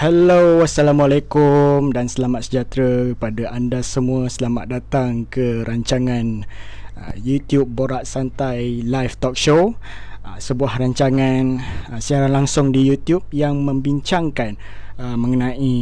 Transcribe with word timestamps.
Hello, 0.00 0.64
Assalamualaikum 0.64 1.92
dan 1.92 2.08
selamat 2.08 2.48
sejahtera 2.48 3.12
kepada 3.12 3.52
anda 3.52 3.84
semua. 3.84 4.32
Selamat 4.32 4.72
datang 4.72 5.28
ke 5.28 5.60
rancangan 5.68 6.48
uh, 6.96 7.12
YouTube 7.20 7.68
Borak 7.68 8.08
Santai 8.08 8.80
Live 8.80 9.20
Talk 9.20 9.36
Show. 9.36 9.76
Uh, 10.24 10.40
sebuah 10.40 10.80
rancangan 10.80 11.60
uh, 11.92 12.00
siaran 12.00 12.32
langsung 12.32 12.72
di 12.72 12.80
YouTube 12.88 13.28
yang 13.28 13.60
membincangkan 13.60 14.56
uh, 14.96 15.20
mengenai 15.20 15.76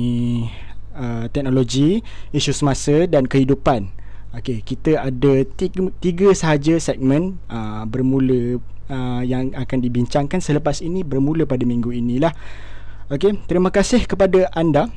uh, 0.98 1.30
teknologi, 1.30 2.02
isu 2.34 2.50
semasa 2.50 3.06
dan 3.06 3.22
kehidupan. 3.22 3.86
Okey, 4.34 4.66
kita 4.66 4.98
ada 4.98 5.46
tiga, 5.46 5.94
tiga 6.02 6.34
sahaja 6.34 6.74
segmen 6.82 7.38
uh, 7.46 7.86
bermula 7.86 8.58
uh, 8.90 9.22
yang 9.22 9.54
akan 9.54 9.78
dibincangkan 9.78 10.42
selepas 10.42 10.82
ini 10.82 11.06
bermula 11.06 11.46
pada 11.46 11.62
minggu 11.62 11.94
inilah. 11.94 12.34
Okey, 13.08 13.40
terima 13.48 13.72
kasih 13.72 14.04
kepada 14.04 14.52
anda 14.52 14.92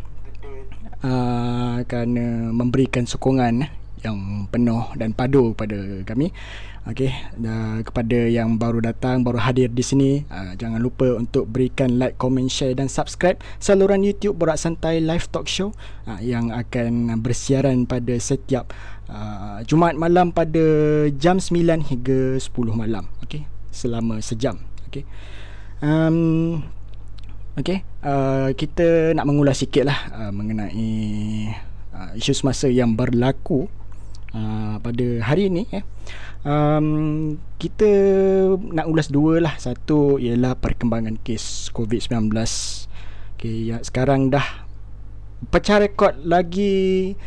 uh, 0.99 1.79
kerana 1.87 2.51
memberikan 2.51 3.07
sokongan 3.07 3.71
yang 4.03 4.51
penuh 4.51 4.83
dan 4.99 5.15
padu 5.15 5.55
kepada 5.55 6.03
kami. 6.03 6.35
Okey, 6.91 7.07
uh, 7.39 7.79
kepada 7.87 8.27
yang 8.27 8.59
baru 8.59 8.83
datang, 8.83 9.23
baru 9.23 9.39
hadir 9.39 9.71
di 9.71 9.79
sini, 9.79 10.27
uh, 10.27 10.59
jangan 10.59 10.83
lupa 10.83 11.07
untuk 11.15 11.47
berikan 11.55 12.03
like, 12.03 12.19
comment, 12.19 12.51
share 12.51 12.75
dan 12.75 12.91
subscribe 12.91 13.39
saluran 13.63 14.03
YouTube 14.03 14.35
Borak 14.35 14.59
Santai 14.59 14.99
Live 14.99 15.31
Talk 15.31 15.47
Show 15.47 15.71
uh, 16.03 16.19
yang 16.19 16.51
akan 16.51 17.15
bersiaran 17.23 17.87
pada 17.87 18.11
setiap 18.19 18.75
uh, 19.07 19.63
Jumaat 19.63 19.95
malam 19.95 20.35
pada 20.35 20.59
jam 21.15 21.39
9 21.39 21.87
hingga 21.87 22.35
10 22.43 22.43
malam. 22.75 23.07
Okey, 23.23 23.47
selama 23.71 24.19
sejam. 24.19 24.59
Okey. 24.91 25.07
Um, 25.79 26.59
Okay, 27.51 27.83
uh, 28.07 28.55
kita 28.55 29.11
nak 29.11 29.27
mengulas 29.27 29.59
sikit 29.59 29.83
lah 29.83 30.07
uh, 30.15 30.31
mengenai 30.31 31.51
uh, 31.91 32.15
isu 32.15 32.31
semasa 32.31 32.71
yang 32.71 32.95
berlaku 32.95 33.67
uh, 34.31 34.79
pada 34.79 35.07
hari 35.19 35.51
ini. 35.51 35.67
Eh. 35.75 35.83
Um, 36.47 37.35
kita 37.59 37.91
nak 38.71 38.87
ulas 38.87 39.11
dua 39.11 39.43
lah. 39.43 39.59
Satu 39.59 40.15
ialah 40.15 40.55
perkembangan 40.55 41.19
kes 41.19 41.75
COVID-19. 41.75 42.31
Okay, 43.35 43.75
yang 43.75 43.83
sekarang 43.83 44.31
dah 44.31 44.63
pecah 45.51 45.83
rekod 45.83 46.23
lagi 46.23 47.19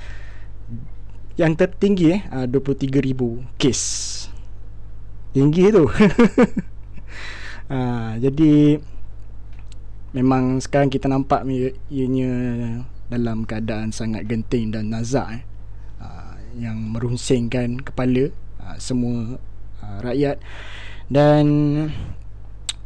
yang 1.36 1.52
tertinggi 1.52 2.16
eh, 2.16 2.22
uh, 2.32 2.48
23,000 2.48 3.60
kes. 3.60 3.80
Tinggi 5.36 5.68
tu. 5.68 5.84
uh, 7.76 8.16
jadi 8.16 8.80
memang 10.14 10.62
sekarang 10.62 10.88
kita 10.88 11.10
nampak 11.10 11.42
ianya 11.90 12.32
dalam 13.10 13.42
keadaan 13.44 13.90
sangat 13.90 14.24
genting 14.30 14.70
dan 14.70 14.88
nazak 14.88 15.26
eh, 15.28 15.42
uh, 16.00 16.38
yang 16.56 16.78
merunsingkan 16.94 17.82
kepala 17.82 18.30
uh, 18.62 18.78
semua 18.78 19.36
uh, 19.82 19.98
rakyat. 20.00 20.38
Dan 21.04 21.44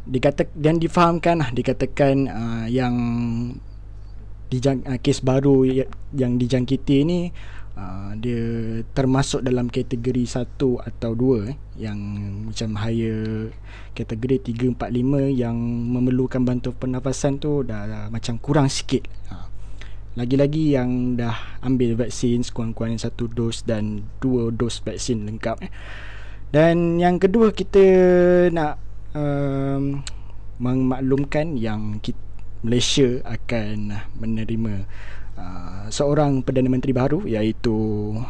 dikata 0.09 0.49
dan 0.57 0.81
difahamkan 0.81 1.39
lah 1.39 1.49
dikatakan 1.55 2.27
yang 2.67 2.95
dijang, 4.51 4.83
kes 4.99 5.23
baru 5.23 5.85
yang 6.11 6.35
dijangkiti 6.35 7.05
ini 7.05 7.29
uh, 7.79 8.11
dia 8.19 8.43
termasuk 8.91 9.39
dalam 9.39 9.71
kategori 9.71 10.27
1 10.27 10.59
atau 10.59 11.11
2 11.15 11.47
eh, 11.47 11.57
yang 11.79 11.99
macam 12.51 12.75
higher 12.75 13.55
kategori 13.95 14.51
3 14.51 14.75
4 14.75 14.91
5 14.91 15.31
yang 15.31 15.55
memerlukan 15.95 16.43
bantuan 16.43 16.75
pernafasan 16.75 17.39
tu 17.39 17.63
dah, 17.63 17.87
dah 17.87 18.03
macam 18.11 18.35
kurang 18.43 18.67
sikit. 18.67 19.07
Uh, 19.31 19.47
lagi-lagi 20.19 20.75
yang 20.75 21.15
dah 21.15 21.63
ambil 21.63 21.95
vaksin 21.95 22.43
sekurang-kurangnya 22.43 23.07
satu 23.07 23.31
dos 23.31 23.63
dan 23.63 24.03
dua 24.19 24.51
dos 24.51 24.83
vaksin 24.83 25.23
lengkap 25.23 25.63
eh. 25.63 25.71
Dan 26.49 26.99
yang 26.99 27.21
kedua 27.21 27.53
kita 27.53 27.85
nak 28.51 28.81
um, 29.13 30.01
memaklumkan 30.59 31.55
yang 31.55 32.03
kita, 32.03 32.19
Malaysia 32.59 33.23
akan 33.23 34.03
menerima 34.19 34.83
Uh, 35.39 35.87
seorang 35.87 36.43
Perdana 36.43 36.67
Menteri 36.67 36.91
baru 36.91 37.23
iaitu 37.23 37.71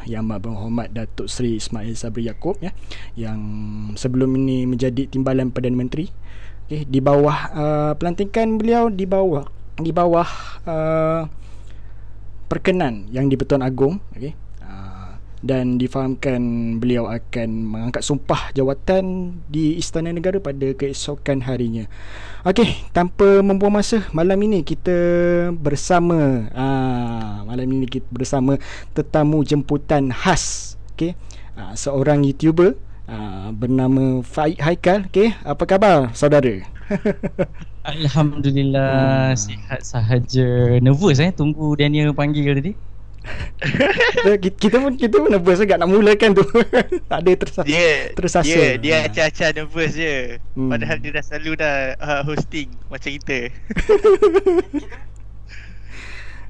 Yang 0.06 0.22
Amat 0.30 0.40
Berhormat 0.46 0.88
Datuk 0.94 1.26
Seri 1.26 1.58
Ismail 1.58 1.98
Sabri 1.98 2.30
Yaakob 2.30 2.62
ya 2.62 2.70
yang 3.18 3.42
sebelum 3.98 4.30
ini 4.38 4.70
menjadi 4.70 5.10
timbalan 5.10 5.50
Perdana 5.50 5.74
Menteri. 5.74 6.14
Okey 6.70 6.86
di 6.86 7.02
bawah 7.02 7.38
uh, 7.50 7.92
pelantikan 7.98 8.62
beliau 8.62 8.94
di 8.94 9.10
bawah 9.10 9.50
di 9.82 9.90
bawah 9.90 10.30
uh, 10.70 11.26
perkenan 12.46 13.10
yang 13.10 13.26
di 13.26 13.34
Pertuan 13.34 13.66
Agong 13.66 13.98
okey 14.14 14.38
dan 15.40 15.80
difahamkan 15.80 16.40
beliau 16.84 17.08
akan 17.08 17.50
mengangkat 17.64 18.04
sumpah 18.04 18.52
jawatan 18.52 19.36
di 19.48 19.80
Istana 19.80 20.12
Negara 20.12 20.44
pada 20.44 20.76
keesokan 20.76 21.48
harinya. 21.48 21.88
Okey, 22.44 22.88
tanpa 22.92 23.40
membuang 23.40 23.80
masa, 23.80 24.04
malam 24.12 24.40
ini 24.44 24.64
kita 24.64 24.96
bersama 25.56 26.48
aa, 26.52 27.48
malam 27.48 27.68
ini 27.68 27.88
kita 27.88 28.08
bersama 28.12 28.60
tetamu 28.92 29.44
jemputan 29.48 30.12
khas, 30.12 30.76
okey. 30.96 31.16
seorang 31.76 32.24
YouTuber 32.24 32.76
aa, 33.08 33.56
bernama 33.56 34.20
Faik 34.24 34.60
Haikal, 34.60 35.08
okey. 35.08 35.32
Apa 35.44 35.64
khabar 35.64 36.12
saudara? 36.12 36.64
Alhamdulillah 37.90 39.34
hmm. 39.34 39.40
sihat 39.40 39.82
sahaja. 39.82 40.78
Nervous 40.84 41.18
eh 41.24 41.32
tunggu 41.32 41.74
Daniel 41.80 42.12
panggil 42.12 42.52
tadi. 42.54 42.74
Kita 44.60 44.76
pun 44.80 44.94
kita 44.96 45.16
pun 45.20 45.30
nervous 45.30 45.60
agak 45.60 45.78
nak 45.80 45.90
mulakan 45.92 46.32
tu. 46.32 46.46
Ada 47.12 47.32
tersasa. 47.36 47.68
Dia 47.68 48.16
tersasa. 48.16 48.48
Dia 48.48 48.80
dia 48.80 48.96
ha. 49.04 49.08
acah-acah 49.12 49.50
nervous 49.56 49.92
je. 50.00 50.40
Hmm. 50.56 50.70
Padahal 50.72 50.98
dia 51.04 51.12
dah 51.12 51.24
selalu 51.24 51.52
dah 51.60 51.76
uh, 52.00 52.22
hosting 52.24 52.72
macam 52.88 53.10
kita. 53.12 53.38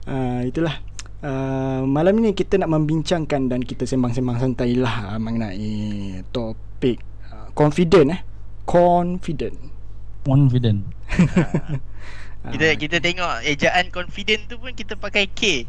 uh, 0.06 0.42
itulah. 0.50 0.76
Uh, 1.20 1.84
malam 1.84 2.16
ni 2.24 2.32
kita 2.32 2.56
nak 2.56 2.72
membincangkan 2.72 3.52
dan 3.52 3.60
kita 3.60 3.84
sembang-sembang 3.84 4.40
santai 4.40 4.72
lah 4.80 5.12
uh, 5.12 5.20
mengenai 5.20 6.24
topik 6.32 7.04
uh, 7.28 7.52
confident 7.52 8.16
eh. 8.16 8.22
Confident. 8.64 9.58
Confident. 10.24 10.86
uh, 11.18 11.76
kita 12.54 12.68
kita 12.78 12.98
tengok 13.04 13.44
ejaan 13.44 13.92
confident 13.92 14.48
tu 14.48 14.62
pun 14.62 14.72
kita 14.72 14.96
pakai 14.96 15.28
K. 15.28 15.68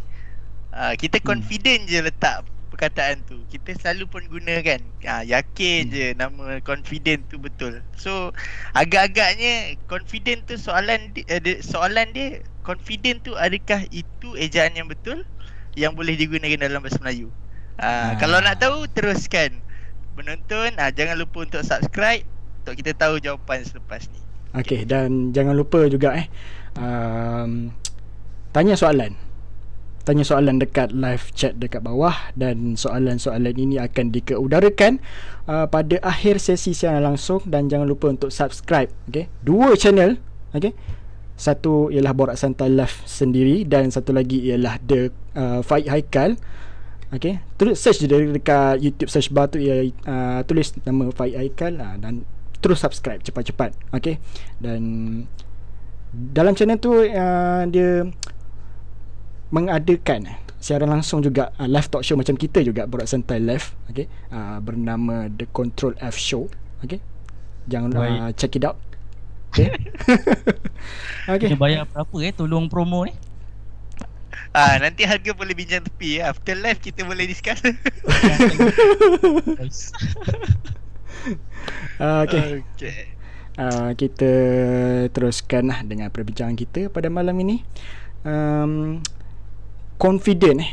Uh, 0.70 0.94
kita 0.94 1.19
hmm. 1.19 1.26
confident 1.26 1.81
hmm. 1.84 1.90
je 1.90 1.99
letak 2.02 2.37
perkataan 2.70 3.26
tu. 3.26 3.43
Kita 3.50 3.75
selalu 3.76 4.06
pun 4.06 4.22
gunakan. 4.31 4.81
Ha, 5.05 5.26
yakin 5.26 5.90
hmm. 5.90 5.93
je 5.93 6.06
nama 6.14 6.44
confident 6.62 7.20
tu 7.26 7.37
betul. 7.43 7.82
So 7.99 8.31
agak-agaknya 8.78 9.76
confident 9.90 10.46
tu 10.46 10.55
soalan 10.55 11.11
di, 11.12 11.26
uh, 11.26 11.43
soalan 11.61 12.14
dia 12.14 12.40
confident 12.62 13.22
tu 13.26 13.34
adakah 13.34 13.84
itu 13.90 14.38
ejaan 14.38 14.78
yang 14.78 14.87
betul 14.87 15.26
yang 15.75 15.94
boleh 15.94 16.14
digunakan 16.14 16.67
dalam 16.67 16.82
bahasa 16.82 16.99
Melayu? 17.02 17.28
Uh, 17.81 18.14
ha. 18.14 18.19
Kalau 18.19 18.38
nak 18.38 18.62
tahu 18.62 18.87
teruskan 18.90 19.58
menonton. 20.14 20.75
Uh, 20.78 20.90
jangan 20.94 21.19
lupa 21.19 21.46
untuk 21.46 21.62
subscribe 21.67 22.22
untuk 22.62 22.75
kita 22.76 22.93
tahu 22.94 23.19
jawapan 23.19 23.64
selepas 23.64 24.06
ni. 24.12 24.20
Okey 24.50 24.62
okay, 24.62 24.81
dan 24.82 25.31
jangan 25.31 25.55
lupa 25.55 25.87
juga 25.87 26.11
eh 26.19 26.26
um, 26.75 27.70
tanya 28.50 28.75
soalan 28.75 29.14
tanya 30.10 30.26
soalan 30.26 30.58
dekat 30.58 30.90
live 30.90 31.30
chat 31.38 31.54
dekat 31.54 31.86
bawah 31.86 32.34
dan 32.34 32.74
soalan-soalan 32.74 33.54
ini 33.54 33.78
akan 33.78 34.10
dikeudarakan 34.10 34.98
uh, 35.46 35.70
pada 35.70 36.02
akhir 36.02 36.42
sesi 36.42 36.74
siaran 36.74 37.06
langsung. 37.14 37.46
Dan 37.46 37.70
jangan 37.70 37.86
lupa 37.86 38.10
untuk 38.10 38.34
subscribe 38.34 38.90
okey 39.06 39.30
dua 39.46 39.78
channel 39.78 40.18
okey 40.58 40.74
satu 41.38 41.94
ialah 41.94 42.10
Borak 42.10 42.34
Santai 42.34 42.68
Live 42.68 43.06
sendiri 43.06 43.62
dan 43.64 43.88
satu 43.94 44.10
lagi 44.10 44.50
ialah 44.50 44.82
The 44.82 45.14
uh, 45.38 45.62
Fight 45.62 45.86
Haikal 45.86 46.34
okey 47.14 47.38
terus 47.54 47.78
search 47.78 48.02
je 48.02 48.10
dekat 48.10 48.82
YouTube 48.82 49.14
search 49.14 49.30
bar 49.30 49.46
tu 49.46 49.62
ia 49.62 49.86
uh, 50.10 50.42
tulis 50.42 50.74
nama 50.82 51.06
Fight 51.14 51.38
Haikal 51.38 51.78
uh, 51.78 51.94
dan 52.02 52.26
terus 52.58 52.82
subscribe 52.82 53.22
cepat-cepat 53.22 53.78
okey 53.94 54.18
dan 54.58 54.82
dalam 56.10 56.58
channel 56.58 56.82
tu 56.82 56.90
uh, 56.90 57.62
dia 57.70 58.10
mengadakan 59.50 60.38
siaran 60.61 60.93
langsung 60.93 61.25
juga 61.25 61.50
uh, 61.56 61.67
live 61.67 61.88
talk 61.88 62.05
show 62.05 62.14
macam 62.14 62.37
kita 62.37 62.61
juga 62.61 62.85
Borak 62.85 63.08
Santai 63.08 63.41
Live 63.41 63.73
okay? 63.88 64.06
uh, 64.31 64.61
bernama 64.61 65.26
The 65.32 65.49
Control 65.50 65.97
F 65.99 66.20
Show 66.20 66.47
okay? 66.85 67.00
jangan 67.67 67.97
uh, 67.97 68.31
check 68.37 68.55
it 68.61 68.64
out 68.64 68.76
okay? 69.50 69.73
okay. 71.32 71.49
Kita 71.50 71.56
bayar 71.58 71.88
berapa 71.88 72.14
eh 72.23 72.32
tolong 72.37 72.69
promo 72.69 73.08
ni 73.08 73.14
Ah 74.50 74.82
nanti 74.82 75.06
harga 75.06 75.31
boleh 75.31 75.55
bincang 75.55 75.87
tepi 75.87 76.19
ya. 76.19 76.35
After 76.35 76.58
live 76.58 76.82
kita 76.82 77.06
boleh 77.06 77.23
discuss. 77.31 77.62
uh, 77.62 77.70
okay. 82.26 82.58
okay. 82.75 83.14
Uh, 83.55 83.94
kita 83.94 84.32
teruskan 85.14 85.70
lah 85.70 85.87
dengan 85.87 86.11
perbincangan 86.11 86.58
kita 86.58 86.91
pada 86.91 87.06
malam 87.06 87.38
ini 87.38 87.62
um, 88.26 88.99
confident 90.00 90.64
eh? 90.64 90.73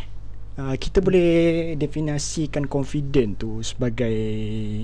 Uh, 0.58 0.74
kita 0.74 1.06
boleh 1.06 1.76
definisikan 1.78 2.66
confident 2.66 3.38
tu 3.38 3.62
sebagai 3.62 4.18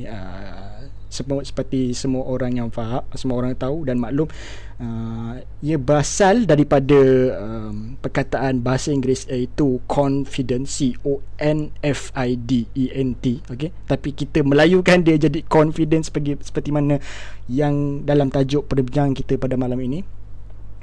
uh, 0.06 0.86
seperti 1.10 1.98
semua 1.98 2.30
orang 2.30 2.62
yang 2.62 2.69
faham 2.69 3.01
semua 3.18 3.42
orang 3.42 3.57
tahu 3.57 3.86
dan 3.86 3.98
maklum 3.98 4.30
uh, 4.78 5.42
ia 5.66 5.78
berasal 5.81 6.45
daripada 6.45 6.98
um, 7.42 7.98
perkataan 8.01 8.62
bahasa 8.62 8.94
Inggeris 8.94 9.25
iaitu 9.30 9.81
confident 9.90 10.69
C 10.69 10.94
O 11.06 11.25
N 11.42 11.74
F 11.81 12.13
I 12.13 12.38
D 12.38 12.69
E 12.78 12.94
N 12.94 13.18
T 13.18 13.42
okey? 13.50 13.74
Tapi 13.89 14.10
kita 14.13 14.46
melayukan 14.46 15.01
dia 15.01 15.18
jadi 15.18 15.42
confidence 15.46 16.13
seperti 16.13 16.38
seperti 16.42 16.69
mana 16.69 17.01
yang 17.50 18.06
dalam 18.06 18.30
tajuk 18.30 18.69
perbincangan 18.69 19.18
kita 19.18 19.42
pada 19.42 19.57
malam 19.57 19.81
ini 19.81 20.06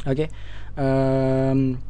okey? 0.03 0.31
Um, 0.79 1.90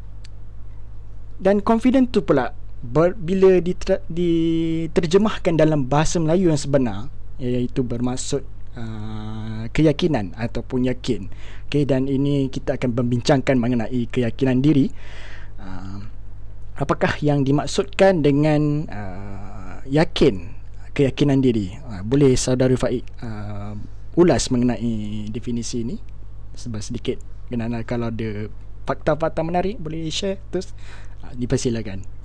dan 1.41 1.65
confident 1.65 2.13
tu 2.13 2.21
pula 2.21 2.53
ber, 2.85 3.17
bila 3.17 3.57
diterjemahkan 3.65 5.57
dalam 5.57 5.89
bahasa 5.89 6.21
Melayu 6.21 6.53
yang 6.53 6.61
sebenar 6.61 7.09
iaitu 7.41 7.81
bermaksud 7.81 8.45
uh, 8.77 9.65
keyakinan 9.73 10.37
ataupun 10.37 10.85
yakin. 10.85 11.33
Okey 11.67 11.89
dan 11.89 12.05
ini 12.05 12.53
kita 12.53 12.77
akan 12.77 12.93
membincangkan 12.93 13.57
mengenai 13.57 14.05
keyakinan 14.13 14.61
diri. 14.61 14.93
Uh, 15.57 16.05
apakah 16.77 17.17
yang 17.25 17.41
dimaksudkan 17.45 18.21
dengan 18.21 18.85
uh, 18.93 19.81
yakin 19.89 20.53
keyakinan 20.93 21.41
diri? 21.41 21.73
Uh, 21.89 22.05
boleh 22.05 22.37
saudara 22.37 22.77
Faik 22.77 23.09
uh, 23.25 23.73
ulas 24.21 24.53
mengenai 24.53 25.33
definisi 25.33 25.81
ini 25.81 25.97
sebab 26.53 26.85
sedikit 26.85 27.17
kerana 27.49 27.83
kalau 27.89 28.13
ada 28.13 28.53
fakta-fakta 28.85 29.41
menarik 29.47 29.79
boleh 29.79 30.11
share 30.11 30.43
terus 30.51 30.75
dipersilakan. 31.37 32.21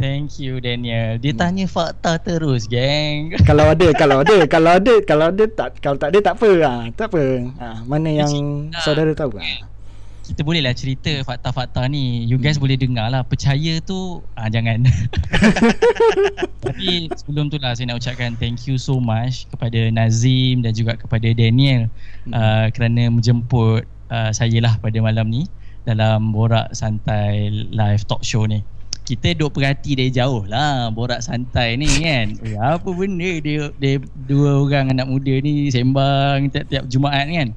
Thank 0.00 0.40
you 0.40 0.64
Daniel. 0.64 1.20
Dia 1.20 1.36
hmm. 1.36 1.40
tanya 1.44 1.64
fakta 1.68 2.16
terus, 2.16 2.64
geng. 2.64 3.36
Kalau 3.48 3.68
ada, 3.68 3.92
kalau 3.92 4.24
ada, 4.24 4.48
kalau 4.48 4.70
ada, 4.80 4.94
kalau 5.04 5.26
ada 5.28 5.44
tak 5.44 5.76
kalau 5.84 6.00
tak 6.00 6.16
ada 6.16 6.18
tak 6.24 6.34
apa. 6.40 6.50
Ha, 6.64 6.72
tak 6.96 7.12
apa. 7.12 7.24
Ha, 7.60 7.66
mana 7.84 8.08
yang 8.08 8.32
Cik, 8.32 8.80
saudara 8.80 9.12
tahu 9.12 9.36
ha. 9.36 9.44
Kita 10.24 10.40
boleh 10.40 10.64
lah 10.64 10.72
cerita 10.72 11.12
fakta-fakta 11.20 11.84
ni. 11.92 12.24
You 12.24 12.40
guys 12.40 12.56
hmm. 12.56 12.64
boleh 12.64 12.76
dengar 12.80 13.12
lah. 13.12 13.28
Percaya 13.28 13.76
tu 13.84 14.24
ah 14.40 14.48
jangan. 14.48 14.88
Tapi 16.64 17.12
sebelum 17.20 17.52
tu 17.52 17.60
lah 17.60 17.76
saya 17.76 17.92
nak 17.92 18.00
ucapkan 18.00 18.32
thank 18.40 18.64
you 18.64 18.80
so 18.80 18.96
much 19.04 19.44
kepada 19.52 19.92
Nazim 19.92 20.64
dan 20.64 20.72
juga 20.72 20.96
kepada 20.96 21.28
Daniel 21.36 21.92
hmm. 22.24 22.32
uh, 22.32 22.66
kerana 22.72 23.12
menjemput 23.12 23.84
uh, 24.08 24.32
saya 24.32 24.64
lah 24.64 24.80
pada 24.80 24.96
malam 25.04 25.28
ni 25.28 25.44
dalam 25.84 26.32
borak 26.34 26.72
santai 26.76 27.50
live 27.72 28.02
talk 28.06 28.20
show 28.24 28.44
ni. 28.44 28.60
Kita 29.04 29.34
duk 29.34 29.58
perhati 29.58 29.98
dari 29.98 30.12
jauh 30.14 30.46
lah 30.46 30.92
borak 30.94 31.24
santai 31.24 31.74
ni 31.74 31.88
kan. 32.02 32.36
Eh, 32.46 32.56
apa 32.56 32.86
benda 32.94 33.30
dia, 33.42 33.74
dia 33.80 33.98
dua 34.28 34.62
orang 34.62 34.94
anak 34.94 35.06
muda 35.10 35.34
ni 35.42 35.66
sembang 35.72 36.52
tiap-tiap 36.52 36.84
Jumaat 36.86 37.26
kan? 37.26 37.50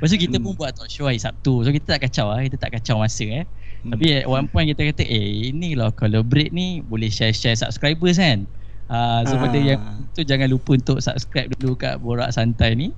Lepas 0.00 0.16
tu 0.16 0.18
kita 0.20 0.36
hmm. 0.40 0.44
pun 0.48 0.52
buat 0.56 0.72
talk 0.72 0.88
show 0.88 1.10
hari 1.10 1.20
Sabtu. 1.20 1.66
So 1.66 1.74
kita 1.74 1.98
tak 1.98 2.08
kacau 2.08 2.32
lah 2.32 2.40
kita 2.46 2.56
tak 2.56 2.72
kacau 2.78 3.02
masa 3.02 3.26
eh. 3.26 3.44
Hmm. 3.80 3.96
tapi 3.96 4.20
at 4.20 4.28
one 4.28 4.44
point 4.44 4.68
kita 4.68 4.92
kata 4.92 5.08
eh 5.08 5.56
inilah 5.56 5.88
kalau 5.96 6.20
break 6.20 6.52
ni 6.52 6.84
boleh 6.84 7.08
share-share 7.08 7.56
subscribers 7.56 8.20
kan? 8.20 8.44
Uh, 8.90 9.22
so 9.24 9.38
ah. 9.38 9.46
pada 9.46 9.56
yang 9.56 9.80
tu 10.12 10.26
jangan 10.26 10.50
lupa 10.50 10.74
untuk 10.74 10.98
subscribe 10.98 11.46
dulu 11.56 11.78
kat 11.78 11.96
borak 12.02 12.28
santai 12.34 12.74
ni 12.74 12.88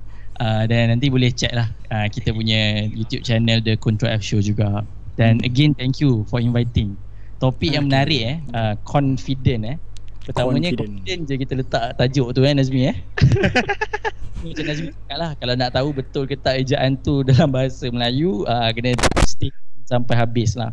uh, 0.41 0.65
dan 0.65 0.95
nanti 0.95 1.13
boleh 1.13 1.35
check 1.35 1.53
lah 1.53 1.69
uh, 1.93 2.07
kita 2.09 2.33
punya 2.33 2.87
YouTube 2.89 3.27
channel 3.27 3.61
The 3.61 3.77
Control 3.77 4.15
F 4.17 4.23
Show 4.25 4.41
juga. 4.41 4.87
Dan 5.19 5.43
hmm. 5.43 5.49
again 5.49 5.71
thank 5.77 6.01
you 6.01 6.25
for 6.31 6.41
inviting. 6.41 6.97
Topik 7.43 7.75
yang 7.75 7.91
menarik 7.91 8.23
eh. 8.23 8.37
Uh, 8.55 8.75
confident 8.87 9.63
eh. 9.67 9.77
Pertamanya 10.23 10.71
confident. 10.73 11.03
confident 11.03 11.21
je 11.27 11.35
kita 11.35 11.53
letak 11.59 11.85
tajuk 11.99 12.29
tu 12.31 12.41
eh 12.47 12.55
Nazmi 12.55 12.81
eh. 12.87 12.97
Macam 14.47 14.65
Nazmi 14.71 14.89
cakap 14.95 15.19
lah 15.19 15.31
kalau 15.37 15.55
nak 15.59 15.71
tahu 15.75 15.89
betul 15.91 16.25
ke 16.31 16.39
tak 16.39 16.63
ejaan 16.63 16.95
tu 17.03 17.27
dalam 17.27 17.51
bahasa 17.51 17.91
Melayu 17.91 18.47
uh, 18.47 18.71
kena 18.71 18.95
stay 19.27 19.51
sampai 19.91 20.15
habis 20.15 20.55
lah. 20.55 20.71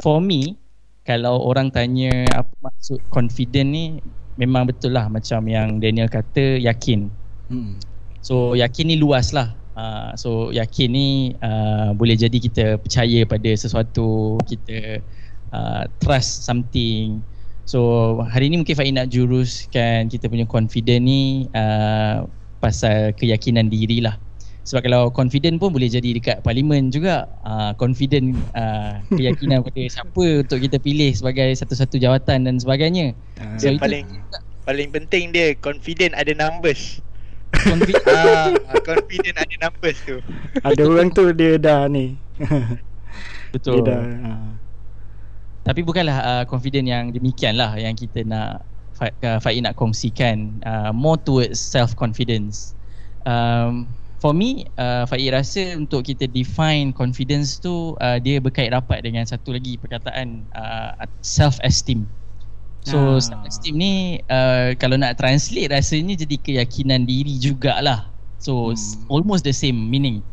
For 0.00 0.18
me 0.18 0.56
kalau 1.04 1.44
orang 1.44 1.68
tanya 1.68 2.24
apa 2.32 2.52
maksud 2.64 3.00
confident 3.12 3.68
ni 3.68 3.84
memang 4.40 4.64
betul 4.68 4.96
lah 4.96 5.08
macam 5.12 5.44
yang 5.44 5.76
Daniel 5.76 6.08
kata 6.08 6.56
yakin. 6.56 7.12
Hmm. 7.52 7.76
So 8.20 8.52
yakin 8.56 8.92
ni 8.92 8.96
luas 9.00 9.32
lah. 9.32 9.52
Uh, 9.80 10.12
so 10.12 10.52
yakin 10.52 10.88
ni 10.92 11.08
uh, 11.40 11.96
boleh 11.96 12.18
jadi 12.18 12.36
kita 12.36 12.76
percaya 12.76 13.24
pada 13.24 13.50
sesuatu 13.56 14.36
kita 14.44 15.00
uh, 15.52 15.84
trust 16.00 16.44
something. 16.44 17.20
So 17.64 18.18
hari 18.26 18.50
ni 18.50 18.60
mungkin 18.60 18.76
Faiz 18.76 18.92
nak 18.92 19.08
juruskan 19.14 20.10
kita 20.10 20.26
punya 20.26 20.44
confident 20.44 21.06
ni 21.06 21.46
uh, 21.54 22.26
pasal 22.60 23.16
keyakinan 23.16 23.72
diri 23.72 24.04
lah. 24.04 24.18
Sebab 24.60 24.86
kalau 24.86 25.02
confident 25.10 25.56
pun 25.56 25.72
boleh 25.72 25.88
jadi 25.88 26.14
dekat 26.14 26.44
parlimen 26.44 26.92
juga. 26.92 27.26
Uh, 27.42 27.72
confident 27.80 28.36
uh, 28.52 29.00
keyakinan 29.08 29.62
pada 29.66 29.82
siapa 29.88 30.44
untuk 30.44 30.60
kita 30.60 30.76
pilih 30.76 31.10
sebagai 31.16 31.48
satu-satu 31.56 31.96
jawatan 31.96 32.44
dan 32.46 32.54
sebagainya. 32.60 33.16
Uh, 33.40 33.56
so, 33.56 33.72
paling 33.80 34.06
paling 34.68 34.88
penting 34.92 35.32
dia 35.32 35.56
confident 35.58 36.12
ada 36.14 36.36
numbers 36.36 37.00
confident, 37.52 38.06
uh, 38.06 38.80
confident 38.88 39.36
ada 39.36 39.54
numbers 39.60 39.98
tu 40.06 40.16
ada 40.62 40.82
orang 40.86 41.08
tu 41.10 41.30
dia 41.34 41.58
dah 41.58 41.86
ni 41.90 42.14
betul 43.54 43.82
dia 43.82 43.94
dah, 43.94 44.02
uh. 44.02 44.50
Tapi 45.60 45.84
bukanlah 45.84 46.18
uh, 46.24 46.44
confident 46.48 46.88
yang 46.88 47.12
demikian 47.12 47.54
lah 47.54 47.76
yang 47.76 47.92
kita 47.92 48.24
nak 48.24 48.64
uh, 49.00 49.38
Faiz 49.40 49.60
nak 49.60 49.76
kongsikan 49.76 50.60
uh, 50.64 50.92
more 50.92 51.20
towards 51.20 51.60
self 51.60 51.96
confidence. 51.96 52.72
Um, 53.28 53.88
for 54.20 54.32
me, 54.32 54.68
uh, 54.80 55.04
Faiz 55.04 55.28
rasa 55.32 55.76
untuk 55.76 56.08
kita 56.08 56.28
define 56.28 56.96
confidence 56.96 57.60
tu 57.60 57.96
uh, 58.00 58.18
dia 58.20 58.40
berkait 58.40 58.72
rapat 58.72 59.04
dengan 59.04 59.24
satu 59.28 59.52
lagi 59.52 59.76
perkataan 59.80 60.48
uh, 60.56 60.96
self 61.20 61.60
esteem. 61.60 62.08
So 62.84 63.16
ah. 63.16 63.20
self 63.20 63.44
esteem 63.44 63.74
ni 63.76 63.92
uh, 64.32 64.72
kalau 64.80 64.96
nak 64.96 65.20
translate 65.20 65.68
rasanya 65.68 66.16
jadi 66.16 66.36
keyakinan 66.40 67.04
diri 67.04 67.36
jugalah. 67.36 68.08
So 68.40 68.72
hmm. 68.72 69.10
almost 69.12 69.44
the 69.44 69.52
same 69.52 69.76
meaning. 69.88 70.24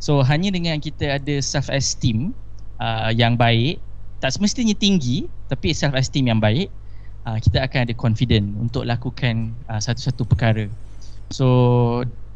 So 0.00 0.24
hanya 0.24 0.52
dengan 0.52 0.80
kita 0.80 1.20
ada 1.20 1.34
self 1.44 1.68
esteem 1.68 2.32
uh, 2.80 3.10
yang 3.12 3.36
baik 3.36 3.80
tak 4.24 4.32
semestinya 4.32 4.72
tinggi 4.72 5.28
tapi 5.52 5.76
self 5.76 5.92
esteem 5.92 6.32
yang 6.32 6.40
baik 6.40 6.72
uh, 7.28 7.36
kita 7.36 7.60
akan 7.60 7.84
ada 7.84 7.94
confident 7.96 8.46
untuk 8.56 8.88
lakukan 8.88 9.52
uh, 9.68 9.76
satu-satu 9.76 10.24
perkara 10.24 10.64
so 11.28 11.46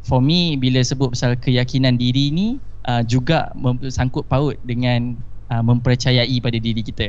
for 0.04 0.20
me 0.20 0.60
bila 0.60 0.84
sebut 0.84 1.16
pasal 1.16 1.32
keyakinan 1.40 1.96
diri 1.96 2.28
ni 2.28 2.60
uh, 2.84 3.00
juga 3.04 3.52
sangkut 3.88 4.28
paut 4.28 4.60
dengan 4.68 5.16
uh, 5.48 5.64
mempercayai 5.64 6.36
pada 6.44 6.60
diri 6.60 6.84
kita 6.84 7.08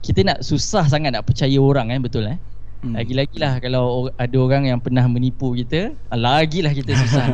kita 0.00 0.20
nak 0.24 0.38
susah 0.40 0.88
sangat 0.88 1.12
nak 1.12 1.24
percaya 1.28 1.56
orang 1.60 1.92
kan 1.92 2.00
betul 2.00 2.24
eh 2.26 2.38
hmm. 2.84 2.94
lagi-lagi 2.96 3.36
lah 3.36 3.60
kalau 3.60 4.08
ada 4.16 4.36
orang 4.36 4.68
yang 4.68 4.78
pernah 4.80 5.04
menipu 5.06 5.52
kita 5.56 5.92
lagilah 6.12 6.72
kita 6.72 6.96
susah 6.96 7.26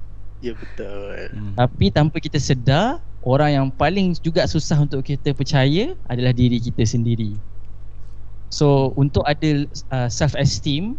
ya 0.44 0.52
betul 0.56 1.16
hmm. 1.32 1.52
tapi 1.56 1.86
tanpa 1.92 2.16
kita 2.20 2.40
sedar 2.40 3.00
orang 3.24 3.50
yang 3.56 3.66
paling 3.72 4.12
juga 4.20 4.44
susah 4.44 4.84
untuk 4.84 5.00
kita 5.00 5.32
percaya 5.32 5.96
adalah 6.06 6.30
diri 6.36 6.60
kita 6.60 6.84
sendiri. 6.84 7.34
So 8.52 8.92
untuk 8.94 9.24
ada 9.24 9.66
uh, 9.90 10.08
self 10.12 10.36
esteem 10.36 10.94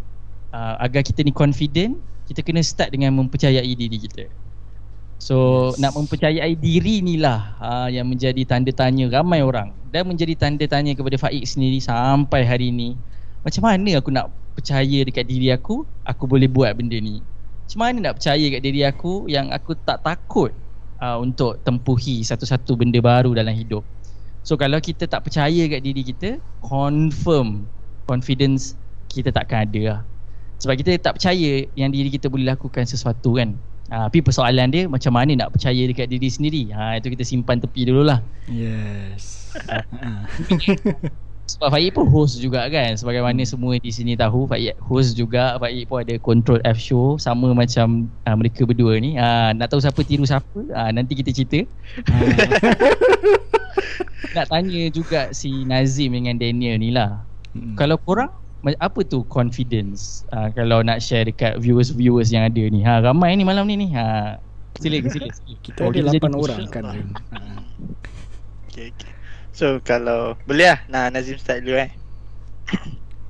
uh, 0.52 0.76
agar 0.82 1.06
kita 1.06 1.22
ni 1.22 1.32
confident, 1.32 1.96
kita 2.28 2.42
kena 2.42 2.66
start 2.66 2.92
dengan 2.92 3.14
mempercayai 3.16 3.72
diri 3.78 3.98
kita. 4.02 4.28
So 5.26 5.74
yes. 5.74 5.82
nak 5.82 5.98
mempercayai 5.98 6.54
diri 6.54 7.02
ni 7.02 7.18
lah 7.18 7.58
uh, 7.58 7.90
yang 7.90 8.06
menjadi 8.06 8.46
tanda 8.46 8.70
tanya 8.70 9.10
ramai 9.10 9.42
orang 9.42 9.74
dan 9.90 10.06
menjadi 10.06 10.38
tanda 10.38 10.62
tanya 10.70 10.94
kepada 10.94 11.18
Faik 11.18 11.42
sendiri 11.50 11.82
sampai 11.82 12.46
hari 12.46 12.70
ni. 12.70 12.94
Macam 13.42 13.66
mana 13.66 13.98
aku 13.98 14.14
nak 14.14 14.30
percaya 14.54 15.02
dekat 15.02 15.26
diri 15.26 15.50
aku, 15.50 15.82
aku 16.06 16.30
boleh 16.30 16.46
buat 16.46 16.78
benda 16.78 16.94
ni? 17.02 17.26
Macam 17.66 17.80
mana 17.82 17.98
nak 18.06 18.22
percaya 18.22 18.38
dekat 18.38 18.62
diri 18.62 18.86
aku 18.86 19.26
yang 19.26 19.50
aku 19.50 19.74
tak 19.82 20.06
takut 20.06 20.54
uh, 21.02 21.18
untuk 21.18 21.58
tempuhi 21.66 22.22
satu-satu 22.22 22.78
benda 22.78 23.02
baru 23.02 23.34
dalam 23.34 23.58
hidup. 23.58 23.82
So 24.46 24.54
kalau 24.62 24.78
kita 24.78 25.10
tak 25.10 25.26
percaya 25.26 25.66
kat 25.66 25.82
diri 25.82 26.06
kita, 26.06 26.38
confirm 26.62 27.66
confidence 28.06 28.78
kita 29.10 29.34
takkan 29.34 29.66
ada 29.66 29.82
lah. 29.82 30.00
Sebab 30.62 30.78
kita 30.78 30.94
tak 31.02 31.18
percaya 31.18 31.66
yang 31.74 31.90
diri 31.90 32.14
kita 32.14 32.30
boleh 32.30 32.46
lakukan 32.54 32.86
sesuatu 32.86 33.42
kan. 33.42 33.58
Uh, 33.86 34.10
tapi 34.10 34.26
persoalan 34.26 34.74
dia 34.74 34.90
macam 34.90 35.14
mana 35.14 35.46
nak 35.46 35.54
percaya 35.54 35.86
dekat 35.86 36.10
diri 36.10 36.30
sendiri. 36.30 36.64
Ha 36.74 36.98
itu 36.98 37.14
kita 37.14 37.22
simpan 37.22 37.62
tepi 37.62 37.86
dululah. 37.86 38.20
Yes. 38.50 39.54
sebab 41.46 41.70
Faik 41.70 41.94
pun 41.94 42.10
host 42.10 42.42
juga 42.42 42.66
kan 42.74 42.98
sebagaimana 42.98 43.46
hmm. 43.46 43.50
semua 43.50 43.78
di 43.78 43.94
sini 43.94 44.18
tahu 44.18 44.50
Faik 44.50 44.74
host 44.82 45.14
juga 45.14 45.62
Faik 45.62 45.86
pun 45.86 46.02
ada 46.02 46.18
control 46.18 46.60
F 46.66 46.78
show 46.82 47.22
sama 47.22 47.54
macam 47.54 48.10
uh, 48.26 48.36
mereka 48.36 48.66
berdua 48.66 48.98
ni 48.98 49.14
uh, 49.16 49.54
nak 49.54 49.70
tahu 49.70 49.78
siapa 49.78 50.02
tiru 50.02 50.26
siapa 50.26 50.58
uh, 50.58 50.90
nanti 50.90 51.14
kita 51.14 51.30
cerita 51.30 51.62
uh, 52.10 52.28
nak 54.36 54.50
tanya 54.50 54.84
juga 54.90 55.30
si 55.38 55.64
Nazim 55.70 56.18
dengan 56.18 56.36
Daniel 56.42 56.82
ni 56.82 56.90
lah 56.90 57.22
hmm. 57.54 57.78
kalau 57.78 58.02
korang 58.02 58.34
apa 58.82 59.06
tu 59.06 59.22
confidence? 59.30 60.26
Uh, 60.34 60.50
kalau 60.58 60.82
nak 60.82 60.98
share 60.98 61.30
dekat 61.30 61.62
viewers-viewers 61.62 62.34
yang 62.34 62.50
ada 62.50 62.64
ni. 62.66 62.82
Ha 62.82 63.06
ramai 63.06 63.38
ni 63.38 63.46
malam 63.46 63.70
ni 63.70 63.78
ni. 63.78 63.94
Ha 63.94 64.42
sila 64.80 65.00
sila 65.08 65.28
kita 65.64 65.80
oh, 65.88 65.92
ada 65.92 66.12
8 66.12 66.36
orang 66.36 66.60
kan 66.68 66.84
okay, 68.68 68.92
okay. 68.92 69.12
So 69.56 69.80
kalau 69.80 70.36
boleh 70.44 70.76
lah 70.76 70.80
Nah 70.92 71.08
Nazim 71.08 71.40
start 71.40 71.64
dulu 71.64 71.80
eh? 71.80 71.92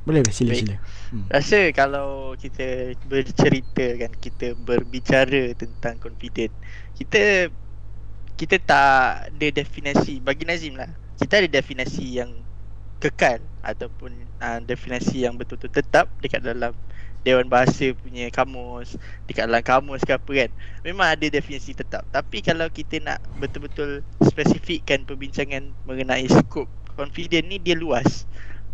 Boleh 0.10 0.26
sila 0.34 0.58
Baik. 0.58 0.62
sila. 0.66 0.76
Hmm. 1.14 1.26
Rasa 1.30 1.70
kalau 1.70 2.34
kita 2.34 2.98
bercerita 3.06 3.86
kan 4.02 4.10
Kita 4.18 4.58
berbicara 4.58 5.54
tentang 5.54 6.02
confident 6.02 6.50
Kita 6.98 7.54
Kita 8.42 8.58
tak 8.66 9.30
ada 9.30 9.48
definisi 9.54 10.18
Bagi 10.18 10.50
Nazim 10.50 10.82
lah 10.82 10.90
Kita 11.22 11.46
ada 11.46 11.50
definisi 11.50 12.18
yang 12.18 12.34
kekal 13.00 13.40
Ataupun 13.66 14.14
uh, 14.40 14.60
definisi 14.64 15.26
yang 15.26 15.36
betul-betul 15.36 15.72
tetap 15.82 16.06
Dekat 16.22 16.46
dalam 16.46 16.74
Dewan 17.26 17.50
Bahasa 17.50 17.90
punya 18.06 18.30
kamus 18.30 19.02
Dekat 19.26 19.50
dalam 19.50 19.66
kamus 19.66 20.06
ke 20.06 20.14
apa 20.14 20.32
kan 20.46 20.50
Memang 20.86 21.18
ada 21.18 21.26
definisi 21.26 21.74
tetap. 21.74 22.06
Tapi 22.14 22.46
kalau 22.46 22.70
kita 22.70 23.02
nak 23.02 23.20
betul-betul 23.42 24.06
Spesifikkan 24.22 25.04
perbincangan 25.10 25.74
mengenai 25.90 26.30
skop 26.30 26.70
Confident 26.96 27.52
ni 27.52 27.60
dia 27.60 27.76
luas. 27.76 28.24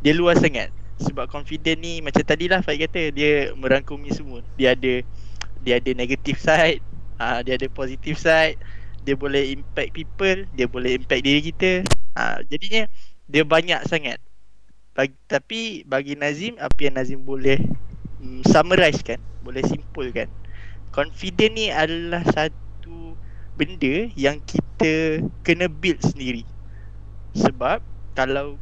Dia 0.05 0.13
luas 0.13 0.37
sangat. 0.37 0.69
Sebab 1.01 1.25
confident 1.25 1.81
ni 1.81 1.97
macam 2.05 2.21
tadi 2.21 2.45
lah 2.45 2.61
Faik 2.61 2.85
kata 2.91 3.09
Dia 3.09 3.49
merangkumi 3.57 4.13
semua. 4.13 4.45
Dia 4.59 4.77
ada 4.77 5.01
Dia 5.65 5.81
ada 5.81 5.91
negative 5.97 6.37
side 6.37 6.83
uh, 7.17 7.41
Dia 7.41 7.57
ada 7.57 7.65
positive 7.73 8.19
side 8.21 8.61
Dia 9.01 9.17
boleh 9.17 9.49
impact 9.57 9.97
people 9.97 10.45
Dia 10.53 10.69
boleh 10.69 11.01
impact 11.01 11.23
diri 11.25 11.41
kita. 11.41 11.81
Uh, 12.13 12.37
Jadinya 12.45 12.85
Dia 13.31 13.47
banyak 13.47 13.87
sangat. 13.87 14.19
Bagi, 14.91 15.15
Tapi 15.31 15.87
bagi 15.87 16.19
Nazim 16.19 16.59
Apa 16.59 16.91
yang 16.91 16.99
Nazim 16.99 17.23
boleh 17.23 17.63
mm, 18.19 18.43
summarize 18.43 18.99
kan? 18.99 19.17
Boleh 19.39 19.63
simpulkan. 19.63 20.27
Confident 20.91 21.55
ni 21.55 21.71
adalah 21.71 22.27
satu 22.27 23.15
benda 23.55 24.11
yang 24.19 24.43
kita 24.43 25.23
kena 25.47 25.71
build 25.71 26.03
sendiri. 26.03 26.43
Sebab 27.31 27.79
kalau 28.11 28.59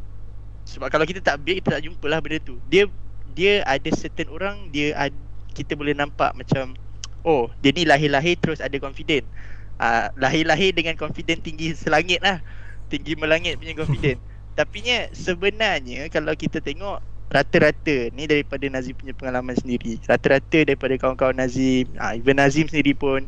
sebab 0.70 0.94
kalau 0.94 1.10
kita 1.10 1.26
tak 1.26 1.42
build 1.42 1.66
kita 1.66 1.82
tak 1.82 1.84
jumpalah 1.90 2.22
benda 2.22 2.38
tu. 2.38 2.62
Dia 2.70 2.86
dia 3.34 3.66
ada 3.66 3.90
certain 3.90 4.30
orang 4.30 4.70
dia 4.70 4.94
ad, 4.94 5.18
kita 5.58 5.74
boleh 5.74 5.98
nampak 5.98 6.38
macam 6.38 6.78
oh 7.26 7.50
dia 7.66 7.74
ni 7.74 7.90
lahir-lahir 7.90 8.38
terus 8.38 8.62
ada 8.62 8.78
confident. 8.78 9.26
Uh, 9.82 10.14
lahir-lahir 10.22 10.78
dengan 10.78 10.94
confident 10.94 11.42
tinggi 11.42 11.74
selangit 11.74 12.22
lah. 12.22 12.38
Tinggi 12.94 13.18
melangit 13.18 13.58
punya 13.58 13.74
confident 13.74 14.22
tapi 14.60 14.84
sebenarnya 15.16 16.12
kalau 16.12 16.36
kita 16.36 16.60
tengok 16.60 17.00
rata-rata 17.32 18.12
ni 18.12 18.28
daripada 18.28 18.68
Nazim 18.68 18.92
punya 18.92 19.16
pengalaman 19.16 19.56
sendiri. 19.56 20.04
Rata-rata 20.04 20.68
daripada 20.68 21.00
kawan-kawan 21.00 21.40
Nazim 21.40 21.88
ha, 21.96 22.12
even 22.12 22.36
Nazim 22.36 22.68
sendiri 22.68 22.92
pun 22.92 23.24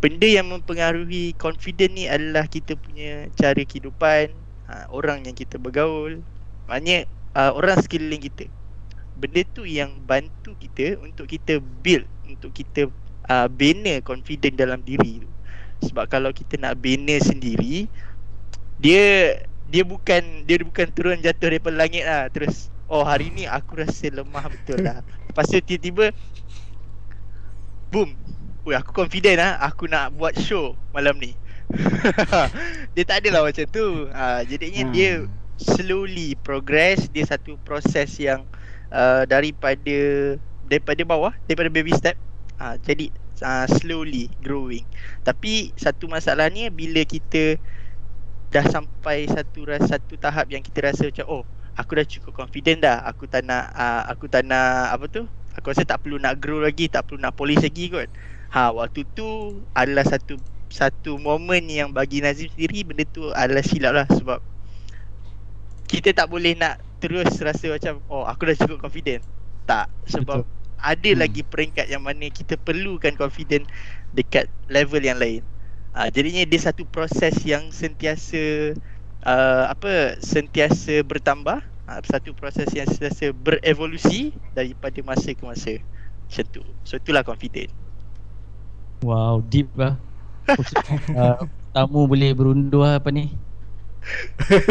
benda 0.00 0.24
yang 0.24 0.48
mempengaruhi 0.48 1.36
confident 1.36 1.92
ni 1.92 2.08
adalah 2.08 2.48
kita 2.48 2.72
punya 2.72 3.28
cara 3.36 3.60
kehidupan 3.68 4.32
ha, 4.72 4.88
orang 4.88 5.28
yang 5.28 5.36
kita 5.36 5.60
bergaul. 5.60 6.24
Maknanya 6.72 7.04
uh, 7.36 7.52
orang 7.52 7.76
sekeliling 7.84 8.24
kita. 8.24 8.48
Benda 9.20 9.44
tu 9.52 9.68
yang 9.68 9.92
bantu 10.08 10.56
kita 10.56 10.96
untuk 11.04 11.28
kita 11.28 11.60
build 11.84 12.08
untuk 12.24 12.56
kita 12.56 12.88
uh, 13.28 13.48
bina 13.52 14.00
confident 14.00 14.56
dalam 14.56 14.80
diri 14.80 15.20
tu. 15.20 15.28
Sebab 15.92 16.08
kalau 16.08 16.32
kita 16.32 16.56
nak 16.56 16.80
bina 16.80 17.20
sendiri 17.20 17.92
dia 18.80 19.36
dia 19.66 19.82
bukan 19.82 20.46
dia 20.46 20.62
bukan 20.62 20.86
turun 20.94 21.18
jatuh 21.18 21.50
daripada 21.50 21.74
langit 21.74 22.06
lah 22.06 22.30
terus 22.30 22.70
Oh 22.86 23.02
hari 23.02 23.34
ni 23.34 23.50
aku 23.50 23.82
rasa 23.82 24.06
lemah 24.14 24.46
betul 24.46 24.78
lah. 24.78 25.02
Lepas 25.30 25.50
tu 25.50 25.58
tiba-tiba 25.58 26.14
Boom 27.90 28.14
Ui, 28.66 28.74
aku 28.74 28.94
confident 28.94 29.38
lah 29.42 29.58
Aku 29.66 29.90
nak 29.90 30.14
buat 30.14 30.34
show 30.38 30.78
malam 30.94 31.18
ni. 31.18 31.34
Dia 32.94 33.02
tak 33.02 33.26
adalah 33.26 33.42
macam 33.42 33.66
tu. 33.66 34.06
Uh, 34.06 34.40
Jadinya 34.46 34.86
hmm. 34.86 34.92
dia 34.94 35.10
slowly 35.58 36.38
progress 36.46 37.10
Dia 37.10 37.26
satu 37.26 37.58
proses 37.66 38.14
yang 38.22 38.46
uh, 38.94 39.26
Daripada 39.26 39.98
Daripada 40.70 41.02
bawah 41.02 41.34
Daripada 41.50 41.70
baby 41.74 41.90
step 41.90 42.14
uh, 42.62 42.78
Jadi 42.86 43.10
uh, 43.42 43.66
slowly 43.66 44.30
growing. 44.46 44.86
Tapi 45.26 45.74
satu 45.74 46.06
masalahnya 46.06 46.70
Bila 46.70 47.02
kita 47.02 47.58
Dah 48.54 48.64
sampai 48.66 49.26
satu 49.26 49.66
satu 49.82 50.14
tahap 50.16 50.46
yang 50.48 50.62
kita 50.62 50.92
rasa 50.92 51.10
macam 51.10 51.26
Oh 51.26 51.42
aku 51.76 51.92
dah 52.00 52.06
cukup 52.08 52.32
confident 52.32 52.82
dah. 52.82 53.04
Aku 53.04 53.28
tak 53.28 53.44
nak 53.44 53.70
uh, 53.76 54.02
aku 54.08 54.26
tak 54.26 54.48
nak 54.48 54.96
apa 54.96 55.04
tu? 55.06 55.22
Aku 55.56 55.72
rasa 55.72 55.84
tak 55.84 56.04
perlu 56.04 56.20
nak 56.20 56.40
grow 56.40 56.60
lagi 56.60 56.88
tak 56.88 57.08
perlu 57.08 57.20
nak 57.20 57.36
polish 57.36 57.60
lagi 57.60 57.92
kot. 57.92 58.08
Ha 58.52 58.72
waktu 58.72 59.04
tu 59.12 59.60
adalah 59.76 60.04
satu 60.08 60.40
satu 60.72 61.16
momen 61.20 61.70
yang 61.70 61.94
bagi 61.94 62.18
Nazim 62.20 62.50
sendiri 62.50 62.82
benda 62.82 63.04
tu 63.06 63.30
adalah 63.32 63.62
silap 63.62 63.92
lah 63.94 64.06
sebab 64.10 64.42
kita 65.86 66.10
tak 66.10 66.26
boleh 66.26 66.58
nak 66.58 66.82
terus 66.98 67.30
rasa 67.38 67.70
macam 67.70 68.02
oh 68.10 68.26
aku 68.26 68.50
dah 68.50 68.56
cukup 68.56 68.78
confident. 68.88 69.22
Tak 69.66 69.90
sebab 70.06 70.46
Betul. 70.46 70.80
ada 70.80 71.10
hmm. 71.12 71.20
lagi 71.20 71.42
peringkat 71.42 71.86
yang 71.90 72.02
mana 72.02 72.30
kita 72.30 72.54
perlukan 72.60 73.14
confident 73.18 73.66
dekat 74.14 74.48
level 74.70 75.02
yang 75.02 75.18
lain 75.18 75.42
uh, 75.96 76.08
jadinya 76.12 76.44
dia 76.44 76.60
satu 76.60 76.84
proses 76.84 77.40
yang 77.42 77.72
sentiasa 77.72 78.76
uh, 79.24 79.64
apa 79.72 80.20
sentiasa 80.20 81.00
bertambah. 81.02 81.64
Uh, 81.86 82.02
satu 82.04 82.34
proses 82.34 82.66
yang 82.74 82.84
sentiasa 82.86 83.32
berevolusi 83.32 84.34
daripada 84.52 85.00
masa 85.00 85.32
ke 85.32 85.42
masa. 85.42 85.80
Macam 86.28 86.44
tu. 86.52 86.62
So 86.84 87.00
itulah 87.00 87.24
confident. 87.24 87.72
Wow 89.00 89.44
deep 89.44 89.70
lah 89.76 89.96
uh, 90.48 91.42
tamu 91.74 92.06
boleh 92.06 92.30
berundur 92.32 92.86
lah 92.86 93.02
apa 93.02 93.10
ni? 93.10 93.32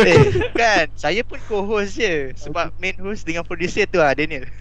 Eh, 0.08 0.48
kan 0.56 0.88
saya 0.96 1.20
pun 1.28 1.36
co-host 1.52 2.00
je. 2.00 2.32
Sebab 2.40 2.72
main 2.80 2.96
host 3.04 3.28
dengan 3.28 3.44
producer 3.44 3.84
tu 3.84 4.00
lah 4.00 4.16
Daniel. 4.16 4.48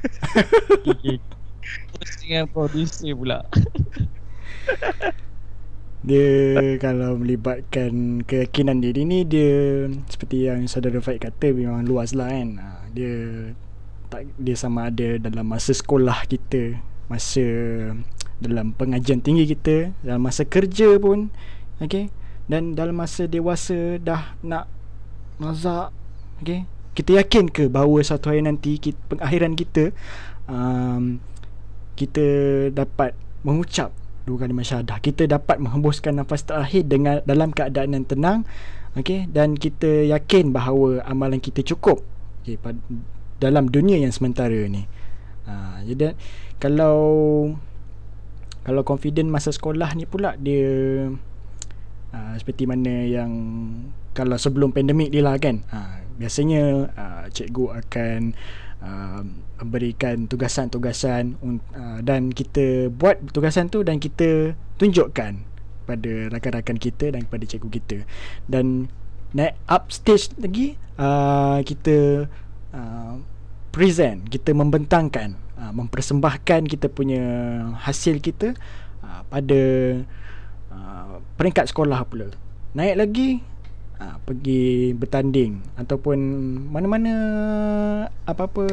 Host 1.95 2.21
dengan 2.21 2.45
producer 2.51 3.15
pula 3.17 3.41
dia 6.05 6.29
kalau 6.85 7.17
melibatkan 7.17 8.21
keyakinan 8.29 8.85
diri 8.85 9.09
ni 9.09 9.25
dia 9.25 9.89
seperti 10.05 10.53
yang 10.53 10.69
saudara 10.69 11.01
Faik 11.01 11.25
kata 11.25 11.57
memang 11.57 11.89
luas 11.89 12.13
lah 12.13 12.29
kan. 12.29 12.61
Ha, 12.61 12.69
dia 12.93 13.15
tak 14.13 14.29
dia 14.37 14.55
sama 14.55 14.93
ada 14.93 15.17
dalam 15.17 15.49
masa 15.49 15.73
sekolah 15.73 16.29
kita 16.29 16.77
masa 17.09 17.45
dalam 18.37 18.77
pengajian 18.77 19.25
tinggi 19.25 19.49
kita 19.49 19.97
dalam 20.05 20.21
masa 20.21 20.45
kerja 20.45 21.01
pun 21.01 21.33
okey. 21.81 22.13
Dan 22.45 22.77
dalam 22.77 23.01
masa 23.01 23.25
dewasa 23.25 23.97
dah 23.97 24.37
nak 24.45 24.69
mazak 25.41 25.89
okey. 26.45 26.69
Kita 26.95 27.17
yakin 27.17 27.51
ke 27.51 27.67
bahawa 27.67 28.05
satu 28.07 28.31
hari 28.31 28.45
nanti 28.45 28.79
kita, 28.79 29.01
pengakhiran 29.11 29.57
kita 29.57 29.91
um, 30.47 31.19
kita 31.97 32.27
dapat 32.71 33.17
mengucap 33.41 33.91
dua 34.25 34.37
kali 34.41 34.57
syahadah 34.57 34.99
kita 35.05 35.29
dapat 35.29 35.61
menghembuskan 35.61 36.17
nafas 36.17 36.49
terakhir 36.49 36.89
dengan 36.89 37.21
dalam 37.29 37.53
keadaan 37.53 37.93
yang 37.93 38.05
tenang 38.09 38.39
okey? 38.97 39.29
Dan 39.29 39.57
kita 39.57 40.09
yakin 40.09 40.51
bahawa 40.51 41.05
amalan 41.05 41.39
kita 41.39 41.61
cukup 41.61 42.01
okey 42.43 42.57
dalam 43.43 43.69
dunia 43.69 44.01
yang 44.01 44.15
sementara 44.15 44.65
ni. 44.71 44.89
Ha, 45.45 45.85
jadi 45.85 46.17
kalau 46.57 46.97
kalau 48.65 48.81
confident 48.81 49.29
masa 49.29 49.53
sekolah 49.53 49.93
ni 49.93 50.09
pula 50.09 50.41
dia 50.41 51.13
ha, 52.17 52.33
seperti 52.41 52.65
mana 52.65 53.05
yang 53.05 53.33
kalau 54.17 54.41
sebelum 54.41 54.73
pandemik 54.73 55.13
ni 55.13 55.21
lah 55.21 55.37
kan? 55.37 55.61
Ha, 55.69 56.01
biasanya 56.17 56.89
ha, 56.97 57.05
cikgu 57.29 57.85
akan 57.85 58.33
berikan 59.65 60.29
tugasan-tugasan 60.29 61.41
uh, 61.41 61.99
dan 62.05 62.31
kita 62.31 62.93
buat 62.93 63.23
tugasan 63.33 63.73
tu 63.73 63.81
dan 63.81 63.97
kita 63.97 64.53
tunjukkan 64.77 65.41
pada 65.85 66.13
rakan-rakan 66.33 66.77
kita 66.81 67.13
dan 67.13 67.25
kepada 67.29 67.45
cikgu 67.49 67.71
kita. 67.71 67.99
Dan 68.49 68.93
naik 69.35 69.57
up 69.67 69.89
stage 69.91 70.31
lagi 70.39 70.77
uh, 71.01 71.61
kita 71.65 72.29
uh, 72.75 73.15
present 73.75 74.31
kita 74.31 74.55
membentangkan 74.55 75.35
uh, 75.59 75.73
mempersembahkan 75.75 76.71
kita 76.71 76.87
punya 76.87 77.23
hasil 77.83 78.23
kita 78.23 78.55
uh, 79.03 79.23
pada 79.27 79.61
uh, 80.71 81.15
peringkat 81.35 81.71
sekolah 81.71 82.07
pula. 82.07 82.31
Naik 82.75 82.95
lagi 82.99 83.29
uh, 84.05 84.17
pergi 84.29 84.93
bertanding 84.93 85.65
ataupun 85.81 86.19
mana-mana 86.69 87.13
apa-apa 88.29 88.65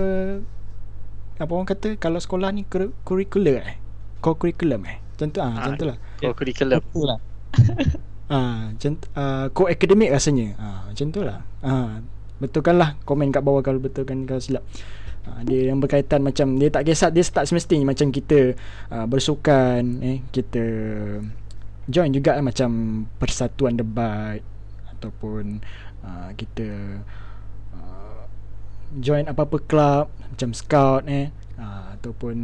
apa 1.39 1.51
orang 1.51 1.69
kata 1.71 1.97
kalau 1.97 2.19
sekolah 2.19 2.51
ni 2.53 2.67
curricular 3.07 3.63
eh? 3.65 3.77
Co-curriculum 4.21 4.81
eh? 4.85 4.97
Contoh 5.17 5.41
ah 5.41 5.51
ha, 5.57 5.61
contohlah 5.71 5.97
co-curriculum. 6.19 6.77
Lah. 7.07 7.19
Ah 8.31 8.71
uh, 8.71 8.95
uh, 9.19 9.45
co-academic 9.51 10.07
rasanya. 10.07 10.55
Ah 10.55 10.88
macam 10.88 11.11
itulah 11.11 11.43
ah 11.59 12.00
betulkanlah 12.39 12.95
komen 13.03 13.27
kat 13.27 13.43
bawah 13.43 13.59
kalau 13.59 13.83
betulkan 13.83 14.23
kalau 14.23 14.39
silap. 14.39 14.63
Uh, 15.27 15.43
dia 15.43 15.67
yang 15.67 15.83
berkaitan 15.83 16.23
macam 16.23 16.55
dia 16.55 16.71
tak 16.71 16.88
kisah 16.88 17.11
dia 17.11 17.27
start 17.27 17.45
semestinya 17.51 17.91
macam 17.91 18.07
kita 18.07 18.55
uh, 18.88 19.05
bersukan 19.05 19.83
eh 20.00 20.23
kita 20.31 20.63
join 21.91 22.15
juga 22.15 22.39
eh, 22.39 22.45
macam 22.45 23.03
persatuan 23.19 23.75
debat 23.75 24.39
ataupun 25.01 25.65
uh, 26.05 26.29
kita 26.38 27.01
uh, 27.74 28.22
join 29.01 29.25
apa-apa 29.25 29.58
club 29.65 30.05
macam 30.29 30.53
scout 30.53 31.10
eh 31.10 31.34
uh, 31.58 31.98
ataupun 31.98 32.36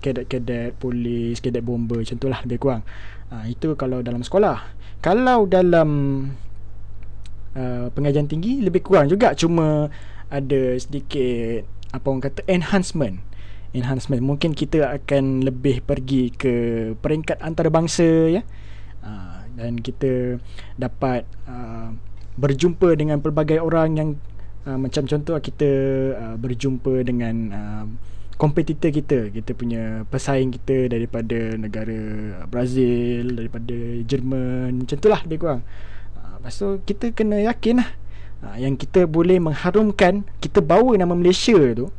kadet-kadet 0.00 0.76
polis 0.80 1.44
kadet 1.44 1.60
bomber 1.60 2.00
macam 2.00 2.16
itulah 2.16 2.40
lebih 2.44 2.58
kurang. 2.58 2.82
Uh, 3.28 3.44
itu 3.48 3.76
kalau 3.76 4.00
dalam 4.00 4.24
sekolah. 4.24 4.64
Kalau 5.04 5.44
dalam 5.44 5.90
uh, 7.56 7.86
pengajian 7.90 8.28
tinggi 8.28 8.60
lebih 8.60 8.84
kurang 8.84 9.08
juga. 9.08 9.32
Cuma 9.32 9.88
ada 10.28 10.62
sedikit 10.76 11.64
apa 11.90 12.06
orang 12.06 12.22
kata 12.22 12.40
enhancement. 12.46 13.22
Enhancement. 13.72 14.22
Mungkin 14.22 14.52
kita 14.52 14.92
akan 15.02 15.44
lebih 15.44 15.82
pergi 15.82 16.32
ke 16.32 16.54
peringkat 17.00 17.40
antarabangsa 17.42 18.30
ya. 18.30 18.42
Uh, 19.00 19.42
dan 19.56 19.80
kita 19.80 20.42
dapat 20.76 21.24
uh, 21.48 21.96
berjumpa 22.36 22.96
dengan 22.96 23.20
pelbagai 23.20 23.58
orang 23.60 23.88
yang 23.96 24.08
uh, 24.68 24.78
macam 24.78 25.08
contoh 25.08 25.36
kita 25.40 25.70
uh, 26.16 26.36
berjumpa 26.36 27.04
dengan 27.04 27.34
uh, 27.52 27.84
kompetitor 28.36 28.92
kita. 28.92 29.32
Kita 29.32 29.56
punya 29.56 30.04
pesaing 30.08 30.52
kita 30.52 30.92
daripada 30.92 31.56
negara 31.56 31.98
Brazil 32.48 33.32
daripada 33.32 33.76
Jerman 34.04 34.84
macam 34.84 34.96
itulah 34.96 35.20
dia 35.24 35.36
kurang. 35.40 35.62
Lepas 36.46 36.62
tu 36.62 36.78
kita 36.86 37.10
kena 37.10 37.42
yakin 37.42 37.82
lah 37.82 37.90
ha, 38.46 38.54
Yang 38.54 38.86
kita 38.86 39.10
boleh 39.10 39.42
mengharumkan 39.42 40.22
Kita 40.38 40.62
bawa 40.62 40.94
nama 40.94 41.10
Malaysia 41.10 41.58
tu 41.74 41.90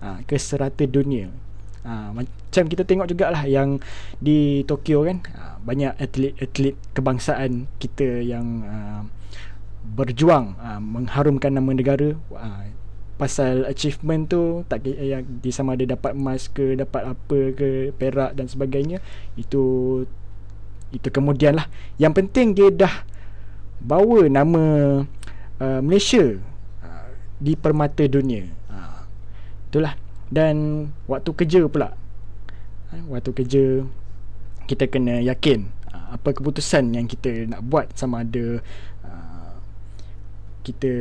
ha, 0.00 0.16
Ke 0.24 0.40
serata 0.40 0.88
dunia. 0.88 1.28
Ha, 1.84 2.08
Macam 2.16 2.64
kita 2.72 2.88
tengok 2.88 3.12
jugalah 3.12 3.44
Yang 3.44 3.84
di 4.16 4.64
Tokyo 4.64 5.04
kan 5.04 5.20
ha, 5.36 5.60
Banyak 5.60 6.00
atlet-atlet 6.00 6.72
kebangsaan 6.96 7.68
kita 7.76 8.24
yang 8.24 8.64
ha, 8.64 8.76
Berjuang 9.82 10.54
ha, 10.62 10.78
Mengharumkan 10.78 11.52
nama 11.52 11.70
negara 11.74 12.14
ha, 12.38 12.70
Pasal 13.18 13.68
achievement 13.68 14.26
tu 14.26 14.66
tak 14.66 14.82
yang 14.88 15.22
di 15.22 15.50
sama 15.54 15.78
ada 15.78 15.94
dapat 15.94 16.16
emas 16.16 16.50
ke 16.50 16.74
dapat 16.74 17.14
apa 17.14 17.38
ke 17.54 17.94
perak 17.94 18.34
dan 18.34 18.50
sebagainya 18.50 18.98
itu 19.38 19.62
itu 20.90 21.06
kemudian 21.06 21.54
lah 21.54 21.70
yang 22.02 22.10
penting 22.10 22.50
dia 22.50 22.66
dah 22.74 23.06
bawa 23.82 24.26
nama 24.26 24.62
uh, 25.58 25.80
Malaysia 25.82 26.38
uh, 26.82 27.08
di 27.42 27.58
permata 27.58 28.06
dunia. 28.06 28.46
Uh, 28.70 29.02
itulah. 29.68 29.98
Dan 30.32 30.88
waktu 31.10 31.30
kerja 31.34 31.66
pula. 31.68 31.94
Uh, 32.94 33.02
waktu 33.12 33.30
kerja 33.34 33.64
kita 34.70 34.86
kena 34.86 35.20
yakin 35.20 35.68
uh, 35.90 36.14
apa 36.16 36.32
keputusan 36.32 36.94
yang 36.94 37.10
kita 37.10 37.50
nak 37.50 37.60
buat 37.66 37.90
sama 37.98 38.22
ada 38.22 38.62
kita 40.62 40.92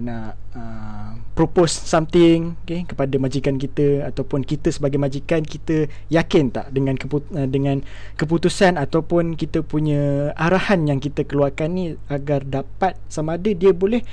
nak 0.00 0.38
uh, 0.54 1.18
propose 1.34 1.74
something 1.74 2.54
okay, 2.62 2.86
kepada 2.86 3.18
majikan 3.18 3.58
kita 3.58 4.06
ataupun 4.06 4.46
kita 4.46 4.70
sebagai 4.70 5.02
majikan 5.02 5.42
kita 5.42 5.90
yakin 6.12 6.54
tak 6.54 6.70
dengan 6.70 6.94
keput- 6.94 7.28
uh, 7.34 7.48
dengan 7.50 7.82
keputusan 8.14 8.78
ataupun 8.78 9.34
kita 9.34 9.66
punya 9.66 10.30
arahan 10.38 10.86
yang 10.86 11.02
kita 11.02 11.26
keluarkan 11.26 11.68
ni 11.74 11.84
agar 12.06 12.46
dapat 12.46 12.94
sama 13.10 13.34
ada 13.40 13.50
dia 13.50 13.74
boleh 13.74 14.04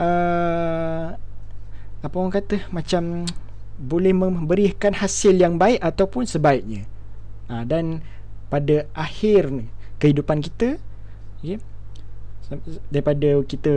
uh, 0.00 1.12
apa 1.98 2.14
orang 2.14 2.32
kata 2.32 2.64
macam 2.70 3.26
boleh 3.78 4.10
memberikan 4.10 4.90
hasil 4.90 5.38
yang 5.38 5.54
baik 5.54 5.78
ataupun 5.78 6.26
sebaiknya. 6.26 6.82
Uh, 7.46 7.62
dan 7.62 8.02
pada 8.48 8.88
akhir 8.96 9.52
ni 9.52 9.66
kehidupan 9.98 10.40
kita 10.40 10.80
okay, 11.42 11.60
daripada 12.88 13.44
kita 13.44 13.74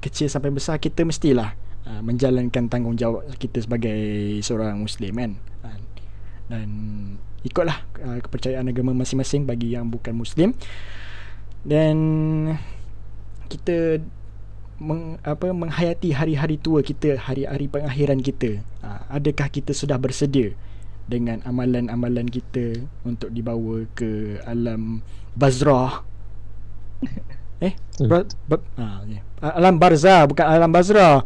kecil 0.00 0.30
sampai 0.30 0.50
besar 0.54 0.80
kita 0.80 1.04
mestilah 1.04 1.52
uh, 1.84 2.00
menjalankan 2.00 2.70
tanggungjawab 2.70 3.26
kita 3.36 3.60
sebagai 3.62 4.00
seorang 4.40 4.80
muslim 4.80 5.12
kan? 5.12 5.32
Uh, 5.66 5.78
dan 6.50 6.68
ikutlah 7.42 7.82
uh, 8.02 8.18
kepercayaan 8.22 8.68
agama 8.70 8.94
masing-masing 8.94 9.44
bagi 9.44 9.74
yang 9.74 9.88
bukan 9.90 10.14
muslim. 10.16 10.54
Dan 11.60 11.96
kita 13.52 14.00
meng, 14.80 15.20
apa 15.20 15.52
menghayati 15.52 16.16
hari-hari 16.16 16.56
tua 16.56 16.80
kita 16.80 17.20
hari-hari 17.20 17.68
pengakhiran 17.68 18.20
kita. 18.24 18.64
Uh, 18.80 19.00
adakah 19.12 19.52
kita 19.52 19.76
sudah 19.76 20.00
bersedia 20.00 20.56
dengan 21.10 21.42
amalan-amalan 21.42 22.30
kita 22.30 22.86
untuk 23.02 23.34
dibawa 23.34 23.82
ke 23.98 24.38
alam 24.46 25.02
bazrah 25.34 26.06
eh 27.66 27.74
ber, 28.00 28.24
ber, 28.48 28.58
ha, 28.80 29.04
okay. 29.04 29.20
alam 29.40 29.74
barza 29.76 30.24
bukan 30.24 30.46
alam 30.46 30.70
bazra 30.72 31.24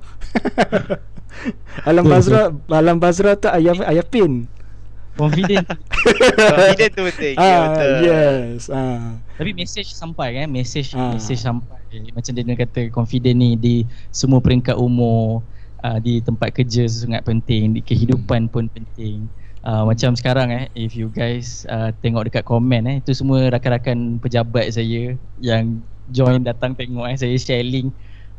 alam 1.89 2.05
bazra 2.07 2.51
alam 2.71 2.97
bazra 2.99 3.39
tu 3.39 3.47
ayah 3.51 3.75
ayah 3.91 4.07
pin 4.07 4.47
confident 5.15 5.67
confident 6.59 6.91
tu 6.91 7.03
betul 7.07 7.33
ah, 7.39 7.71
betul 7.71 7.91
yes 8.03 8.67
ah. 8.71 9.15
tapi 9.39 9.51
message 9.55 9.95
sampai 9.95 10.43
kan 10.43 10.51
message 10.51 10.91
ah. 10.99 11.15
message 11.15 11.39
sampai 11.39 11.79
macam 12.11 12.33
dia 12.35 12.55
kata 12.59 12.81
confident 12.91 13.37
ni 13.39 13.55
di 13.55 13.77
semua 14.11 14.43
peringkat 14.43 14.75
umur 14.75 15.47
uh, 15.87 15.99
di 16.03 16.19
tempat 16.19 16.51
kerja 16.51 16.89
sangat 16.91 17.23
penting 17.23 17.79
di 17.79 17.81
kehidupan 17.85 18.51
hmm. 18.51 18.53
pun 18.53 18.65
penting 18.67 19.31
uh, 19.65 19.83
macam 19.89 20.15
sekarang 20.15 20.53
eh 20.53 20.65
if 20.77 20.95
you 20.95 21.11
guys 21.11 21.65
uh, 21.73 21.91
tengok 22.05 22.29
dekat 22.29 22.45
komen 22.45 22.87
eh 22.87 22.97
itu 23.01 23.17
semua 23.17 23.49
rakan-rakan 23.51 24.21
pejabat 24.21 24.71
saya 24.71 25.17
yang 25.41 25.81
join 26.13 26.45
datang 26.45 26.77
tengok 26.77 27.09
eh 27.09 27.17
saya 27.17 27.35
share 27.41 27.65
link 27.65 27.91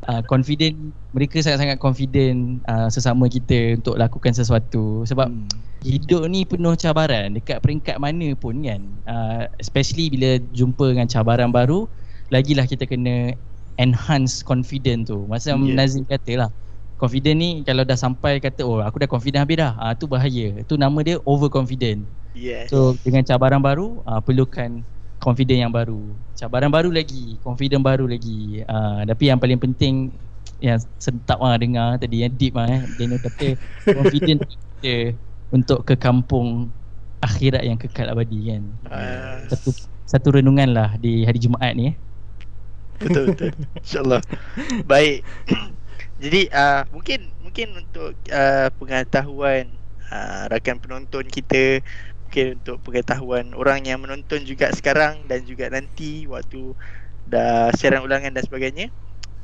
uh, 0.08 0.22
confident 0.30 0.78
mereka 1.12 1.42
sangat-sangat 1.42 1.82
confident 1.82 2.62
uh, 2.70 2.88
sesama 2.88 3.26
kita 3.26 3.82
untuk 3.82 3.98
lakukan 3.98 4.32
sesuatu 4.32 5.04
sebab 5.10 5.28
hmm. 5.28 5.50
hidup 5.82 6.30
ni 6.30 6.46
penuh 6.46 6.78
cabaran 6.78 7.34
dekat 7.34 7.60
peringkat 7.60 7.98
mana 7.98 8.34
pun 8.38 8.62
kan 8.62 8.82
uh, 9.10 9.44
especially 9.58 10.14
bila 10.14 10.38
jumpa 10.54 10.94
dengan 10.94 11.10
cabaran 11.10 11.50
baru 11.50 11.90
lagilah 12.30 12.66
kita 12.66 12.86
kena 12.90 13.34
enhance 13.76 14.40
confident 14.40 15.10
tu 15.10 15.28
macam 15.28 15.68
yeah. 15.68 15.76
Nazim 15.76 16.08
kata 16.08 16.48
lah 16.48 16.50
confident 16.96 17.38
ni 17.38 17.50
kalau 17.68 17.84
dah 17.84 18.00
sampai 18.00 18.40
kata 18.40 18.64
oh 18.64 18.80
aku 18.80 19.04
dah 19.04 19.10
confident 19.10 19.44
habis 19.44 19.60
dah. 19.60 19.76
Uh, 19.76 19.94
tu 19.96 20.06
bahaya. 20.08 20.64
Tu 20.64 20.74
nama 20.80 20.98
dia 21.04 21.20
overconfident. 21.24 22.04
Yes. 22.36 22.68
so 22.68 23.00
dengan 23.00 23.24
cabaran 23.24 23.64
baru 23.64 24.04
uh, 24.04 24.20
perlukan 24.20 24.84
confident 25.24 25.68
yang 25.68 25.72
baru. 25.72 26.04
Cabaran 26.36 26.68
baru 26.68 26.92
lagi 26.92 27.40
confident 27.44 27.84
baru 27.84 28.08
lagi. 28.08 28.64
Uh, 28.68 29.08
tapi 29.08 29.32
yang 29.32 29.40
paling 29.40 29.60
penting 29.60 30.12
yang 30.64 30.80
sentap 31.00 31.40
lah 31.40 31.60
dengar 31.60 32.00
tadi 32.00 32.24
yang 32.24 32.32
deep 32.36 32.56
lah 32.56 32.68
eh. 32.68 32.82
Daniel 33.00 33.20
kata 33.24 33.48
confident 34.00 34.40
kita 34.48 35.16
untuk 35.52 35.84
ke 35.88 35.96
kampung 35.96 36.72
akhirat 37.24 37.64
yang 37.64 37.80
kekal 37.80 38.12
abadi 38.12 38.56
kan? 38.56 38.64
Uh, 38.88 39.36
satu 39.52 39.70
satu 40.06 40.28
renungan 40.36 40.72
lah 40.76 40.90
di 41.00 41.24
hari 41.24 41.40
Jumaat 41.40 41.76
ni 41.76 41.92
eh. 41.92 41.96
Betul 42.96 43.36
betul. 43.36 43.52
Insyaallah. 43.84 44.22
Baik 44.88 45.24
jadi 46.16 46.42
uh, 46.52 46.82
mungkin 46.94 47.36
mungkin 47.44 47.68
untuk 47.76 48.16
uh, 48.32 48.68
pengetahuan 48.80 49.76
uh, 50.12 50.48
rakan 50.52 50.80
penonton 50.80 51.28
kita 51.28 51.84
mungkin 52.24 52.46
untuk 52.64 52.78
pengetahuan 52.84 53.52
orang 53.54 53.84
yang 53.86 54.00
menonton 54.04 54.48
juga 54.48 54.72
sekarang 54.72 55.28
dan 55.28 55.44
juga 55.44 55.68
nanti 55.72 56.26
waktu 56.28 56.74
dah 57.28 57.72
siaran 57.76 58.06
ulangan 58.06 58.32
dan 58.36 58.44
sebagainya 58.46 58.88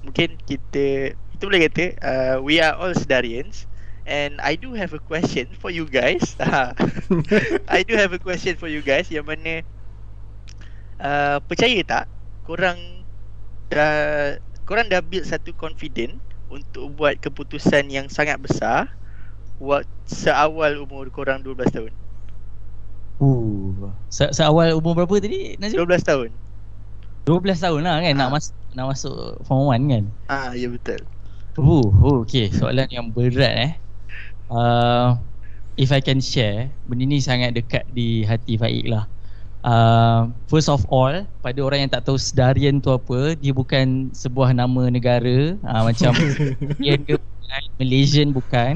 mungkin 0.05 0.37
kita 0.49 1.13
itu 1.33 1.43
boleh 1.43 1.61
kata 1.69 1.85
uh, 2.01 2.35
we 2.41 2.61
are 2.63 2.75
all 2.77 2.93
sedarians 2.95 3.67
and 4.07 4.39
I 4.41 4.57
do 4.57 4.73
have 4.73 4.93
a 4.93 5.01
question 5.01 5.53
for 5.57 5.69
you 5.69 5.85
guys. 5.89 6.35
I 7.69 7.83
do 7.87 7.95
have 7.97 8.13
a 8.13 8.21
question 8.21 8.57
for 8.57 8.67
you 8.67 8.81
guys 8.81 9.09
yang 9.11 9.25
mana 9.29 9.63
uh, 10.99 11.37
percaya 11.45 11.79
tak 11.85 12.05
korang 12.45 13.05
dah 13.71 14.37
korang 14.67 14.87
dah 14.91 15.01
build 15.03 15.27
satu 15.27 15.53
confident 15.55 16.19
untuk 16.51 16.91
buat 16.93 17.15
keputusan 17.17 17.87
yang 17.87 18.11
sangat 18.11 18.37
besar 18.37 18.91
waktu 19.57 19.87
seawal 20.03 20.83
umur 20.83 21.07
korang 21.09 21.39
12 21.39 21.71
tahun 21.71 21.93
Uh, 23.21 23.93
se- 24.09 24.33
seawal 24.33 24.73
umur 24.73 24.97
berapa 24.97 25.21
tadi 25.21 25.53
Nazim? 25.61 25.85
12 25.85 26.01
tahun 26.01 26.29
12 27.21 27.53
12 27.53 27.61
tahun 27.61 27.81
lah 27.85 28.01
kan 28.01 28.13
ha. 28.13 28.17
nak 28.17 28.27
Ah. 28.27 28.33
masuk 28.33 28.53
nak 28.73 28.85
masuk 28.89 29.15
form 29.45 29.69
1 29.69 29.93
kan. 29.93 30.03
Ah, 30.25 30.51
ya 30.57 30.65
betul. 30.65 30.97
Oh, 31.53 31.85
oh 32.01 32.25
okay. 32.25 32.49
Soalan 32.49 32.89
yang 32.89 33.13
berat 33.13 33.53
eh. 33.61 33.71
Uh, 34.49 35.21
if 35.77 35.93
I 35.93 36.01
can 36.01 36.17
share, 36.17 36.73
benda 36.89 37.05
ni 37.05 37.21
sangat 37.21 37.53
dekat 37.53 37.85
di 37.93 38.25
hati 38.25 38.57
Faik 38.57 38.89
lah. 38.89 39.05
Uh, 39.61 40.33
first 40.49 40.67
of 40.67 40.81
all, 40.89 41.13
pada 41.45 41.59
orang 41.61 41.85
yang 41.85 41.91
tak 41.93 42.09
tahu 42.09 42.17
Sedarian 42.17 42.81
tu 42.81 42.89
apa, 42.89 43.37
dia 43.37 43.53
bukan 43.53 44.09
sebuah 44.09 44.57
nama 44.57 44.89
negara 44.89 45.53
uh, 45.61 45.81
macam 45.85 46.17
Indian 46.81 47.01
ke 47.05 47.13
bukan, 47.21 47.61
Malaysian 47.77 48.29
bukan. 48.33 48.73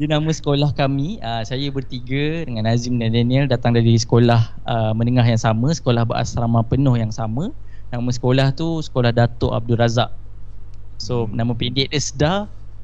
dia 0.00 0.06
nama 0.10 0.30
sekolah 0.32 0.74
kami. 0.74 1.22
Uh, 1.22 1.46
saya 1.46 1.70
bertiga 1.70 2.42
dengan 2.48 2.66
Nazim 2.66 2.98
dan 2.98 3.14
Daniel 3.14 3.46
datang 3.46 3.76
dari 3.76 3.94
sekolah 3.94 4.50
uh, 4.66 4.92
menengah 4.96 5.24
yang 5.24 5.38
sama, 5.38 5.70
sekolah 5.70 6.02
berasrama 6.02 6.66
penuh 6.66 6.98
yang 6.98 7.14
sama. 7.14 7.54
Nama 7.90 8.06
sekolah 8.06 8.54
tu 8.54 8.78
Sekolah 8.78 9.10
Datuk 9.10 9.50
Abdul 9.50 9.82
Razak. 9.82 10.14
So 11.00 11.24
hmm. 11.24 11.32
nama 11.32 11.52
pendek 11.56 11.88
dia 11.90 12.00
Sedar 12.00 12.38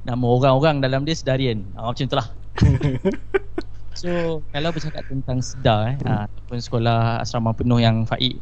Nama 0.09 0.25
orang-orang 0.25 0.81
dalam 0.81 1.05
dia 1.05 1.13
Sedarian 1.13 1.61
ha, 1.77 1.93
Macam 1.93 2.09
tu 2.09 2.17
lah 2.17 2.29
So 3.97 4.45
kalau 4.53 4.71
bercakap 4.77 5.09
tentang 5.09 5.41
Sedar 5.41 5.97
eh, 5.97 5.97
ha, 6.05 6.29
Ataupun 6.29 6.61
sekolah 6.61 7.25
asrama 7.25 7.57
penuh 7.57 7.81
yang 7.81 8.05
Faik 8.05 8.37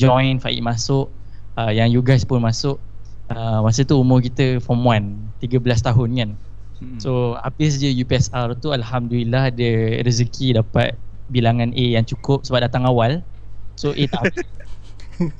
join, 0.00 0.40
Faik 0.40 0.64
masuk 0.64 1.12
uh, 1.60 1.68
Yang 1.68 1.88
you 1.92 2.02
guys 2.02 2.24
pun 2.24 2.40
masuk 2.40 2.80
uh, 3.28 3.60
Masa 3.60 3.84
tu 3.84 4.00
umur 4.00 4.24
kita 4.24 4.56
form 4.64 4.88
1 4.88 5.44
13 5.44 5.60
tahun 5.60 6.08
kan. 6.16 6.30
Hmm. 6.80 6.98
So 7.00 7.36
habis 7.44 7.76
je 7.76 7.92
UPSR 7.92 8.56
tu 8.60 8.72
Alhamdulillah 8.72 9.52
ada 9.52 9.70
rezeki 10.00 10.56
dapat 10.56 10.96
bilangan 11.28 11.76
A 11.76 11.84
yang 12.00 12.04
cukup 12.08 12.48
sebab 12.48 12.64
datang 12.64 12.88
awal. 12.88 13.20
So 13.76 13.92
A 13.92 14.02
tak 14.08 14.32
habis. 14.32 14.48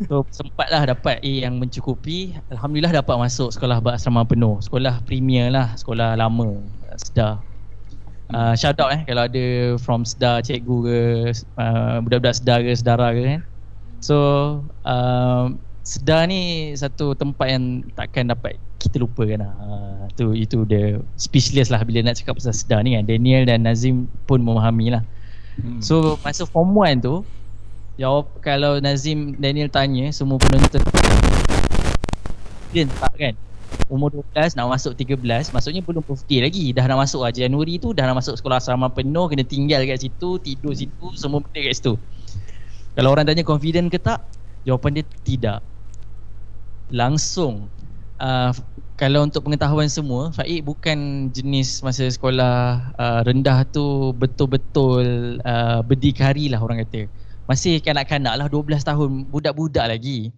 So 0.09 0.25
sempatlah 0.33 0.89
dapat 0.89 1.21
A 1.21 1.33
yang 1.45 1.61
mencukupi. 1.61 2.33
Alhamdulillah 2.49 2.97
dapat 2.97 3.13
masuk 3.21 3.53
sekolah 3.53 3.77
berasrama 3.85 4.25
penuh. 4.25 4.57
Sekolah 4.65 5.05
premier 5.05 5.53
lah, 5.53 5.77
sekolah 5.77 6.17
lama 6.17 6.65
Sedar 6.97 7.45
uh, 8.33 8.55
Shout 8.59 8.81
out 8.83 8.91
eh 8.95 9.03
kalau 9.07 9.29
ada 9.29 9.45
from 9.79 10.03
Sedar 10.03 10.43
cikgu 10.43 10.77
ke 10.83 10.99
uh, 11.61 12.03
Budak-budak 12.03 12.35
Sedar 12.35 12.59
ke 12.65 12.73
sedara 12.75 13.13
ke 13.15 13.23
kan. 13.23 13.41
So 14.03 14.17
uh, 14.87 15.53
Sedar 15.87 16.27
ni 16.27 16.75
satu 16.75 17.15
tempat 17.15 17.47
yang 17.47 17.87
takkan 17.95 18.27
dapat 18.31 18.59
kita 18.83 18.99
lupakan 19.03 19.47
lah. 19.47 19.53
Uh, 19.63 20.03
tu, 20.19 20.35
Itu 20.35 20.67
the 20.67 20.99
speechless 21.15 21.71
lah 21.71 21.83
bila 21.87 22.03
nak 22.03 22.19
cakap 22.19 22.39
pasal 22.39 22.55
Sedar 22.57 22.83
ni 22.83 22.99
kan. 22.99 23.07
Daniel 23.07 23.47
dan 23.47 23.63
Nazim 23.63 24.11
pun 24.27 24.43
memahami 24.43 24.99
lah. 24.99 25.03
Hmm. 25.57 25.81
So 25.81 26.21
masa 26.21 26.45
form 26.45 26.77
1 26.77 27.01
tu 27.01 27.25
Jawab 27.97 28.29
kalau 28.45 28.77
Nazim 28.77 29.41
Daniel 29.41 29.73
tanya 29.73 30.13
semua 30.13 30.37
penonton 30.37 30.85
Dia 32.77 32.85
tak 32.93 33.13
kan 33.17 33.35
Umur 33.87 34.11
12 34.35 34.59
nak 34.59 34.67
masuk 34.67 34.99
13 34.99 35.55
Maksudnya 35.55 35.81
belum 35.85 36.03
birthday 36.03 36.43
lagi. 36.43 36.75
Dah 36.75 36.91
nak 36.91 37.07
masuk 37.07 37.23
lah. 37.23 37.31
Januari 37.31 37.79
tu 37.79 37.95
Dah 37.95 38.09
nak 38.11 38.19
masuk 38.19 38.35
sekolah 38.35 38.59
asrama 38.59 38.91
penuh 38.91 39.31
Kena 39.31 39.47
tinggal 39.47 39.87
kat 39.87 40.03
situ 40.03 40.43
Tidur 40.43 40.75
situ 40.75 41.07
Semua 41.15 41.39
benda 41.39 41.61
kat 41.63 41.75
situ. 41.79 41.95
Kalau 42.97 43.13
orang 43.13 43.29
tanya 43.29 43.47
confident 43.47 43.87
ke 43.93 44.01
tak? 44.01 44.25
Jawapan 44.67 44.99
dia 44.99 45.05
tidak. 45.23 45.59
Langsung. 46.91 47.71
Uh, 48.17 48.51
Kalau 48.97 49.23
untuk 49.23 49.45
pengetahuan 49.45 49.93
semua 49.93 50.33
Faik 50.33 50.65
bukan 50.65 51.29
jenis 51.31 51.85
masa 51.85 52.09
sekolah 52.09 52.81
uh, 52.97 53.21
rendah 53.29 53.69
tu 53.69 54.17
Betul-betul 54.17 55.37
uh, 55.45 55.85
berdikari 55.85 56.49
lah 56.51 56.59
orang 56.59 56.83
kata. 56.83 57.07
Masih 57.47 57.79
kanak-kanak 57.79 58.35
lah 58.35 58.47
12 58.51 58.83
tahun 58.83 59.11
Budak-budak 59.31 59.87
lagi 59.87 60.35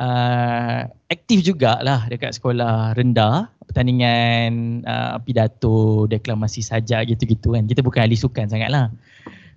uh, 0.00 0.88
Aktif 1.06 1.46
jugalah 1.46 2.06
dekat 2.10 2.36
sekolah 2.36 2.96
rendah 2.96 3.52
Pertandingan 3.66 4.82
uh, 4.86 5.18
pidato, 5.26 6.06
deklamasi 6.06 6.62
sajak 6.62 7.10
gitu-gitu 7.10 7.58
kan. 7.58 7.66
Kita 7.66 7.82
bukan 7.82 8.06
ahli 8.06 8.14
sukan 8.14 8.46
sangat 8.46 8.70
lah 8.70 8.88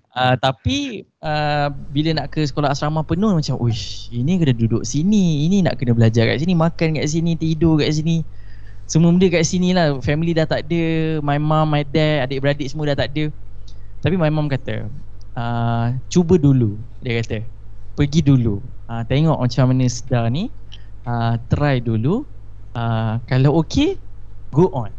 Uh, 0.09 0.33
tapi 0.41 1.05
uh, 1.21 1.69
bila 1.93 2.17
nak 2.17 2.33
ke 2.33 2.41
sekolah 2.41 2.73
asrama 2.73 3.05
penuh 3.05 3.29
macam 3.29 3.61
Uish 3.61 4.09
ini 4.09 4.41
kena 4.41 4.57
duduk 4.57 4.81
sini 4.81 5.45
Ini 5.45 5.61
nak 5.61 5.77
kena 5.77 5.93
belajar 5.93 6.25
kat 6.25 6.41
sini 6.41 6.57
Makan 6.57 6.97
kat 6.97 7.05
sini 7.05 7.37
Tidur 7.37 7.77
kat 7.77 7.93
sini. 7.93 8.25
Semua 8.89 9.13
benda 9.13 9.29
kat 9.29 9.45
sini 9.45 9.69
lah. 9.69 10.01
Family 10.01 10.33
dah 10.33 10.49
tak 10.49 10.65
ada 10.65 10.83
My 11.21 11.37
mom, 11.37 11.69
my 11.69 11.85
dad 11.85 12.25
Adik-beradik 12.25 12.65
semua 12.73 12.89
dah 12.89 13.05
tak 13.05 13.13
ada. 13.13 13.29
Tapi 14.01 14.17
my 14.17 14.33
mom 14.33 14.49
kata 14.49 14.89
uh, 15.37 15.93
Cuba 16.09 16.41
dulu 16.41 16.73
Dia 17.05 17.21
kata. 17.21 17.45
Pergi 17.93 18.25
dulu 18.25 18.65
uh, 18.89 19.05
Tengok 19.05 19.37
macam 19.37 19.63
mana 19.69 19.85
sedar 19.85 20.27
ni 20.27 20.49
uh, 21.05 21.37
Try 21.47 21.79
dulu 21.79 22.25
uh, 22.73 23.21
Kalau 23.23 23.61
okay 23.61 23.95
Go 24.49 24.73
on 24.73 24.89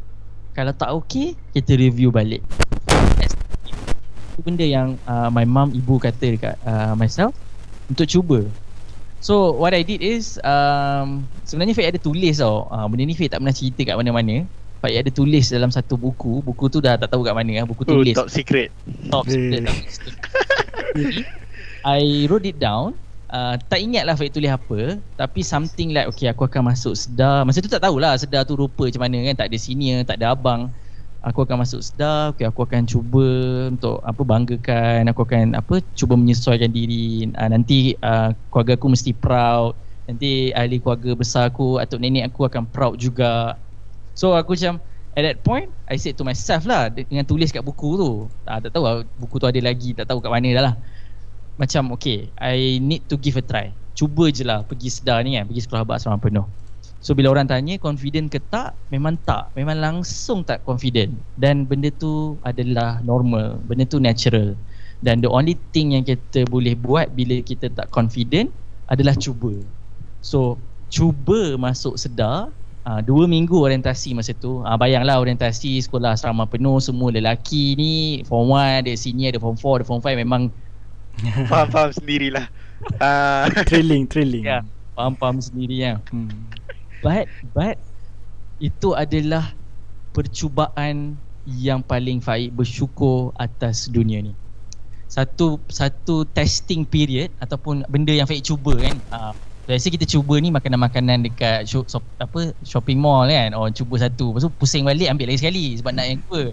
Kalau 0.55 0.71
tak 0.73 0.95
okay 0.95 1.35
Kita 1.51 1.75
review 1.75 2.09
balik 2.09 2.41
itu 4.31 4.49
benda 4.49 4.65
yang 4.65 4.97
uh, 5.05 5.29
my 5.29 5.45
mum 5.45 5.69
ibu 5.69 6.01
kata 6.01 6.33
dekat 6.33 6.57
uh, 6.65 6.97
myself 6.97 7.37
untuk 7.93 8.09
cuba. 8.09 8.41
So 9.21 9.53
what 9.53 9.77
I 9.77 9.85
did 9.85 10.01
is 10.01 10.41
um, 10.41 11.29
sebenarnya 11.45 11.77
Faik 11.77 11.93
ada 11.93 12.01
tulis 12.01 12.41
tau. 12.41 12.65
Uh, 12.73 12.89
benda 12.89 13.05
ni 13.05 13.13
Faik 13.13 13.37
tak 13.37 13.45
pernah 13.45 13.53
cerita 13.53 13.85
kat 13.85 14.01
mana-mana. 14.01 14.49
Faik 14.81 14.97
ada 14.97 15.11
tulis 15.13 15.45
dalam 15.53 15.69
satu 15.69 16.01
buku. 16.01 16.41
Buku 16.41 16.73
tu 16.73 16.81
dah 16.81 16.97
tak 16.97 17.13
tahu 17.13 17.21
kat 17.21 17.37
mana. 17.37 17.69
Buku 17.69 17.85
Oh, 17.85 18.01
tulis. 18.01 18.17
top 18.17 18.33
secret. 18.33 18.73
Top 19.13 19.29
secret. 19.29 19.61
Top 19.69 19.77
secret. 19.93 20.17
I 21.85 22.25
wrote 22.25 22.49
it 22.49 22.57
down. 22.57 22.97
Uh, 23.31 23.55
tak 23.71 23.79
ingat 23.79 24.03
lah 24.03 24.19
Faik 24.19 24.35
tulis 24.35 24.51
apa 24.51 24.99
Tapi 25.15 25.47
something 25.47 25.95
like 25.95 26.11
Okay 26.11 26.27
aku 26.27 26.51
akan 26.51 26.75
masuk 26.75 26.99
sedar. 26.99 27.47
Masa 27.47 27.63
tu 27.63 27.71
tak 27.71 27.87
tahulah 27.87 28.19
sedar 28.19 28.43
tu 28.43 28.59
rupa 28.59 28.91
macam 28.91 29.07
mana 29.07 29.23
kan. 29.31 29.47
Tak 29.47 29.47
ada 29.55 29.57
senior, 29.59 30.03
tak 30.03 30.19
ada 30.19 30.35
abang. 30.35 30.67
Aku 31.23 31.45
akan 31.47 31.63
masuk 31.63 31.85
sedar 31.85 32.33
okay, 32.35 32.49
Aku 32.49 32.67
akan 32.67 32.89
cuba 32.91 33.27
Untuk 33.71 34.03
apa 34.03 34.23
banggakan. 34.27 35.07
Aku 35.15 35.23
akan 35.23 35.55
apa 35.55 35.79
Cuba 35.95 36.19
menyesuaikan 36.19 36.75
diri. 36.75 37.31
Uh, 37.31 37.49
Nanti 37.55 37.95
uh, 38.03 38.35
keluarga 38.51 38.75
aku 38.75 38.87
mesti 38.91 39.15
proud. 39.15 39.79
Nanti 40.11 40.51
ahli 40.51 40.83
keluarga 40.83 41.15
besar 41.15 41.55
aku 41.55 41.79
Atau 41.79 42.03
nenek 42.03 42.35
aku 42.35 42.51
akan 42.51 42.67
proud 42.67 42.99
juga. 42.99 43.55
So 44.19 44.35
aku 44.35 44.59
macam 44.59 44.83
At 45.15 45.27
that 45.27 45.43
point 45.43 45.71
I 45.91 45.99
said 45.99 46.15
to 46.19 46.27
myself 46.27 46.67
lah 46.67 46.87
Dengan 46.91 47.27
tulis 47.27 47.51
kat 47.55 47.63
buku 47.63 47.95
tu. 47.95 48.11
Ah, 48.47 48.59
Tak 48.59 48.75
tahu 48.75 48.83
lah 48.87 48.95
Buku 49.23 49.39
tu 49.39 49.47
ada 49.47 49.59
lagi 49.59 49.91
Tak 49.95 50.07
tahu 50.07 50.19
kat 50.23 50.31
mana 50.31 50.51
dah 50.55 50.65
lah 50.71 50.75
Macam 51.61 51.93
okay 51.93 52.33
I 52.41 52.81
need 52.81 53.05
to 53.13 53.21
give 53.21 53.37
a 53.37 53.45
try. 53.45 53.69
Cuba 53.93 54.33
je 54.33 54.49
lah 54.49 54.65
Pergi 54.65 54.89
sedar 54.89 55.21
ni 55.21 55.37
kan 55.37 55.45
Pergi 55.45 55.69
sekolah 55.69 55.85
bahasa 55.85 56.09
orang 56.09 56.25
penuh. 56.25 56.47
So 57.05 57.13
bila 57.13 57.33
orang 57.33 57.49
tanya 57.49 57.77
confident 57.77 58.33
ke 58.33 58.41
tak? 58.49 58.73
Memang 58.89 59.21
tak. 59.29 59.53
Memang 59.53 59.77
langsung 59.77 60.41
tak 60.41 60.65
confident. 60.65 61.13
Dan 61.37 61.69
benda 61.69 61.93
tu 61.93 62.37
adalah 62.45 63.05
normal. 63.05 63.61
Benda 63.69 63.85
tu 63.85 64.01
natural. 64.01 64.57
Dan 65.05 65.21
the 65.21 65.29
only 65.29 65.57
thing 65.73 65.97
yang 65.97 66.05
kita 66.05 66.49
boleh 66.49 66.77
buat 66.77 67.13
Bila 67.13 67.41
kita 67.45 67.69
tak 67.73 67.93
confident 67.93 68.49
Adalah 68.89 69.13
cuba. 69.21 69.53
So 70.25 70.57
cuba 70.89 71.61
masuk 71.61 72.01
sedar. 72.01 72.49
Uh, 72.81 73.05
Dua 73.05 73.29
minggu 73.29 73.61
orientasi 73.61 74.17
masa 74.17 74.33
tu. 74.33 74.65
Uh, 74.65 74.77
Bayanglah 74.81 75.21
orientasi 75.21 75.77
sekolah 75.85 76.17
asrama 76.17 76.49
penuh 76.49 76.81
Semua 76.81 77.13
lelaki 77.13 77.77
ni 77.77 78.25
Form 78.25 78.57
1 78.57 78.81
ada 78.85 78.93
senior 78.97 79.37
ada 79.37 79.41
form 79.41 79.57
4 79.57 79.81
ada 79.81 79.85
form 79.85 80.01
5 80.01 80.25
Memang 80.25 80.43
Faham-faham 81.49 81.91
sendirilah. 81.93 82.47
Ah, 82.97 83.45
Thrilling, 83.69 84.09
thrilling. 84.09 84.49
ya, 84.49 84.65
faham-faham 84.97 85.37
sendiri 85.37 85.85
kan 85.85 86.01
Hmm. 86.09 86.33
But 87.05 87.29
but 87.53 87.77
itu 88.57 88.97
adalah 88.97 89.53
percubaan 90.17 91.21
yang 91.45 91.85
paling 91.85 92.25
Faik 92.25 92.57
bersyukur 92.57 93.37
atas 93.37 93.93
dunia 93.93 94.25
ni. 94.25 94.33
Satu 95.13 95.61
satu 95.69 96.25
testing 96.33 96.89
period 96.89 97.29
ataupun 97.37 97.85
benda 97.93 98.17
yang 98.17 98.25
Faik 98.25 98.49
cuba 98.49 98.73
kan. 98.81 98.97
Uh, 99.13 99.33
biasa 99.69 99.93
kita 99.93 100.09
cuba 100.09 100.41
ni 100.41 100.49
makanan-makanan 100.49 101.29
dekat 101.29 101.69
shop, 101.69 101.85
shop, 101.85 102.05
apa 102.17 102.57
shopping 102.65 102.97
mall 102.97 103.29
kan. 103.29 103.53
Oh 103.53 103.69
cuba 103.69 104.01
satu. 104.01 104.33
Lepas 104.33 104.49
tu 104.49 104.51
pusing 104.57 104.89
balik 104.89 105.13
ambil 105.13 105.29
lagi 105.29 105.45
sekali 105.45 105.77
sebab 105.77 105.93
nak 105.93 106.07
yang 106.09 106.21
dua. 106.25 106.49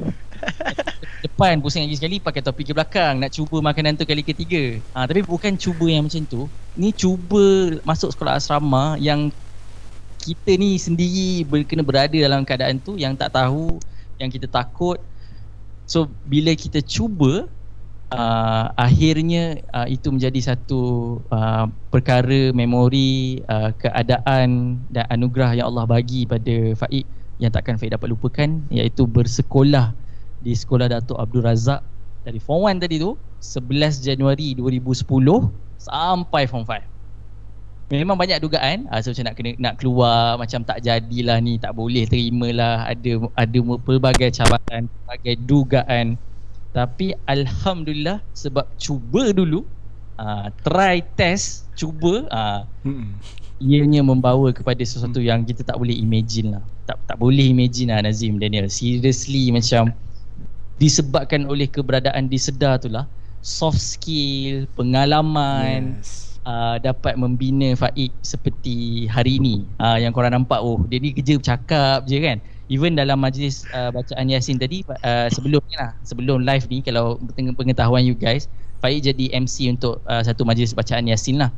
Depan 1.24 1.60
pusing 1.60 1.84
lagi 1.84 2.00
sekali 2.00 2.16
pakai 2.16 2.40
topi 2.40 2.64
ke 2.64 2.72
belakang 2.72 3.20
nak 3.20 3.32
cuba 3.32 3.60
makanan 3.60 3.96
tu 4.00 4.08
kali 4.08 4.24
ketiga. 4.24 4.80
Ah 4.96 5.04
tapi 5.04 5.20
bukan 5.20 5.52
cuba 5.56 5.84
yang 5.88 6.08
macam 6.08 6.24
tu. 6.24 6.48
Ni 6.76 6.96
cuba 6.96 7.76
masuk 7.84 8.12
sekolah 8.16 8.40
asrama 8.40 8.96
yang 8.96 9.28
kita 10.20 10.56
ni 10.60 10.76
sendiri 10.76 11.44
ber, 11.48 11.64
kena 11.64 11.84
berada 11.84 12.16
dalam 12.16 12.44
keadaan 12.44 12.80
tu 12.80 12.96
yang 12.96 13.16
tak 13.16 13.32
tahu, 13.32 13.80
yang 14.20 14.28
kita 14.32 14.48
takut. 14.48 15.00
So 15.84 16.08
bila 16.24 16.52
kita 16.56 16.80
cuba 16.84 17.48
uh, 18.14 18.64
akhirnya 18.76 19.60
uh, 19.74 19.88
itu 19.88 20.12
menjadi 20.12 20.54
satu 20.54 20.82
uh, 21.30 21.66
perkara 21.88 22.52
memori 22.54 23.42
uh, 23.48 23.74
keadaan 23.76 24.80
dan 24.88 25.04
anugerah 25.10 25.56
yang 25.56 25.66
Allah 25.72 25.86
bagi 25.88 26.24
pada 26.24 26.74
Faik 26.78 27.19
yang 27.40 27.48
takkan 27.48 27.80
Faik 27.80 27.96
dapat 27.96 28.12
lupakan 28.12 28.48
iaitu 28.68 29.08
bersekolah 29.08 29.96
di 30.44 30.52
Sekolah 30.52 30.92
Datuk 30.92 31.16
Abdul 31.16 31.44
Razak 31.44 31.80
dari 32.20 32.36
form 32.36 32.68
1 32.68 32.84
tadi 32.84 33.00
tu 33.00 33.16
11 33.40 34.04
Januari 34.04 34.52
2010 34.52 35.08
sampai 35.80 36.44
form 36.44 36.68
5. 36.68 37.96
memang 37.96 38.14
banyak 38.14 38.38
dugaan 38.38 38.86
uh, 38.92 39.00
so 39.00 39.10
macam 39.10 39.24
nak 39.26 39.34
kena 39.40 39.50
nak 39.56 39.74
keluar 39.80 40.36
macam 40.36 40.60
tak 40.62 40.78
jadilah 40.84 41.40
ni 41.40 41.56
tak 41.56 41.72
boleh 41.74 42.04
terimalah 42.06 42.86
ada 42.86 43.26
ada 43.34 43.58
pelbagai 43.82 44.30
cabaran 44.36 44.86
pelbagai 44.86 45.34
dugaan 45.48 46.20
tapi 46.70 47.16
alhamdulillah 47.26 48.22
sebab 48.30 48.68
cuba 48.78 49.34
dulu 49.34 49.66
uh, 50.20 50.52
try 50.62 51.02
test 51.18 51.66
cuba 51.74 52.28
uh. 52.30 52.62
Ianya 53.60 54.00
membawa 54.00 54.48
kepada 54.56 54.80
sesuatu 54.80 55.20
hmm. 55.20 55.28
yang 55.28 55.40
kita 55.44 55.60
tak 55.62 55.76
boleh 55.76 55.92
imagine 55.92 56.56
lah. 56.58 56.64
Tak 56.88 56.96
tak 57.04 57.16
boleh 57.20 57.52
imagine 57.52 57.92
lah 57.92 58.00
Nazim 58.00 58.40
Daniel. 58.40 58.66
Seriously 58.72 59.52
macam 59.52 59.92
disebabkan 60.80 61.44
oleh 61.44 61.68
keberadaan 61.68 62.26
di 62.32 62.40
sedar 62.40 62.80
tu 62.80 62.88
lah 62.88 63.04
soft 63.44 63.80
skill 63.80 64.64
pengalaman 64.76 66.00
yes. 66.00 66.40
uh, 66.48 66.80
dapat 66.80 67.20
membina 67.20 67.76
Faik 67.76 68.08
seperti 68.24 69.04
hari 69.12 69.36
ini. 69.36 69.68
Uh, 69.76 70.00
yang 70.00 70.16
korang 70.16 70.32
nampak 70.32 70.64
oh 70.64 70.80
dia 70.88 70.96
ni 70.96 71.12
kerja 71.12 71.36
bercakap 71.36 72.08
je 72.08 72.16
kan. 72.16 72.40
Even 72.70 72.94
dalam 72.96 73.18
majlis 73.20 73.66
uh, 73.76 73.92
bacaan 73.92 74.30
Yasin 74.30 74.56
tadi 74.56 74.86
uh, 74.88 75.28
sebelum 75.28 75.60
ni 75.68 75.74
lah 75.76 75.92
sebelum 76.06 76.46
live 76.46 76.64
ni 76.70 76.80
kalau 76.80 77.18
pengetahuan 77.58 78.06
you 78.06 78.14
guys 78.14 78.46
Faik 78.80 79.04
jadi 79.04 79.36
MC 79.36 79.68
untuk 79.74 80.00
uh, 80.06 80.22
satu 80.24 80.46
majlis 80.46 80.72
bacaan 80.72 81.04
Yasin 81.10 81.42
lah 81.42 81.50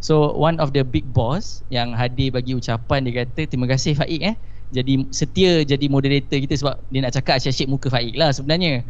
so 0.00 0.32
one 0.34 0.56
of 0.58 0.72
the 0.72 0.82
big 0.82 1.04
boss 1.12 1.60
yang 1.68 1.92
hadir 1.92 2.32
bagi 2.32 2.56
ucapan 2.56 3.04
dia 3.04 3.24
kata 3.24 3.46
terima 3.46 3.68
kasih 3.68 3.94
Faik 3.94 4.20
eh 4.24 4.36
jadi 4.70 5.02
setia 5.10 5.66
jadi 5.66 5.90
moderator 5.90 6.38
kita 6.38 6.54
sebab 6.54 6.78
dia 6.94 7.00
nak 7.02 7.12
cakap 7.18 7.42
asyik-asyik 7.42 7.66
muka 7.66 7.90
Faik 7.90 8.14
lah 8.14 8.30
sebenarnya. 8.30 8.86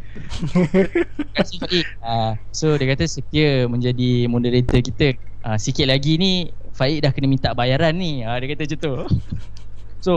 Terima 1.17 1.33
kasih 1.33 1.57
Faik. 1.57 1.85
Uh, 2.05 2.31
so 2.53 2.77
dia 2.77 2.85
kata 2.93 3.09
setia 3.09 3.65
menjadi 3.65 4.29
moderator 4.29 4.77
kita. 4.77 5.17
Uh, 5.41 5.57
sikit 5.57 5.89
lagi 5.89 6.21
ni 6.21 6.53
Faik 6.77 7.01
dah 7.01 7.09
kena 7.09 7.25
minta 7.25 7.49
bayaran 7.57 7.97
ni. 7.97 8.21
Uh, 8.21 8.37
dia 8.37 8.47
kata 8.53 8.61
macam 8.69 8.77
tu. 8.77 8.93
so 10.05 10.11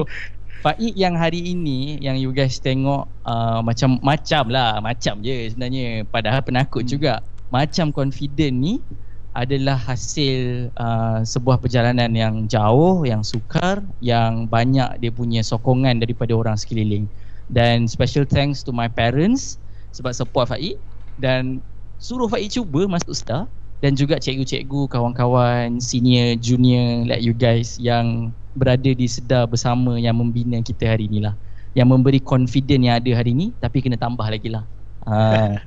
Faik 0.61 0.92
yang 0.92 1.16
hari 1.16 1.57
ini 1.57 1.96
yang 1.96 2.20
you 2.20 2.28
guys 2.37 2.61
tengok 2.61 3.09
uh, 3.24 3.64
macam 3.64 3.96
macam 4.04 4.52
lah 4.52 4.85
macam 4.85 5.24
je 5.24 5.48
sebenarnya 5.48 6.04
padahal 6.12 6.44
penakut 6.44 6.85
hmm. 6.85 6.92
juga. 6.92 7.24
Macam 7.48 7.88
confident 7.88 8.52
ni 8.52 8.85
adalah 9.34 9.74
hasil 9.74 10.70
uh, 10.78 11.20
sebuah 11.26 11.58
perjalanan 11.58 12.14
yang 12.14 12.46
jauh, 12.46 13.02
yang 13.02 13.26
sukar, 13.26 13.82
yang 13.98 14.46
banyak 14.46 15.02
dia 15.02 15.10
punya 15.10 15.42
sokongan 15.42 15.98
daripada 15.98 16.30
orang 16.38 16.54
sekeliling. 16.54 17.10
Dan 17.50 17.90
special 17.90 18.24
thanks 18.24 18.62
to 18.62 18.70
my 18.70 18.86
parents 18.86 19.58
sebab 19.90 20.14
support 20.14 20.54
Faik 20.54 20.78
dan 21.18 21.58
suruh 21.98 22.30
Faik 22.30 22.46
cuba 22.54 22.86
masuk 22.86 23.12
star 23.12 23.50
dan 23.82 23.98
juga 23.98 24.16
cikgu-cikgu, 24.22 24.88
kawan-kawan, 24.88 25.82
senior, 25.82 26.38
junior 26.38 27.04
like 27.04 27.20
you 27.20 27.34
guys 27.34 27.76
yang 27.76 28.32
berada 28.54 28.94
di 28.94 29.04
sedar 29.10 29.50
bersama 29.50 29.98
yang 29.98 30.14
membina 30.14 30.62
kita 30.62 30.94
hari 30.94 31.10
inilah. 31.10 31.34
Yang 31.74 31.88
memberi 31.90 32.22
confident 32.22 32.86
yang 32.86 32.96
ada 33.02 33.10
hari 33.18 33.34
ini 33.34 33.50
tapi 33.58 33.82
kena 33.82 33.98
tambah 33.98 34.24
lagi 34.30 34.46
lah. 34.46 34.62
Ha. 35.04 35.60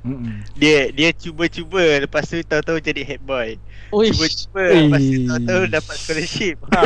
dia 0.58 0.90
dia 0.90 1.14
cuba-cuba 1.14 2.02
lepas 2.02 2.26
tu 2.26 2.42
tahu-tahu 2.42 2.82
jadi 2.82 3.06
head 3.06 3.22
boy. 3.22 3.54
Cuba-cuba 3.94 4.62
lepas 4.66 4.98
tu 4.98 5.18
tahu-tahu 5.30 5.62
dapat 5.70 5.94
scholarship. 5.94 6.56
Ha. 6.74 6.82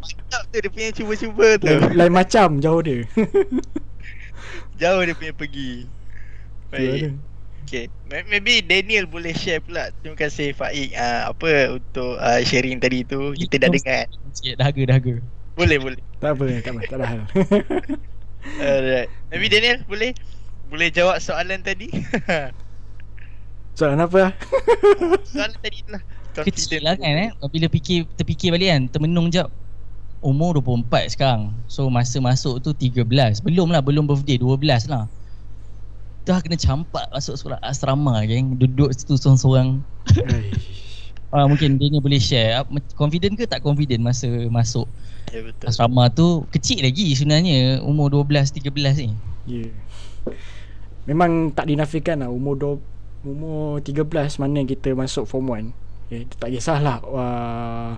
Mantap 0.00 0.42
tu 0.48 0.56
dia 0.64 0.70
punya 0.72 0.90
cuba-cuba 0.96 1.46
tu. 1.60 1.68
Lain, 1.68 1.92
lain 1.92 2.12
macam 2.12 2.56
jauh 2.56 2.80
dia. 2.80 3.04
jauh 4.80 5.02
dia 5.04 5.12
punya 5.12 5.32
pergi. 5.36 5.84
Baik. 6.72 7.20
Okay. 7.68 7.88
Maybe 8.08 8.60
Daniel 8.64 9.08
boleh 9.08 9.32
share 9.32 9.60
pula. 9.60 9.92
Terima 10.00 10.16
kasih 10.16 10.52
Faik 10.52 10.92
uh, 10.92 11.32
apa 11.32 11.76
untuk 11.76 12.16
uh, 12.20 12.40
sharing 12.44 12.80
tadi 12.80 13.04
tu. 13.04 13.32
Kita 13.36 13.60
dah 13.60 13.68
dengar. 13.68 14.08
Sikit 14.32 14.56
dahaga 14.56 14.82
dahaga. 14.88 15.14
Boleh 15.52 15.76
boleh. 15.76 16.00
Tak 16.20 16.32
apa, 16.32 16.44
tak 16.64 16.72
apa, 16.72 16.80
tak 16.88 16.96
ada 16.96 17.06
hal. 17.08 17.20
Alright. 18.64 19.08
Maybe 19.28 19.46
Daniel 19.52 19.84
boleh 19.84 20.16
boleh 20.72 20.88
jawab 20.88 21.20
soalan 21.20 21.60
tadi? 21.60 21.92
soalan 23.76 24.08
apa? 24.08 24.32
soalan 25.36 25.52
tadi 25.60 25.84
tu 25.84 25.92
lah. 25.92 26.02
Kecil 26.32 26.80
lah 26.80 26.96
kan 26.96 27.12
eh. 27.12 27.30
Bila 27.52 27.68
fikir, 27.68 28.08
terfikir 28.16 28.48
balik 28.56 28.72
kan, 28.72 28.82
termenung 28.88 29.28
jap. 29.28 29.52
Umur 30.24 30.56
24 30.64 31.12
sekarang. 31.12 31.52
So 31.68 31.92
masa 31.92 32.16
masuk 32.24 32.64
tu 32.64 32.72
13. 32.72 33.04
Belum 33.44 33.68
lah, 33.68 33.84
belum 33.84 34.08
birthday, 34.08 34.40
12 34.40 34.88
lah. 34.88 35.04
Dah 36.24 36.40
kena 36.40 36.56
campak 36.56 37.04
masuk 37.12 37.36
sekolah 37.36 37.60
asrama 37.60 38.24
geng. 38.24 38.56
Duduk 38.56 38.96
situ 38.96 39.20
seorang-seorang. 39.20 39.76
ah, 41.36 41.44
mungkin 41.44 41.76
dia 41.76 41.92
ni 41.92 42.00
boleh 42.00 42.22
share. 42.22 42.64
Confident 42.96 43.36
ke 43.36 43.44
tak 43.44 43.60
confident 43.60 44.00
masa 44.00 44.30
masuk 44.48 44.88
ya, 45.28 45.44
betul. 45.44 45.68
asrama 45.68 46.08
tu? 46.08 46.48
Kecil 46.48 46.80
lagi 46.80 47.12
sebenarnya 47.12 47.84
umur 47.84 48.08
12-13 48.24 48.72
ni. 48.72 49.12
Ya. 49.44 49.68
Yeah 49.68 49.72
memang 51.08 51.50
tak 51.54 51.66
dinafikan 51.66 52.22
lah 52.22 52.30
umur 52.30 52.54
do, 52.54 52.70
umur 53.26 53.82
13 53.82 54.06
mana 54.42 54.62
kita 54.62 54.94
masuk 54.94 55.26
form 55.26 55.50
1 55.50 56.08
okay, 56.12 56.28
tak 56.36 56.50
kisahlah 56.52 57.00
uh, 57.08 57.92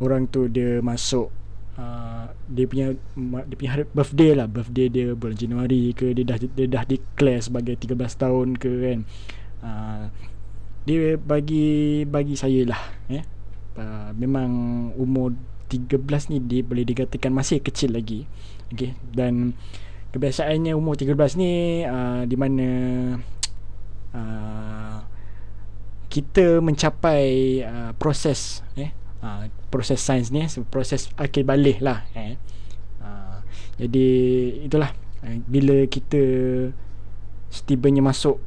orang 0.00 0.28
tu 0.28 0.46
dia 0.46 0.78
masuk 0.84 1.32
uh, 1.80 2.30
dia 2.48 2.64
punya 2.68 2.86
dia 3.46 3.56
punya 3.56 3.72
birthday 3.92 4.30
lah. 4.36 4.46
Birthday 4.48 4.86
dia 4.88 5.06
bulan 5.16 5.36
Januari 5.36 5.92
ke 5.92 6.12
dia 6.12 6.24
dah 6.24 6.38
dia 6.38 6.66
dah 6.68 6.84
declare 6.84 7.40
sebagai 7.42 7.74
13 7.78 7.96
tahun 7.96 8.48
ke 8.56 8.72
kan. 8.82 8.98
Uh, 9.64 10.04
dia 10.86 11.18
bagi 11.18 12.06
bagi 12.06 12.34
saya 12.38 12.62
lah 12.66 12.82
eh. 13.10 13.24
Uh, 13.76 14.10
memang 14.16 14.50
umur 14.96 15.36
13 15.68 15.98
ni 16.32 16.38
dia 16.40 16.62
boleh 16.64 16.86
dikatakan 16.86 17.32
masih 17.32 17.60
kecil 17.60 17.92
lagi. 17.96 18.24
Okey 18.72 18.94
dan 19.14 19.54
kebiasaannya 20.14 20.72
umur 20.76 20.94
13 20.94 21.40
ni 21.40 21.82
uh, 21.82 22.22
di 22.26 22.36
mana 22.38 22.68
uh, 24.14 24.98
kita 26.08 26.64
mencapai 26.64 27.60
uh, 27.66 27.90
proses 27.98 28.64
eh 28.78 28.94
uh, 29.20 29.50
proses 29.68 30.00
sains 30.00 30.32
ni 30.32 30.46
proses 30.70 31.10
akhir 31.18 31.44
balik 31.44 31.82
lah 31.82 32.06
eh. 32.16 32.38
Uh, 33.02 33.42
jadi 33.76 34.08
itulah 34.64 34.90
uh, 35.24 35.36
bila 35.44 35.84
kita 35.90 36.22
setibanya 37.50 38.00
masuk 38.00 38.40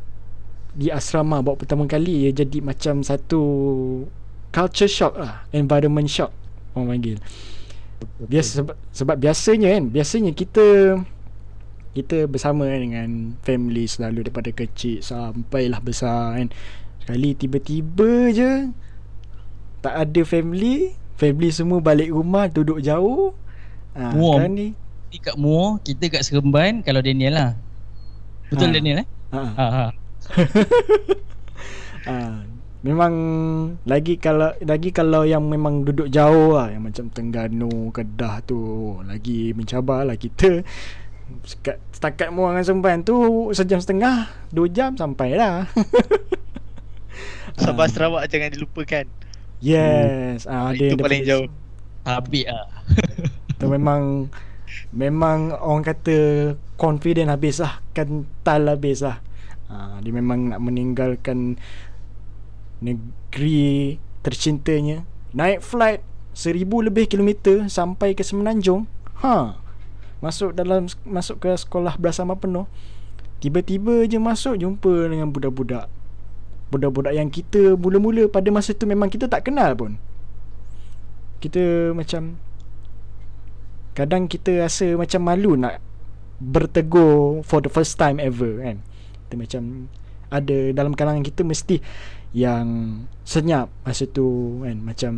di 0.73 0.93
asrama 0.93 1.41
buat 1.41 1.57
pertama 1.57 1.89
kali 1.89 2.29
ia 2.29 2.31
jadi 2.31 2.61
macam 2.61 3.01
satu 3.01 3.41
culture 4.53 4.89
shock 4.89 5.17
lah 5.17 5.45
environment 5.53 6.09
shock 6.09 6.31
orang 6.77 6.97
panggil. 6.97 7.17
Biasa 8.23 8.63
sebab, 8.63 8.75
sebab 8.95 9.17
biasanya 9.19 9.75
kan 9.75 9.83
biasanya 9.91 10.31
kita 10.31 10.65
kita 11.99 12.25
bersama 12.31 12.65
dengan 12.65 13.35
family 13.43 13.83
selalu 13.85 14.27
daripada 14.27 14.49
kecil 14.55 15.03
sampailah 15.03 15.83
besar 15.83 16.39
kan 16.39 16.47
sekali 17.03 17.35
tiba-tiba 17.35 18.31
je 18.31 18.51
tak 19.83 19.95
ada 19.95 20.21
family 20.23 20.95
family 21.19 21.49
semua 21.51 21.83
balik 21.83 22.11
rumah 22.11 22.47
duduk 22.47 22.79
jauh 22.79 23.35
ha, 23.95 24.15
Muar 24.15 24.47
kan 24.47 24.55
ni 24.55 24.71
kat 25.19 25.35
Muar 25.35 25.83
kita 25.83 26.07
kat 26.07 26.23
Seremban 26.23 26.79
kalau 26.85 27.03
Daniel 27.03 27.33
lah 27.35 27.51
betul 28.47 28.71
ha. 28.71 28.75
Daniel 28.75 29.03
eh 29.03 29.07
ha 29.35 29.43
ha, 29.43 29.67
ha. 29.67 29.85
ha. 32.07 32.15
Memang 32.79 33.13
lagi 33.83 34.15
kalau 34.15 34.55
lagi 34.63 34.95
kalau 34.95 35.27
yang 35.27 35.43
memang 35.51 35.83
duduk 35.83 36.07
jauh 36.07 36.55
lah 36.55 36.71
yang 36.71 36.87
macam 36.87 37.11
Tengganu, 37.11 37.91
Kedah 37.91 38.39
tu 38.47 38.95
lagi 39.03 39.51
mencabar 39.51 40.07
lah 40.07 40.15
kita 40.15 40.63
Sekat, 41.43 41.75
setakat 41.99 42.31
muang 42.31 42.55
dengan 42.55 42.63
sempan 42.63 43.03
tu 43.03 43.51
sejam 43.51 43.75
setengah, 43.75 44.31
dua 44.55 44.71
jam 44.71 44.95
sampai 44.95 45.35
lah. 45.35 45.67
Sabah 47.59 47.83
uh. 47.83 47.91
Sarawak 47.91 48.23
jangan 48.31 48.55
dilupakan. 48.55 49.03
Yes, 49.59 50.47
ah 50.47 50.71
uh, 50.71 50.79
dia 50.79 50.95
itu 50.95 51.03
paling 51.03 51.27
jauh. 51.27 51.51
Habis 52.07 52.47
ah. 52.55 52.71
tu 53.59 53.67
memang 53.67 54.31
memang 54.95 55.51
orang 55.59 55.83
kata 55.83 56.55
confident 56.79 57.35
habis 57.35 57.59
lah, 57.59 57.83
kental 57.91 58.71
habis 58.71 59.03
lah. 59.03 59.19
Uh, 59.67 59.99
dia 59.99 60.15
memang 60.15 60.55
nak 60.55 60.63
meninggalkan 60.63 61.59
negeri 62.79 63.99
tercintanya 64.23 65.03
naik 65.35 65.59
flight 65.59 65.99
seribu 66.31 66.79
lebih 66.79 67.11
kilometer 67.11 67.67
sampai 67.67 68.15
ke 68.15 68.23
Semenanjung. 68.23 68.87
Ha 69.19 69.58
masuk 70.19 70.51
dalam 70.51 70.87
masuk 71.07 71.39
ke 71.39 71.49
sekolah 71.55 71.95
bersama 71.95 72.35
penuh 72.35 72.67
tiba-tiba 73.39 74.03
je 74.05 74.19
masuk 74.19 74.59
jumpa 74.59 75.07
dengan 75.07 75.31
budak-budak. 75.31 75.87
Budak-budak 76.69 77.15
yang 77.15 77.31
kita 77.31 77.73
mula-mula 77.79 78.29
pada 78.29 78.51
masa 78.53 78.75
tu 78.75 78.85
memang 78.85 79.09
kita 79.09 79.25
tak 79.25 79.47
kenal 79.47 79.73
pun. 79.73 79.97
Kita 81.39 81.95
macam 81.95 82.35
kadang 83.95 84.27
kita 84.27 84.63
rasa 84.63 84.95
macam 84.95 85.21
malu 85.23 85.55
nak 85.55 85.79
bertegur 86.39 87.43
for 87.43 87.63
the 87.63 87.71
first 87.71 87.95
time 87.95 88.19
ever 88.19 88.59
kan. 88.59 88.83
Kita 89.27 89.33
macam 89.39 89.63
ada 90.29 90.57
dalam 90.75 90.93
kalangan 90.93 91.25
kita 91.25 91.41
mesti 91.41 91.81
yang 92.35 92.67
senyap 93.23 93.71
masa 93.87 94.03
tu 94.05 94.59
kan. 94.67 94.77
Macam 94.83 95.13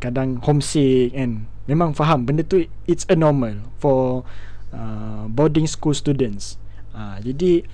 kadang 0.00 0.40
homesick 0.42 1.12
kan 1.12 1.44
memang 1.66 1.92
faham 1.92 2.26
benda 2.26 2.42
tu 2.46 2.66
it's 2.86 3.06
a 3.10 3.16
normal 3.18 3.62
for 3.78 4.22
uh, 4.74 5.26
boarding 5.30 5.66
school 5.66 5.94
students. 5.94 6.58
Uh, 6.96 7.20
jadi 7.20 7.66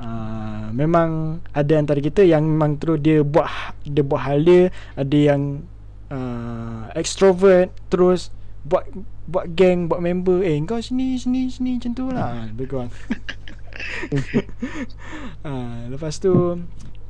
uh, 0.00 0.72
memang 0.72 1.42
ada 1.52 1.74
antara 1.76 2.00
kita 2.00 2.24
yang 2.24 2.46
memang 2.46 2.80
terus 2.80 2.98
dia 3.02 3.20
buat 3.20 3.46
dia 3.84 4.02
buat 4.02 4.22
hal 4.24 4.38
dia 4.42 4.62
ada 4.96 5.18
yang 5.18 5.66
uh, 6.08 6.88
extrovert 6.96 7.68
terus 7.92 8.32
buat 8.62 8.86
buat 9.26 9.50
geng 9.58 9.90
buat 9.90 9.98
member 9.98 10.42
eh 10.46 10.54
kau 10.62 10.78
sini 10.78 11.18
sini 11.18 11.50
sini 11.50 11.78
macam 11.78 11.92
tu 11.92 12.04
lah. 12.08 12.48
Lebih 12.50 12.66
kurang. 12.70 12.90
Uh, 15.42 15.90
lepas 15.90 16.22
tu 16.22 16.30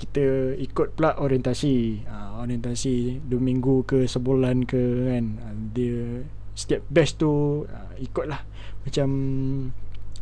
kita 0.02 0.58
ikut 0.58 0.98
pula 0.98 1.14
orientasi. 1.14 2.02
Uh, 2.02 2.42
orientasi 2.42 3.22
2 3.22 3.38
minggu 3.38 3.86
ke 3.86 4.02
sebulan 4.10 4.66
ke 4.66 4.82
kan. 5.14 5.38
Uh, 5.38 5.54
dia 5.70 6.26
setiap 6.58 6.82
batch 6.90 7.16
tu 7.22 7.64
uh, 7.64 7.94
ikut 8.02 8.26
lah 8.28 8.42
macam 8.82 9.08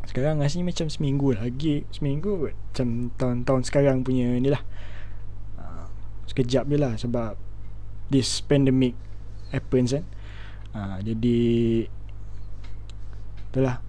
sekarang 0.04 0.44
rasanya 0.44 0.68
macam 0.68 0.86
seminggu 0.92 1.32
lagi. 1.32 1.88
Seminggu 1.88 2.36
kot 2.36 2.52
macam 2.52 2.88
tahun-tahun 3.16 3.62
sekarang 3.64 4.04
punya 4.04 4.36
ni 4.36 4.52
lah 4.52 4.60
uh, 5.56 5.88
sekejap 6.28 6.68
je 6.68 6.76
lah 6.76 6.92
sebab 7.00 7.40
this 8.12 8.44
pandemic 8.44 8.92
happens 9.48 9.96
kan. 9.96 10.04
Uh, 10.76 11.00
jadi 11.00 11.40
itulah. 13.48 13.80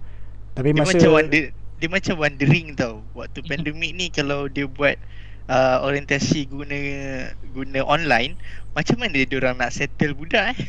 Tapi 0.56 0.72
dia 0.72 0.80
masa 0.80 0.96
macam 0.96 1.10
wonder, 1.20 1.44
dia 1.52 1.88
macam 1.88 2.14
wondering 2.16 2.66
tau 2.78 3.04
waktu 3.12 3.40
pandemik 3.50 3.92
ni 3.92 4.06
kalau 4.08 4.48
dia 4.48 4.64
buat 4.64 4.96
uh, 5.46 5.82
orientasi 5.82 6.46
guna 6.46 6.76
guna 7.50 7.80
online 7.82 8.36
macam 8.72 9.00
mana 9.00 9.22
dia 9.22 9.36
orang 9.38 9.58
nak 9.58 9.72
settle 9.72 10.14
budak 10.14 10.52
eh? 10.52 10.58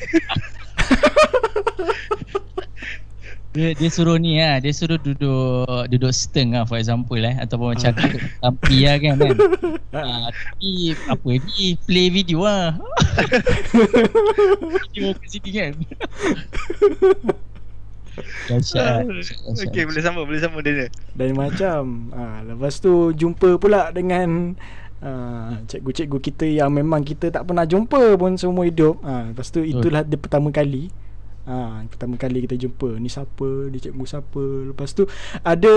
Dia, 3.54 3.70
dia 3.78 3.86
suruh 3.86 4.18
ni 4.18 4.42
lah 4.42 4.58
dia 4.58 4.74
suruh 4.74 4.98
duduk 4.98 5.70
duduk 5.86 6.10
steng 6.10 6.58
lah 6.58 6.66
for 6.66 6.82
example 6.82 7.22
eh 7.22 7.38
ataupun 7.38 7.78
macam 7.78 7.94
Ah. 7.94 8.10
tampi 8.50 8.82
lah 8.82 8.98
kan 8.98 9.14
kan? 9.22 9.38
Uh, 9.94 10.26
tapi 10.34 10.72
apa 11.06 11.30
ni 11.38 11.78
play 11.86 12.10
video 12.10 12.50
lah 12.50 12.74
video 14.90 15.14
kat 15.14 15.28
sini 15.30 15.50
kan 15.54 15.74
Dahsyat, 18.50 19.10
dahsyat. 19.10 19.70
Okey 19.70 19.84
boleh 19.90 20.02
sambung 20.06 20.26
boleh 20.30 20.42
sambung 20.42 20.62
dia 20.62 20.88
Dan 21.18 21.34
macam 21.34 21.82
ha, 22.14 22.46
Lepas 22.46 22.78
tu 22.78 23.10
jumpa 23.16 23.58
pula 23.58 23.90
dengan 23.90 24.54
ha, 25.02 25.10
Cikgu-cikgu 25.66 26.18
kita 26.22 26.46
yang 26.46 26.70
memang 26.72 27.02
kita 27.02 27.34
tak 27.34 27.44
pernah 27.50 27.66
jumpa 27.66 28.16
pun 28.16 28.38
seumur 28.38 28.70
hidup. 28.70 29.02
Ha, 29.02 29.34
Lepas 29.34 29.50
tu 29.50 29.66
itulah 29.66 30.06
dia 30.06 30.18
pertama 30.20 30.54
kali. 30.54 30.94
Ha, 31.44 31.84
Pertama 31.92 32.16
kali 32.16 32.46
kita 32.48 32.56
jumpa. 32.56 33.02
Ni 33.02 33.10
siapa, 33.12 33.48
ni 33.74 33.78
cikgu 33.82 34.06
siapa? 34.06 34.44
Lepas 34.72 34.96
tu 34.96 35.04
ada 35.44 35.74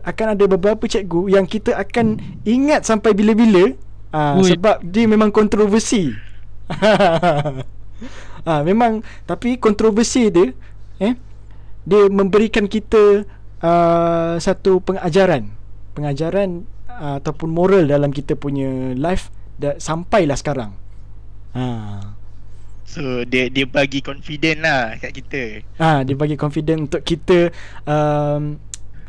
akan 0.00 0.26
ada 0.38 0.44
beberapa 0.48 0.86
cikgu 0.88 1.28
Yang 1.28 1.60
kita 1.60 1.76
akan 1.76 2.22
ingat 2.46 2.86
sampai 2.88 3.12
bila-bila. 3.12 3.74
Ha, 4.14 4.38
Ui. 4.38 4.46
Sebab 4.46 4.82
dia 4.86 5.04
memang 5.10 5.30
kontroversi. 5.34 6.10
Ha, 6.70 8.62
Memang 8.68 9.02
Tapi 9.26 9.58
kontroversi 9.58 10.30
dia 10.30 10.54
eh, 11.00 11.16
Dia 11.90 12.06
memberikan 12.06 12.70
kita 12.70 13.26
uh, 13.58 14.38
Satu 14.38 14.78
pengajaran. 14.78 15.50
Pengajaran 15.98 16.62
uh, 16.86 17.18
Ataupun 17.18 17.50
moral 17.50 17.90
dalam 17.90 18.14
kita 18.14 18.38
punya 18.38 18.94
life 18.94 19.34
da, 19.58 19.74
Sampailah 19.82 20.38
sekarang. 20.38 20.78
Ha. 21.58 21.66
So 22.86 23.22
dia 23.26 23.50
dia 23.50 23.66
bagi 23.66 24.02
confident 24.02 24.66
lah 24.66 24.98
kat 24.98 25.14
kita. 25.14 25.42
Ha, 25.78 26.02
Dia 26.02 26.14
bagi 26.18 26.34
confident 26.34 26.90
untuk 26.90 27.02
kita 27.06 27.54
um, 27.86 28.58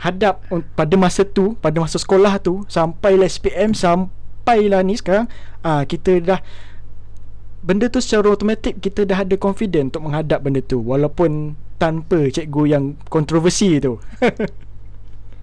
Hadap 0.02 0.41
pada 0.74 0.96
masa 0.98 1.22
tu 1.22 1.54
Pada 1.62 1.78
masa 1.78 2.02
sekolah 2.02 2.41
tu 2.41 2.65
Sampailah 2.65 3.30
SPM 3.30 3.78
Sampailah 3.78 4.82
ni 4.82 4.98
sekarang 4.98 5.30
ha, 5.62 5.86
Kita 5.86 6.17
dah 6.22 6.41
Benda 7.62 7.86
tu 7.88 8.02
secara 8.02 8.26
automatik 8.28 8.82
Kita 8.82 9.06
dah 9.06 9.21
ada 9.21 9.38
confident 9.38 9.93
Untuk 9.93 10.10
menghadap 10.10 10.41
benda 10.41 10.60
tu 10.60 10.82
Walaupun 10.82 11.54
Tanpa 11.78 12.26
cikgu 12.28 12.63
yang 12.65 12.97
Kontroversi 13.06 13.78
tu 13.78 14.02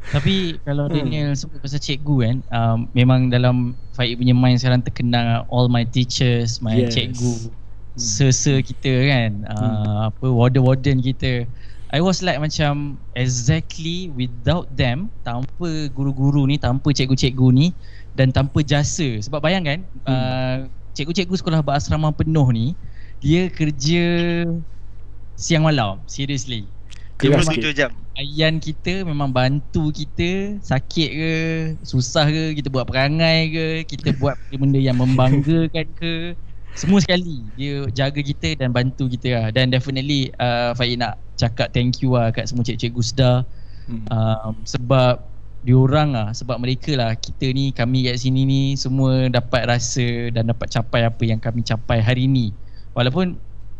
Tapi 0.08 0.56
kalau 0.64 0.88
Hmm. 0.88 0.94
Daniel 1.04 1.36
sebut 1.36 1.60
pasal 1.60 1.78
cikgu 1.78 2.16
kan 2.24 2.36
um, 2.48 2.78
Memang 2.90 3.28
dalam 3.28 3.76
Faik 3.92 4.16
punya 4.16 4.32
mind 4.32 4.56
sekarang 4.56 4.80
terkenal 4.80 5.44
All 5.46 5.68
my 5.68 5.84
teachers 5.84 6.58
My 6.58 6.74
Yes. 6.80 6.96
cikgu 6.96 7.52
Sir-sir 7.94 8.62
kita 8.62 8.92
kan 9.04 9.30
uh, 9.50 10.08
Apa 10.08 10.26
warden-warden 10.26 11.02
kita 11.02 11.44
I 11.92 12.00
was 12.00 12.20
like 12.20 12.38
macam 12.38 12.96
Exactly 13.12 14.08
without 14.10 14.70
them 14.72 15.12
Tanpa 15.22 15.68
guru-guru 15.90 16.46
ni 16.46 16.56
Tanpa 16.56 16.88
cikgu-cikgu 16.88 17.48
ni 17.52 17.66
Dan 18.14 18.30
tanpa 18.30 18.64
jasa 18.64 19.18
Sebab 19.20 19.38
bayangkan 19.38 19.84
Hmm. 20.02 20.08
uh, 20.08 20.56
Cikgu-cikgu 20.98 21.38
sekolah 21.38 21.62
berasrama 21.62 22.10
penuh 22.10 22.50
ni 22.50 22.74
Dia 23.22 23.46
kerja 23.46 24.02
Siang 25.38 25.62
malam 25.62 26.02
Seriously 26.10 26.66
Dia. 27.22 27.38
27 27.38 27.70
jam 27.70 27.94
Ayan 28.18 28.58
kita 28.58 29.06
memang 29.06 29.30
bantu 29.30 29.94
kita 29.94 30.58
Sakit 30.58 31.10
ke 31.14 31.32
Susah 31.86 32.26
ke 32.26 32.58
Kita 32.58 32.66
buat 32.66 32.90
perangai 32.90 33.46
ke 33.46 33.66
Kita 33.86 34.10
buat 34.18 34.34
benda 34.50 34.82
yang 34.82 34.98
membanggakan 34.98 35.86
ke 35.94 36.34
Semua 36.74 36.98
sekali 36.98 37.46
Dia 37.54 37.86
jaga 37.94 38.18
kita 38.18 38.58
dan 38.58 38.74
bantu 38.74 39.06
kita 39.06 39.38
lah 39.38 39.46
Dan 39.54 39.70
definitely 39.70 40.34
uh, 40.42 40.74
Faik 40.74 40.98
nak 40.98 41.14
cakap 41.38 41.70
thank 41.70 42.02
you 42.02 42.18
lah 42.18 42.34
Kat 42.34 42.50
semua 42.50 42.66
cikgu-cikgu 42.66 43.02
sedar 43.06 43.46
hmm. 43.86 44.10
um, 44.10 44.58
Sebab 44.66 45.27
Diorang 45.68 46.16
lah 46.16 46.32
Sebab 46.32 46.56
mereka 46.56 46.96
lah 46.96 47.12
Kita 47.12 47.52
ni 47.52 47.76
Kami 47.76 48.08
kat 48.08 48.16
sini 48.16 48.48
ni 48.48 48.62
Semua 48.80 49.28
dapat 49.28 49.68
rasa 49.68 50.32
Dan 50.32 50.48
dapat 50.48 50.72
capai 50.72 51.04
apa 51.04 51.22
yang 51.28 51.36
kami 51.36 51.60
capai 51.60 52.00
hari 52.00 52.24
ni. 52.24 52.56
Walaupun 52.96 53.36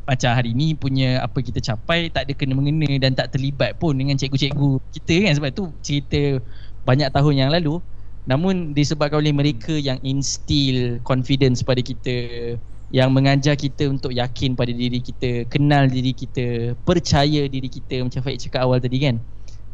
macam 0.09 0.33
hari 0.33 0.57
ni 0.57 0.73
punya 0.73 1.21
apa 1.21 1.45
kita 1.45 1.61
capai 1.61 2.09
tak 2.09 2.25
ada 2.25 2.33
kena 2.33 2.57
mengena 2.57 2.89
dan 2.97 3.13
tak 3.13 3.37
terlibat 3.37 3.77
pun 3.77 3.93
dengan 3.93 4.17
cikgu-cikgu 4.17 4.81
kita 4.97 5.29
kan. 5.29 5.33
Sebab 5.37 5.51
tu 5.53 5.69
cerita 5.85 6.41
banyak 6.89 7.13
tahun 7.13 7.35
yang 7.37 7.51
lalu. 7.53 7.77
Namun 8.25 8.73
disebabkan 8.73 9.21
oleh 9.21 9.37
mereka 9.37 9.77
yang 9.77 10.01
instill 10.01 10.97
confidence 11.05 11.61
pada 11.61 11.85
kita 11.85 12.57
yang 12.89 13.13
mengajar 13.13 13.53
kita 13.53 13.85
untuk 13.93 14.17
yakin 14.17 14.57
pada 14.57 14.73
diri 14.73 14.97
kita 15.05 15.45
kenal 15.53 15.85
diri 15.93 16.17
kita 16.17 16.73
percaya 16.89 17.45
diri 17.45 17.69
kita 17.69 18.01
macam 18.01 18.25
Faik 18.25 18.41
cakap 18.41 18.65
awal 18.65 18.81
tadi 18.81 18.97
kan. 19.05 19.21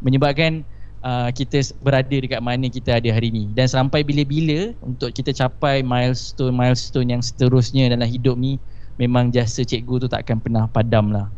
Menyebabkan 0.03 0.67
uh, 1.05 1.29
kita 1.29 1.61
berada 1.85 2.17
dekat 2.17 2.41
mana 2.41 2.65
kita 2.67 2.97
ada 2.97 3.09
hari 3.13 3.29
ni 3.29 3.45
dan 3.53 3.69
sampai 3.69 4.01
bila-bila 4.01 4.73
untuk 4.81 5.13
kita 5.13 5.29
capai 5.31 5.85
milestone-milestone 5.85 7.13
yang 7.13 7.21
seterusnya 7.21 7.93
dalam 7.93 8.09
hidup 8.09 8.35
ni 8.35 8.57
memang 8.97 9.29
jasa 9.29 9.61
cikgu 9.61 10.03
tu 10.03 10.07
tak 10.09 10.25
akan 10.25 10.41
pernah 10.41 10.65
padam 10.65 11.13
lah. 11.13 11.29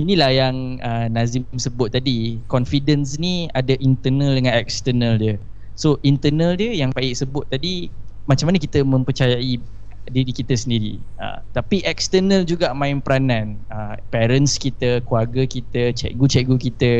Inilah 0.00 0.32
yang 0.32 0.80
uh, 0.80 1.06
Nazim 1.12 1.44
sebut 1.60 1.92
tadi. 1.92 2.40
Confidence 2.48 3.20
ni 3.20 3.52
ada 3.52 3.76
internal 3.76 4.32
dengan 4.32 4.56
external 4.56 5.20
dia. 5.20 5.36
So 5.76 6.00
internal 6.00 6.56
dia 6.56 6.72
yang 6.72 6.96
Faik 6.96 7.12
sebut 7.12 7.44
tadi 7.52 7.92
macam 8.24 8.48
mana 8.48 8.56
kita 8.56 8.80
mempercayai 8.80 9.60
diri 10.08 10.32
kita 10.32 10.56
sendiri. 10.56 10.96
Uh, 11.20 11.44
tapi 11.52 11.84
external 11.84 12.48
juga 12.48 12.72
main 12.72 13.04
peranan. 13.04 13.60
Uh, 13.68 14.00
parents 14.08 14.56
kita, 14.56 15.04
keluarga 15.04 15.44
kita, 15.44 15.92
cikgu-cikgu 15.92 16.56
kita 16.56 16.92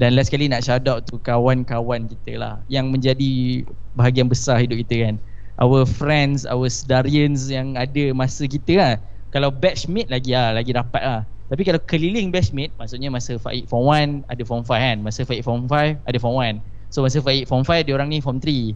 dan 0.00 0.16
last 0.16 0.32
sekali 0.32 0.48
nak 0.48 0.64
shout 0.64 0.84
out 0.88 1.04
tu 1.04 1.20
kawan-kawan 1.20 2.08
kita 2.08 2.40
lah 2.40 2.54
yang 2.72 2.88
menjadi 2.88 3.62
bahagian 3.92 4.28
besar 4.28 4.60
hidup 4.60 4.80
kita 4.88 5.08
kan. 5.08 5.14
Our 5.60 5.84
friends, 5.84 6.48
our 6.48 6.64
sedarians 6.72 7.52
yang 7.52 7.76
ada 7.76 8.16
masa 8.16 8.48
kita 8.48 8.72
lah. 8.80 8.92
Kalau 9.32 9.52
batchmate 9.52 10.08
lagi 10.08 10.32
lah 10.32 10.56
lagi 10.56 10.72
rapat 10.72 11.02
lah. 11.04 11.20
Tapi 11.52 11.62
kalau 11.68 11.80
keliling 11.84 12.32
batchmate 12.32 12.72
maksudnya 12.80 13.12
masa 13.12 13.36
Faik 13.36 13.68
form 13.68 13.92
1 13.92 14.24
ada 14.32 14.42
form 14.48 14.64
5 14.64 14.72
kan. 14.72 14.96
Masa 15.04 15.20
Faik 15.28 15.44
form 15.44 15.68
5 15.68 16.00
ada 16.00 16.18
form 16.18 16.36
1 16.40 16.60
so 16.92 17.04
masa 17.04 17.20
Faik 17.20 17.44
form 17.44 17.64
5 17.64 17.84
dia 17.84 17.92
orang 17.92 18.08
ni 18.08 18.20
form 18.24 18.40
3 18.40 18.72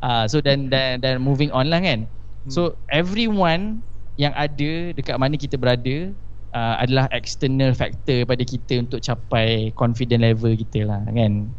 uh, 0.00 0.24
so 0.28 0.40
dan, 0.40 0.72
dan 0.72 1.00
dan 1.04 1.20
moving 1.20 1.52
on 1.52 1.68
lah 1.68 1.80
kan. 1.84 2.08
So 2.48 2.80
everyone 2.88 3.84
yang 4.16 4.32
ada 4.32 4.96
dekat 4.96 5.20
mana 5.20 5.36
kita 5.36 5.60
berada 5.60 6.16
uh, 6.56 6.74
adalah 6.80 7.04
external 7.12 7.76
factor 7.76 8.24
pada 8.24 8.40
kita 8.40 8.80
untuk 8.80 9.04
capai 9.04 9.70
confident 9.76 10.24
level 10.24 10.56
kita 10.56 10.88
lah 10.88 11.04
kan? 11.12 11.52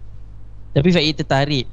Tapi 0.73 0.89
Faik 0.89 1.21
tertarik 1.21 1.65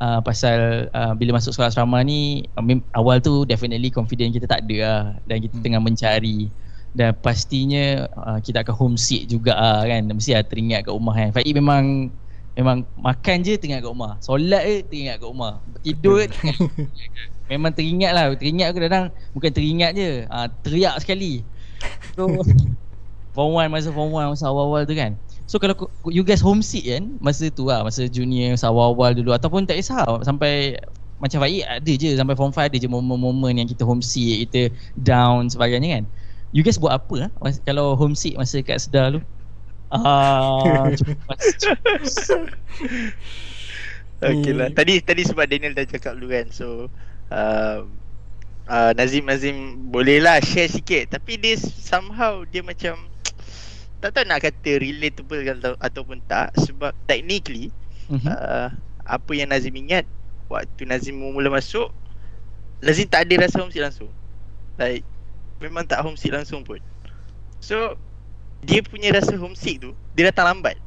uh, 0.00 0.20
pasal 0.24 0.88
uh, 0.96 1.12
bila 1.12 1.36
masuk 1.36 1.52
sekolah 1.52 1.68
asrama 1.68 2.00
ni 2.00 2.48
uh, 2.56 2.64
awal 2.96 3.20
tu 3.20 3.44
definitely 3.44 3.92
confident 3.92 4.32
kita 4.32 4.48
tak 4.48 4.64
ada 4.66 4.76
lah 4.80 5.02
dan 5.28 5.44
kita 5.44 5.60
hmm. 5.60 5.64
tengah 5.64 5.80
mencari. 5.84 6.48
Dan 6.90 7.14
pastinya 7.22 8.10
uh, 8.18 8.42
kita 8.42 8.66
akan 8.66 8.74
homesick 8.74 9.30
juga 9.30 9.54
lah 9.54 9.86
kan? 9.86 10.10
Mesti 10.10 10.34
lah 10.34 10.42
teringat 10.42 10.90
kat 10.90 10.92
rumah 10.96 11.14
kan? 11.14 11.30
Faik 11.30 11.54
memang 11.54 12.10
memang 12.58 12.82
makan 12.98 13.46
je 13.46 13.54
teringat 13.54 13.86
kat 13.86 13.90
rumah. 13.94 14.18
Solat 14.18 14.66
je 14.66 14.82
teringat 14.90 15.22
kat 15.22 15.28
rumah. 15.30 15.62
Tidur 15.86 16.26
memang 17.52 17.70
teringat 17.70 18.10
lah. 18.10 18.34
Teringat 18.34 18.74
kadang-kadang 18.74 19.06
bukan 19.30 19.50
teringat 19.54 19.94
je 19.94 20.26
uh, 20.26 20.50
teriak 20.66 20.98
sekali 20.98 21.46
so 22.16 22.26
Form 23.36 23.54
1 23.54 23.70
masa 23.70 23.94
form 23.94 24.10
1 24.10 24.34
masa 24.34 24.50
awal-awal 24.50 24.82
tu 24.82 24.94
kan. 24.98 25.14
So 25.50 25.58
kalau 25.58 25.74
you 26.06 26.22
guys 26.22 26.38
homesick 26.38 26.86
kan 26.86 27.18
Masa 27.18 27.50
tu 27.50 27.66
lah 27.66 27.82
Masa 27.82 28.06
junior 28.06 28.54
Masa 28.54 28.70
awal-awal 28.70 29.18
dulu 29.18 29.34
Ataupun 29.34 29.66
tak 29.66 29.82
kisah 29.82 30.06
Sampai 30.22 30.78
Macam 31.18 31.42
Faik 31.42 31.66
ada 31.66 31.90
je 31.90 32.14
Sampai 32.14 32.38
form 32.38 32.54
5 32.54 32.70
ada 32.70 32.78
je 32.78 32.86
Momen-momen 32.86 33.58
yang 33.58 33.66
kita 33.66 33.82
homesick 33.82 34.46
Kita 34.46 34.70
down 34.94 35.50
sebagainya 35.50 35.98
kan. 35.98 36.04
You 36.54 36.62
guys 36.62 36.78
buat 36.78 36.94
apa 36.94 37.26
lah 37.26 37.30
Kalau 37.66 37.98
homesick 37.98 38.38
masa 38.38 38.62
kat 38.62 38.78
sedar 38.78 39.18
tu? 39.18 39.20
Ah, 39.90 40.86
Okay 44.20 44.52
lah. 44.54 44.70
Tadi 44.70 45.02
tadi 45.02 45.22
sebab 45.26 45.50
Daniel 45.50 45.74
dah 45.74 45.82
cakap 45.82 46.14
dulu 46.14 46.30
kan 46.30 46.46
So 46.54 46.86
uh, 47.34 47.90
uh, 48.70 48.94
Nazim 48.94 49.26
Nazim 49.26 49.90
Boleh 49.90 50.22
lah 50.22 50.38
share 50.38 50.70
sikit. 50.70 51.10
Tapi 51.10 51.36
dia 51.36 51.58
somehow 51.58 52.46
Dia 52.46 52.62
macam 52.62 53.10
tak 54.00 54.16
tahu 54.16 54.24
nak 54.24 54.40
kata 54.40 54.80
relatable 54.80 55.42
atau, 55.50 55.74
ataupun 55.82 56.22
tak. 56.30 56.54
Sebab 56.56 56.94
technically 57.10 57.74
mm-hmm. 58.06 58.30
uh, 58.30 58.70
apa 59.04 59.32
yang 59.34 59.50
Nazim 59.50 59.74
ingat 59.74 60.06
waktu 60.46 60.86
Nazim 60.86 61.18
mula 61.18 61.50
masuk 61.50 61.90
Nazim 62.80 63.10
tak 63.10 63.28
ada 63.28 63.44
rasa 63.44 63.60
homesick 63.60 63.82
langsung. 63.82 64.08
Like 64.80 65.04
memang 65.60 65.84
tak 65.84 66.00
homesick 66.00 66.32
langsung 66.32 66.64
pun. 66.64 66.80
So 67.60 67.98
dia 68.64 68.80
punya 68.80 69.12
rasa 69.12 69.36
homesick 69.36 69.84
tu 69.84 69.92
dia 70.16 70.32
datang 70.32 70.48
lambat. 70.48 70.80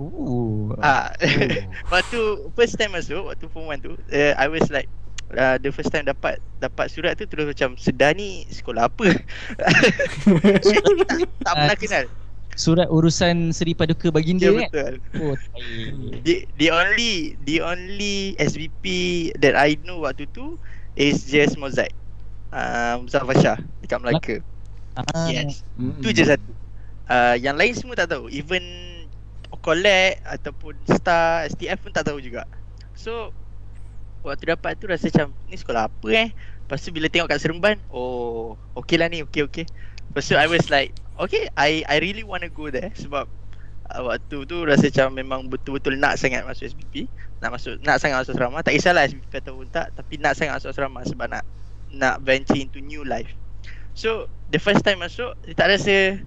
Ooh. 0.00 0.74
Ah, 0.80 1.12
waktu 1.92 2.20
first 2.56 2.76
time 2.76 2.96
masuk 2.96 3.28
waktu 3.28 3.44
form 3.52 3.70
1 3.70 3.84
tu 3.84 3.92
uh, 3.94 4.32
I 4.40 4.48
was 4.48 4.68
like 4.72 4.88
uh, 5.36 5.56
the 5.60 5.70
first 5.72 5.92
time 5.92 6.06
dapat 6.06 6.40
dapat 6.60 6.86
surat 6.88 7.18
tu 7.18 7.26
terus 7.26 7.48
macam 7.48 7.76
sedar 7.76 8.16
ni 8.16 8.46
sekolah 8.48 8.88
apa 8.88 9.06
tak 11.46 11.54
pernah 11.54 11.78
kenal 11.78 12.04
surat 12.52 12.88
urusan 12.92 13.52
Seri 13.52 13.72
Paduka 13.72 14.12
Baginda 14.12 14.52
ya, 14.52 14.68
kan? 14.68 15.00
Oh, 15.16 15.32
the, 16.20 16.44
the 16.60 16.68
only 16.68 17.32
the 17.48 17.64
only 17.64 18.36
SVP 18.36 18.84
that 19.40 19.56
I 19.56 19.80
know 19.88 20.04
waktu 20.04 20.28
tu 20.36 20.60
is 20.92 21.24
just 21.24 21.56
Mozaik. 21.56 21.96
Uh, 22.52 23.00
Muzaffar 23.00 23.40
Shah 23.40 23.58
dekat 23.80 24.04
Melaka. 24.04 24.36
Ah. 24.92 25.32
Yes. 25.32 25.64
Mm-hmm. 25.80 26.04
Tu 26.04 26.08
je 26.12 26.28
satu. 26.28 26.52
Uh, 27.08 27.40
yang 27.40 27.56
lain 27.56 27.72
semua 27.72 27.96
tak 27.96 28.12
tahu. 28.12 28.28
Even 28.28 28.60
Collect 29.62 30.26
ataupun 30.26 30.74
Star, 30.90 31.46
STF 31.46 31.86
pun 31.86 31.94
tak 31.94 32.04
tahu 32.04 32.18
juga. 32.18 32.44
So 32.98 33.30
waktu 34.22 34.54
dapat 34.54 34.78
tu 34.78 34.86
rasa 34.88 35.10
macam 35.10 35.34
ni 35.50 35.58
sekolah 35.58 35.90
apa 35.90 36.08
eh? 36.14 36.30
Lepas 36.66 36.82
tu 36.82 36.94
bila 36.94 37.10
tengok 37.10 37.28
kat 37.28 37.38
Seremban, 37.42 37.76
oh 37.92 38.56
okay 38.78 38.96
lah 38.96 39.10
ni, 39.10 39.20
okay 39.26 39.44
okay. 39.44 39.66
Lepas 40.08 40.24
tu 40.30 40.38
I 40.38 40.48
was 40.48 40.70
like, 40.72 40.94
okay 41.20 41.48
I 41.54 41.84
I 41.84 42.00
really 42.00 42.24
want 42.24 42.46
to 42.46 42.50
go 42.50 42.72
there 42.72 42.90
sebab 42.96 43.28
uh, 43.92 44.02
waktu 44.08 44.36
tu 44.48 44.56
rasa 44.64 44.88
macam 44.88 45.08
memang 45.12 45.40
betul-betul 45.46 45.98
nak 46.00 46.16
sangat 46.16 46.42
masuk 46.46 46.72
SPP 46.72 47.06
nak 47.42 47.58
masuk 47.58 47.78
nak 47.82 47.98
sangat 48.00 48.22
masuk 48.24 48.34
asrama 48.38 48.64
tak 48.64 48.74
kisahlah 48.78 49.04
SPP 49.06 49.32
ataupun 49.42 49.66
tak 49.68 49.92
tapi 49.92 50.16
nak 50.18 50.38
sangat 50.38 50.58
masuk 50.58 50.70
asrama 50.72 51.00
sebab 51.04 51.26
nak 51.28 51.44
nak 51.92 52.22
venture 52.24 52.56
into 52.56 52.80
new 52.80 53.04
life 53.04 53.28
so 53.92 54.30
the 54.48 54.58
first 54.58 54.80
time 54.80 55.04
masuk 55.04 55.36
tak 55.58 55.68
rasa 55.68 56.22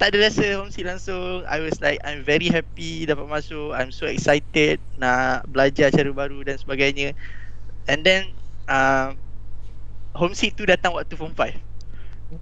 tak 0.00 0.12
ada 0.12 0.28
rasa 0.28 0.44
homesick 0.58 0.84
langsung 0.88 1.46
I 1.46 1.62
was 1.62 1.78
like 1.80 2.00
I'm 2.02 2.24
very 2.26 2.48
happy 2.50 3.06
dapat 3.06 3.26
masuk 3.28 3.72
I'm 3.76 3.92
so 3.94 4.08
excited 4.10 4.82
nak 4.98 5.46
belajar 5.48 5.92
cara 5.94 6.10
baru 6.10 6.42
dan 6.42 6.58
sebagainya 6.58 7.14
and 7.88 8.02
then 8.02 8.34
uh, 8.68 9.14
homesick 10.16 10.56
tu 10.58 10.64
datang 10.68 10.94
waktu 10.96 11.14
form 11.16 11.34
5 11.36 11.60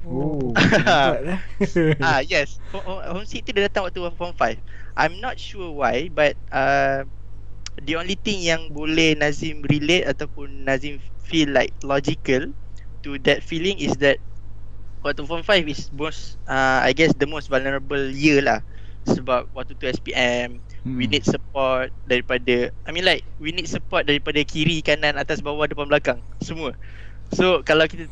Oh. 0.07 0.55
ah 2.07 2.21
yes. 2.23 2.63
Homesick 3.11 3.43
tu 3.43 3.51
dia 3.51 3.67
datang 3.67 3.91
waktu 3.91 3.99
form 4.15 4.39
5. 4.39 4.55
I'm 4.95 5.19
not 5.19 5.35
sure 5.43 5.75
why 5.75 6.07
but 6.15 6.39
uh, 6.55 7.03
the 7.83 7.99
only 7.99 8.15
thing 8.15 8.47
yang 8.47 8.71
boleh 8.71 9.19
Nazim 9.19 9.67
relate 9.67 10.07
ataupun 10.07 10.67
Nazim 10.67 11.03
feel 11.27 11.51
like 11.51 11.75
logical 11.83 12.55
to 13.03 13.19
that 13.27 13.43
feeling 13.43 13.79
is 13.83 13.99
that 13.99 14.23
waktu 15.01 15.25
form 15.25 15.43
5 15.45 15.65
is 15.69 15.89
most 15.93 16.37
uh, 16.47 16.81
I 16.85 16.93
guess 16.93 17.13
the 17.17 17.29
most 17.29 17.49
vulnerable 17.49 18.01
year 18.13 18.45
lah. 18.45 18.61
Sebab 19.09 19.49
waktu 19.57 19.73
tu 19.81 19.89
SPM 19.89 20.61
hmm. 20.85 20.97
we 21.01 21.09
need 21.09 21.25
support 21.25 21.89
daripada 22.05 22.69
I 22.85 22.91
mean 22.93 23.09
like 23.09 23.25
we 23.41 23.51
need 23.53 23.67
support 23.67 24.05
daripada 24.05 24.45
kiri 24.45 24.85
kanan 24.85 25.17
atas 25.17 25.41
bawah 25.41 25.65
depan 25.65 25.89
belakang. 25.89 26.21
Semua. 26.45 26.77
So 27.33 27.65
kalau 27.65 27.89
kita 27.89 28.07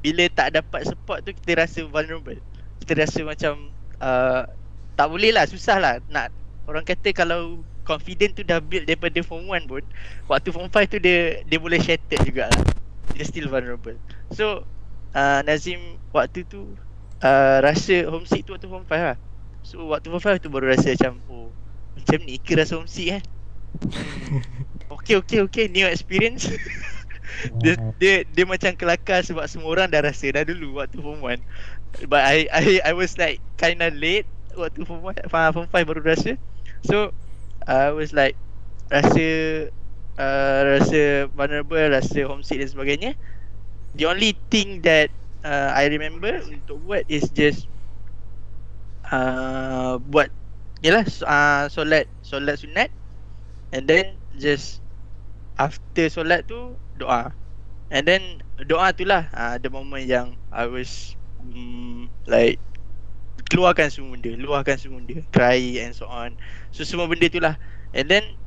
bila 0.00 0.28
tak 0.32 0.56
dapat 0.56 0.88
support 0.88 1.24
tu 1.24 1.32
kita 1.32 1.64
rasa 1.64 1.84
vulnerable. 1.88 2.40
Kita 2.84 2.92
rasa 3.00 3.20
macam 3.24 3.72
uh, 4.00 4.44
tak 4.96 5.06
boleh 5.08 5.32
lah 5.32 5.48
susah 5.48 5.80
lah 5.80 5.94
nak 6.12 6.32
orang 6.68 6.84
kata 6.84 7.16
kalau 7.16 7.64
confident 7.88 8.36
tu 8.36 8.44
dah 8.44 8.60
build 8.60 8.84
daripada 8.86 9.18
form 9.24 9.50
1 9.50 9.66
pun 9.66 9.82
waktu 10.28 10.48
form 10.52 10.68
5 10.68 10.92
tu 10.92 10.98
dia 11.00 11.40
dia 11.48 11.58
boleh 11.58 11.80
shattered 11.80 12.20
jugalah. 12.28 12.52
Dia 13.16 13.24
still 13.24 13.48
vulnerable. 13.48 13.96
So 14.36 14.68
uh, 15.14 15.40
Nazim 15.46 15.98
waktu 16.14 16.46
tu 16.46 16.76
uh, 17.22 17.58
rasa 17.62 18.06
homesick 18.08 18.46
tu 18.46 18.54
waktu 18.56 18.68
form 18.70 18.84
5 18.86 18.90
lah. 19.14 19.18
So 19.62 19.90
waktu 19.90 20.08
form 20.10 20.22
5 20.22 20.44
tu 20.44 20.48
baru 20.52 20.72
rasa 20.72 20.94
macam 20.96 21.20
oh 21.30 21.54
macam 21.96 22.18
ni 22.24 22.38
ke 22.40 22.56
rasa 22.56 22.78
homesick 22.78 23.20
eh? 23.20 23.22
Okay 25.00 25.14
okay 25.22 25.38
okay 25.46 25.64
new 25.70 25.86
experience. 25.86 26.50
Dia, 27.62 27.78
dia 27.96 28.26
dia 28.26 28.44
macam 28.44 28.74
kelakar 28.74 29.22
sebab 29.22 29.46
semua 29.46 29.70
orang 29.70 29.88
dah 29.88 30.02
rasa 30.02 30.28
dah 30.34 30.42
dulu 30.42 30.82
waktu 30.82 30.98
form 30.98 31.22
1 31.22 31.38
but 32.10 32.20
I 32.20 32.50
I 32.50 32.82
I 32.82 32.92
was 32.92 33.16
like 33.16 33.38
kind 33.56 33.80
of 33.80 33.94
late 33.96 34.26
waktu 34.58 34.82
form 34.82 35.06
1 35.06 35.30
form 35.30 35.66
5 35.70 35.88
baru 35.88 36.02
rasa. 36.02 36.36
So 36.84 37.14
I 37.64 37.94
was 37.94 38.10
like 38.10 38.34
rasa 38.90 39.26
uh, 40.18 40.60
rasa 40.76 41.30
vulnerable 41.32 41.86
rasa 41.86 42.26
homesick 42.26 42.60
dan 42.60 42.68
sebagainya 42.68 43.10
the 43.94 44.06
only 44.06 44.36
thing 44.50 44.82
that 44.82 45.10
uh, 45.44 45.72
I 45.74 45.86
remember 45.90 46.40
untuk 46.46 46.80
buat 46.86 47.04
is 47.10 47.28
just 47.32 47.66
uh, 49.08 49.98
buat. 50.10 50.30
Yalah 50.80 51.04
uh, 51.26 51.64
solat 51.68 52.08
solat 52.24 52.60
sunat. 52.60 52.88
And 53.70 53.86
then 53.86 54.18
just 54.38 54.82
after 55.58 56.08
solat 56.10 56.48
tu 56.48 56.74
doa. 56.98 57.34
And 57.90 58.06
then 58.06 58.42
doa 58.66 58.94
tu 58.94 59.06
lah 59.06 59.28
uh, 59.34 59.58
the 59.58 59.70
moment 59.70 60.06
yang 60.06 60.38
I 60.54 60.66
was 60.66 61.14
um, 61.42 62.08
like 62.26 62.58
keluarkan 63.50 63.90
semua 63.90 64.14
benda 64.14 64.30
luahkan 64.38 64.78
semua 64.78 65.02
benda 65.02 65.26
cry 65.34 65.82
and 65.82 65.92
so 65.92 66.06
on. 66.06 66.38
So 66.70 66.86
semua 66.86 67.10
benda 67.10 67.26
tu 67.26 67.42
lah. 67.42 67.58
And 67.92 68.06
then 68.06 68.38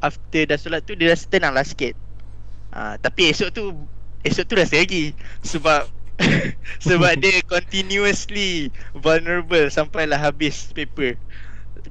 after 0.00 0.48
dah 0.48 0.56
solat 0.56 0.84
tu 0.88 0.96
dia 0.96 1.12
rasa 1.12 1.28
tenang 1.28 1.52
lah 1.54 1.64
sikit. 1.64 1.92
Uh, 2.72 2.96
tapi 3.00 3.32
esok 3.32 3.52
tu 3.52 3.72
esok 4.24 4.44
tu 4.48 4.54
rasa 4.56 4.80
lagi 4.80 5.12
sebab 5.44 5.88
sebab 6.86 7.12
dia 7.20 7.44
continuously 7.44 8.72
vulnerable 8.96 9.68
sampailah 9.68 10.16
habis 10.16 10.72
paper. 10.72 11.16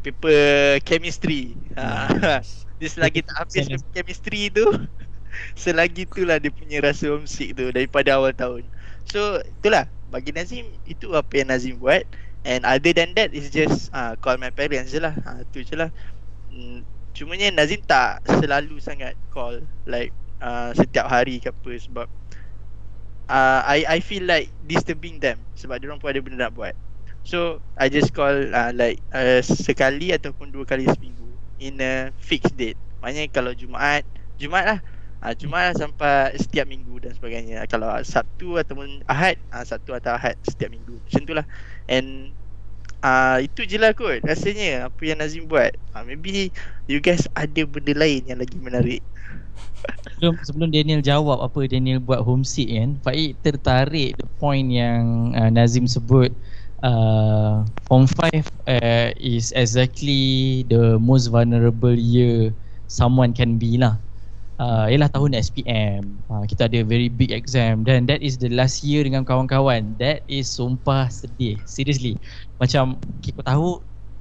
Paper 0.02 0.82
chemistry. 0.86 1.54
Uh, 1.78 2.42
dia 2.80 2.90
selagi 2.90 3.22
tak 3.22 3.46
habis 3.46 3.70
paper 3.70 3.90
chemistry 3.94 4.50
tu 4.50 4.66
Selagi 5.56 6.08
itulah 6.08 6.40
dia 6.40 6.52
punya 6.52 6.80
rasa 6.84 7.12
homesick 7.12 7.56
tu 7.56 7.70
daripada 7.72 8.16
awal 8.16 8.32
tahun. 8.36 8.64
So 9.10 9.44
itulah. 9.62 9.92
Bagi 10.06 10.32
Nazim 10.32 10.80
itu 10.88 11.12
apa 11.12 11.32
yang 11.36 11.52
Nazim 11.52 11.76
buat. 11.82 12.08
And 12.46 12.64
other 12.64 12.94
than 12.94 13.18
that 13.18 13.34
is 13.34 13.50
just 13.50 13.90
uh, 13.92 14.16
call 14.22 14.38
my 14.38 14.54
parents 14.54 14.94
je 14.94 15.02
lah. 15.02 15.18
Ha, 15.26 15.44
tu 15.50 15.66
je 15.66 15.76
lah. 15.76 15.90
Hmm, 16.54 16.86
cumanya 17.12 17.52
Nazim 17.52 17.82
tak 17.84 18.24
selalu 18.30 18.80
sangat 18.80 19.18
call 19.34 19.66
like 19.84 20.16
uh, 20.42 20.72
setiap 20.76 21.08
hari 21.08 21.40
ke 21.40 21.52
apa 21.52 21.72
sebab 21.78 22.08
uh, 23.30 23.62
I 23.66 23.86
I 23.88 24.00
feel 24.02 24.26
like 24.28 24.52
disturbing 24.66 25.20
them 25.20 25.42
sebab 25.56 25.80
dia 25.80 25.88
orang 25.92 26.00
pun 26.02 26.10
ada 26.12 26.20
benda 26.24 26.38
nak 26.48 26.54
buat. 26.56 26.76
So 27.26 27.60
I 27.76 27.90
just 27.90 28.14
call 28.14 28.54
uh, 28.54 28.72
like 28.76 29.02
uh, 29.10 29.42
sekali 29.42 30.14
ataupun 30.14 30.54
dua 30.54 30.66
kali 30.68 30.86
seminggu 30.86 31.26
in 31.58 31.82
a 31.82 32.14
fixed 32.22 32.54
date. 32.54 32.78
Maknanya 33.02 33.30
kalau 33.34 33.54
Jumaat, 33.54 34.06
Jumaat 34.38 34.66
lah 34.66 34.80
uh, 35.26 35.34
Cuma 35.34 35.74
sampai 35.74 36.38
setiap 36.38 36.70
minggu 36.70 37.02
dan 37.02 37.18
sebagainya 37.18 37.66
Kalau 37.66 37.90
Sabtu 38.06 38.62
ataupun 38.62 39.02
Ahad 39.10 39.42
uh, 39.50 39.66
Sabtu 39.66 39.98
atau 39.98 40.14
Ahad 40.14 40.38
setiap 40.46 40.70
minggu 40.70 41.02
Macam 41.02 41.22
tu 41.26 41.34
lah 41.34 41.46
And 41.90 42.34
uh, 43.06 43.38
Itu 43.46 43.62
je 43.70 43.78
lah 43.78 43.94
kot 43.94 44.26
rasanya 44.26 44.90
Apa 44.90 45.02
yang 45.06 45.22
Nazim 45.22 45.46
buat 45.46 45.78
uh, 45.94 46.02
Maybe 46.02 46.50
you 46.90 46.98
guys 46.98 47.30
ada 47.38 47.62
benda 47.70 47.94
lain 47.94 48.26
yang 48.26 48.42
lagi 48.42 48.58
menarik 48.58 49.06
sebelum, 50.18 50.34
sebelum 50.42 50.70
Daniel 50.74 51.02
jawab 51.06 51.46
apa 51.46 51.70
Daniel 51.70 52.02
buat 52.02 52.26
homesick 52.26 52.74
kan 52.74 52.98
Faik 53.06 53.38
tertarik 53.46 54.18
the 54.18 54.28
point 54.42 54.74
yang 54.74 55.32
uh, 55.38 55.54
Nazim 55.54 55.86
sebut 55.86 56.34
uh, 56.82 57.62
Form 57.86 58.10
5 58.10 58.42
uh, 58.66 59.10
is 59.22 59.54
exactly 59.54 60.66
the 60.74 60.98
most 60.98 61.30
vulnerable 61.30 61.94
year 61.94 62.50
someone 62.90 63.30
can 63.30 63.62
be 63.62 63.78
lah 63.78 64.02
uh, 64.60 64.88
ialah 64.88 65.10
tahun 65.12 65.36
SPM. 65.36 66.04
Uh, 66.32 66.44
kita 66.48 66.68
ada 66.68 66.80
very 66.84 67.12
big 67.12 67.32
exam 67.32 67.84
dan 67.84 68.08
that 68.08 68.22
is 68.24 68.40
the 68.40 68.52
last 68.52 68.84
year 68.84 69.04
dengan 69.04 69.28
kawan-kawan. 69.28 69.96
That 70.00 70.24
is 70.28 70.48
sumpah 70.48 71.12
sedih. 71.12 71.60
Seriously. 71.68 72.20
Macam 72.58 72.96
kau 73.22 73.44
tahu 73.46 73.68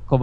kau 0.04 0.18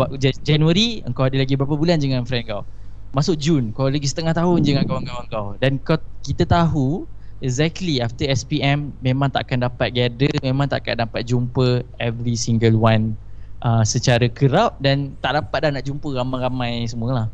Januari 0.45 1.01
kau 1.15 1.25
ada 1.25 1.37
lagi 1.41 1.57
berapa 1.57 1.73
bulan 1.73 1.97
dengan 1.97 2.27
friend 2.27 2.45
kau. 2.47 2.63
Masuk 3.11 3.35
Jun 3.39 3.75
kau 3.75 3.91
lagi 3.91 4.07
setengah 4.07 4.35
tahun 4.35 4.63
dengan 4.63 4.83
kawan-kawan 4.87 5.25
kau. 5.31 5.47
Dan 5.59 5.79
kau 5.83 5.99
kita 6.23 6.47
tahu 6.47 7.07
exactly 7.41 7.99
after 7.99 8.27
SPM 8.29 8.93
memang 9.01 9.33
tak 9.33 9.49
akan 9.49 9.67
dapat 9.67 9.91
gather, 9.91 10.31
memang 10.45 10.69
tak 10.69 10.85
akan 10.85 11.07
dapat 11.09 11.21
jumpa 11.25 11.81
every 11.97 12.37
single 12.37 12.77
one 12.77 13.17
uh, 13.65 13.83
secara 13.83 14.29
kerap 14.29 14.77
dan 14.79 15.17
tak 15.19 15.35
dapat 15.37 15.59
dah 15.67 15.71
nak 15.79 15.83
jumpa 15.85 16.07
ramai-ramai 16.13 16.85
semualah. 16.85 17.27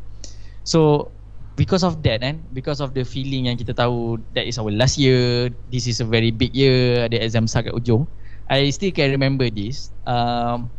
So 0.64 1.12
because 1.58 1.82
of 1.82 2.00
that 2.06 2.22
kan 2.22 2.38
because 2.54 2.78
of 2.78 2.94
the 2.94 3.02
feeling 3.02 3.50
yang 3.50 3.58
kita 3.58 3.74
tahu 3.74 4.22
that 4.30 4.46
is 4.46 4.62
our 4.62 4.70
last 4.70 4.94
year 4.94 5.50
this 5.74 5.90
is 5.90 5.98
a 5.98 6.06
very 6.06 6.30
big 6.30 6.54
year 6.54 7.10
ada 7.10 7.18
exam 7.18 7.50
besar 7.50 7.66
kat 7.66 7.74
ujung 7.74 8.06
I 8.48 8.72
still 8.72 8.92
can 8.92 9.12
remember 9.12 9.52
this. 9.52 9.92
Um, 10.08 10.72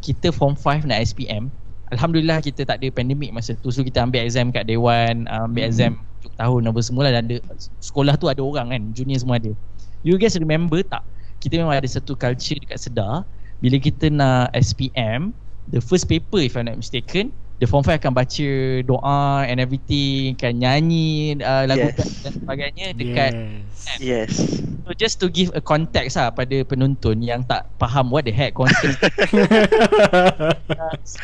kita 0.00 0.34
form 0.34 0.58
5 0.58 0.88
nak 0.88 0.98
SPM 1.04 1.52
Alhamdulillah 1.92 2.40
kita 2.40 2.64
tak 2.64 2.80
ada 2.80 2.88
pandemik 2.88 3.36
masa 3.36 3.52
tu. 3.60 3.68
So 3.68 3.84
kita 3.84 4.00
ambil 4.00 4.24
exam 4.24 4.48
kat 4.48 4.64
Dewan 4.64 5.28
ambil 5.28 5.68
hmm. 5.68 5.70
exam 5.70 5.92
untuk 6.18 6.32
tahun 6.40 6.60
apa 6.72 6.80
semua 6.80 7.02
lah 7.04 7.12
dan 7.20 7.28
ada, 7.28 7.36
sekolah 7.84 8.16
tu 8.16 8.32
ada 8.32 8.40
orang 8.40 8.72
kan 8.72 8.82
junior 8.96 9.20
semua 9.20 9.36
ada. 9.36 9.52
You 10.00 10.16
guys 10.16 10.34
remember 10.40 10.80
tak? 10.80 11.04
Kita 11.44 11.60
memang 11.60 11.76
ada 11.76 11.84
satu 11.84 12.16
culture 12.16 12.56
dekat 12.56 12.80
Sedar. 12.80 13.28
Bila 13.60 13.76
kita 13.76 14.08
nak 14.08 14.56
SPM 14.56 15.36
the 15.68 15.84
first 15.84 16.08
paper 16.08 16.40
if 16.40 16.56
I'm 16.56 16.66
not 16.66 16.80
mistaken 16.80 17.30
the 17.62 17.70
form 17.70 17.86
5 17.86 18.02
akan 18.02 18.10
baca 18.10 18.50
doa 18.82 19.46
and 19.46 19.62
everything 19.62 20.34
kan 20.34 20.50
nyanyi 20.50 21.38
uh, 21.38 21.62
lagu 21.70 21.94
yes. 21.94 22.26
dan 22.26 22.32
sebagainya 22.34 22.86
dekat 22.90 23.30
yes. 23.30 23.86
Kan? 23.86 23.98
yes. 24.02 24.32
So 24.82 24.90
just 24.98 25.22
to 25.22 25.30
give 25.30 25.54
a 25.54 25.62
context 25.62 26.18
lah 26.18 26.34
pada 26.34 26.66
penonton 26.66 27.22
yang 27.22 27.46
tak 27.46 27.70
faham 27.78 28.10
what 28.10 28.26
the 28.26 28.34
heck 28.34 28.58
context 28.58 28.98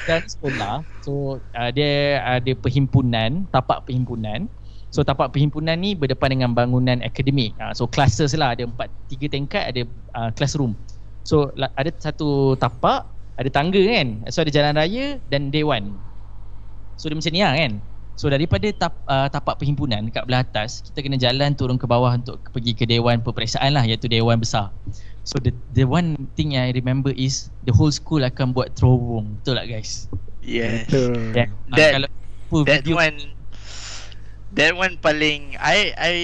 dan 0.06 0.22
sekolah. 0.30 0.86
So 1.02 1.42
uh, 1.58 1.70
dia 1.74 2.22
ada 2.22 2.54
perhimpunan 2.54 3.50
tapak 3.50 3.90
perhimpunan. 3.90 4.46
So 4.94 5.02
tapak 5.02 5.34
perhimpunan 5.34 5.74
ni 5.74 5.98
berdepan 5.98 6.38
dengan 6.38 6.54
bangunan 6.54 7.02
akademik. 7.02 7.58
Uh, 7.58 7.74
so 7.74 7.90
classes 7.90 8.30
lah. 8.38 8.54
Ada 8.54 8.70
empat 8.70 8.86
tiga 9.10 9.26
tingkat 9.26 9.74
ada 9.74 9.82
uh, 10.14 10.30
classroom. 10.38 10.78
So 11.26 11.50
ada 11.58 11.90
satu 11.98 12.54
tapak 12.62 13.10
ada 13.34 13.50
tangga 13.50 13.82
kan. 13.82 14.22
So 14.30 14.46
ada 14.46 14.54
jalan 14.54 14.78
raya 14.78 15.18
dan 15.26 15.50
dewan 15.50 15.98
So 16.98 17.06
dia 17.06 17.14
macam 17.14 17.30
ni 17.30 17.40
lah 17.46 17.54
kan. 17.54 17.72
So 18.18 18.26
daripada 18.26 18.66
tap, 18.74 18.98
uh, 19.06 19.30
tapak 19.30 19.62
perhimpunan 19.62 20.10
dekat 20.10 20.26
belah 20.26 20.42
atas 20.42 20.82
Kita 20.90 21.06
kena 21.06 21.14
jalan 21.14 21.54
turun 21.54 21.78
ke 21.78 21.86
bawah 21.86 22.10
untuk 22.18 22.42
pergi 22.50 22.74
ke 22.74 22.82
Dewan 22.82 23.22
Peperiksaan 23.22 23.70
lah 23.78 23.86
Iaitu 23.86 24.10
Dewan 24.10 24.42
Besar. 24.42 24.74
So 25.22 25.38
the, 25.38 25.54
the 25.70 25.86
one 25.86 26.18
thing 26.34 26.58
yang 26.58 26.66
I 26.66 26.74
remember 26.74 27.14
is 27.14 27.54
The 27.62 27.70
whole 27.70 27.94
school 27.94 28.26
akan 28.26 28.50
buat 28.50 28.74
terowong 28.74 29.38
Betul 29.38 29.62
tak 29.62 29.70
guys? 29.70 30.10
Yes. 30.42 30.90
Yeah. 30.90 31.54
Uh, 31.54 31.70
that, 31.78 31.90
kalau 31.94 32.08
that 32.66 32.82
video, 32.82 32.98
one 32.98 33.18
That 34.58 34.72
one 34.74 34.98
paling 34.98 35.54
I 35.62 35.94
I 35.94 36.14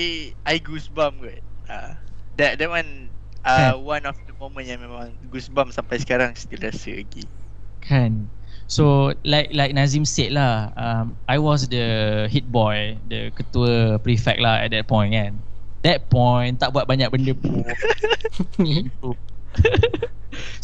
I 0.43 0.55
goosebump 0.59 1.23
kot. 1.23 1.41
Uh, 1.71 1.95
That 2.35 2.59
that 2.59 2.67
one 2.67 3.15
uh, 3.47 3.79
kan? 3.79 3.87
One 3.87 4.05
of 4.11 4.19
the 4.27 4.35
moment 4.35 4.67
yang 4.67 4.83
memang 4.83 5.15
Goosebump 5.31 5.71
sampai 5.71 6.03
sekarang 6.03 6.35
Still 6.35 6.59
rasa 6.59 6.91
lagi. 6.91 7.23
Kan 7.79 8.27
So 8.67 9.13
like 9.29 9.53
like 9.53 9.77
Nazim 9.77 10.09
said 10.09 10.33
lah, 10.33 10.73
um, 10.77 11.17
I 11.29 11.37
was 11.37 11.69
the 11.69 12.27
hit 12.33 12.49
boy, 12.49 12.97
the 13.13 13.29
ketua 13.37 14.01
prefect 14.01 14.41
lah 14.41 14.65
at 14.65 14.73
that 14.73 14.89
point 14.89 15.13
kan. 15.13 15.37
That 15.85 16.09
point 16.09 16.57
tak 16.57 16.73
buat 16.73 16.89
banyak 16.89 17.13
benda 17.13 17.37
pun. 17.37 17.61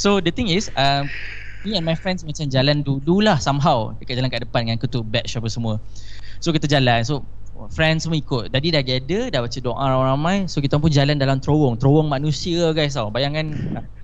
so 0.00 0.16
the 0.24 0.32
thing 0.32 0.48
is, 0.48 0.72
um, 0.80 1.12
me 1.60 1.76
and 1.76 1.84
my 1.84 1.92
friends 1.92 2.24
macam 2.24 2.48
jalan 2.48 2.80
dulu 2.80 3.20
lah 3.20 3.36
somehow 3.36 3.92
dekat 4.00 4.16
jalan 4.16 4.32
kat 4.32 4.48
depan 4.48 4.64
dengan 4.64 4.80
ketua 4.80 5.04
batch 5.04 5.36
apa 5.36 5.52
semua. 5.52 5.76
So 6.40 6.56
kita 6.56 6.64
jalan, 6.64 7.04
so 7.04 7.20
friends 7.68 8.08
semua 8.08 8.16
ikut. 8.16 8.48
Tadi 8.48 8.72
dah 8.72 8.80
gather, 8.80 9.28
dah 9.28 9.44
baca 9.44 9.58
doa 9.60 9.76
ramai-ramai. 9.76 10.48
So 10.48 10.64
kita 10.64 10.80
pun 10.80 10.88
jalan 10.88 11.20
dalam 11.20 11.36
terowong, 11.36 11.76
terowong 11.76 12.08
manusia 12.08 12.72
guys 12.72 12.96
tau. 12.96 13.12
Bayangkan 13.12 13.52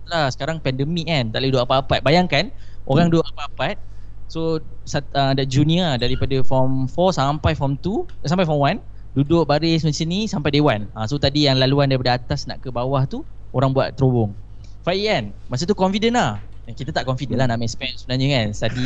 lah 0.05 0.29
sekarang 0.29 0.61
pandemik 0.61 1.09
kan, 1.09 1.33
tak 1.33 1.41
boleh 1.41 1.49
duduk 1.57 1.65
apa-apa. 1.65 2.05
Bayangkan 2.05 2.53
orang 2.87 3.13
duduk 3.13 3.27
apa-apa 3.35 3.79
so 4.27 4.59
uh, 4.59 5.31
ada 5.35 5.47
junior 5.47 5.95
daripada 5.99 6.43
form 6.43 6.91
4 6.91 7.19
sampai 7.19 7.53
form 7.55 7.79
2 7.79 8.27
sampai 8.27 8.47
form 8.47 8.63
1 8.63 8.83
duduk 9.17 9.47
baris 9.47 9.87
macam 9.87 10.07
ni 10.11 10.27
sampai 10.27 10.51
dewan 10.55 10.91
uh, 10.99 11.07
so 11.07 11.19
tadi 11.19 11.47
yang 11.47 11.59
laluan 11.59 11.87
daripada 11.91 12.19
atas 12.19 12.45
nak 12.51 12.63
ke 12.63 12.69
bawah 12.71 13.07
tu 13.07 13.23
orang 13.57 13.73
buat 13.73 13.97
terowong. 13.97 14.37
Faiz 14.85 15.03
kan? 15.09 15.25
Masa 15.49 15.65
tu 15.65 15.73
confident 15.73 16.15
lah. 16.15 16.31
Eh, 16.69 16.75
kita 16.77 16.93
tak 16.93 17.09
confident 17.09 17.41
lah 17.41 17.47
nak 17.49 17.59
main 17.63 17.71
spam 17.71 17.91
sebenarnya 17.97 18.27
kan? 18.37 18.47
Tadi 18.55 18.83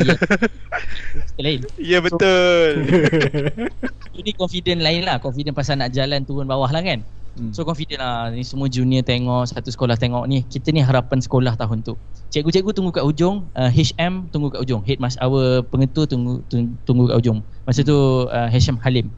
lain. 1.45 1.59
Ya 1.81 1.99
betul. 1.99 2.87
So, 2.87 4.17
Ini 4.21 4.31
confident 4.37 4.79
lain 4.79 5.01
lah. 5.03 5.17
Confident 5.19 5.53
pasal 5.53 5.81
nak 5.81 5.91
jalan 5.91 6.23
turun 6.23 6.47
bawah 6.47 6.71
lah 6.71 6.81
kan 6.81 7.03
Hmm. 7.31 7.51
So 7.55 7.63
confident 7.63 8.03
lah. 8.03 8.27
Ni 8.31 8.43
semua 8.43 8.67
junior 8.67 9.07
tengok 9.07 9.47
Satu 9.47 9.71
sekolah 9.71 9.95
tengok 9.95 10.27
ni. 10.27 10.43
Kita 10.43 10.71
ni 10.75 10.83
harapan 10.83 11.23
sekolah 11.23 11.55
tahun 11.55 11.83
tu. 11.83 11.95
Cikgu-cikgu 12.31 12.71
tunggu 12.75 12.91
kat 12.95 13.03
ujung 13.03 13.47
uh, 13.55 13.71
HM 13.71 14.31
tunggu 14.31 14.51
kat 14.51 14.63
ujung 14.63 14.83
Head 14.87 15.03
mas 15.03 15.19
our 15.19 15.63
pengetua 15.67 16.07
tunggu, 16.07 16.39
tunggu, 16.87 17.11
kat 17.11 17.19
ujung 17.19 17.43
Masa 17.67 17.83
tu 17.83 18.27
uh, 18.27 18.47
HM 18.51 18.79
Halim. 18.83 19.11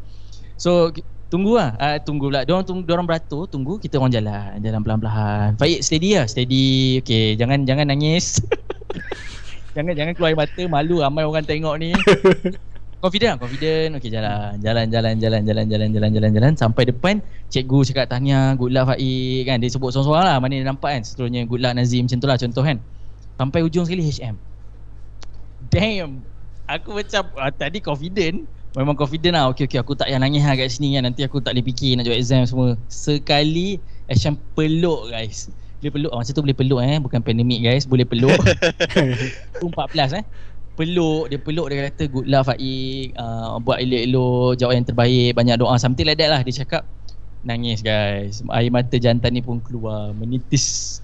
So 0.58 0.94
tunggu 1.30 1.58
lah. 1.58 1.74
Uh, 1.82 1.98
Tunggu 2.02 2.30
lah 2.30 2.46
Diorang, 2.46 2.62
tunggu, 2.62 2.86
diorang 2.86 3.10
beratur 3.10 3.50
Tunggu 3.50 3.82
kita 3.82 3.98
orang 3.98 4.14
jalan. 4.14 4.62
Jalan 4.62 4.82
pelan-pelan. 4.86 5.50
Faik 5.58 5.82
steady 5.82 6.18
lah. 6.18 6.26
Steady. 6.30 7.02
Okay 7.02 7.34
jangan 7.34 7.66
jangan 7.66 7.90
nangis. 7.90 8.38
Jangan 9.74 9.98
jangan 9.98 10.14
keluar 10.14 10.30
air 10.30 10.38
mata. 10.38 10.64
Malu 10.70 11.02
ramai 11.02 11.26
orang 11.26 11.50
tengok 11.50 11.82
ni 11.82 11.98
confident 13.04 13.36
lah 13.36 13.40
confident. 13.44 13.90
Okey 14.00 14.08
jalan. 14.08 14.56
Jalan 14.64 14.86
jalan 14.88 15.14
jalan 15.20 15.42
jalan 15.44 15.66
jalan 15.68 15.88
jalan 15.92 16.10
jalan 16.16 16.32
jalan. 16.32 16.54
Sampai 16.56 16.88
depan 16.88 17.20
cikgu 17.52 17.92
cakap 17.92 18.08
tahniah 18.08 18.56
good 18.56 18.72
luck 18.72 18.96
Faik 18.96 19.44
kan 19.44 19.60
dia 19.60 19.68
sebut 19.68 19.92
seorang-seorang 19.92 20.24
lah. 20.24 20.38
Mana 20.40 20.56
dia 20.56 20.64
nampak 20.64 20.96
kan 20.96 21.04
seterusnya 21.04 21.44
good 21.44 21.60
luck 21.60 21.76
Nazim 21.76 22.08
macam 22.08 22.18
tu 22.24 22.28
lah 22.32 22.40
contoh 22.40 22.64
kan. 22.64 22.80
Sampai 23.36 23.60
ujung 23.68 23.84
sekali 23.84 24.08
HM 24.08 24.40
damn. 25.68 26.24
Aku 26.64 26.96
macam 26.96 27.28
ah, 27.36 27.52
tadi 27.52 27.84
confident. 27.84 28.48
Memang 28.74 28.96
confident 28.96 29.36
lah. 29.36 29.52
Okey 29.52 29.68
okey 29.68 29.80
aku 29.84 30.00
tak 30.00 30.08
payah 30.08 30.24
nangis 30.24 30.48
lah 30.48 30.56
kat 30.56 30.72
sini 30.72 30.96
kan. 30.96 31.04
Nanti 31.04 31.28
aku 31.28 31.44
tak 31.44 31.54
boleh 31.54 31.66
fikir 31.68 32.00
nak 32.00 32.08
jawab 32.08 32.20
exam 32.24 32.48
semua. 32.48 32.80
Sekali 32.88 33.84
HM 34.08 34.40
peluk 34.56 35.12
guys. 35.12 35.52
Boleh 35.84 35.92
peluk? 36.00 36.12
Masa 36.16 36.32
tu 36.32 36.40
boleh 36.40 36.56
peluk 36.56 36.80
eh. 36.80 36.96
Bukan 37.04 37.20
pandemik 37.20 37.60
guys. 37.60 37.84
Boleh 37.84 38.08
peluk. 38.08 38.32
14 39.60 40.16
eh 40.16 40.24
peluk 40.74 41.30
dia 41.30 41.38
peluk 41.38 41.70
dia 41.70 41.90
kata 41.90 42.10
good 42.10 42.26
luck 42.26 42.50
Faik 42.50 43.14
uh, 43.18 43.62
buat 43.62 43.78
elok-elok 43.78 44.58
jawab 44.58 44.74
yang 44.74 44.88
terbaik 44.88 45.32
banyak 45.38 45.56
doa 45.62 45.78
something 45.78 46.06
like 46.06 46.18
that 46.18 46.34
lah 46.34 46.42
dia 46.42 46.64
cakap. 46.66 46.84
Nangis 47.44 47.84
guys. 47.84 48.40
Air 48.56 48.72
mata 48.72 48.96
jantan 48.96 49.36
ni 49.36 49.44
pun 49.44 49.60
keluar 49.60 50.16
menitis. 50.16 51.00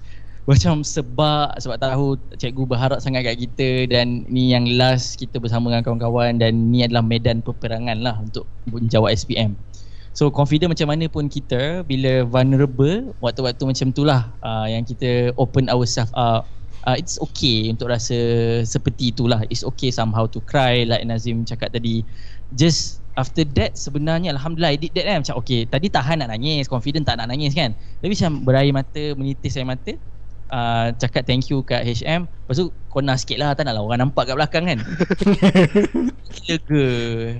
Macam 0.48 0.80
sebab 0.80 1.52
sebab 1.60 1.76
tahu 1.76 2.16
cikgu 2.40 2.64
berharap 2.64 2.98
sangat 2.98 3.28
kat 3.28 3.36
kita 3.44 3.86
dan 3.92 4.24
ni 4.26 4.50
yang 4.50 4.64
last 4.80 5.20
kita 5.20 5.36
bersama 5.36 5.68
dengan 5.68 5.84
kawan-kawan 5.84 6.40
dan 6.40 6.72
ni 6.72 6.80
adalah 6.80 7.04
medan 7.04 7.44
peperangan 7.44 8.00
lah 8.00 8.16
untuk 8.18 8.48
menjawab 8.72 9.12
SPM 9.12 9.54
So 10.10 10.26
confident 10.26 10.74
macam 10.74 10.90
mana 10.90 11.06
pun 11.06 11.30
kita 11.30 11.86
bila 11.86 12.26
vulnerable 12.26 13.14
waktu-waktu 13.22 13.62
macam 13.62 13.94
tu 13.94 14.02
lah 14.02 14.26
uh, 14.42 14.66
yang 14.66 14.82
kita 14.82 15.30
open 15.38 15.70
ourselves 15.70 16.10
up 16.18 16.50
uh, 16.86 16.96
it's 16.96 17.20
okay 17.20 17.68
untuk 17.68 17.90
rasa 17.90 18.16
seperti 18.64 19.12
itulah. 19.12 19.44
It's 19.52 19.66
okay 19.76 19.92
somehow 19.92 20.30
to 20.30 20.40
cry 20.44 20.84
like 20.86 21.04
Nazim 21.04 21.44
cakap 21.44 21.74
tadi. 21.74 22.06
Just 22.56 23.00
after 23.18 23.42
that 23.58 23.76
sebenarnya 23.76 24.32
alhamdulillah 24.34 24.74
I 24.74 24.78
did 24.80 24.92
that 24.96 25.04
kan? 25.04 25.18
Macam 25.24 25.36
okay 25.42 25.66
tadi 25.66 25.86
tahan 25.90 26.24
nak 26.24 26.30
nangis 26.32 26.70
confident 26.70 27.04
tak 27.04 27.20
nak 27.20 27.28
nangis 27.32 27.52
kan? 27.52 27.76
Tapi 28.00 28.12
macam 28.14 28.32
berair 28.46 28.72
mata 28.72 29.02
menitis 29.16 29.56
air 29.58 29.68
mata 29.68 29.94
Uh, 30.50 30.90
cakap 30.98 31.30
thank 31.30 31.46
you 31.46 31.62
kat 31.62 31.86
HM 31.86 32.26
Lepas 32.26 32.58
tu 32.58 32.74
corner 32.90 33.14
sikit 33.14 33.38
lah 33.38 33.54
Tak 33.54 33.70
nak 33.70 33.78
lah 33.78 33.86
orang 33.86 34.02
nampak 34.02 34.26
kat 34.26 34.34
belakang 34.34 34.66
kan? 34.66 34.82
Lega. 36.50 36.86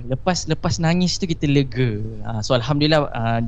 Lepas 0.07 0.47
lepas 0.47 0.79
nangis 0.79 1.19
tu 1.19 1.27
kita 1.27 1.43
lega. 1.43 1.99
Uh, 2.23 2.39
So 2.39 2.55
Alhamdulillah 2.55 3.11
uh, 3.11 3.43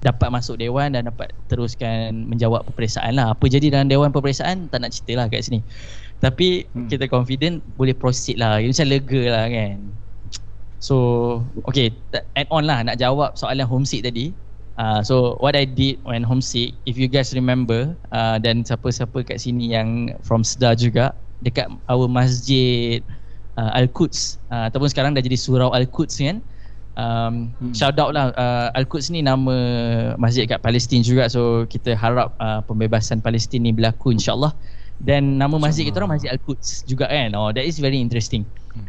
dapat 0.00 0.32
masuk 0.32 0.56
dewan 0.56 0.96
dan 0.96 1.08
dapat 1.08 1.32
teruskan 1.52 2.24
menjawab 2.28 2.64
peperiksaan 2.72 3.16
lah. 3.16 3.36
Apa 3.36 3.48
jadi 3.52 3.68
dalam 3.68 3.88
dewan 3.88 4.10
peperiksaan 4.12 4.72
tak 4.72 4.80
nak 4.80 4.96
cerita 4.96 5.20
lah 5.20 5.26
kat 5.28 5.44
sini. 5.44 5.60
Tapi 6.20 6.64
hmm. 6.72 6.88
kita 6.88 7.04
confident 7.08 7.60
boleh 7.76 7.92
proceed 7.92 8.40
lah. 8.40 8.60
Macam 8.60 8.88
lega 8.88 9.22
lah 9.28 9.44
kan. 9.48 9.76
So 10.80 10.96
okay 11.68 11.92
add 12.32 12.48
on 12.48 12.64
lah 12.64 12.80
nak 12.80 12.96
jawab 12.96 13.36
soalan 13.36 13.68
homesick 13.68 14.00
tadi. 14.00 14.32
Uh, 14.80 15.04
so 15.04 15.36
what 15.44 15.52
I 15.52 15.68
did 15.68 16.00
when 16.08 16.24
homesick 16.24 16.72
if 16.88 16.96
you 16.96 17.04
guys 17.04 17.36
remember 17.36 17.92
uh, 18.16 18.40
dan 18.40 18.64
siapa-siapa 18.64 19.28
kat 19.28 19.36
sini 19.36 19.76
yang 19.76 20.16
from 20.24 20.40
Sedar 20.40 20.72
juga 20.72 21.12
dekat 21.44 21.68
our 21.92 22.08
masjid 22.08 23.04
uh, 23.60 23.76
Al-Quds 23.76 24.40
uh, 24.48 24.72
ataupun 24.72 24.88
sekarang 24.88 25.12
dah 25.12 25.20
jadi 25.20 25.36
surau 25.36 25.68
Al-Quds 25.76 26.16
kan 26.16 26.40
um, 27.00 27.34
hmm. 27.56 27.72
shout 27.72 27.96
out 27.96 28.12
lah 28.12 28.30
uh, 28.36 28.68
Al-Quds 28.76 29.08
ni 29.08 29.24
nama 29.24 29.54
masjid 30.20 30.44
kat 30.44 30.60
Palestin 30.60 31.00
juga 31.00 31.26
so 31.32 31.64
kita 31.64 31.96
harap 31.96 32.36
uh, 32.36 32.60
pembebasan 32.68 33.24
Palestin 33.24 33.64
ni 33.64 33.72
berlaku 33.72 34.12
insyaallah 34.12 34.52
dan 35.00 35.40
nama 35.40 35.56
masjid 35.56 35.88
kita 35.88 36.04
orang 36.04 36.20
Masjid 36.20 36.28
Al-Quds 36.36 36.84
juga 36.84 37.08
kan 37.08 37.32
oh 37.32 37.48
that 37.56 37.64
is 37.64 37.80
very 37.80 37.96
interesting 37.96 38.44
hmm. 38.76 38.86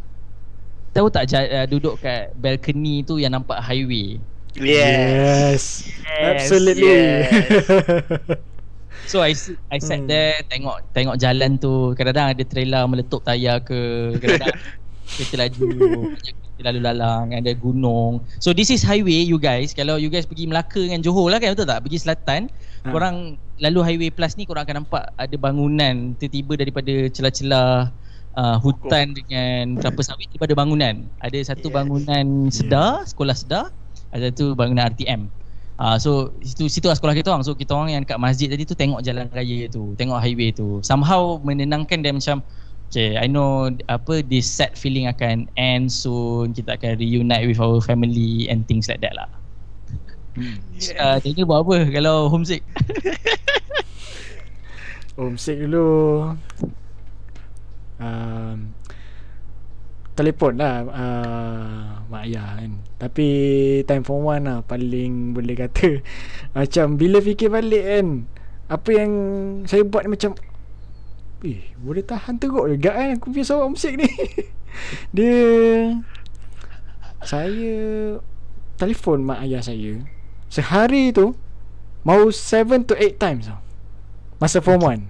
tahu 0.91 1.07
tak 1.07 1.31
uh, 1.31 1.63
duduk 1.71 1.95
kat 2.03 2.35
balcony 2.35 3.07
tu 3.07 3.15
yang 3.15 3.31
nampak 3.31 3.63
highway 3.63 4.19
yes, 4.59 5.87
yes. 6.03 6.19
absolutely 6.19 6.91
yes. 6.91 8.43
So 9.09 9.19
I 9.19 9.33
I 9.73 9.81
sat 9.81 10.05
hmm. 10.05 10.07
there 10.07 10.39
tengok 10.45 10.93
tengok 10.93 11.17
jalan 11.17 11.57
tu 11.57 11.97
kadang-kadang 11.97 12.37
ada 12.37 12.43
trailer 12.45 12.85
meletup 12.85 13.25
tayar 13.25 13.59
ke 13.59 14.13
kadang-kadang 14.21 14.55
kereta 15.17 15.35
laju 15.35 15.65
lalu 16.63 16.79
lalang 16.81 17.33
ada 17.33 17.51
gunung. 17.57 18.21
So 18.39 18.55
this 18.55 18.69
is 18.69 18.81
highway 18.85 19.25
you 19.25 19.37
guys. 19.41 19.73
Kalau 19.75 19.97
you 19.97 20.07
guys 20.07 20.25
pergi 20.25 20.47
Melaka 20.47 20.79
dengan 20.81 21.01
Johor 21.01 21.29
lah 21.29 21.41
kan? 21.41 21.53
Betul 21.53 21.67
tak? 21.67 21.83
Pergi 21.85 21.97
selatan 22.01 22.41
ha. 22.47 22.89
korang 22.89 23.41
lalu 23.61 23.79
highway 23.85 24.09
plus 24.09 24.37
ni 24.37 24.49
korang 24.49 24.65
akan 24.65 24.85
nampak 24.85 25.09
ada 25.17 25.35
bangunan 25.37 26.17
tiba-tiba 26.17 26.53
daripada 26.57 26.93
celah-celah 27.13 27.93
uh, 28.37 28.57
hutan 28.61 29.13
dengan 29.13 29.77
kelapa 29.77 30.01
sawit 30.01 30.29
tiba 30.33 30.45
ada 30.45 30.57
bangunan. 30.57 31.05
Ada 31.21 31.53
satu 31.53 31.69
yes. 31.69 31.75
bangunan 31.75 32.25
sedar 32.49 33.03
yeah. 33.03 33.09
sekolah 33.09 33.35
sedar. 33.35 33.65
Ada 34.11 34.33
satu 34.33 34.53
bangunan 34.55 34.91
RTM 34.91 35.41
uh, 35.81 35.97
so 35.97 36.29
situ 36.45 36.69
situ 36.69 36.85
lah 36.85 36.95
sekolah 36.95 37.17
kita 37.17 37.33
orang. 37.33 37.41
So 37.41 37.57
kita 37.57 37.73
orang 37.73 37.97
yang 37.97 38.03
kat 38.05 38.21
masjid 38.21 38.45
tadi 38.45 38.63
tu 38.63 38.77
tengok 38.77 39.01
jalan 39.01 39.25
raya 39.33 39.65
tu 39.65 39.97
tengok 39.97 40.21
highway 40.21 40.53
tu. 40.53 40.79
Somehow 40.85 41.41
menenangkan 41.41 42.05
dia 42.05 42.13
macam 42.13 42.45
Okay, 42.91 43.15
I 43.15 43.31
know 43.31 43.71
apa 43.87 44.19
this 44.19 44.51
sad 44.51 44.75
feeling 44.75 45.07
akan 45.07 45.47
end 45.55 45.87
soon. 45.87 46.51
Kita 46.51 46.75
akan 46.75 46.99
reunite 46.99 47.47
with 47.47 47.63
our 47.63 47.79
family 47.79 48.51
and 48.51 48.67
things 48.67 48.91
like 48.91 48.99
that 48.99 49.15
lah. 49.15 49.31
Hmm. 50.35 50.59
Uh, 50.99 51.15
jadi 51.23 51.47
buat 51.47 51.63
apa 51.63 51.87
kalau 51.87 52.27
homesick? 52.27 52.67
homesick 55.15 55.63
dulu. 55.63 55.87
Um, 57.95 58.75
telefon 60.19 60.59
lah 60.59 60.83
uh, 60.91 62.03
mak 62.11 62.27
ayah 62.27 62.59
kan. 62.59 62.75
Tapi 62.99 63.27
time 63.87 64.03
for 64.03 64.19
one 64.19 64.51
lah 64.51 64.67
paling 64.67 65.31
boleh 65.31 65.55
kata 65.55 66.03
macam 66.59 66.99
bila 66.99 67.23
fikir 67.23 67.47
balik 67.47 67.87
kan 67.87 68.27
apa 68.67 68.89
yang 68.91 69.11
saya 69.63 69.87
buat 69.87 70.03
ni 70.03 70.11
macam 70.11 70.35
Eh 71.41 71.73
boleh 71.81 72.05
tahan 72.05 72.37
teruk 72.37 72.69
juga 72.69 72.93
kan 72.93 73.17
Aku 73.17 73.33
punya 73.33 73.45
seorang 73.45 73.73
musik 73.73 73.97
ni. 73.97 74.05
Dia 75.15 75.41
Saya 77.25 77.73
Telefon 78.77 79.25
mak 79.25 79.45
ayah 79.45 79.61
saya. 79.61 80.01
Sehari 80.49 81.09
tu 81.13 81.33
Mau 82.01 82.29
7 82.33 82.89
to 82.89 82.97
8 82.97 83.21
times 83.21 83.45
tau. 83.49 83.61
Masa 84.41 84.57
form 84.61 84.81
1 84.85 85.05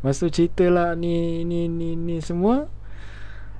Lepas 0.00 0.16
tu 0.18 0.32
cerita 0.32 0.64
lah 0.66 0.96
ni 0.96 1.44
ni 1.44 1.68
ni 1.68 1.92
ni 1.92 2.24
semua. 2.24 2.72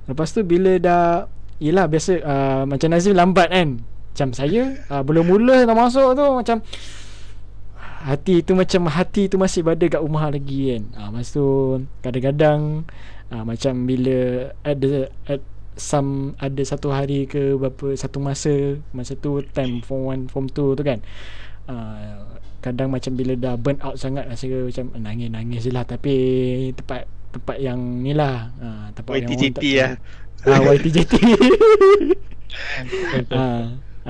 Lepas 0.09 0.33
tu 0.33 0.41
bila 0.43 0.75
dah 0.79 1.29
Yelah 1.61 1.85
biasa 1.85 2.13
uh, 2.19 2.63
Macam 2.65 2.89
Nazim 2.91 3.15
lambat 3.15 3.47
kan. 3.51 3.79
Macam 4.11 4.27
saya 4.35 4.75
uh, 4.91 5.03
Belum 5.07 5.23
mula 5.23 5.63
dah 5.63 5.75
masuk 5.75 6.19
tu 6.19 6.25
Macam 6.35 6.59
hati 8.01 8.41
tu 8.41 8.57
macam 8.57 8.89
hati 8.89 9.29
tu 9.29 9.37
masih 9.37 9.61
berada 9.61 9.85
kat 9.85 10.01
rumah 10.01 10.27
lagi 10.33 10.73
kan. 10.73 10.83
Ah 10.97 11.07
ha, 11.07 11.11
masa 11.13 11.29
tu 11.37 11.47
kadang-kadang 12.01 12.83
ha, 13.29 13.45
macam 13.45 13.73
bila 13.85 14.49
ada 14.65 15.09
at 15.29 15.41
some 15.79 16.35
ada 16.41 16.61
satu 16.61 16.91
hari 16.91 17.29
ke 17.29 17.55
berapa 17.55 17.95
satu 17.95 18.19
masa 18.19 18.77
masa 18.91 19.15
tu 19.15 19.39
time 19.55 19.79
form 19.85 20.27
1 20.27 20.33
form 20.33 20.45
2 20.49 20.77
tu 20.77 20.83
kan. 20.83 20.99
Ha, 21.69 21.75
kadang 22.61 22.93
macam 22.93 23.17
bila 23.17 23.33
dah 23.33 23.55
burn 23.57 23.81
out 23.81 23.97
sangat 23.97 24.29
rasa 24.29 24.45
macam 24.49 24.85
nangis-nangis 24.97 25.65
je 25.65 25.71
lah. 25.73 25.85
Tapi 25.85 26.15
tempat 26.75 27.05
tempat 27.31 27.57
yang 27.61 27.79
ni 27.79 28.11
lah. 28.11 28.51
Ha, 28.59 28.91
tempat 28.97 29.25
YTJT 29.25 29.63
yang 29.63 29.95
lah. 30.45 30.57
Ha, 30.57 30.57
YTJT 30.73 31.13
ha, 33.31 33.45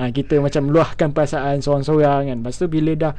ha, 0.00 0.08
kita 0.10 0.40
macam 0.40 0.72
luahkan 0.72 1.08
perasaan 1.12 1.60
seorang-seorang 1.62 2.32
kan. 2.32 2.36
Lepas 2.42 2.56
tu 2.58 2.66
bila 2.66 2.92
dah 2.96 3.12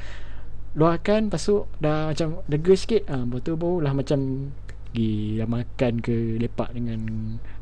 luahkan 0.74 1.30
Lepas 1.30 1.46
tu 1.46 1.66
dah 1.78 2.10
macam 2.12 2.42
lega 2.50 2.74
sikit 2.74 3.04
ha, 3.10 3.24
Lepas 3.24 3.40
tu 3.46 3.54
barulah 3.56 3.94
macam 3.94 4.20
Pergi 4.94 5.42
makan 5.42 5.94
ke 6.06 6.38
Lepak 6.38 6.70
dengan 6.78 7.02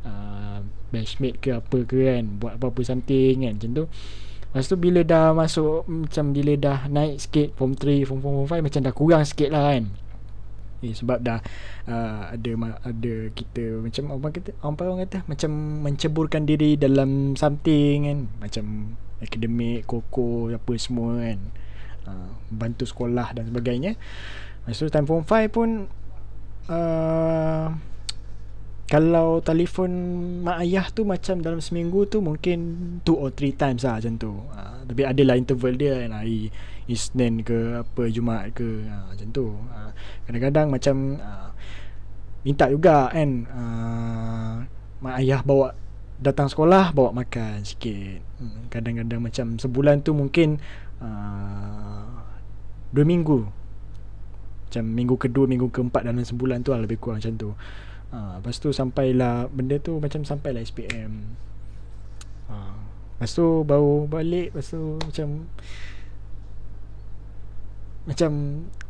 uh, 0.04 0.60
Batchmate 0.92 1.40
ke 1.40 1.50
apa 1.56 1.78
ke 1.88 1.98
kan 2.12 2.26
Buat 2.40 2.60
apa-apa 2.60 2.82
something 2.84 3.48
kan 3.48 3.56
Macam 3.56 3.72
tu. 3.72 3.86
Lepas 4.52 4.68
tu 4.68 4.76
bila 4.76 5.00
dah 5.08 5.32
masuk 5.32 5.88
Macam 5.88 6.36
bila 6.36 6.54
dah 6.60 6.80
naik 6.92 7.24
sikit 7.24 7.56
Form 7.56 7.72
3, 7.76 8.04
form 8.04 8.20
4, 8.20 8.52
form 8.52 8.60
5 8.60 8.68
Macam 8.68 8.82
dah 8.84 8.94
kurang 8.96 9.24
sikit 9.24 9.50
lah 9.56 9.64
kan. 9.72 9.84
Eh, 10.84 10.92
Sebab 10.92 11.24
dah 11.24 11.40
uh, 11.88 12.36
Ada 12.36 12.52
ada 12.84 13.14
kita 13.32 13.80
Macam 13.80 14.04
orang 14.12 14.34
kata 14.36 14.52
Orang 14.60 14.76
orang 14.84 15.02
kata 15.08 15.24
Macam 15.32 15.52
menceburkan 15.88 16.44
diri 16.44 16.76
dalam 16.76 17.40
something 17.40 18.12
kan. 18.12 18.20
Macam 18.44 18.66
Akademik, 19.22 19.86
koko, 19.86 20.50
apa 20.50 20.74
semua 20.82 21.22
kan 21.22 21.40
uh, 22.08 22.32
bantu 22.50 22.86
sekolah 22.88 23.34
dan 23.36 23.50
sebagainya. 23.50 23.98
Masa 24.66 24.90
time 24.90 25.10
form 25.10 25.26
5 25.26 25.50
pun 25.50 25.70
uh, 26.70 27.68
kalau 28.92 29.40
telefon 29.40 29.92
mak 30.44 30.68
ayah 30.68 30.86
tu 30.92 31.08
macam 31.08 31.40
dalam 31.40 31.64
seminggu 31.64 32.12
tu 32.12 32.20
mungkin 32.20 32.60
2 33.08 33.16
or 33.16 33.32
3 33.32 33.56
times 33.56 33.82
lah 33.88 33.98
macam 34.04 34.14
tu. 34.20 34.32
Uh, 34.52 34.84
tapi 34.86 35.02
adalah 35.08 35.40
interval 35.40 35.80
dia 35.80 36.04
kan 36.06 36.12
hari 36.12 36.52
Isnin 36.92 37.40
ke 37.40 37.80
apa 37.80 38.12
Jumaat 38.12 38.52
ke 38.52 38.84
uh, 38.84 39.16
macam 39.16 39.28
tu. 39.32 39.48
Uh, 39.72 39.92
kadang-kadang 40.28 40.68
macam 40.68 40.96
uh, 41.24 41.50
minta 42.44 42.68
juga 42.68 43.08
kan 43.10 43.30
uh, 43.48 44.56
mak 45.02 45.16
ayah 45.24 45.42
bawa 45.42 45.74
datang 46.22 46.52
sekolah 46.52 46.94
bawa 46.94 47.10
makan 47.16 47.66
sikit. 47.66 48.22
Hmm, 48.38 48.70
kadang-kadang 48.70 49.24
macam 49.26 49.58
sebulan 49.58 50.06
tu 50.06 50.14
mungkin 50.14 50.62
uh, 51.02 52.22
Dua 52.92 53.06
minggu. 53.06 53.48
Macam 54.68 54.84
minggu 54.88 55.16
kedua 55.20 55.46
Minggu 55.50 55.68
keempat 55.68 56.08
dalam 56.08 56.24
sebulan 56.24 56.64
tu 56.64 56.72
lah 56.72 56.80
Lebih 56.80 57.02
kurang 57.02 57.20
macam 57.20 57.36
tu. 57.36 57.50
Uh, 58.12 58.40
Lepas 58.40 58.60
tu 58.62 58.70
sampailah 58.72 59.52
Benda 59.52 59.76
tu 59.82 60.00
macam 60.00 60.24
sampailah 60.24 60.64
SPM 60.64 61.36
uh, 62.48 62.80
Lepas 63.20 63.32
tu 63.36 63.68
baru 63.68 64.08
balik 64.08 64.56
Lepas 64.56 64.72
tu 64.72 65.00
macam 65.00 65.28
Macam 68.08 68.32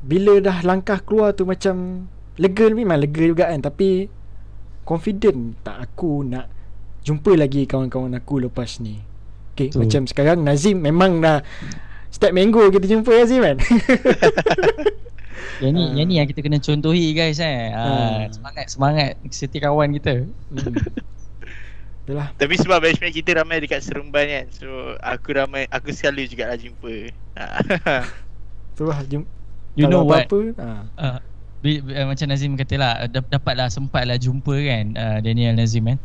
Bila 0.06 0.34
dah 0.42 0.58
langkah 0.62 1.02
keluar 1.02 1.34
tu 1.34 1.50
macam 1.50 2.06
Lega 2.40 2.72
memang 2.72 2.98
lega 2.98 3.24
juga 3.26 3.50
kan. 3.50 3.62
Tapi 3.62 4.10
Confident 4.82 5.62
tak 5.62 5.78
aku 5.78 6.26
nak 6.26 6.50
Jumpa 7.02 7.34
lagi 7.34 7.66
kawan-kawan 7.66 8.14
aku 8.14 8.46
lepas 8.46 8.78
ni. 8.78 9.02
Okay, 9.52 9.74
macam 9.74 10.06
sekarang 10.06 10.46
Nazim 10.46 10.80
memang 10.80 11.18
dah 11.18 11.42
Setiap 12.12 12.36
minggu 12.36 12.60
kita 12.76 12.86
jumpa 12.92 13.08
ya 13.08 13.24
Ziman 13.24 13.56
Yang 15.64 15.72
ni, 15.72 15.84
uh. 15.88 15.90
yang 15.98 16.08
ni 16.12 16.16
yang 16.20 16.28
kita 16.28 16.44
kena 16.44 16.60
contohi 16.60 17.16
guys 17.16 17.40
eh. 17.40 17.72
Uh. 17.72 18.28
Semangat, 18.28 18.66
semangat 18.68 19.12
setiap 19.32 19.72
kawan 19.72 19.96
kita 19.96 20.28
hmm. 20.28 20.76
Itulah. 22.02 22.34
Tapi 22.36 22.58
sebab 22.58 22.82
batchmate 22.82 23.14
kita 23.14 23.38
ramai 23.40 23.62
dekat 23.64 23.86
Seremban 23.86 24.26
kan 24.28 24.46
So 24.52 24.98
aku 25.00 25.38
ramai, 25.38 25.70
aku 25.72 25.96
selalu 25.96 26.28
juga 26.28 26.52
lah 26.52 26.58
jumpa 26.60 27.14
Itulah 28.76 29.00
jumpa 29.08 29.30
You 29.80 29.88
know 29.88 30.04
what 30.04 30.28
apa, 30.28 30.52
uh. 30.60 30.84
Uh, 31.00 31.18
Macam 32.12 32.28
Nazim 32.28 32.60
kata 32.60 32.76
lah 32.76 33.08
Dapat 33.08 33.54
lah 33.56 33.72
sempat 33.72 34.04
lah 34.04 34.20
jumpa 34.20 34.52
kan 34.52 34.86
uh, 35.00 35.18
Daniel 35.24 35.56
Nazim 35.56 35.88
kan 35.88 36.02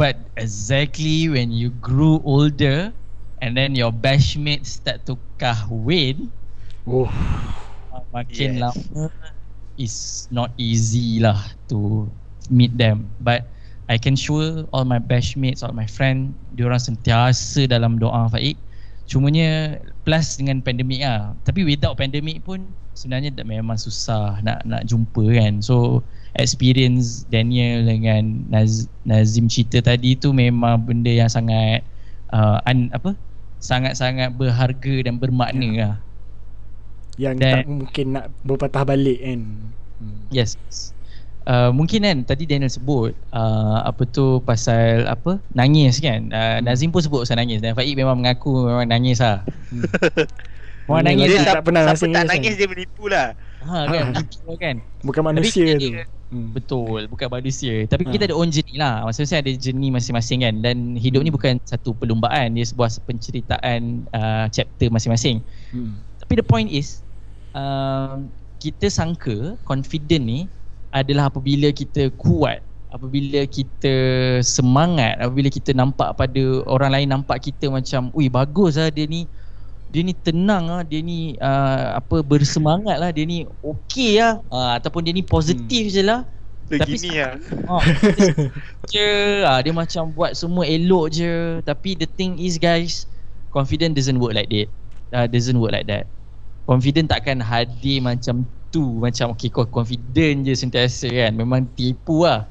But 0.00 0.16
exactly 0.40 1.28
when 1.28 1.52
you 1.52 1.68
grew 1.84 2.24
older 2.24 2.96
and 3.42 3.58
then 3.58 3.74
your 3.74 3.90
batchmates 3.90 4.78
start 4.78 5.02
to 5.04 5.18
kahwin. 5.36 6.30
Oh 6.86 7.10
uh, 7.90 8.06
makin 8.14 8.56
yes. 8.56 8.62
lama 8.62 9.04
is 9.74 9.96
not 10.30 10.54
easy 10.54 11.18
lah 11.18 11.42
to 11.66 12.06
meet 12.46 12.70
them. 12.78 13.10
But 13.18 13.50
I 13.90 13.98
can 13.98 14.14
sure 14.14 14.64
all 14.70 14.86
my 14.86 15.02
batchmates 15.02 15.66
all 15.66 15.74
my 15.74 15.90
friend 15.90 16.38
diorang 16.54 16.78
sentiasa 16.80 17.66
dalam 17.66 17.98
doa 17.98 18.30
Faik 18.30 18.54
cumanya 19.10 19.82
plus 20.06 20.38
dengan 20.38 20.62
pandemik 20.62 21.02
ah. 21.02 21.34
Tapi 21.42 21.66
without 21.66 21.98
pandemik 21.98 22.46
pun 22.46 22.62
sebenarnya 22.94 23.34
tak 23.34 23.50
memang 23.50 23.74
susah 23.74 24.38
nak 24.46 24.62
nak 24.62 24.86
jumpa 24.86 25.34
kan. 25.34 25.58
So 25.58 26.06
experience 26.38 27.26
Daniel 27.28 27.84
dengan 27.84 28.46
Naz, 28.48 28.88
Nazim 29.04 29.50
cerita 29.50 29.82
tadi 29.82 30.14
tu 30.16 30.30
memang 30.30 30.80
benda 30.86 31.10
yang 31.10 31.28
sangat 31.28 31.82
uh, 32.32 32.62
un, 32.64 32.88
apa 32.94 33.12
sangat-sangat 33.62 34.34
berharga 34.34 35.06
dan 35.06 35.22
bermakna 35.22 35.68
ya. 35.70 35.78
lah. 35.78 35.96
Yang 37.20 37.34
dan, 37.38 37.54
tak 37.54 37.64
mungkin 37.70 38.06
nak 38.18 38.26
berpatah 38.42 38.82
balik 38.82 39.18
kan. 39.22 39.40
Hmm. 40.02 40.20
Yes. 40.34 40.58
Uh, 41.42 41.74
mungkin 41.74 42.06
kan 42.06 42.18
tadi 42.22 42.46
Daniel 42.46 42.70
sebut 42.70 43.18
uh, 43.34 43.82
apa 43.82 44.06
tu 44.06 44.38
pasal 44.46 45.10
apa 45.10 45.42
nangis 45.58 45.98
kan 45.98 46.30
uh, 46.30 46.62
Nazim 46.62 46.94
pun 46.94 47.02
sebut 47.02 47.26
pasal 47.26 47.34
nangis 47.34 47.58
dan 47.58 47.74
Faik 47.74 47.98
memang 47.98 48.22
mengaku 48.22 48.70
memang 48.70 48.86
nangis 48.86 49.18
lah 49.18 49.42
hmm. 49.74 49.82
Orang 50.86 51.02
nangis 51.02 51.34
dia 51.34 51.42
tak, 51.42 51.58
tak 51.58 51.64
pernah 51.66 51.82
siapa 51.98 52.14
tak 52.14 52.30
nangis 52.30 52.54
dia 52.54 52.70
menipu 52.70 53.10
lah 53.10 53.34
ha, 53.64 53.78
kan, 53.88 54.06
ha. 54.14 54.54
kan 54.58 54.76
bukan 55.02 55.22
manusia 55.22 55.74
Tapi, 55.74 55.80
tu 55.80 55.88
hmm. 56.34 56.48
betul 56.54 57.00
bukan 57.08 57.28
manusia 57.30 57.86
Tapi 57.86 58.02
ha. 58.06 58.10
kita 58.10 58.22
ada 58.30 58.36
own 58.36 58.50
journey 58.50 58.76
lah 58.76 59.06
maksudnya 59.06 59.40
ada 59.42 59.52
journey 59.54 59.88
masing-masing 59.94 60.42
kan 60.42 60.54
dan 60.60 60.98
hidup 60.98 61.22
ni 61.22 61.30
hmm. 61.30 61.38
bukan 61.38 61.54
satu 61.64 61.94
perlumbaan 61.96 62.54
dia 62.54 62.64
sebuah 62.66 62.90
penceritaan 63.06 64.06
uh, 64.12 64.46
chapter 64.50 64.90
masing-masing 64.90 65.40
hmm. 65.70 65.94
Tapi 66.22 66.38
the 66.38 66.46
point 66.46 66.70
is 66.70 67.02
uh, 67.52 68.18
kita 68.62 68.86
sangka 68.86 69.58
confident 69.66 70.22
ni 70.22 70.40
adalah 70.94 71.28
apabila 71.32 71.72
kita 71.74 72.12
kuat 72.14 72.62
apabila 72.92 73.48
kita 73.48 73.94
semangat 74.44 75.16
apabila 75.16 75.48
kita 75.48 75.72
nampak 75.72 76.12
pada 76.12 76.60
orang 76.68 76.92
lain 76.92 77.08
nampak 77.08 77.48
kita 77.48 77.72
macam 77.72 78.12
ui 78.12 78.28
bagus 78.28 78.76
lah 78.76 78.92
dia 78.92 79.08
ni 79.08 79.24
dia 79.92 80.00
ni 80.00 80.16
tenang 80.16 80.72
lah, 80.72 80.82
dia 80.88 81.04
ni 81.04 81.36
uh, 81.36 82.00
apa 82.00 82.24
bersemangat 82.24 82.96
lah, 82.96 83.12
dia 83.12 83.28
ni 83.28 83.44
okey 83.60 84.16
lah 84.16 84.40
uh, 84.48 84.80
ataupun 84.80 85.04
dia 85.04 85.12
ni 85.12 85.20
positif 85.20 85.92
hmm. 85.92 85.94
je 85.94 86.02
lah. 86.02 86.20
Tapi 86.72 86.96
Begini 86.96 87.20
lah. 87.20 87.36
Uh, 87.68 87.84
je, 88.88 89.08
uh, 89.44 89.60
dia 89.60 89.72
macam 89.76 90.08
buat 90.16 90.32
semua 90.32 90.64
elok 90.64 91.12
je. 91.12 91.60
Tapi 91.68 92.00
the 92.00 92.08
thing 92.08 92.40
is 92.40 92.56
guys, 92.56 93.04
confident 93.52 93.92
doesn't 93.92 94.16
work 94.16 94.32
like 94.32 94.48
that. 94.48 94.72
Uh, 95.12 95.28
doesn't 95.28 95.60
work 95.60 95.76
like 95.76 95.84
that. 95.84 96.08
Confident 96.64 97.12
takkan 97.12 97.44
hadir 97.44 98.00
macam 98.00 98.48
tu. 98.72 98.96
Macam 98.96 99.36
okay 99.36 99.52
kau 99.52 99.68
confident 99.68 100.48
je 100.48 100.56
sentiasa 100.56 101.12
kan. 101.12 101.36
Memang 101.36 101.68
tipu 101.76 102.24
lah. 102.24 102.48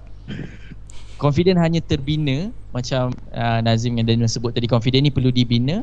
Confident 1.18 1.58
hanya 1.58 1.82
terbina 1.82 2.54
macam 2.70 3.10
uh, 3.34 3.60
Nazim 3.66 3.98
yang 3.98 4.06
Daniel 4.06 4.30
sebut 4.30 4.54
tadi 4.54 4.70
confident 4.70 5.10
ni 5.10 5.12
perlu 5.14 5.34
dibina 5.34 5.82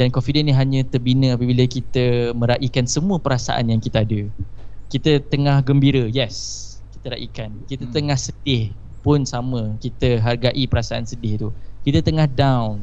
dan 0.00 0.08
confident 0.08 0.48
ni 0.48 0.56
hanya 0.56 0.80
terbina 0.88 1.36
apabila 1.36 1.68
kita 1.68 2.32
meraihkan 2.32 2.88
semua 2.88 3.20
perasaan 3.20 3.68
yang 3.68 3.84
kita 3.84 4.00
ada. 4.00 4.24
Kita 4.88 5.20
tengah 5.28 5.60
gembira, 5.60 6.08
yes. 6.08 6.64
Kita 6.96 7.12
raikan. 7.12 7.52
Kita 7.68 7.84
hmm. 7.84 7.92
tengah 7.92 8.16
sedih 8.16 8.72
pun 9.04 9.28
sama. 9.28 9.76
Kita 9.76 10.16
hargai 10.24 10.64
perasaan 10.64 11.04
sedih 11.04 11.36
tu. 11.36 11.48
Kita 11.84 12.00
tengah 12.00 12.24
down. 12.24 12.80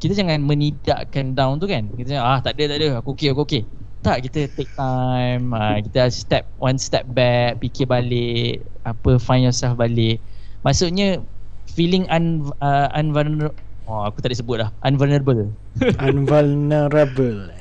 Kita 0.00 0.16
jangan 0.16 0.40
menidakkan 0.40 1.36
down 1.36 1.60
tu 1.60 1.68
kan. 1.68 1.92
Kita 1.92 2.16
jangan, 2.16 2.24
ah 2.24 2.40
tak 2.40 2.56
ada, 2.56 2.72
tak 2.72 2.78
ada. 2.80 2.88
Aku 3.04 3.12
okay, 3.12 3.36
aku 3.36 3.44
okay. 3.44 3.62
Tak, 4.00 4.24
kita 4.24 4.48
take 4.56 4.72
time. 4.72 5.52
Uh, 5.52 5.84
kita 5.84 6.08
step, 6.08 6.48
one 6.56 6.80
step 6.80 7.04
back. 7.12 7.60
Fikir 7.60 7.84
balik. 7.84 8.64
Apa, 8.88 9.20
find 9.20 9.44
yourself 9.44 9.76
balik. 9.76 10.24
Maksudnya, 10.64 11.20
feeling 11.68 12.08
un, 12.08 12.48
uh, 12.64 12.88
unvulnerable, 12.96 13.52
Oh 13.86 14.02
aku 14.02 14.18
tadi 14.18 14.34
sebut 14.34 14.66
dah. 14.66 14.70
Unvulnerable. 14.82 15.54
Unvulnerable. 16.02 17.54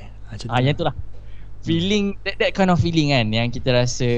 Ah 0.50 0.60
yang 0.60 0.76
itulah 0.76 0.96
Feeling 1.64 2.18
that, 2.26 2.38
that 2.38 2.52
kind 2.54 2.70
of 2.70 2.78
feeling 2.78 3.10
kan 3.10 3.32
Yang 3.32 3.58
kita 3.62 3.72
rasa 3.74 4.10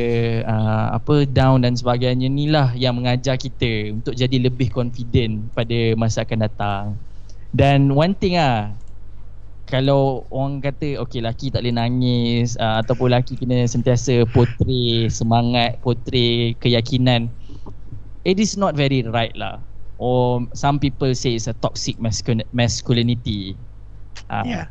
uh, 0.44 0.98
Apa 0.98 1.30
down 1.30 1.62
dan 1.62 1.78
sebagainya 1.78 2.28
ni 2.28 2.50
lah 2.50 2.74
Yang 2.74 2.94
mengajar 2.98 3.36
kita 3.38 3.94
Untuk 3.94 4.18
jadi 4.18 4.36
lebih 4.40 4.74
confident 4.74 5.48
Pada 5.54 5.94
masa 5.96 6.26
akan 6.26 6.40
datang. 6.44 6.84
Dan 7.56 7.94
one 7.96 8.18
thing 8.18 8.36
ah 8.36 8.76
kalau 9.68 10.24
orang 10.32 10.64
kata 10.64 10.96
okay 11.04 11.20
laki 11.20 11.52
tak 11.52 11.60
boleh 11.60 11.76
nangis 11.76 12.56
uh, 12.56 12.80
ataupun 12.80 13.12
laki 13.12 13.36
kena 13.36 13.68
sentiasa 13.68 14.24
portray 14.32 15.12
semangat, 15.12 15.76
portray 15.84 16.56
keyakinan 16.64 17.28
it 18.24 18.40
is 18.40 18.56
not 18.56 18.80
very 18.80 19.04
right 19.04 19.36
lah 19.36 19.60
or 19.98 20.46
some 20.54 20.78
people 20.78 21.10
say 21.18 21.36
it's 21.36 21.50
a 21.50 21.56
toxic 21.58 21.98
masculin- 21.98 22.48
masculinity. 22.54 23.58
Uh, 24.30 24.46
yeah. 24.46 24.66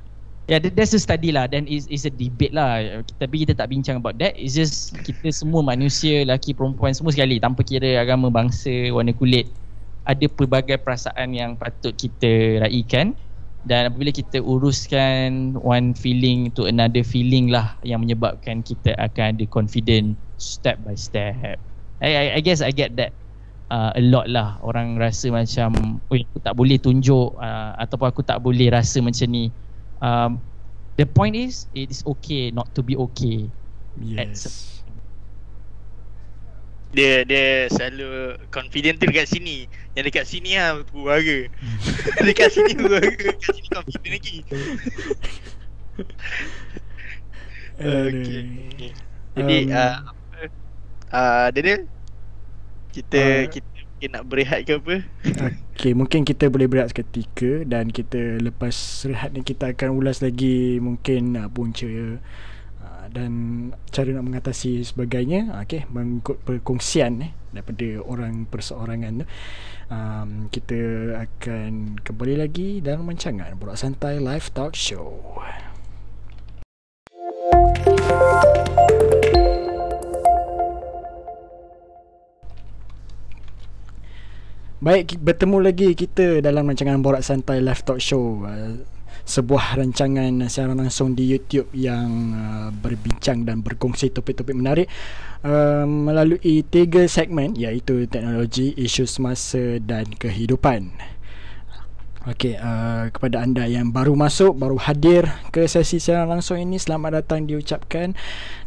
Yeah, 0.46 0.62
there's 0.62 0.94
a 0.94 1.02
study 1.02 1.34
lah 1.34 1.50
dan 1.50 1.66
is 1.66 1.90
is 1.90 2.06
a 2.06 2.12
debate 2.14 2.54
lah. 2.54 3.02
Tapi 3.18 3.42
kita 3.42 3.58
tak 3.58 3.66
bincang 3.66 3.98
about 3.98 4.14
that. 4.22 4.38
It's 4.38 4.54
just 4.54 4.94
kita 5.02 5.34
semua 5.34 5.58
manusia, 5.58 6.22
lelaki, 6.22 6.54
perempuan 6.54 6.94
semua 6.94 7.10
sekali 7.10 7.42
tanpa 7.42 7.66
kira 7.66 7.98
agama, 7.98 8.30
bangsa, 8.30 8.94
warna 8.94 9.10
kulit 9.10 9.50
ada 10.06 10.26
pelbagai 10.30 10.78
perasaan 10.80 11.34
yang 11.34 11.58
patut 11.58 11.92
kita 11.98 12.62
raikan 12.62 13.18
dan 13.66 13.90
apabila 13.90 14.14
kita 14.14 14.38
uruskan 14.38 15.58
one 15.58 15.90
feeling 15.98 16.54
to 16.54 16.70
another 16.70 17.02
feeling 17.02 17.50
lah 17.50 17.74
yang 17.82 17.98
menyebabkan 17.98 18.62
kita 18.62 18.94
akan 19.02 19.34
ada 19.34 19.44
confident 19.50 20.14
step 20.38 20.78
by 20.86 20.94
step. 20.94 21.58
I, 21.98 22.10
I, 22.14 22.24
I 22.38 22.40
guess 22.40 22.62
I 22.62 22.70
get 22.70 22.94
that 23.02 23.18
uh, 23.70 23.90
a 23.94 24.02
lot 24.02 24.26
lah. 24.30 24.58
Orang 24.62 24.98
rasa 24.98 25.30
macam 25.30 26.00
oi 26.10 26.22
aku 26.26 26.38
tak 26.42 26.54
boleh 26.54 26.78
tunjuk 26.78 27.34
uh, 27.38 27.72
ataupun 27.80 28.06
aku 28.10 28.22
tak 28.22 28.38
boleh 28.42 28.70
rasa 28.70 29.02
macam 29.02 29.26
ni. 29.30 29.50
Um, 30.02 30.38
the 31.00 31.06
point 31.08 31.34
is 31.34 31.66
it 31.72 31.90
is 31.90 32.04
okay 32.06 32.50
not 32.52 32.70
to 32.76 32.80
be 32.82 32.94
okay. 32.96 33.48
Yes. 34.00 34.82
Dia 36.94 37.26
dia 37.28 37.68
selalu 37.68 38.40
confident 38.48 39.02
tu 39.02 39.10
dekat 39.10 39.28
sini. 39.28 39.68
Yang 39.98 40.04
dekat 40.12 40.24
sini 40.28 40.56
lah 40.56 40.80
berwarga 40.92 41.48
dekat 42.28 42.48
sini 42.52 42.72
berwarga 42.76 43.36
dekat 43.36 43.52
sini 43.52 43.68
confident 43.72 44.12
lagi. 44.12 44.36
Okay. 47.76 48.00
okay. 48.08 48.90
jadi 49.36 49.58
um, 49.68 49.76
uh, 49.76 49.96
apa? 50.08 50.40
Uh, 51.12 51.46
Daniel 51.52 51.84
kita 52.96 53.20
uh, 53.20 53.44
kita 53.52 53.68
mungkin 53.96 54.10
nak 54.12 54.24
berehat 54.24 54.60
ke 54.64 54.72
apa? 54.80 54.96
Okey, 55.76 55.92
mungkin 55.92 56.20
kita 56.24 56.48
boleh 56.48 56.68
berehat 56.68 56.92
seketika 56.92 57.64
dan 57.68 57.92
kita 57.92 58.40
lepas 58.40 59.04
rehat 59.04 59.36
ni 59.36 59.44
kita 59.44 59.76
akan 59.76 60.00
ulas 60.00 60.24
lagi 60.24 60.80
mungkin 60.80 61.36
uh, 61.36 61.48
punca 61.52 61.88
uh, 61.88 63.06
dan 63.12 63.32
cara 63.92 64.16
nak 64.16 64.24
mengatasi 64.24 64.80
sebagainya. 64.80 65.52
Okey, 65.60 65.84
mengikut 65.92 66.40
perkongsian 66.44 67.20
eh 67.20 67.32
daripada 67.52 68.00
orang 68.04 68.48
perseorangan 68.48 69.24
tu. 69.24 69.26
Um, 69.86 70.50
kita 70.50 70.80
akan 71.14 72.02
kembali 72.02 72.34
lagi 72.42 72.82
dalam 72.82 73.06
rancangan 73.06 73.54
Borak 73.54 73.78
Santai 73.78 74.18
Live 74.18 74.50
Talk 74.52 74.74
Show. 74.74 75.40
Baik, 84.76 85.16
bertemu 85.24 85.72
lagi 85.72 85.96
kita 85.96 86.44
dalam 86.44 86.68
rancangan 86.68 87.00
Borak 87.00 87.24
Santai 87.24 87.64
Live 87.64 87.80
Talk 87.80 87.96
Show 87.96 88.44
uh, 88.44 88.76
Sebuah 89.24 89.80
rancangan 89.80 90.44
siaran 90.52 90.76
langsung 90.76 91.16
di 91.16 91.24
YouTube 91.24 91.72
yang 91.72 92.36
uh, 92.36 92.68
berbincang 92.76 93.48
dan 93.48 93.64
berkongsi 93.64 94.12
topik-topik 94.12 94.52
menarik 94.52 94.84
uh, 95.48 95.88
Melalui 95.88 96.60
tiga 96.68 97.08
segmen 97.08 97.56
iaitu 97.56 98.04
teknologi, 98.04 98.76
isu 98.76 99.08
semasa 99.08 99.80
dan 99.80 100.12
kehidupan. 100.12 100.92
Okey, 102.28 102.60
uh, 102.60 103.08
kepada 103.16 103.48
anda 103.48 103.64
yang 103.64 103.96
baru 103.96 104.12
masuk, 104.12 104.60
baru 104.60 104.76
hadir 104.76 105.24
ke 105.56 105.64
sesi 105.64 105.96
siaran 105.96 106.28
langsung 106.28 106.60
ini 106.60 106.76
Selamat 106.76 107.24
datang 107.24 107.48
diucapkan. 107.48 108.12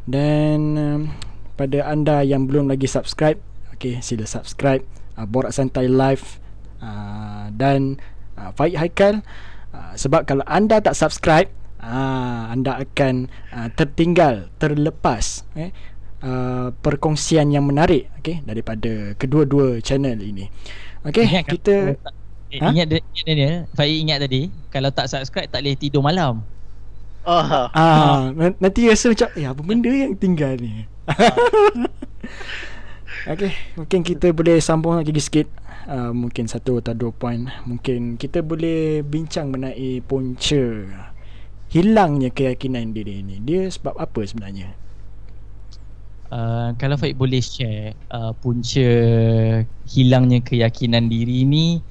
Dan 0.10 0.57
uh, 0.74 1.05
pada 1.53 1.86
anda 1.86 2.26
yang 2.26 2.49
belum 2.49 2.66
lagi 2.66 2.89
subscribe 2.89 3.38
Okey, 3.78 4.01
sila 4.01 4.26
subscribe 4.26 4.99
uh, 5.20 5.28
Borak 5.28 5.51
Santai 5.51 5.91
Live 5.91 6.39
uh, 6.80 7.51
Dan 7.51 7.99
uh, 8.39 8.55
Faik 8.55 8.80
Haikal 8.80 9.20
uh, 9.76 9.91
Sebab 9.99 10.24
kalau 10.24 10.47
anda 10.47 10.80
tak 10.80 10.95
subscribe 10.95 11.51
uh, 11.84 12.47
Anda 12.47 12.80
akan 12.80 13.28
uh, 13.51 13.67
tertinggal 13.76 14.47
Terlepas 14.55 15.43
eh, 15.59 15.76
uh, 16.24 16.72
Perkongsian 16.80 17.51
yang 17.51 17.67
menarik 17.67 18.07
okay, 18.15 18.39
Daripada 18.47 19.13
kedua-dua 19.20 19.84
channel 19.84 20.24
ini 20.24 20.47
Okay 21.03 21.28
ingat 21.28 21.45
kita 21.51 21.76
eh, 22.55 22.59
ha? 22.63 22.72
Ingat 22.72 22.88
dia, 22.88 22.99
dia, 23.03 23.34
dia 23.36 23.51
Faik 23.76 23.97
ingat 24.07 24.24
tadi 24.24 24.47
Kalau 24.72 24.89
tak 24.95 25.11
subscribe 25.11 25.51
tak 25.51 25.59
boleh 25.59 25.76
tidur 25.76 25.99
malam 25.99 26.41
Oh. 27.30 27.45
Ah, 27.76 28.32
nanti 28.57 28.89
rasa 28.89 29.11
macam 29.11 29.28
eh 29.38 29.45
apa 29.45 29.61
benda 29.61 29.91
yang 29.91 30.15
tinggal 30.17 30.55
ni. 30.57 30.88
Okay, 33.28 33.51
mungkin 33.76 33.99
kita 33.99 34.32
boleh 34.32 34.63
sambung 34.63 34.95
lagi 34.95 35.11
sikit. 35.20 35.51
Uh, 35.89 36.13
Mungkin 36.13 36.45
satu 36.45 36.78
atau 36.84 36.93
dua 36.93 37.09
poin 37.09 37.49
Mungkin 37.65 38.20
kita 38.20 38.45
boleh 38.45 39.01
bincang 39.01 39.49
mengenai 39.49 40.03
punca 40.05 40.86
Hilangnya 41.72 42.30
keyakinan 42.30 42.93
diri 42.93 43.26
ni 43.26 43.41
Dia 43.41 43.65
sebab 43.65 43.97
apa 43.97 44.22
sebenarnya? 44.22 44.70
Uh, 46.30 46.78
kalau 46.78 46.93
Faik 46.93 47.17
boleh 47.17 47.41
share 47.41 47.97
uh, 48.13 48.38
Punca 48.38 48.91
hilangnya 49.89 50.45
keyakinan 50.45 51.09
diri 51.09 51.41
ni 51.41 51.82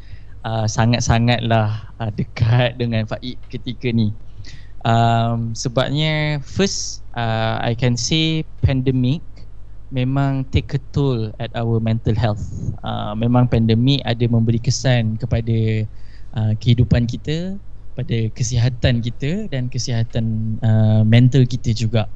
uh, 0.47 0.69
Sangat-sangatlah 0.71 1.91
uh, 1.99 2.11
dekat 2.15 2.79
dengan 2.79 3.03
Faik 3.03 3.35
ketika 3.51 3.91
ni. 3.91 4.15
Um, 4.87 5.59
Sebabnya 5.59 6.39
first 6.39 7.03
uh, 7.19 7.59
I 7.59 7.75
can 7.75 7.99
say 7.99 8.47
pandemic 8.63 9.27
memang 9.89 10.45
take 10.53 10.77
a 10.77 10.81
toll 10.93 11.33
at 11.41 11.49
our 11.57 11.81
mental 11.81 12.13
health. 12.13 12.45
Uh, 12.85 13.17
memang 13.17 13.49
pandemik 13.49 14.05
ada 14.05 14.25
memberi 14.29 14.61
kesan 14.61 15.17
kepada 15.17 15.89
uh, 16.37 16.53
kehidupan 16.61 17.09
kita, 17.09 17.57
pada 17.99 18.17
kesihatan 18.37 19.03
kita 19.03 19.51
dan 19.51 19.67
kesihatan 19.67 20.57
uh, 20.63 21.03
mental 21.03 21.43
kita 21.49 21.75
juga. 21.75 22.07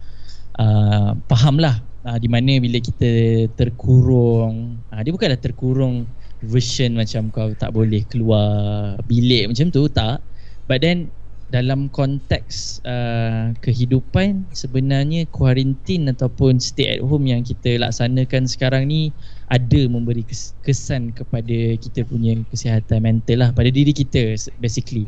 Uh, 0.60 1.16
fahamlah 1.32 1.80
uh, 2.04 2.20
di 2.20 2.28
mana 2.28 2.60
bila 2.60 2.78
kita 2.78 3.44
terkurung, 3.56 4.78
uh, 4.92 5.00
dia 5.00 5.10
bukanlah 5.10 5.40
terkurung 5.40 6.04
version 6.44 6.98
macam 6.98 7.30
kau 7.30 7.50
tak 7.54 7.70
boleh 7.70 8.02
keluar 8.06 8.98
bilik 9.08 9.48
macam 9.50 9.72
tu 9.72 9.88
tak. 9.88 10.20
But 10.68 10.84
then 10.84 11.10
dalam 11.52 11.92
konteks 11.92 12.80
uh, 12.88 13.52
kehidupan 13.60 14.48
sebenarnya 14.56 15.28
kuarantin 15.28 16.08
ataupun 16.08 16.56
stay 16.56 16.96
at 16.96 17.04
home 17.04 17.28
yang 17.28 17.44
kita 17.44 17.76
laksanakan 17.76 18.48
sekarang 18.48 18.88
ni 18.88 19.12
ada 19.52 19.84
memberi 19.84 20.24
kesan 20.64 21.12
kepada 21.12 21.76
kita 21.76 22.08
punya 22.08 22.40
kesihatan 22.48 23.04
mental 23.04 23.44
lah 23.44 23.52
pada 23.52 23.68
diri 23.68 23.92
kita 23.92 24.32
basically. 24.64 25.04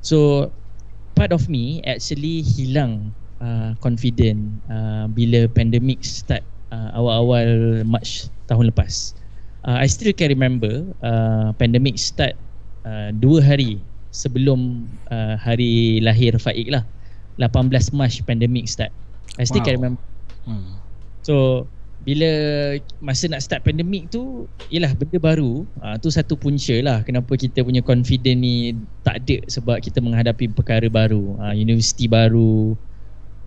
So 0.00 0.48
part 1.12 1.36
of 1.36 1.52
me 1.52 1.84
actually 1.84 2.40
hilang 2.40 3.12
uh, 3.44 3.76
confident 3.84 4.64
uh, 4.72 5.04
bila 5.12 5.52
pandemic 5.52 6.00
start 6.00 6.40
uh, 6.72 6.96
awal-awal 6.96 7.84
March 7.84 8.32
tahun 8.48 8.72
lepas. 8.72 9.12
Uh, 9.68 9.84
I 9.84 9.86
still 9.92 10.16
can 10.16 10.32
remember 10.32 10.88
uh, 11.04 11.52
pandemic 11.60 12.00
start 12.00 12.32
uh, 12.88 13.12
dua 13.12 13.44
hari 13.44 13.84
sebelum 14.18 14.90
uh, 15.14 15.38
hari 15.38 16.02
lahir 16.02 16.34
Faik 16.42 16.74
lah. 16.74 16.82
18 17.38 17.94
March 17.94 18.18
pandemic 18.26 18.66
start. 18.66 18.90
I 19.38 19.46
still 19.46 19.62
wow. 19.62 19.66
can 19.70 19.74
remember. 19.78 20.02
Hmm. 20.42 20.74
So 21.22 21.34
bila 22.02 22.30
masa 23.04 23.28
nak 23.28 23.42
start 23.44 23.66
pandemic 23.66 24.08
tu 24.08 24.46
Yelah 24.72 24.94
benda 24.96 25.18
baru 25.18 25.66
uh, 25.82 25.98
Tu 25.98 26.08
satu 26.08 26.38
punca 26.38 26.72
lah 26.80 27.02
Kenapa 27.02 27.34
kita 27.34 27.60
punya 27.66 27.82
confident 27.82 28.38
ni 28.38 28.72
tak 29.02 29.26
ada 29.26 29.44
Sebab 29.50 29.82
kita 29.82 29.98
menghadapi 30.00 30.48
perkara 30.54 30.86
baru. 30.88 31.36
Uh, 31.36 31.52
Universiti 31.52 32.06
baru 32.08 32.78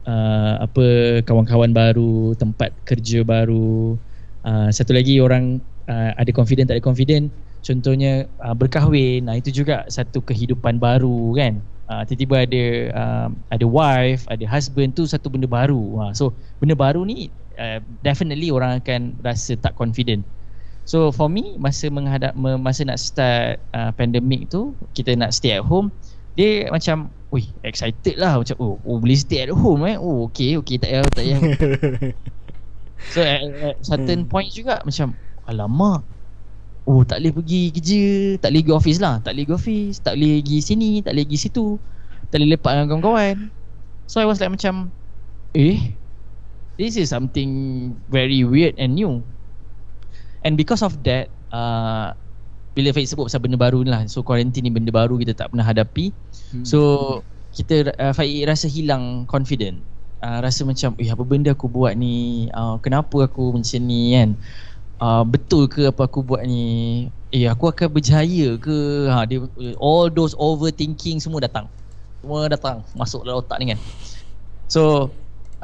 uh, 0.06 0.56
Apa 0.62 0.86
kawan-kawan 1.26 1.74
baru 1.74 2.36
Tempat 2.38 2.76
kerja 2.86 3.24
baru. 3.26 3.98
Uh, 4.46 4.70
Satu 4.70 4.94
lagi 4.94 5.18
orang 5.24 5.64
uh, 5.90 6.12
ada 6.20 6.30
confident 6.36 6.70
tak 6.70 6.78
ada 6.78 6.84
confident 6.84 7.32
contohnya 7.62 8.26
uh, 8.42 8.54
berkahwin 8.58 9.30
nah 9.30 9.38
itu 9.38 9.54
juga 9.54 9.86
satu 9.88 10.22
kehidupan 10.22 10.82
baru 10.82 11.34
kan 11.38 11.62
uh, 11.88 12.04
tiba-tiba 12.06 12.36
ada 12.46 12.64
uh, 12.94 13.30
ada 13.54 13.66
wife 13.66 14.26
ada 14.28 14.46
husband 14.50 14.98
tu 14.98 15.06
satu 15.06 15.30
benda 15.30 15.46
baru 15.46 16.02
uh, 16.02 16.12
so 16.12 16.34
benda 16.58 16.74
baru 16.74 17.06
ni 17.06 17.30
uh, 17.62 17.80
definitely 18.02 18.50
orang 18.50 18.82
akan 18.82 19.14
rasa 19.22 19.54
tak 19.58 19.78
confident 19.78 20.26
so 20.84 21.14
for 21.14 21.30
me 21.30 21.56
masa 21.62 21.88
menghadap 21.94 22.34
masa 22.36 22.82
nak 22.84 22.98
start 22.98 23.62
uh, 23.78 23.94
pandemic 23.94 24.50
tu 24.50 24.74
kita 24.98 25.14
nak 25.14 25.32
stay 25.32 25.56
at 25.58 25.64
home 25.64 25.94
dia 26.34 26.68
macam 26.72 27.12
Wih, 27.32 27.48
excited 27.64 28.20
lah 28.20 28.44
macam 28.44 28.60
oh, 28.60 28.76
oh 28.84 29.00
boleh 29.00 29.16
stay 29.16 29.48
at 29.48 29.56
home 29.56 29.88
eh. 29.88 29.96
Oh, 29.96 30.28
okay, 30.28 30.60
okay 30.60 30.76
tak 30.76 30.92
payah 30.92 31.08
tak 31.08 31.24
payah. 31.24 31.40
so 33.16 33.20
at, 33.24 33.42
at 33.56 33.76
certain 33.80 34.28
hmm. 34.28 34.30
point 34.30 34.52
juga 34.52 34.84
macam 34.84 35.16
alamak 35.48 36.04
Oh 36.90 37.06
tak 37.06 37.22
boleh 37.22 37.34
pergi 37.38 37.70
kerja 37.70 38.04
Tak 38.42 38.50
boleh 38.50 38.62
pergi 38.66 38.74
office 38.74 39.00
lah. 39.02 39.22
Tak 39.22 39.38
boleh 39.38 39.46
pergi 39.46 39.58
office 39.58 39.96
Tak 40.02 40.14
boleh 40.18 40.34
pergi 40.42 40.58
sini 40.66 40.90
Tak 41.06 41.12
boleh 41.14 41.26
pergi 41.30 41.40
situ. 41.40 41.66
Tak 42.32 42.36
boleh 42.42 42.50
lepak 42.58 42.72
dengan 42.74 42.88
kawan-kawan. 42.90 43.36
So 44.10 44.18
I 44.18 44.26
was 44.26 44.42
like 44.42 44.54
macam 44.54 44.90
Eh 45.54 45.94
This 46.82 46.98
is 46.98 47.14
something 47.14 47.52
Very 48.10 48.42
weird 48.42 48.82
and 48.82 48.98
new. 48.98 49.22
And 50.42 50.58
because 50.58 50.82
of 50.82 50.98
that 51.06 51.30
uh, 51.54 52.18
Bila 52.74 52.90
Faik 52.98 53.06
sebut 53.06 53.30
pasal 53.30 53.46
benda 53.46 53.62
baru 53.62 53.86
ni 53.86 53.94
lah 53.94 54.02
So 54.10 54.26
quarantine 54.26 54.66
ni 54.66 54.74
benda 54.74 54.90
baru 54.90 55.22
Kita 55.22 55.38
tak 55.38 55.54
pernah 55.54 55.68
hadapi. 55.68 56.10
Hmm. 56.50 56.66
So 56.66 56.80
Kita 57.54 57.94
uh, 57.94 58.14
Faik 58.18 58.50
rasa 58.50 58.66
hilang 58.66 59.30
confident. 59.30 59.86
Uh, 60.18 60.42
Rasa 60.42 60.66
macam 60.66 60.98
Eh 60.98 61.14
apa 61.14 61.22
benda 61.22 61.54
aku 61.54 61.70
buat 61.70 61.94
ni? 61.94 62.50
Uh, 62.58 62.82
Kenapa 62.82 63.30
aku 63.30 63.54
macam 63.54 63.82
ni 63.86 64.18
kan 64.18 64.34
uh, 65.02 65.24
betul 65.26 65.66
ke 65.66 65.90
apa 65.90 66.06
aku 66.06 66.22
buat 66.22 66.46
ni? 66.46 67.10
Eh 67.34 67.50
aku 67.50 67.74
akan 67.74 67.90
berjaya 67.90 68.56
ke? 68.62 69.10
Ha 69.10 69.26
dia 69.26 69.42
all 69.82 70.08
those 70.14 70.38
overthinking 70.38 71.18
semua 71.18 71.42
datang. 71.42 71.66
Semua 72.22 72.46
datang 72.48 72.86
masuk 72.94 73.26
dalam 73.26 73.42
otak 73.42 73.58
ni 73.58 73.74
kan. 73.74 73.80
So 74.70 75.10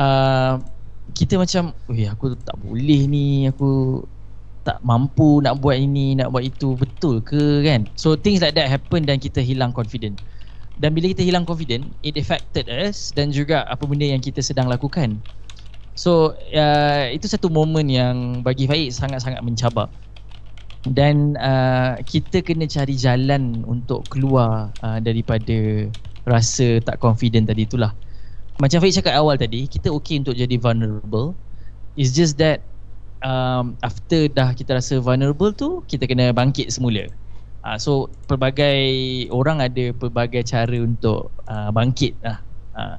uh, 0.01 0.57
kita 1.13 1.37
macam 1.37 1.71
eh 1.93 2.09
aku 2.09 2.33
tak 2.41 2.57
boleh 2.59 3.05
ni. 3.05 3.45
Aku 3.47 4.01
tak 4.65 4.83
mampu 4.83 5.39
nak 5.39 5.63
buat 5.63 5.79
ini 5.79 6.17
nak 6.17 6.33
buat 6.33 6.43
itu. 6.43 6.73
Betul 6.75 7.21
ke 7.21 7.61
kan? 7.61 7.85
So 7.93 8.17
things 8.17 8.41
like 8.41 8.57
that 8.57 8.67
happen 8.67 9.05
dan 9.05 9.21
kita 9.21 9.39
hilang 9.39 9.71
confident. 9.71 10.17
Dan 10.77 10.93
bila 10.93 11.09
kita 11.09 11.25
hilang 11.25 11.41
confident 11.41 11.89
it 12.05 12.21
affected 12.21 12.69
us 12.69 13.09
dan 13.09 13.33
juga 13.33 13.65
apa 13.65 13.81
benda 13.89 14.05
yang 14.05 14.21
kita 14.21 14.45
sedang 14.45 14.69
lakukan 14.69 15.17
So 15.97 16.37
uh, 16.53 17.09
itu 17.09 17.25
satu 17.25 17.49
momen 17.49 17.89
yang 17.89 18.45
bagi 18.45 18.69
Faik 18.69 18.93
sangat-sangat 18.93 19.41
mencabar. 19.41 19.89
Dan 20.85 21.33
uh, 21.41 21.97
kita 22.05 22.45
kena 22.45 22.69
cari 22.69 22.93
jalan 22.93 23.65
untuk 23.65 24.05
keluar 24.07 24.69
uh, 24.85 25.01
daripada 25.01 25.89
rasa 26.23 26.77
tak 26.85 27.01
confident 27.01 27.49
tadi 27.49 27.65
itulah. 27.65 27.97
Macam 28.61 28.77
Faik 28.77 28.93
cakap 29.01 29.17
awal 29.17 29.41
tadi, 29.41 29.65
kita 29.65 29.89
okay 29.89 30.21
untuk 30.21 30.37
jadi 30.37 30.53
vulnerable. 30.61 31.33
It's 31.97 32.13
just 32.13 32.37
that 32.37 32.61
um, 33.25 33.73
after 33.81 34.29
dah 34.29 34.53
kita 34.53 34.77
rasa 34.77 35.01
vulnerable 35.01 35.49
tu, 35.49 35.81
kita 35.89 36.05
kena 36.05 36.29
bangkit 36.29 36.69
semula. 36.69 37.09
Uh, 37.65 37.77
So 37.81 38.13
pelbagai 38.29 38.85
orang 39.33 39.65
ada 39.65 39.91
pelbagai 39.97 40.45
cara 40.45 40.77
untuk 40.77 41.33
uh, 41.49 41.73
bangkit 41.73 42.21
lah. 42.21 42.37
Uh, 42.77 42.95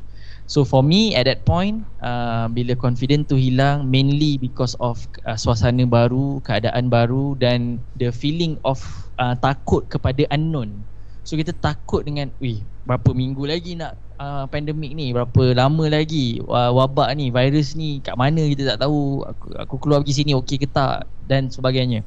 So 0.48 0.64
for 0.64 0.80
me 0.80 1.12
at 1.12 1.28
that 1.28 1.44
point 1.44 1.84
uh, 2.00 2.48
bila 2.48 2.72
confident 2.72 3.28
tu 3.28 3.36
hilang 3.36 3.84
mainly 3.92 4.40
because 4.40 4.72
of 4.80 4.96
uh, 5.28 5.36
suasana 5.36 5.84
baru, 5.84 6.40
keadaan 6.40 6.88
baru 6.88 7.36
dan 7.36 7.84
the 8.00 8.08
feeling 8.08 8.56
of 8.64 8.80
uh, 9.20 9.36
takut 9.44 9.84
kepada 9.92 10.24
unknown. 10.32 10.72
So 11.20 11.36
kita 11.36 11.52
takut 11.60 12.08
dengan 12.08 12.32
wih 12.40 12.64
berapa 12.88 13.12
minggu 13.12 13.44
lagi 13.44 13.76
nak 13.76 14.00
uh, 14.16 14.48
pandemik 14.48 14.96
ni, 14.96 15.12
berapa 15.12 15.52
lama 15.52 15.84
lagi 15.84 16.40
uh, 16.40 16.72
wabak 16.72 17.12
ni, 17.12 17.28
virus 17.28 17.76
ni 17.76 18.00
kat 18.00 18.16
mana 18.16 18.40
kita 18.48 18.72
tak 18.72 18.88
tahu. 18.88 19.28
Aku, 19.28 19.46
aku 19.52 19.74
keluar 19.84 20.00
pergi 20.00 20.24
sini 20.24 20.32
okey 20.32 20.64
ke 20.64 20.68
tak 20.72 21.04
dan 21.28 21.52
sebagainya. 21.52 22.00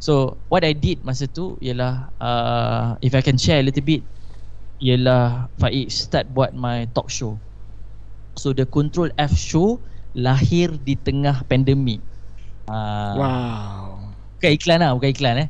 So 0.00 0.40
what 0.48 0.64
I 0.64 0.72
did 0.72 1.04
masa 1.04 1.28
tu 1.28 1.60
ialah 1.60 2.08
uh, 2.16 2.96
if 3.04 3.12
I 3.12 3.20
can 3.20 3.36
share 3.36 3.60
a 3.60 3.66
little 3.68 3.84
bit 3.84 4.00
ialah 4.82 5.46
Faik 5.62 5.86
start 5.88 6.26
buat 6.34 6.50
my 6.52 6.90
talk 6.90 7.06
show. 7.06 7.38
So 8.34 8.50
the 8.50 8.66
Control 8.66 9.14
F 9.14 9.32
show 9.38 9.78
lahir 10.18 10.74
di 10.82 10.98
tengah 10.98 11.46
pandemik. 11.46 12.02
Uh, 12.66 13.14
wow. 13.16 13.82
Bukan 14.36 14.50
iklan 14.58 14.82
lah, 14.82 14.90
bukan 14.98 15.10
iklan 15.14 15.36
eh. 15.46 15.48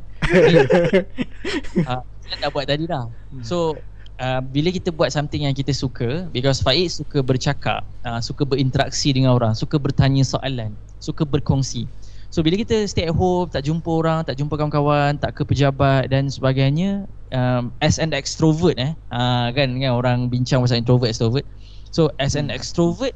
uh, 1.88 2.04
dah 2.44 2.50
buat 2.52 2.68
tadi 2.68 2.84
dah. 2.84 3.08
Hmm. 3.08 3.40
So 3.40 3.80
uh, 4.20 4.44
bila 4.44 4.68
kita 4.68 4.92
buat 4.92 5.08
something 5.08 5.48
yang 5.48 5.56
kita 5.56 5.72
suka 5.72 6.28
because 6.28 6.60
Faik 6.60 6.92
suka 6.92 7.24
bercakap, 7.24 7.88
uh, 8.04 8.20
suka 8.20 8.44
berinteraksi 8.44 9.16
dengan 9.16 9.32
orang, 9.32 9.56
suka 9.56 9.80
bertanya 9.80 10.28
soalan, 10.28 10.76
suka 11.00 11.24
berkongsi. 11.24 11.88
So 12.32 12.40
bila 12.40 12.56
kita 12.56 12.88
stay 12.88 13.04
at 13.04 13.12
home, 13.12 13.52
tak 13.52 13.68
jumpa 13.68 13.84
orang, 13.92 14.24
tak 14.24 14.40
jumpa 14.40 14.56
kawan-kawan, 14.56 15.20
tak 15.20 15.36
ke 15.36 15.44
pejabat 15.44 16.08
dan 16.08 16.32
sebagainya, 16.32 17.04
um, 17.28 17.68
as 17.84 18.00
an 18.00 18.16
extrovert 18.16 18.80
eh, 18.80 18.96
uh, 19.12 19.52
kan 19.52 19.68
kan 19.76 19.92
orang 19.92 20.32
bincang 20.32 20.64
pasal 20.64 20.80
introvert 20.80 21.12
extrovert. 21.12 21.44
So 21.92 22.08
as 22.16 22.32
an 22.32 22.48
extrovert, 22.48 23.12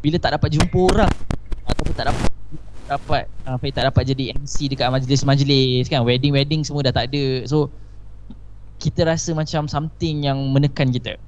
bila 0.00 0.16
tak 0.16 0.40
dapat 0.40 0.56
jumpa 0.56 0.78
orang 0.88 1.12
ataupun 1.68 1.92
tak 1.92 2.08
dapat 2.08 2.28
dapat 2.88 3.28
apa 3.46 3.64
uh, 3.68 3.72
tak 3.76 3.84
dapat 3.92 4.02
jadi 4.08 4.24
MC 4.32 4.72
dekat 4.72 4.88
majlis-majlis 4.88 5.92
kan, 5.92 6.00
wedding-wedding 6.08 6.64
semua 6.64 6.80
dah 6.80 6.96
tak 6.96 7.12
ada. 7.12 7.44
So 7.44 7.68
kita 8.80 9.04
rasa 9.04 9.36
macam 9.36 9.68
something 9.68 10.24
yang 10.24 10.40
menekan 10.56 10.88
kita. 10.88 11.20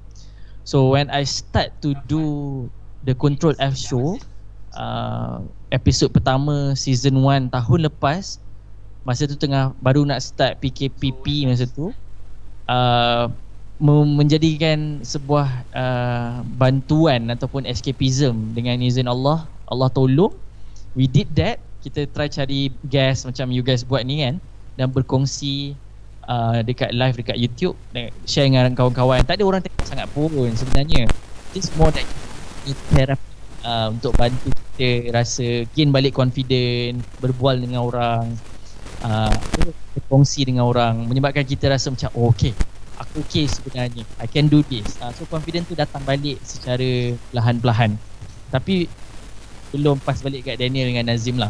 So 0.65 0.97
when 0.97 1.13
I 1.13 1.29
start 1.29 1.77
to 1.85 1.93
do 2.09 2.23
the 3.05 3.13
Control 3.13 3.53
F 3.61 3.77
show, 3.77 4.17
uh, 4.73 5.45
episod 5.73 6.13
pertama 6.13 6.77
season 6.77 7.17
1 7.17 7.49
tahun 7.49 7.79
lepas 7.89 8.37
masa 9.03 9.25
tu 9.25 9.35
tengah 9.35 9.73
baru 9.81 10.05
nak 10.05 10.21
start 10.21 10.61
PKPP 10.61 11.49
masa 11.49 11.65
tu 11.65 11.89
uh, 12.69 13.25
menjadikan 13.83 15.03
sebuah 15.03 15.49
uh, 15.75 16.39
bantuan 16.55 17.27
ataupun 17.27 17.67
escapism 17.67 18.55
dengan 18.55 18.79
izin 18.79 19.11
Allah. 19.11 19.43
Allah 19.67 19.91
tolong. 19.91 20.31
We 20.95 21.09
did 21.09 21.33
that. 21.35 21.59
Kita 21.83 22.07
try 22.15 22.31
cari 22.31 22.71
guest 22.87 23.27
macam 23.27 23.51
you 23.51 23.59
guys 23.59 23.83
buat 23.83 24.07
ni 24.07 24.23
kan 24.23 24.39
dan 24.79 24.87
berkongsi 24.87 25.75
uh, 26.31 26.63
dekat 26.63 26.95
live 26.95 27.19
dekat 27.19 27.35
YouTube 27.35 27.75
share 28.23 28.47
dengan 28.47 28.71
kawan-kawan. 28.71 29.19
Tak 29.27 29.35
ada 29.35 29.43
orang 29.43 29.59
tengok 29.59 29.83
sangat 29.83 30.07
pun 30.15 30.31
sebenarnya. 30.55 31.11
Just 31.51 31.75
more 31.75 31.91
like 31.91 32.07
therapy 32.95 33.32
uh, 33.65 33.87
untuk 33.91 34.13
bantu 34.15 34.51
kita 34.75 35.09
rasa 35.11 35.65
gain 35.73 35.89
balik 35.89 36.15
confident, 36.15 37.01
berbual 37.19 37.59
dengan 37.59 37.83
orang, 37.83 38.31
uh, 39.03 39.33
berkongsi 39.97 40.45
dengan 40.45 40.69
orang 40.69 41.07
menyebabkan 41.09 41.43
kita 41.47 41.71
rasa 41.71 41.89
macam 41.91 42.11
oh, 42.15 42.29
okay 42.29 42.53
aku 43.03 43.21
okay 43.25 43.45
sebenarnya. 43.49 44.03
I 44.21 44.27
can 44.29 44.47
do 44.49 44.61
this. 44.65 44.97
Uh, 45.01 45.11
so 45.13 45.25
confident 45.27 45.65
tu 45.65 45.75
datang 45.75 46.01
balik 46.05 46.37
secara 46.45 47.13
perlahan-perlahan. 47.29 47.97
Tapi 48.53 48.87
belum 49.73 49.97
pas 50.05 50.17
balik 50.21 50.47
kat 50.47 50.61
Daniel 50.61 50.93
dengan 50.93 51.09
Nazim 51.09 51.41
lah. 51.41 51.49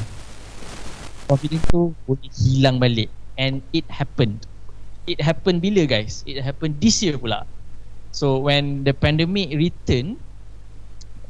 Confident 1.28 1.64
tu 1.70 1.91
boleh 2.07 2.30
hilang 2.32 2.80
balik. 2.80 3.11
And 3.36 3.59
it 3.76 3.88
happened. 3.89 4.43
It 5.03 5.20
happened 5.20 5.59
bila 5.59 5.84
guys? 5.84 6.24
It 6.24 6.39
happened 6.39 6.80
this 6.80 7.03
year 7.03 7.20
pula. 7.20 7.43
So 8.14 8.39
when 8.39 8.88
the 8.88 8.93
pandemic 8.95 9.51
return 9.51 10.22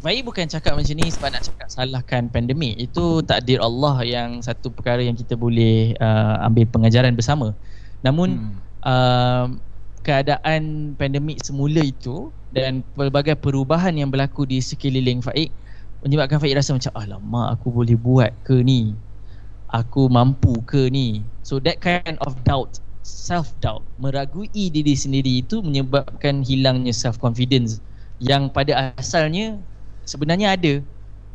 Baik 0.04 0.28
bukan 0.28 0.52
cakap 0.52 0.76
macam 0.76 1.00
ni 1.00 1.08
sebab 1.08 1.32
nak 1.32 1.48
cakap 1.48 1.68
salahkan 1.72 2.28
pandemik. 2.28 2.76
Itu 2.76 3.24
takdir 3.24 3.64
Allah 3.64 4.04
yang 4.04 4.44
satu 4.44 4.68
perkara 4.68 5.00
yang 5.00 5.16
kita 5.16 5.40
boleh 5.40 5.96
uh, 5.96 6.44
ambil 6.44 6.68
pengajaran 6.68 7.16
bersama. 7.16 7.56
Namun 8.04 8.36
hmm. 8.36 8.56
uh, 8.84 9.48
keadaan 10.04 10.92
pandemik 11.00 11.40
semula 11.40 11.80
itu 11.80 12.36
dan 12.52 12.84
pelbagai 13.00 13.40
perubahan 13.40 13.96
yang 13.96 14.12
berlaku 14.12 14.44
di 14.44 14.60
sekeliling 14.60 15.24
Faik 15.24 15.56
menyebabkan 16.04 16.44
Faik 16.44 16.60
rasa 16.60 16.76
macam 16.76 16.92
alamak 17.00 17.56
aku 17.56 17.72
boleh 17.72 17.96
buat 17.96 18.36
ke 18.44 18.60
ni? 18.60 18.92
Aku 19.72 20.12
mampu 20.12 20.60
ke 20.68 20.92
ni? 20.92 21.24
So 21.48 21.64
that 21.64 21.80
kind 21.80 22.20
of 22.28 22.36
doubt, 22.44 22.84
self 23.08 23.56
doubt, 23.64 23.88
meragui 24.04 24.52
diri 24.52 25.00
sendiri 25.00 25.40
itu 25.40 25.64
menyebabkan 25.64 26.44
hilangnya 26.44 26.92
self 26.92 27.16
confidence 27.24 27.80
yang 28.20 28.52
pada 28.52 28.94
asalnya 29.00 29.58
sebenarnya 30.04 30.56
ada. 30.56 30.74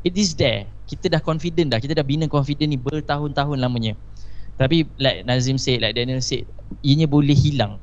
It 0.07 0.15
is 0.15 0.33
there. 0.39 0.69
Kita 0.89 1.11
dah 1.11 1.21
confident 1.21 1.75
dah. 1.75 1.81
Kita 1.83 1.93
dah 1.93 2.07
bina 2.07 2.31
confident 2.31 2.71
ni 2.71 2.79
bertahun-tahun 2.79 3.59
lamanya. 3.59 3.99
Tapi 4.59 4.87
like 4.99 5.23
Nazim 5.27 5.59
said 5.61 5.83
like 5.83 5.95
Daniel 5.95 6.23
said 6.23 6.47
ianya 6.83 7.07
boleh 7.11 7.35
hilang. 7.35 7.77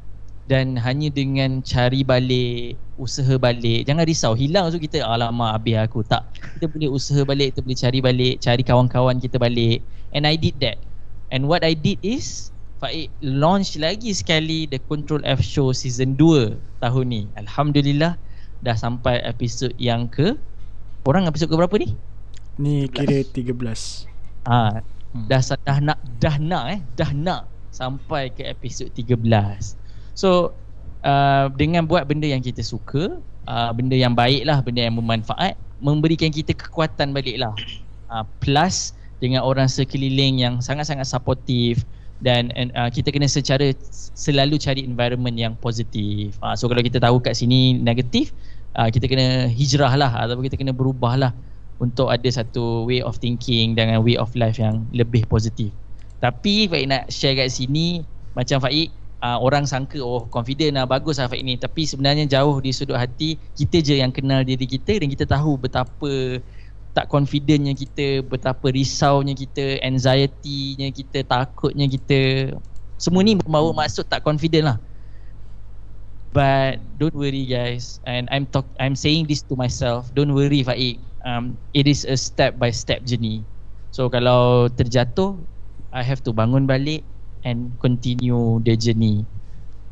Dan 0.46 0.78
hanya 0.78 1.10
dengan 1.10 1.66
cari 1.66 2.06
balik 2.06 2.78
usaha 3.02 3.34
balik. 3.42 3.90
Jangan 3.90 4.06
risau. 4.06 4.34
Hilang 4.38 4.70
tu 4.70 4.78
kita 4.78 5.02
alamak 5.02 5.58
habis 5.58 5.82
aku. 5.82 6.06
Tak. 6.06 6.22
Kita 6.58 6.70
boleh 6.70 6.90
usaha 6.94 7.22
balik 7.26 7.54
kita 7.54 7.60
boleh 7.66 7.78
cari 7.78 8.00
balik 8.00 8.36
cari 8.42 8.62
kawan-kawan 8.62 9.18
kita 9.18 9.42
balik. 9.42 9.82
And 10.14 10.30
I 10.30 10.38
did 10.38 10.62
that. 10.62 10.78
And 11.34 11.50
what 11.50 11.66
I 11.66 11.74
did 11.74 11.98
is 12.06 12.54
Faik 12.76 13.08
launch 13.24 13.80
lagi 13.80 14.12
sekali 14.12 14.68
The 14.68 14.84
Control 14.84 15.24
F 15.24 15.40
Show 15.40 15.72
Season 15.72 16.20
2 16.20 16.60
tahun 16.84 17.06
ni. 17.08 17.24
Alhamdulillah 17.40 18.20
dah 18.60 18.76
sampai 18.76 19.24
episod 19.24 19.72
yang 19.80 20.12
ke 20.12 20.36
Orang 21.06 21.30
episod 21.30 21.46
ke 21.46 21.54
berapa 21.54 21.78
ni? 21.78 21.94
Ni 22.58 22.90
kira 22.90 23.22
13. 23.22 23.54
Ah, 24.50 24.82
hmm. 25.14 25.30
dah 25.30 25.42
dah 25.62 25.78
nak 25.78 26.02
dah 26.18 26.36
nak 26.42 26.66
eh, 26.74 26.80
dah 26.98 27.14
nak 27.14 27.46
sampai 27.70 28.34
ke 28.34 28.42
episod 28.42 28.90
13. 28.90 29.22
So 30.18 30.58
uh, 31.06 31.54
dengan 31.54 31.86
buat 31.86 32.10
benda 32.10 32.26
yang 32.26 32.42
kita 32.42 32.66
suka, 32.66 33.22
uh, 33.46 33.70
benda 33.78 33.94
yang 33.94 34.18
baik 34.18 34.50
lah, 34.50 34.66
benda 34.66 34.82
yang 34.82 34.98
bermanfaat, 34.98 35.54
memberikan 35.78 36.34
kita 36.34 36.58
kekuatan 36.58 37.14
balik 37.14 37.38
lah. 37.38 37.54
Uh, 38.10 38.26
plus 38.42 38.98
dengan 39.22 39.46
orang 39.46 39.70
sekeliling 39.70 40.42
yang 40.42 40.58
sangat-sangat 40.58 41.06
supportive 41.06 41.86
dan 42.26 42.50
uh, 42.74 42.90
kita 42.90 43.14
kena 43.14 43.30
secara 43.30 43.78
selalu 44.18 44.58
cari 44.58 44.82
environment 44.82 45.38
yang 45.38 45.54
positif. 45.62 46.34
Uh, 46.42 46.58
so 46.58 46.66
kalau 46.66 46.82
kita 46.82 46.98
tahu 46.98 47.22
kat 47.22 47.38
sini 47.38 47.78
negatif, 47.78 48.34
uh, 48.76 48.90
kita 48.92 49.08
kena 49.08 49.48
hijrah 49.50 49.94
lah 49.96 50.12
ataupun 50.28 50.46
kita 50.52 50.60
kena 50.60 50.76
berubah 50.76 51.16
lah 51.16 51.32
untuk 51.80 52.08
ada 52.08 52.28
satu 52.32 52.88
way 52.88 53.04
of 53.04 53.20
thinking 53.20 53.76
dengan 53.76 54.00
way 54.04 54.16
of 54.16 54.32
life 54.36 54.60
yang 54.60 54.88
lebih 54.96 55.28
positif. 55.28 55.72
Tapi 56.24 56.72
Faik 56.72 56.88
nak 56.88 57.12
share 57.12 57.36
kat 57.36 57.52
sini 57.52 58.04
macam 58.36 58.64
Faik 58.64 58.92
uh, 59.20 59.38
orang 59.44 59.68
sangka 59.68 60.00
oh 60.00 60.24
confident 60.32 60.80
lah 60.80 60.88
bagus 60.88 61.20
lah 61.20 61.28
Faik 61.28 61.44
ni 61.44 61.60
tapi 61.60 61.84
sebenarnya 61.84 62.24
jauh 62.28 62.64
di 62.64 62.72
sudut 62.72 62.96
hati 62.96 63.36
kita 63.60 63.84
je 63.84 63.96
yang 64.00 64.16
kenal 64.16 64.44
diri 64.48 64.64
kita 64.64 64.96
dan 65.04 65.08
kita 65.12 65.28
tahu 65.28 65.60
betapa 65.60 66.40
tak 66.96 67.12
confidentnya 67.12 67.76
kita, 67.76 68.24
betapa 68.24 68.72
risaunya 68.72 69.36
kita, 69.36 69.84
anxiety-nya 69.84 70.96
kita, 70.96 71.28
takutnya 71.28 71.92
kita. 71.92 72.56
Semua 72.96 73.20
ni 73.20 73.36
membawa 73.36 73.76
maksud 73.76 74.08
tak 74.08 74.24
confident 74.24 74.72
lah. 74.72 74.78
But 76.36 76.84
don't 77.00 77.16
worry 77.16 77.48
guys. 77.48 78.04
And 78.04 78.28
I'm 78.28 78.44
talk 78.52 78.68
I'm 78.76 79.00
saying 79.00 79.32
this 79.32 79.40
to 79.48 79.56
myself. 79.56 80.12
Don't 80.12 80.36
worry 80.36 80.68
Faik. 80.68 81.00
Um 81.24 81.56
it 81.72 81.88
is 81.88 82.04
a 82.04 82.20
step 82.20 82.60
by 82.60 82.76
step 82.76 83.08
journey. 83.08 83.48
So 83.96 84.12
kalau 84.12 84.68
terjatuh 84.76 85.40
I 85.96 86.04
have 86.04 86.20
to 86.28 86.36
bangun 86.36 86.68
balik 86.68 87.08
and 87.48 87.80
continue 87.80 88.60
the 88.68 88.76
journey. 88.76 89.24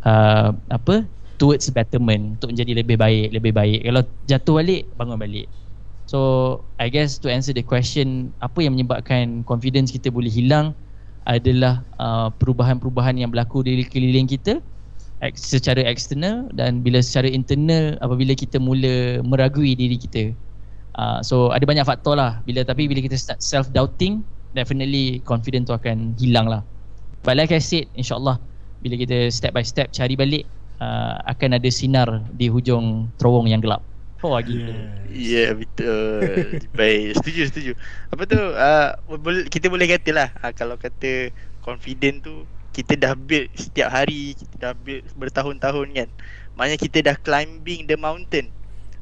Uh, 0.03 0.51
apa? 0.67 1.07
Towards 1.39 1.71
betterment. 1.71 2.43
Untuk 2.43 2.51
menjadi 2.51 2.83
lebih 2.83 2.99
baik 2.99 3.27
lebih 3.39 3.55
baik. 3.55 3.79
Kalau 3.87 4.03
jatuh 4.27 4.59
balik 4.59 4.91
bangun 4.99 5.15
balik. 5.15 5.47
So 6.11 6.19
I 6.75 6.91
guess 6.91 7.15
to 7.23 7.31
answer 7.31 7.55
the 7.55 7.63
question 7.63 8.35
apa 8.43 8.59
yang 8.59 8.75
menyebabkan 8.75 9.47
confidence 9.47 9.95
kita 9.95 10.11
boleh 10.11 10.27
hilang 10.27 10.75
adalah 11.23 11.87
uh, 12.03 12.27
perubahan-perubahan 12.35 13.15
yang 13.15 13.31
berlaku 13.31 13.63
di 13.63 13.87
keliling 13.87 14.27
kita 14.27 14.59
secara 15.31 15.79
eksternal 15.87 16.51
dan 16.51 16.83
bila 16.83 16.99
secara 16.99 17.31
internal 17.31 17.95
apabila 18.03 18.35
kita 18.35 18.59
mula 18.59 19.23
meragui 19.23 19.77
diri 19.77 19.95
kita 19.95 20.35
uh, 20.99 21.23
so 21.23 21.53
ada 21.55 21.63
banyak 21.63 21.85
faktor 21.87 22.19
lah 22.19 22.43
bila 22.43 22.67
tapi 22.67 22.91
bila 22.91 22.99
kita 22.99 23.15
start 23.15 23.39
self 23.39 23.71
doubting 23.71 24.25
definitely 24.51 25.23
confidence 25.23 25.71
tu 25.71 25.75
akan 25.75 26.17
hilang 26.19 26.51
lah 26.51 26.61
but 27.23 27.39
like 27.39 27.55
I 27.55 27.63
said 27.63 27.87
insyaAllah 27.95 28.35
bila 28.83 28.99
kita 28.99 29.31
step 29.31 29.55
by 29.55 29.63
step 29.63 29.95
cari 29.95 30.19
balik 30.19 30.43
uh, 30.83 31.23
akan 31.31 31.55
ada 31.55 31.69
sinar 31.71 32.09
di 32.35 32.51
hujung 32.51 33.07
terowong 33.15 33.47
yang 33.47 33.63
gelap 33.63 33.79
Oh 34.23 34.39
lagi. 34.39 34.55
Ya 34.55 34.71
yeah, 35.11 35.49
betul. 35.51 36.23
Baik, 36.79 37.19
setuju 37.19 37.41
setuju. 37.51 37.71
Apa 38.07 38.23
tu? 38.23 38.39
Uh, 38.39 38.95
kita 39.51 39.67
boleh 39.67 39.83
katalah 39.83 40.31
uh, 40.39 40.55
kalau 40.55 40.79
kata 40.79 41.27
confident 41.59 42.23
tu 42.23 42.47
kita 42.73 42.97
dah 42.97 43.13
build 43.13 43.53
setiap 43.53 43.93
hari 43.93 44.33
kita 44.33 44.55
dah 44.57 44.73
build 44.73 45.05
bertahun-tahun 45.13 45.87
kan. 45.93 46.09
Maknanya 46.57 46.79
kita 46.81 46.97
dah 47.05 47.15
climbing 47.21 47.85
the 47.85 47.93
mountain. 47.95 48.49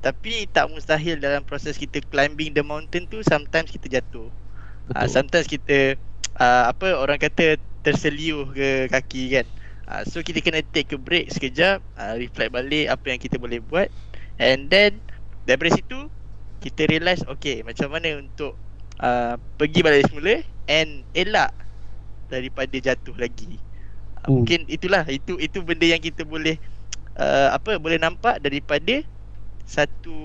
Tapi 0.04 0.50
tak 0.52 0.68
mustahil 0.68 1.22
dalam 1.22 1.46
proses 1.48 1.80
kita 1.80 2.04
climbing 2.12 2.52
the 2.52 2.62
mountain 2.62 3.08
tu 3.08 3.24
sometimes 3.24 3.72
kita 3.72 4.02
jatuh. 4.02 4.28
Uh, 4.92 5.08
sometimes 5.08 5.48
kita 5.48 5.96
uh, 6.36 6.68
apa 6.68 7.00
orang 7.00 7.16
kata 7.16 7.56
terseliuh 7.82 8.52
ke 8.52 8.92
kaki 8.92 9.40
kan. 9.40 9.48
Uh, 9.88 10.04
so 10.04 10.20
kita 10.20 10.44
kena 10.44 10.64
take 10.76 10.92
a 10.92 11.00
break 11.00 11.32
sekejap 11.32 11.80
uh, 11.96 12.16
reflect 12.20 12.52
balik 12.52 12.92
apa 12.92 13.06
yang 13.08 13.20
kita 13.24 13.40
boleh 13.40 13.64
buat. 13.64 13.88
And 14.36 14.68
then 14.68 15.00
daripada 15.48 15.80
situ 15.80 16.12
kita 16.60 16.92
realise 16.92 17.24
okay 17.26 17.64
macam 17.64 17.94
mana 17.94 18.20
untuk 18.20 18.58
uh, 19.00 19.40
pergi 19.56 19.80
balik 19.82 20.10
semula 20.10 20.44
and 20.70 21.06
elak 21.14 21.54
daripada 22.32 22.76
jatuh 22.80 23.16
lagi. 23.20 23.60
Uh. 24.24 24.42
Mungkin 24.42 24.66
itulah 24.72 25.04
itu 25.12 25.36
itu 25.38 25.60
benda 25.60 25.84
yang 25.84 26.00
kita 26.00 26.24
boleh 26.24 26.56
uh, 27.20 27.52
apa 27.52 27.76
boleh 27.78 28.00
nampak 28.00 28.40
daripada 28.40 29.04
satu 29.68 30.18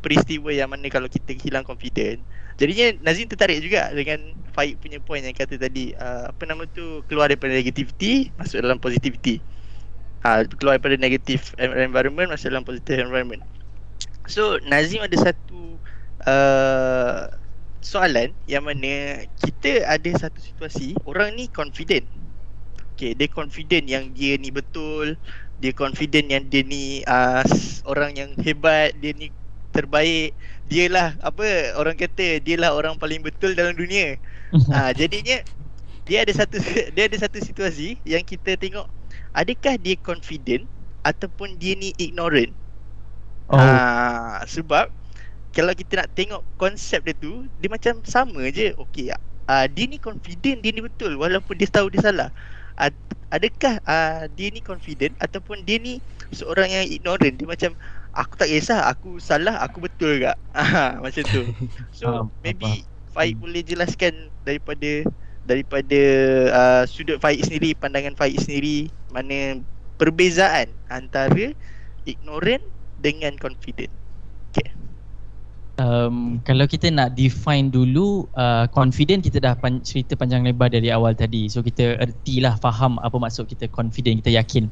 peristiwa 0.00 0.48
yang 0.52 0.72
mana 0.72 0.88
kalau 0.88 1.08
kita 1.08 1.36
hilang 1.36 1.64
confident. 1.64 2.20
Jadinya 2.56 2.96
Nazim 3.04 3.28
tertarik 3.28 3.60
juga 3.60 3.92
dengan 3.92 4.32
Faik 4.56 4.80
punya 4.80 4.96
point 4.96 5.20
yang 5.20 5.36
kata 5.36 5.60
tadi 5.60 5.92
uh, 6.00 6.32
apa 6.32 6.42
nama 6.48 6.64
tu 6.72 7.04
keluar 7.12 7.28
daripada 7.28 7.52
negativity 7.52 8.32
masuk 8.40 8.64
dalam 8.64 8.80
positivity. 8.80 9.44
Uh, 10.24 10.48
keluar 10.56 10.80
daripada 10.80 10.96
negative 10.96 11.52
environment 11.60 12.32
masuk 12.32 12.48
dalam 12.48 12.64
positive 12.64 13.04
environment. 13.04 13.44
So 14.24 14.56
Nazim 14.64 15.04
ada 15.04 15.16
satu 15.20 15.76
uh, 16.24 17.28
soalan 17.80 18.32
yang 18.50 18.66
mana 18.66 19.24
kita 19.40 19.84
ada 19.86 20.10
satu 20.16 20.38
situasi 20.40 20.96
orang 21.06 21.36
ni 21.36 21.46
confident. 21.50 22.06
Okay, 22.96 23.12
dia 23.12 23.28
confident 23.28 23.84
yang 23.84 24.12
dia 24.16 24.40
ni 24.40 24.48
betul. 24.48 25.20
Dia 25.60 25.72
confident 25.72 26.32
yang 26.32 26.44
dia 26.48 26.64
ni 26.64 27.04
uh, 27.04 27.44
orang 27.84 28.16
yang 28.16 28.30
hebat. 28.40 28.96
Dia 29.00 29.12
ni 29.12 29.28
terbaik. 29.70 30.32
Dia 30.66 30.88
lah 30.88 31.08
apa 31.20 31.76
orang 31.76 31.94
kata 31.94 32.40
dia 32.40 32.56
lah 32.56 32.72
orang 32.72 32.96
paling 32.96 33.20
betul 33.20 33.52
dalam 33.52 33.76
dunia. 33.76 34.16
uh, 34.72 34.90
jadinya 35.00 35.44
dia 36.08 36.24
ada 36.24 36.32
satu 36.32 36.56
dia 36.94 37.04
ada 37.04 37.18
satu 37.20 37.38
situasi 37.42 38.00
yang 38.06 38.24
kita 38.24 38.56
tengok 38.56 38.88
adakah 39.36 39.76
dia 39.76 39.98
confident 40.00 40.64
ataupun 41.04 41.60
dia 41.60 41.76
ni 41.76 41.92
ignorant. 42.00 42.50
Oh. 43.52 43.60
Uh, 43.60 44.42
sebab 44.48 44.90
kalau 45.56 45.72
kita 45.72 46.04
nak 46.04 46.12
tengok 46.12 46.44
konsep 46.60 47.00
dia 47.00 47.16
tu 47.16 47.48
dia 47.64 47.72
macam 47.72 48.04
sama 48.04 48.44
je. 48.52 48.76
Okey 48.76 49.08
uh, 49.48 49.66
dia 49.72 49.84
ni 49.88 49.96
confident 49.96 50.60
dia 50.60 50.70
ni 50.74 50.84
betul 50.84 51.16
walaupun 51.16 51.56
dia 51.56 51.64
tahu 51.70 51.88
dia 51.88 52.04
salah. 52.04 52.28
Uh, 52.76 52.92
adakah 53.32 53.80
uh, 53.88 54.28
dia 54.36 54.52
ni 54.52 54.60
confident 54.60 55.16
ataupun 55.16 55.64
dia 55.64 55.80
ni 55.80 56.04
seorang 56.28 56.68
yang 56.68 56.84
ignorant? 56.84 57.34
Dia 57.40 57.48
macam 57.48 57.70
aku 58.12 58.32
tak 58.36 58.52
kisah 58.52 58.84
aku 58.84 59.16
salah 59.16 59.56
aku 59.64 59.88
betul 59.88 60.20
gak 60.20 60.36
ah, 60.52 61.00
macam 61.00 61.24
tu. 61.24 61.48
So 61.96 62.28
maybe 62.44 62.84
Faik 63.16 63.40
hmm. 63.40 63.42
boleh 63.48 63.62
jelaskan 63.64 64.28
daripada 64.44 65.08
daripada 65.48 66.00
uh, 66.52 66.82
sudut 66.84 67.16
Faik 67.16 67.40
sendiri 67.48 67.72
pandangan 67.72 68.12
Faik 68.12 68.36
sendiri 68.44 68.92
mana 69.08 69.64
perbezaan 69.96 70.68
antara 70.92 71.56
ignorant 72.04 72.60
dengan 73.00 73.32
confident 73.40 73.88
um, 75.80 76.40
kalau 76.44 76.64
kita 76.64 76.88
nak 76.92 77.16
define 77.16 77.68
dulu 77.68 78.28
uh, 78.36 78.68
confident 78.72 79.24
kita 79.24 79.40
dah 79.40 79.54
pan- 79.56 79.84
cerita 79.84 80.16
panjang 80.16 80.44
lebar 80.44 80.72
dari 80.72 80.92
awal 80.92 81.12
tadi 81.12 81.48
so 81.48 81.60
kita 81.60 82.00
ertilah 82.00 82.56
faham 82.60 83.00
apa 83.00 83.16
maksud 83.16 83.48
kita 83.48 83.68
confident 83.68 84.20
kita 84.24 84.36
yakin 84.36 84.68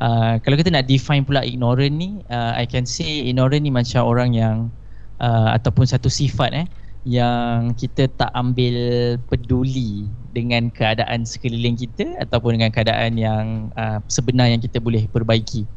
uh, 0.00 0.40
kalau 0.40 0.56
kita 0.56 0.72
nak 0.72 0.88
define 0.88 1.24
pula 1.24 1.44
ignorant 1.44 1.92
ni 1.92 2.20
uh, 2.28 2.52
I 2.56 2.68
can 2.68 2.84
say 2.84 3.24
ignorant 3.28 3.64
ni 3.64 3.72
macam 3.72 4.04
orang 4.04 4.36
yang 4.36 4.56
uh, 5.20 5.52
ataupun 5.56 5.88
satu 5.88 6.08
sifat 6.08 6.52
eh 6.54 6.66
yang 7.04 7.76
kita 7.76 8.08
tak 8.08 8.32
ambil 8.32 8.74
peduli 9.28 10.08
dengan 10.32 10.72
keadaan 10.72 11.28
sekeliling 11.28 11.76
kita 11.76 12.16
ataupun 12.16 12.56
dengan 12.56 12.72
keadaan 12.72 13.20
yang 13.20 13.68
uh, 13.76 14.00
sebenar 14.08 14.48
yang 14.48 14.58
kita 14.58 14.80
boleh 14.80 15.04
perbaiki. 15.12 15.68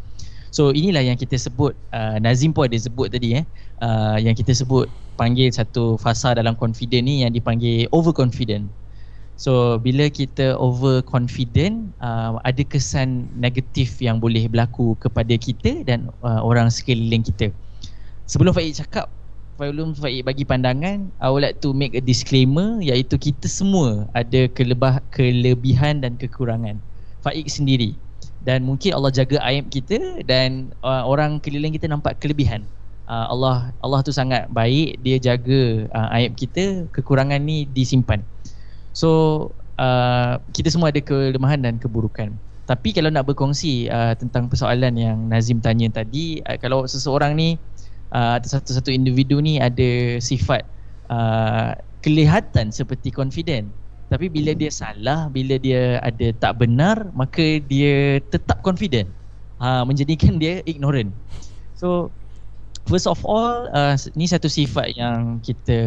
So 0.58 0.74
inilah 0.74 1.06
yang 1.06 1.22
kita 1.22 1.38
sebut 1.38 1.78
uh, 1.94 2.18
Nazim 2.18 2.50
pun 2.50 2.66
ada 2.66 2.74
sebut 2.74 3.14
tadi 3.14 3.38
eh 3.38 3.46
uh, 3.78 4.18
yang 4.18 4.34
kita 4.34 4.58
sebut 4.58 4.90
panggil 5.14 5.54
satu 5.54 6.02
fasa 6.02 6.34
dalam 6.34 6.58
confident 6.58 7.06
ni 7.06 7.22
yang 7.22 7.30
dipanggil 7.30 7.86
overconfident. 7.94 8.66
So 9.38 9.78
bila 9.78 10.10
kita 10.10 10.58
overconfident 10.58 11.94
uh, 12.02 12.42
ada 12.42 12.66
kesan 12.66 13.30
negatif 13.38 14.02
yang 14.02 14.18
boleh 14.18 14.50
berlaku 14.50 14.98
kepada 14.98 15.38
kita 15.38 15.86
dan 15.86 16.10
uh, 16.26 16.42
orang 16.42 16.74
sekeliling 16.74 17.22
kita. 17.22 17.54
Sebelum 18.26 18.50
Faik 18.50 18.82
cakap 18.82 19.14
Failum 19.62 19.94
Faik 19.94 20.26
bagi 20.26 20.42
pandangan 20.42 21.06
I 21.22 21.30
would 21.30 21.46
like 21.46 21.62
to 21.62 21.70
make 21.70 21.94
a 21.94 22.02
disclaimer 22.02 22.82
iaitu 22.82 23.14
kita 23.22 23.46
semua 23.46 24.10
ada 24.18 24.50
kelebah, 24.58 25.06
kelebihan 25.14 26.02
dan 26.02 26.18
kekurangan 26.18 26.82
Faik 27.22 27.46
sendiri 27.46 27.94
dan 28.48 28.64
mungkin 28.64 28.96
Allah 28.96 29.12
jaga 29.12 29.44
aib 29.52 29.68
kita 29.68 30.24
dan 30.24 30.72
uh, 30.80 31.04
orang 31.04 31.44
keliling 31.44 31.76
kita 31.76 31.92
nampak 31.92 32.16
kelebihan. 32.24 32.64
Uh, 33.04 33.28
Allah 33.28 33.76
Allah 33.84 34.00
tu 34.08 34.16
sangat 34.16 34.48
baik, 34.56 35.04
dia 35.04 35.20
jaga 35.20 35.92
uh, 35.92 36.16
aib 36.16 36.40
kita, 36.40 36.88
kekurangan 36.96 37.44
ni 37.44 37.68
disimpan. 37.76 38.24
So 38.96 39.52
uh, 39.76 40.40
kita 40.56 40.72
semua 40.72 40.96
ada 40.96 41.04
kelemahan 41.04 41.60
dan 41.60 41.76
keburukan. 41.76 42.32
Tapi 42.68 42.96
kalau 42.96 43.12
nak 43.12 43.28
berkongsi 43.28 43.92
uh, 43.92 44.16
tentang 44.16 44.48
persoalan 44.48 44.96
yang 44.96 45.28
Nazim 45.28 45.60
tanya 45.60 45.92
tadi, 45.92 46.40
uh, 46.48 46.56
kalau 46.56 46.88
seseorang 46.88 47.36
ni 47.36 47.60
uh, 48.16 48.40
satu-satu 48.40 48.96
individu 48.96 49.44
ni 49.44 49.60
ada 49.60 50.20
sifat 50.24 50.64
uh, 51.12 51.76
kelihatan 52.00 52.72
seperti 52.72 53.12
confident 53.12 53.68
tapi 54.08 54.32
bila 54.32 54.56
dia 54.56 54.72
salah, 54.72 55.28
bila 55.28 55.60
dia 55.60 56.00
ada 56.00 56.32
tak 56.40 56.64
benar, 56.64 57.12
maka 57.12 57.60
dia 57.60 58.24
tetap 58.32 58.64
confident. 58.64 59.12
Ha, 59.60 59.84
menjadikan 59.84 60.40
dia 60.40 60.64
ignorant. 60.64 61.12
So 61.76 62.08
first 62.88 63.06
of 63.06 63.20
all, 63.28 63.68
uh, 63.76 64.00
ni 64.16 64.26
satu 64.26 64.48
sifat 64.48 64.96
yang 64.96 65.44
kita 65.44 65.78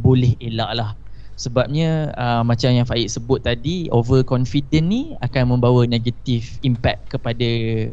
boleh 0.00 0.32
elak 0.40 0.70
lah. 0.80 0.90
Sebabnya 1.38 2.10
uh, 2.18 2.42
macam 2.42 2.74
yang 2.74 2.82
Faik 2.82 3.06
sebut 3.06 3.46
tadi, 3.46 3.86
overconfident 3.94 4.86
ni 4.90 5.14
akan 5.22 5.54
membawa 5.54 5.86
negatif 5.86 6.58
impact 6.66 7.14
kepada 7.14 7.46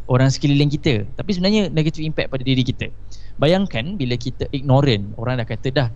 orang 0.10 0.34
sekeliling 0.34 0.72
kita. 0.72 1.06
Tapi 1.14 1.30
sebenarnya 1.36 1.70
negatif 1.70 2.02
impact 2.02 2.34
pada 2.34 2.42
diri 2.42 2.66
kita. 2.66 2.90
Bayangkan 3.38 4.02
bila 4.02 4.18
kita 4.18 4.50
ignorant, 4.50 5.14
orang 5.22 5.38
dah 5.38 5.46
kata 5.46 5.68
dah, 5.70 5.88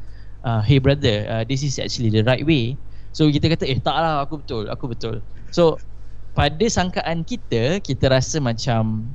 uh, 0.45 0.61
hey 0.61 0.77
brother, 0.77 1.25
uh, 1.25 1.43
this 1.47 1.65
is 1.65 1.82
actually 1.82 2.13
the 2.13 2.21
right 2.21 2.45
way. 2.45 2.77
So 3.16 3.28
kita 3.28 3.49
kata 3.49 3.66
eh 3.66 3.80
taklah 3.82 4.24
aku 4.24 4.41
betul, 4.41 4.64
aku 4.70 4.86
betul. 4.91 5.16
So 5.49 5.82
pada 6.38 6.66
sangkaan 6.70 7.26
kita, 7.26 7.82
kita 7.82 8.05
rasa 8.07 8.38
macam 8.39 9.10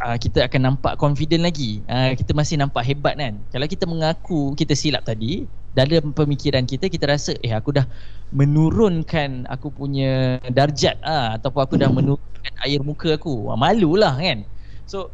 uh, 0.00 0.16
kita 0.16 0.46
akan 0.48 0.60
nampak 0.72 0.96
confident 0.96 1.44
lagi. 1.44 1.84
Uh, 1.86 2.16
kita 2.16 2.32
masih 2.32 2.56
nampak 2.56 2.86
hebat 2.86 3.14
kan. 3.18 3.36
Kalau 3.52 3.66
kita 3.68 3.84
mengaku 3.84 4.54
kita 4.56 4.72
silap 4.72 5.04
tadi, 5.04 5.44
dalam 5.76 6.10
pemikiran 6.10 6.66
kita 6.66 6.90
kita 6.90 7.06
rasa 7.06 7.36
eh 7.46 7.54
aku 7.54 7.70
dah 7.70 7.86
menurunkan 8.34 9.46
aku 9.46 9.70
punya 9.70 10.42
darjat 10.50 10.98
uh, 11.06 11.38
ataupun 11.38 11.60
aku 11.62 11.74
dah 11.78 11.90
menurunkan 11.90 12.54
air 12.66 12.80
muka 12.82 13.14
aku. 13.18 13.50
Uh, 13.50 13.58
malulah 13.58 14.16
kan. 14.16 14.46
So 14.86 15.10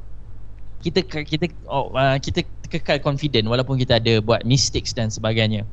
kita 0.80 1.02
kita 1.02 1.50
oh, 1.66 1.90
uh, 1.96 2.16
kita 2.20 2.46
kekal 2.70 2.98
confident 3.02 3.46
walaupun 3.46 3.78
kita 3.78 3.98
ada 3.98 4.22
buat 4.22 4.46
mistakes 4.46 4.94
dan 4.94 5.10
sebagainya. 5.10 5.66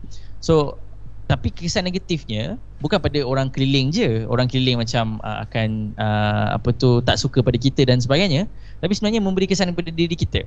So 0.43 0.79
tapi 1.23 1.49
kesan 1.49 1.87
negatifnya 1.87 2.59
bukan 2.83 2.99
pada 2.99 3.19
orang 3.23 3.47
keliling 3.47 3.89
je. 3.89 4.27
Orang 4.27 4.51
keliling 4.51 4.79
macam 4.79 5.23
uh, 5.23 5.43
akan 5.47 5.95
uh, 5.95 6.59
apa 6.59 6.69
tu 6.75 6.99
tak 7.01 7.15
suka 7.15 7.39
pada 7.39 7.55
kita 7.55 7.87
dan 7.87 8.03
sebagainya. 8.03 8.45
Tapi 8.83 8.91
sebenarnya 8.91 9.23
memberi 9.23 9.47
kesan 9.47 9.71
kepada 9.71 9.89
diri 9.89 10.13
kita. 10.13 10.43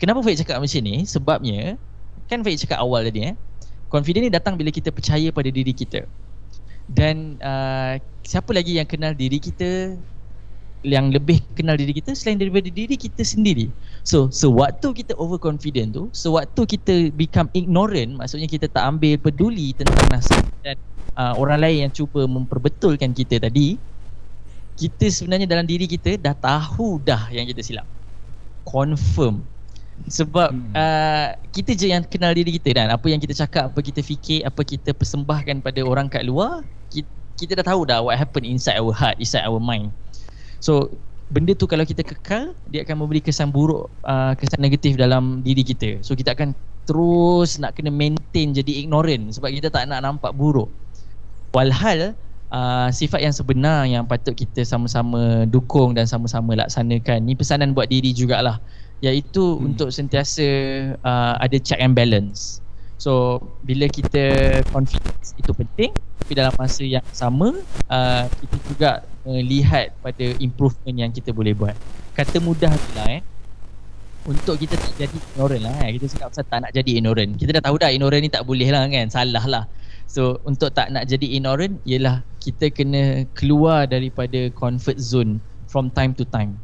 Kenapa 0.00 0.24
Faik 0.24 0.40
cakap 0.42 0.58
macam 0.58 0.80
ni? 0.82 1.04
Sebabnya 1.04 1.76
kan 2.26 2.40
Faik 2.42 2.58
cakap 2.58 2.82
awal 2.82 3.06
tadi 3.06 3.32
eh 3.32 3.36
confident 3.86 4.26
ni 4.26 4.30
datang 4.32 4.58
bila 4.58 4.74
kita 4.74 4.90
percaya 4.90 5.30
pada 5.30 5.48
diri 5.48 5.70
kita. 5.70 6.04
Dan 6.86 7.38
uh, 7.42 7.98
siapa 8.22 8.50
lagi 8.54 8.78
yang 8.78 8.86
kenal 8.86 9.14
diri 9.14 9.42
kita 9.42 9.98
yang 10.86 11.10
lebih 11.10 11.42
kenal 11.58 11.74
diri 11.74 11.90
kita 11.90 12.14
selain 12.14 12.38
daripada 12.38 12.70
diri 12.70 12.94
kita 12.94 13.26
sendiri. 13.26 13.66
So, 14.06 14.30
sewaktu 14.30 14.94
kita 15.02 15.18
overconfident 15.18 15.98
tu, 15.98 16.06
sewaktu 16.14 16.78
kita 16.78 16.94
become 17.18 17.50
ignorant, 17.58 18.14
maksudnya 18.14 18.46
kita 18.46 18.70
tak 18.70 18.86
ambil 18.86 19.18
peduli 19.18 19.74
tentang 19.74 20.06
nasihat 20.14 20.46
dan 20.62 20.78
uh, 21.18 21.34
orang 21.34 21.58
lain 21.66 21.76
yang 21.88 21.92
cuba 21.92 22.24
memperbetulkan 22.30 23.10
kita 23.10 23.42
tadi, 23.42 23.74
kita 24.78 25.10
sebenarnya 25.10 25.50
dalam 25.50 25.66
diri 25.66 25.90
kita 25.90 26.20
dah 26.20 26.36
tahu 26.38 27.02
dah 27.02 27.32
yang 27.34 27.48
kita 27.50 27.64
silap. 27.64 27.88
Confirm. 28.62 29.42
Sebab 30.06 30.52
hmm. 30.52 30.72
uh, 30.76 31.28
kita 31.56 31.72
je 31.72 31.88
yang 31.88 32.04
kenal 32.04 32.36
diri 32.36 32.52
kita 32.60 32.76
dan 32.76 32.92
apa 32.92 33.08
yang 33.08 33.18
kita 33.18 33.32
cakap, 33.32 33.72
apa 33.72 33.80
kita 33.80 34.04
fikir, 34.04 34.44
apa 34.44 34.60
kita 34.60 34.92
persembahkan 34.92 35.64
pada 35.64 35.80
orang 35.82 36.06
kat 36.06 36.22
luar, 36.28 36.60
kita, 36.92 37.08
kita 37.40 37.52
dah 37.58 37.66
tahu 37.72 37.88
dah 37.88 38.04
what 38.04 38.14
happen 38.20 38.44
inside 38.44 38.76
our 38.76 38.92
heart, 38.92 39.16
inside 39.16 39.48
our 39.48 39.56
mind. 39.56 39.88
So 40.66 40.90
benda 41.30 41.54
tu 41.54 41.70
kalau 41.70 41.86
kita 41.86 42.02
kekal 42.02 42.50
dia 42.66 42.82
akan 42.82 43.06
memberi 43.06 43.22
kesan 43.22 43.54
buruk 43.54 43.86
uh, 44.02 44.34
kesan 44.34 44.58
negatif 44.58 44.98
dalam 44.98 45.46
diri 45.46 45.62
kita. 45.62 46.02
So 46.02 46.18
kita 46.18 46.34
akan 46.34 46.58
terus 46.90 47.62
nak 47.62 47.78
kena 47.78 47.94
maintain 47.94 48.50
jadi 48.50 48.82
ignorant 48.82 49.30
sebab 49.38 49.54
kita 49.54 49.70
tak 49.70 49.86
nak 49.86 50.02
nampak 50.02 50.34
buruk. 50.34 50.66
Walhal 51.54 52.18
uh, 52.50 52.90
sifat 52.90 53.22
yang 53.22 53.34
sebenar 53.34 53.86
yang 53.86 54.10
patut 54.10 54.34
kita 54.34 54.66
sama-sama 54.66 55.46
dukung 55.46 55.94
dan 55.94 56.10
sama-sama 56.10 56.58
laksanakan 56.58 57.22
ni 57.22 57.38
pesanan 57.38 57.70
buat 57.70 57.86
diri 57.86 58.10
jugalah 58.10 58.58
iaitu 59.06 59.38
hmm. 59.38 59.70
untuk 59.70 59.94
sentiasa 59.94 60.46
uh, 61.06 61.38
ada 61.38 61.62
check 61.62 61.78
and 61.78 61.94
balance. 61.94 62.58
So 62.98 63.38
bila 63.62 63.86
kita 63.86 64.66
confidence 64.74 65.30
itu 65.38 65.54
penting 65.54 65.94
tapi 66.26 66.42
dalam 66.42 66.50
masa 66.58 66.82
yang 66.82 67.06
sama 67.14 67.54
uh, 67.86 68.24
kita 68.26 68.56
juga 68.66 68.90
melihat 69.22 69.94
pada 70.02 70.26
improvement 70.42 71.06
yang 71.06 71.14
kita 71.14 71.30
boleh 71.30 71.54
buat. 71.54 71.78
Kata 72.18 72.42
mudah 72.42 72.74
tu 72.74 72.90
lah 72.98 73.06
eh. 73.14 73.22
Untuk 74.26 74.58
kita 74.58 74.74
tak 74.74 74.90
jadi 74.98 75.14
ignorant 75.14 75.62
lah 75.62 75.86
eh. 75.86 75.94
Kita 75.94 76.10
cakap 76.10 76.34
pasal 76.34 76.44
tak 76.50 76.58
nak 76.66 76.74
jadi 76.74 76.90
ignorant. 76.98 77.30
Kita 77.38 77.54
dah 77.54 77.62
tahu 77.62 77.78
dah 77.78 77.94
ignorant 77.94 78.26
ni 78.26 78.26
tak 78.26 78.42
boleh 78.42 78.66
lah 78.74 78.90
kan. 78.90 79.06
Salah 79.06 79.46
lah. 79.46 79.64
So 80.10 80.42
untuk 80.42 80.74
tak 80.74 80.90
nak 80.90 81.06
jadi 81.06 81.30
ignorant 81.38 81.78
ialah 81.86 82.26
kita 82.42 82.74
kena 82.74 83.22
keluar 83.38 83.86
daripada 83.86 84.50
comfort 84.50 84.98
zone 84.98 85.38
from 85.70 85.94
time 85.94 86.10
to 86.18 86.26
time. 86.26 86.58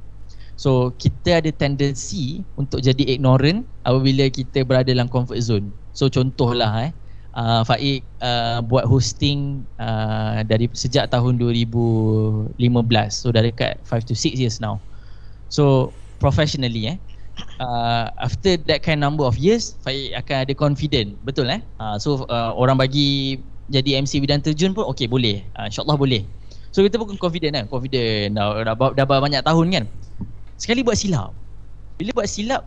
So 0.59 0.91
kita 0.99 1.39
ada 1.39 1.55
tendency 1.55 2.43
untuk 2.59 2.83
jadi 2.83 3.15
ignorant 3.15 3.63
apabila 3.87 4.27
kita 4.27 4.67
berada 4.67 4.91
dalam 4.91 5.07
comfort 5.07 5.39
zone. 5.39 5.71
So 5.95 6.11
contohlah 6.11 6.91
eh 6.91 6.93
uh, 7.37 7.63
Faik 7.65 8.05
uh, 8.21 8.61
buat 8.65 8.85
hosting 8.85 9.65
uh, 9.81 10.45
dari 10.45 10.69
sejak 10.73 11.09
tahun 11.13 11.41
2015 11.41 12.57
so 13.11 13.33
dah 13.33 13.43
dekat 13.45 13.81
5 13.85 14.09
to 14.09 14.15
6 14.17 14.37
years 14.37 14.61
now. 14.61 14.81
So 15.53 15.93
professionally 16.21 16.97
eh 16.97 16.97
uh, 17.61 18.13
after 18.21 18.61
that 18.69 18.85
kind 18.85 19.01
number 19.01 19.25
of 19.25 19.37
years 19.41 19.77
Faik 19.85 20.17
akan 20.17 20.37
ada 20.49 20.53
confident. 20.57 21.17
Betul 21.25 21.49
eh? 21.53 21.61
Uh, 21.81 21.97
so 21.97 22.25
uh, 22.29 22.53
orang 22.57 22.77
bagi 22.77 23.41
jadi 23.73 24.05
MC 24.05 24.21
bidang 24.21 24.45
terjun 24.45 24.77
pun 24.77 24.85
okey 24.93 25.09
boleh. 25.09 25.41
Uh, 25.57 25.69
insyaallah 25.69 25.97
boleh. 25.97 26.25
So 26.73 26.81
kita 26.81 26.97
pun 26.97 27.17
confident 27.21 27.53
kan 27.53 27.65
confident. 27.69 28.37
Dah, 28.37 28.65
dah, 28.65 28.75
dah, 28.77 29.05
dah 29.05 29.21
banyak 29.21 29.45
tahun 29.45 29.67
kan? 29.73 29.85
Sekali 30.57 30.81
buat 30.85 30.97
silap. 30.97 31.37
Bila 32.01 32.17
buat 32.17 32.29
silap 32.29 32.65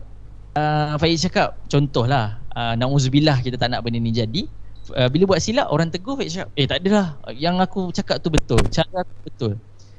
uh, 0.56 0.94
Faiz 0.96 1.22
cakap 1.22 1.58
contohlah 1.68 2.40
uh, 2.56 2.74
na'udzubillah 2.74 3.44
kita 3.44 3.60
tak 3.60 3.70
nak 3.70 3.84
benda 3.84 4.00
ni 4.00 4.10
jadi 4.10 4.48
uh, 4.96 5.06
bila 5.12 5.36
buat 5.36 5.44
silap 5.44 5.68
orang 5.68 5.92
tegur 5.92 6.16
Faiz 6.16 6.34
cakap 6.34 6.48
eh 6.56 6.66
tak 6.66 6.80
adalah 6.82 7.20
yang 7.36 7.60
aku 7.60 7.92
cakap 7.92 8.18
tu 8.24 8.32
betul 8.32 8.58
cara 8.72 9.04
aku 9.04 9.16
betul 9.28 9.54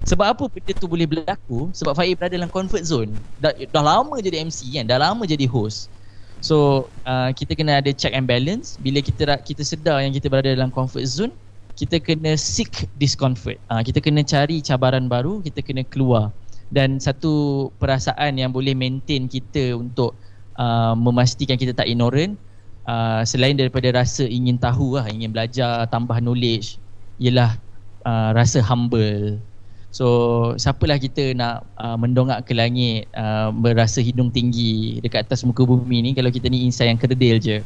Sebab 0.06 0.24
apa 0.24 0.44
benda 0.48 0.72
tu 0.78 0.86
boleh 0.86 1.10
berlaku? 1.10 1.74
Sebab 1.74 1.98
Faiz 1.98 2.14
berada 2.14 2.38
dalam 2.38 2.48
comfort 2.48 2.86
zone. 2.86 3.12
Dah, 3.42 3.52
dah 3.52 3.84
lama 3.84 4.22
jadi 4.22 4.46
MC 4.46 4.78
kan, 4.78 4.86
dah 4.86 5.02
lama 5.02 5.26
jadi 5.26 5.50
host. 5.50 5.90
So 6.40 6.88
uh, 7.10 7.34
kita 7.34 7.58
kena 7.58 7.82
ada 7.82 7.90
check 7.92 8.14
and 8.14 8.30
balance. 8.30 8.78
Bila 8.78 9.02
kita 9.02 9.26
kita 9.42 9.66
sedar 9.66 10.06
yang 10.06 10.14
kita 10.14 10.30
berada 10.30 10.54
dalam 10.54 10.70
comfort 10.70 11.04
zone, 11.04 11.34
kita 11.74 11.98
kena 11.98 12.38
seek 12.38 12.86
discomfort. 13.02 13.58
Uh, 13.74 13.82
kita 13.82 13.98
kena 13.98 14.22
cari 14.22 14.62
cabaran 14.62 15.10
baru, 15.10 15.42
kita 15.42 15.66
kena 15.66 15.82
keluar. 15.84 16.30
Dan 16.70 17.02
satu 17.02 17.68
perasaan 17.82 18.38
yang 18.38 18.56
boleh 18.56 18.78
maintain 18.78 19.26
kita 19.26 19.76
untuk 19.76 20.14
uh, 20.62 20.94
memastikan 20.94 21.60
kita 21.60 21.74
tak 21.74 21.90
ignorant 21.90 22.40
uh, 22.88 23.22
selain 23.28 23.54
daripada 23.54 23.92
rasa 23.94 24.26
ingin 24.26 24.58
tahu 24.58 24.98
lah, 24.98 25.06
ingin 25.12 25.36
belajar, 25.36 25.86
tambah 25.92 26.18
knowledge, 26.24 26.80
ialah 27.20 27.60
uh, 28.08 28.32
rasa 28.34 28.64
humble. 28.64 29.38
So 29.92 30.06
siapalah 30.60 31.00
kita 31.00 31.34
nak 31.34 31.66
uh, 31.80 31.96
mendongak 31.98 32.46
ke 32.46 32.54
langit 32.54 33.08
uh, 33.16 33.50
berasa 33.56 34.04
hidung 34.04 34.30
tinggi 34.30 35.00
dekat 35.00 35.26
atas 35.26 35.48
muka 35.48 35.64
bumi 35.64 36.04
ni 36.04 36.12
kalau 36.12 36.30
kita 36.30 36.52
ni 36.52 36.68
insan 36.68 36.94
yang 36.96 37.00
kerdil 37.00 37.40
je. 37.40 37.64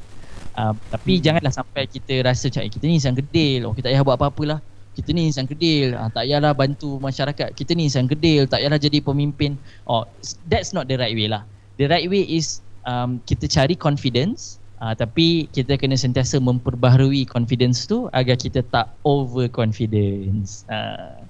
Uh, 0.56 0.76
tapi 0.92 1.18
hmm. 1.18 1.24
janganlah 1.24 1.54
sampai 1.54 1.88
kita 1.88 2.24
rasa 2.24 2.52
macam 2.52 2.62
eh, 2.68 2.72
kita 2.72 2.84
ni 2.88 2.94
insan 3.00 3.16
kerdil, 3.16 3.60
oh 3.68 3.74
kita 3.74 3.88
tak 3.88 3.92
payah 3.96 4.06
buat 4.06 4.18
apa-apa 4.20 4.44
lah. 4.48 4.60
Kita 4.92 5.16
ni 5.16 5.32
insan 5.32 5.48
kerdil, 5.48 5.96
uh, 5.96 6.12
tak 6.12 6.28
payahlah 6.28 6.52
bantu 6.52 7.00
masyarakat. 7.00 7.56
Kita 7.56 7.72
ni 7.76 7.88
insan 7.88 8.06
kerdil, 8.08 8.48
tak 8.48 8.60
payahlah 8.64 8.80
jadi 8.80 9.00
pemimpin. 9.00 9.56
Oh, 9.88 10.04
that's 10.52 10.76
not 10.76 10.92
the 10.92 11.00
right 11.00 11.16
way 11.16 11.32
lah. 11.32 11.48
The 11.80 11.88
right 11.88 12.06
way 12.12 12.28
is 12.28 12.60
um, 12.84 13.24
kita 13.26 13.48
cari 13.48 13.74
confidence 13.80 14.61
uh, 14.82 14.94
tapi 14.98 15.46
kita 15.54 15.78
kena 15.78 15.96
sentiasa 15.96 16.42
memperbaharui 16.42 17.30
confidence 17.30 17.86
tu 17.86 18.10
agar 18.12 18.36
kita 18.36 18.66
tak 18.74 18.90
over 19.06 19.46
confidence. 19.48 20.66
Uh. 20.68 21.22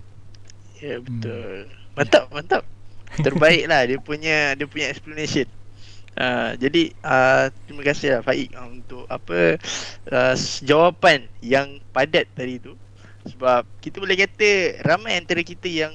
Ya 0.80 0.96
yeah, 0.96 0.98
betul. 1.04 1.68
Hmm. 1.68 1.94
Mantap, 2.00 2.24
mantap. 2.32 2.64
Terbaik 3.20 3.68
lah 3.68 3.84
dia 3.84 4.00
punya 4.00 4.56
dia 4.56 4.66
punya 4.66 4.88
explanation. 4.88 5.46
Uh, 6.12 6.60
jadi 6.60 6.92
uh, 7.08 7.48
terima 7.68 7.88
kasih 7.88 8.20
lah 8.20 8.22
Faik 8.24 8.52
uh, 8.52 8.68
untuk 8.68 9.08
apa 9.08 9.56
uh, 10.12 10.36
jawapan 10.64 11.28
yang 11.44 11.80
padat 11.92 12.28
tadi 12.36 12.60
tu. 12.60 12.80
Sebab 13.28 13.68
kita 13.84 14.02
boleh 14.02 14.18
kata 14.18 14.82
ramai 14.82 15.20
antara 15.20 15.46
kita 15.46 15.70
yang 15.70 15.94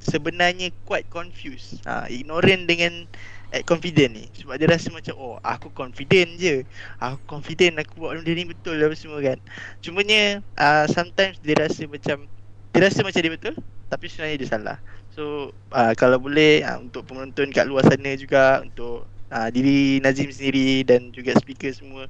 sebenarnya 0.00 0.72
quite 0.88 1.08
confused. 1.12 1.80
Uh, 1.84 2.08
ignorant 2.08 2.64
dengan 2.64 3.04
at 3.50 3.62
confident 3.66 4.10
ni. 4.14 4.24
Sebab 4.38 4.54
dia 4.56 4.68
rasa 4.70 4.88
macam 4.90 5.14
oh 5.18 5.36
aku 5.42 5.70
confident 5.74 6.30
je. 6.38 6.62
Aku 7.02 7.18
confident 7.26 7.78
aku 7.82 8.02
buat 8.02 8.18
benda 8.18 8.32
ni 8.32 8.46
betul 8.46 8.78
lah 8.78 8.90
semua 8.94 9.20
kan. 9.22 9.38
Cumanya 9.82 10.42
uh, 10.58 10.86
sometimes 10.90 11.38
dia 11.42 11.58
rasa 11.58 11.86
macam 11.86 12.26
dia 12.70 12.80
rasa 12.86 13.02
macam 13.02 13.20
dia 13.20 13.32
betul 13.34 13.54
tapi 13.90 14.06
sebenarnya 14.06 14.36
dia 14.38 14.48
salah. 14.48 14.78
So 15.10 15.50
uh, 15.74 15.92
kalau 15.98 16.22
boleh 16.22 16.62
uh, 16.62 16.78
untuk 16.78 17.10
penonton 17.10 17.50
kat 17.50 17.66
luar 17.66 17.82
sana 17.86 18.14
juga 18.14 18.62
untuk 18.62 19.04
uh, 19.34 19.48
diri 19.50 19.98
Nazim 19.98 20.30
sendiri 20.30 20.86
dan 20.86 21.10
juga 21.10 21.34
speaker 21.34 21.74
semua 21.74 22.06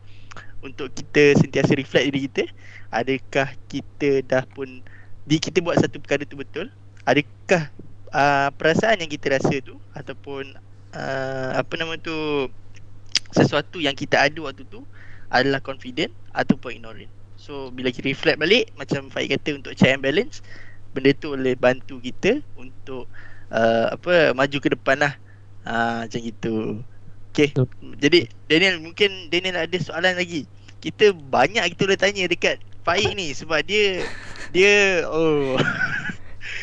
untuk 0.61 0.93
kita 0.93 1.41
sentiasa 1.41 1.73
reflect 1.73 2.13
diri 2.13 2.21
kita 2.29 2.45
adakah 2.93 3.49
kita 3.71 4.21
dah 4.27 4.45
pun 4.51 4.83
di 5.25 5.37
kita 5.39 5.63
buat 5.63 5.79
satu 5.79 6.03
perkara 6.03 6.27
tu 6.27 6.37
betul? 6.37 6.69
Adakah 7.07 7.71
uh, 8.11 8.49
perasaan 8.59 9.01
yang 9.01 9.11
kita 9.11 9.39
rasa 9.39 9.63
tu 9.63 9.79
ataupun 9.95 10.59
uh, 10.95 11.51
apa 11.59 11.73
nama 11.79 11.95
tu 11.99 12.49
sesuatu 13.31 13.79
yang 13.79 13.95
kita 13.95 14.19
ada 14.19 14.39
waktu 14.43 14.67
tu 14.67 14.83
adalah 15.31 15.63
confident 15.63 16.11
ataupun 16.35 16.83
ignorant. 16.83 17.11
So 17.41 17.73
bila 17.73 17.89
kita 17.89 18.13
reflect 18.13 18.37
balik 18.37 18.69
Macam 18.77 19.09
Faik 19.09 19.33
kata 19.33 19.57
untuk 19.57 19.73
check 19.73 19.97
and 19.97 20.05
balance 20.05 20.45
Benda 20.93 21.17
tu 21.17 21.33
boleh 21.33 21.57
bantu 21.57 21.97
kita 21.97 22.45
Untuk 22.53 23.09
uh, 23.49 23.97
apa 23.97 24.37
Maju 24.37 24.57
ke 24.61 24.69
depan 24.77 25.01
lah. 25.01 25.17
Uh, 25.65 26.05
Macam 26.05 26.21
gitu. 26.21 26.85
Okay. 27.33 27.57
Jadi 27.97 28.29
Daniel 28.45 28.77
mungkin 28.85 29.33
Daniel 29.33 29.65
ada 29.65 29.77
soalan 29.81 30.21
lagi. 30.21 30.45
Kita 30.85 31.17
banyak 31.17 31.65
kita 31.73 31.89
boleh 31.89 32.01
tanya 32.01 32.29
dekat 32.29 32.61
Faik 32.85 33.17
ni 33.17 33.33
Sebab 33.33 33.65
dia 33.65 34.05
Dia 34.53 35.09
Oh 35.09 35.57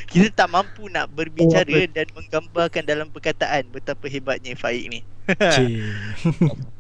Kita 0.08 0.28
tak 0.32 0.50
mampu 0.56 0.88
nak 0.88 1.12
berbicara 1.12 1.68
oh, 1.68 1.88
Dan 1.92 2.08
menggambarkan 2.16 2.84
dalam 2.88 3.08
perkataan 3.12 3.68
Betapa 3.70 4.08
hebatnya 4.08 4.56
Faik 4.56 4.86
ni 4.88 5.00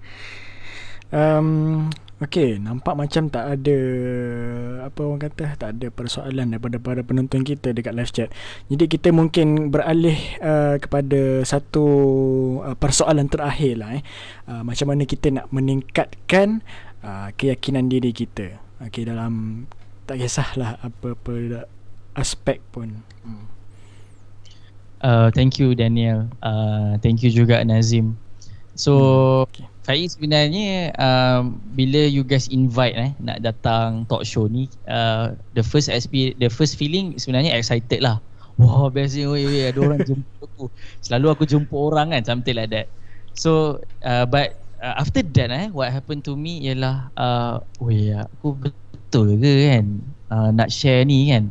um, 1.12 1.92
Okey, 2.18 2.58
nampak 2.58 2.98
macam 2.98 3.30
tak 3.30 3.46
ada 3.46 3.78
apa 4.90 5.00
orang 5.06 5.22
kata, 5.22 5.54
tak 5.54 5.78
ada 5.78 5.94
persoalan 5.94 6.50
daripada 6.50 6.82
para 6.82 7.06
penonton 7.06 7.46
kita 7.46 7.78
dekat 7.78 7.94
live 7.94 8.10
chat. 8.10 8.34
Jadi 8.74 8.90
kita 8.90 9.14
mungkin 9.14 9.70
beralih 9.70 10.18
uh, 10.42 10.82
kepada 10.82 11.46
satu 11.46 11.86
uh, 12.66 12.74
persoalan 12.74 13.30
terakhir 13.30 13.78
lah 13.78 14.02
eh. 14.02 14.04
Uh, 14.50 14.66
macam 14.66 14.90
mana 14.90 15.06
kita 15.06 15.30
nak 15.30 15.46
meningkatkan 15.54 16.66
uh, 17.06 17.30
keyakinan 17.38 17.86
diri 17.86 18.10
kita. 18.10 18.58
Okey, 18.82 19.06
dalam 19.06 19.70
tak 20.10 20.18
kisahlah 20.18 20.82
apa-apa 20.82 21.70
aspek 22.18 22.60
pun. 22.74 22.98
Hmm. 23.22 23.46
Uh, 24.98 25.30
thank 25.32 25.62
you 25.62 25.78
Daniel. 25.78 26.26
Uh, 26.42 26.98
thank 27.06 27.22
you 27.22 27.30
juga 27.30 27.62
Nazim. 27.62 28.18
So 28.74 28.94
hmm. 28.94 29.46
okay. 29.48 29.66
Faiz 29.88 30.20
sebenarnya 30.20 30.92
um, 31.00 31.64
bila 31.72 32.12
you 32.12 32.20
guys 32.28 32.52
invite 32.52 32.92
eh 33.00 33.16
nak 33.24 33.40
datang 33.40 34.04
talk 34.12 34.28
show 34.28 34.44
ni 34.44 34.68
uh, 34.84 35.32
the 35.56 35.64
first 35.64 35.88
SP 35.88 36.36
the 36.44 36.52
first 36.52 36.76
feeling 36.76 37.16
sebenarnya 37.16 37.56
excited 37.56 38.04
lah. 38.04 38.20
Wah 38.60 38.92
best 38.92 39.16
ni 39.16 39.24
oi 39.24 39.48
oi 39.48 39.72
ada 39.72 39.80
orang 39.80 40.04
jumpa 40.12 40.44
aku. 40.44 40.68
Selalu 41.00 41.28
aku 41.32 41.44
jumpa 41.48 41.72
orang 41.72 42.12
kan 42.12 42.22
something 42.28 42.60
like 42.60 42.68
that. 42.68 42.92
So 43.32 43.80
uh, 44.04 44.28
but 44.28 44.60
uh, 44.84 45.00
after 45.00 45.24
that 45.24 45.50
eh 45.56 45.72
what 45.72 45.88
happened 45.96 46.28
to 46.28 46.36
me 46.36 46.68
ialah 46.68 47.08
uh, 47.16 47.64
oi 47.80 48.12
aku 48.12 48.60
betul 48.60 49.40
ke 49.40 49.72
kan 49.72 50.04
uh, 50.36 50.50
nak 50.52 50.68
share 50.68 51.08
ni 51.08 51.32
kan. 51.32 51.48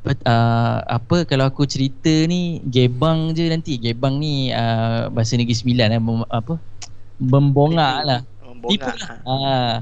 Uh, 0.00 0.80
apa 0.88 1.28
kalau 1.28 1.44
aku 1.44 1.68
cerita 1.68 2.08
ni 2.24 2.64
gebang 2.64 3.36
je 3.36 3.44
nanti. 3.52 3.76
Gebang 3.76 4.16
ni 4.16 4.48
uh, 4.48 5.12
bahasa 5.12 5.36
negeri 5.36 5.52
sembilan 5.52 5.88
eh 5.92 6.02
apa? 6.32 6.54
Membongak 7.20 7.96
lah. 8.08 8.20
tipu 8.64 8.88
lah. 8.88 9.20
uh, 9.28 9.74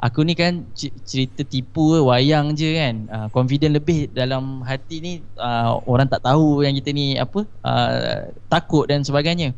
aku 0.00 0.24
ni 0.24 0.32
kan 0.32 0.64
cerita 1.04 1.44
tipu 1.44 2.00
wayang 2.08 2.56
je 2.56 2.72
kan. 2.72 2.94
Uh, 3.12 3.28
confident 3.28 3.76
lebih 3.76 4.08
dalam 4.16 4.64
hati 4.64 5.04
ni 5.04 5.12
uh, 5.36 5.76
orang 5.84 6.08
tak 6.08 6.24
tahu 6.24 6.64
yang 6.64 6.72
kita 6.72 6.96
ni 6.96 7.20
apa 7.20 7.44
uh, 7.60 8.32
takut 8.48 8.88
dan 8.88 9.04
sebagainya. 9.04 9.52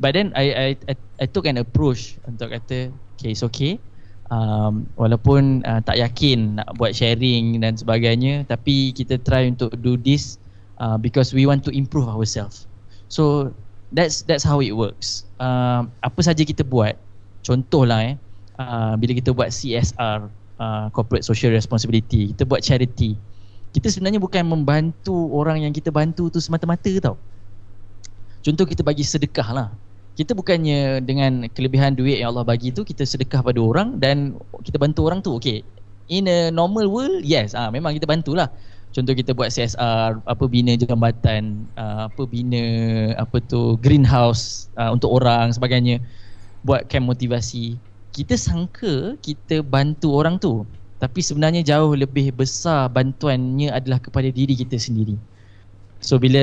But 0.00 0.14
then 0.14 0.30
I, 0.32 0.46
I 0.54 0.68
I 0.88 0.94
I 1.20 1.26
took 1.26 1.50
an 1.50 1.58
approach 1.58 2.16
untuk 2.22 2.54
kata 2.54 2.94
okay 3.18 3.34
it's 3.34 3.42
okay 3.44 3.82
um, 4.30 4.86
walaupun 4.96 5.66
uh, 5.66 5.82
tak 5.84 5.98
yakin 5.98 6.62
nak 6.62 6.70
buat 6.78 6.94
sharing 6.94 7.60
dan 7.60 7.76
sebagainya 7.76 8.46
tapi 8.46 8.94
kita 8.94 9.18
try 9.20 9.46
untuk 9.50 9.74
do 9.84 9.98
this 10.00 10.40
uh, 10.80 10.96
because 10.96 11.34
we 11.34 11.44
want 11.44 11.66
to 11.66 11.70
improve 11.74 12.06
ourselves 12.08 12.70
so 13.10 13.50
that's 13.92 14.22
that's 14.26 14.46
how 14.46 14.62
it 14.62 14.72
works. 14.72 15.26
Uh, 15.38 15.86
apa 16.02 16.20
saja 16.22 16.42
kita 16.46 16.62
buat, 16.62 16.94
contohlah 17.42 18.14
eh, 18.14 18.16
uh, 18.58 18.94
bila 18.96 19.12
kita 19.14 19.34
buat 19.34 19.50
CSR, 19.50 20.30
uh, 20.58 20.86
corporate 20.94 21.26
social 21.26 21.52
responsibility, 21.52 22.32
kita 22.34 22.46
buat 22.46 22.62
charity, 22.62 23.18
kita 23.74 23.90
sebenarnya 23.90 24.22
bukan 24.22 24.46
membantu 24.46 25.14
orang 25.34 25.66
yang 25.66 25.72
kita 25.74 25.90
bantu 25.90 26.30
tu 26.30 26.38
semata-mata 26.38 26.90
tau. 27.02 27.18
Contoh 28.40 28.64
kita 28.64 28.80
bagi 28.80 29.04
sedekah 29.04 29.48
lah. 29.52 29.68
Kita 30.20 30.36
bukannya 30.36 31.00
dengan 31.00 31.48
kelebihan 31.48 31.96
duit 31.96 32.20
yang 32.20 32.36
Allah 32.36 32.44
bagi 32.44 32.68
tu 32.68 32.84
kita 32.84 33.08
sedekah 33.08 33.40
pada 33.40 33.56
orang 33.56 33.96
dan 33.96 34.36
kita 34.60 34.76
bantu 34.76 35.08
orang 35.08 35.24
tu. 35.24 35.40
Okay. 35.40 35.64
In 36.12 36.28
a 36.28 36.52
normal 36.52 36.92
world, 36.92 37.24
yes. 37.24 37.56
Ah, 37.56 37.72
memang 37.72 37.96
kita 37.96 38.04
bantulah 38.04 38.52
contoh 38.90 39.14
kita 39.14 39.30
buat 39.34 39.54
CSR 39.54 40.18
apa 40.26 40.44
bina 40.50 40.74
jambatan 40.74 41.62
uh, 41.78 42.10
apa 42.10 42.22
bina 42.26 42.62
apa 43.14 43.38
tu 43.46 43.78
greenhouse 43.78 44.66
uh, 44.74 44.90
untuk 44.90 45.14
orang 45.14 45.54
sebagainya 45.54 46.02
buat 46.66 46.90
camp 46.90 47.06
motivasi 47.06 47.78
kita 48.10 48.34
sangka 48.34 49.14
kita 49.22 49.62
bantu 49.62 50.18
orang 50.18 50.42
tu 50.42 50.66
tapi 50.98 51.22
sebenarnya 51.22 51.62
jauh 51.62 51.94
lebih 51.94 52.34
besar 52.34 52.90
bantuannya 52.90 53.70
adalah 53.70 54.02
kepada 54.02 54.28
diri 54.28 54.58
kita 54.58 54.74
sendiri 54.76 55.14
so 56.00 56.16
bila 56.16 56.42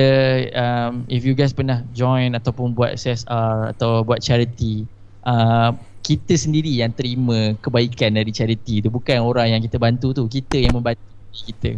um, 0.54 1.04
if 1.10 1.26
you 1.26 1.34
guys 1.34 1.52
pernah 1.52 1.82
join 1.92 2.34
ataupun 2.34 2.72
buat 2.72 2.96
CSR 2.96 3.74
atau 3.74 4.06
buat 4.06 4.22
charity 4.22 4.86
uh, 5.26 5.74
kita 6.08 6.40
sendiri 6.40 6.72
yang 6.72 6.88
terima 6.96 7.52
kebaikan 7.60 8.16
dari 8.16 8.32
charity 8.32 8.80
tu. 8.80 8.88
Bukan 8.88 9.20
orang 9.20 9.52
yang 9.52 9.60
kita 9.60 9.76
bantu 9.76 10.16
tu. 10.16 10.24
Kita 10.24 10.56
yang 10.56 10.72
membantu 10.72 11.04
kita. 11.36 11.76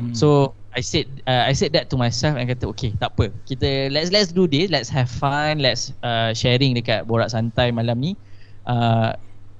Hmm. 0.00 0.16
So 0.16 0.56
I 0.72 0.80
said 0.80 1.04
uh, 1.28 1.44
I 1.44 1.52
said 1.52 1.76
that 1.76 1.92
to 1.92 2.00
myself 2.00 2.40
and 2.40 2.48
kata 2.48 2.64
okay 2.72 2.96
tak 2.96 3.12
apa. 3.12 3.28
Kita 3.44 3.92
let's 3.92 4.08
let's 4.08 4.32
do 4.32 4.48
this. 4.48 4.72
Let's 4.72 4.88
have 4.88 5.12
fun. 5.12 5.60
Let's 5.60 5.92
uh, 6.00 6.32
sharing 6.32 6.80
dekat 6.80 7.04
borak 7.04 7.28
santai 7.28 7.68
malam 7.68 8.00
ni. 8.00 8.16
Uh, 8.64 9.12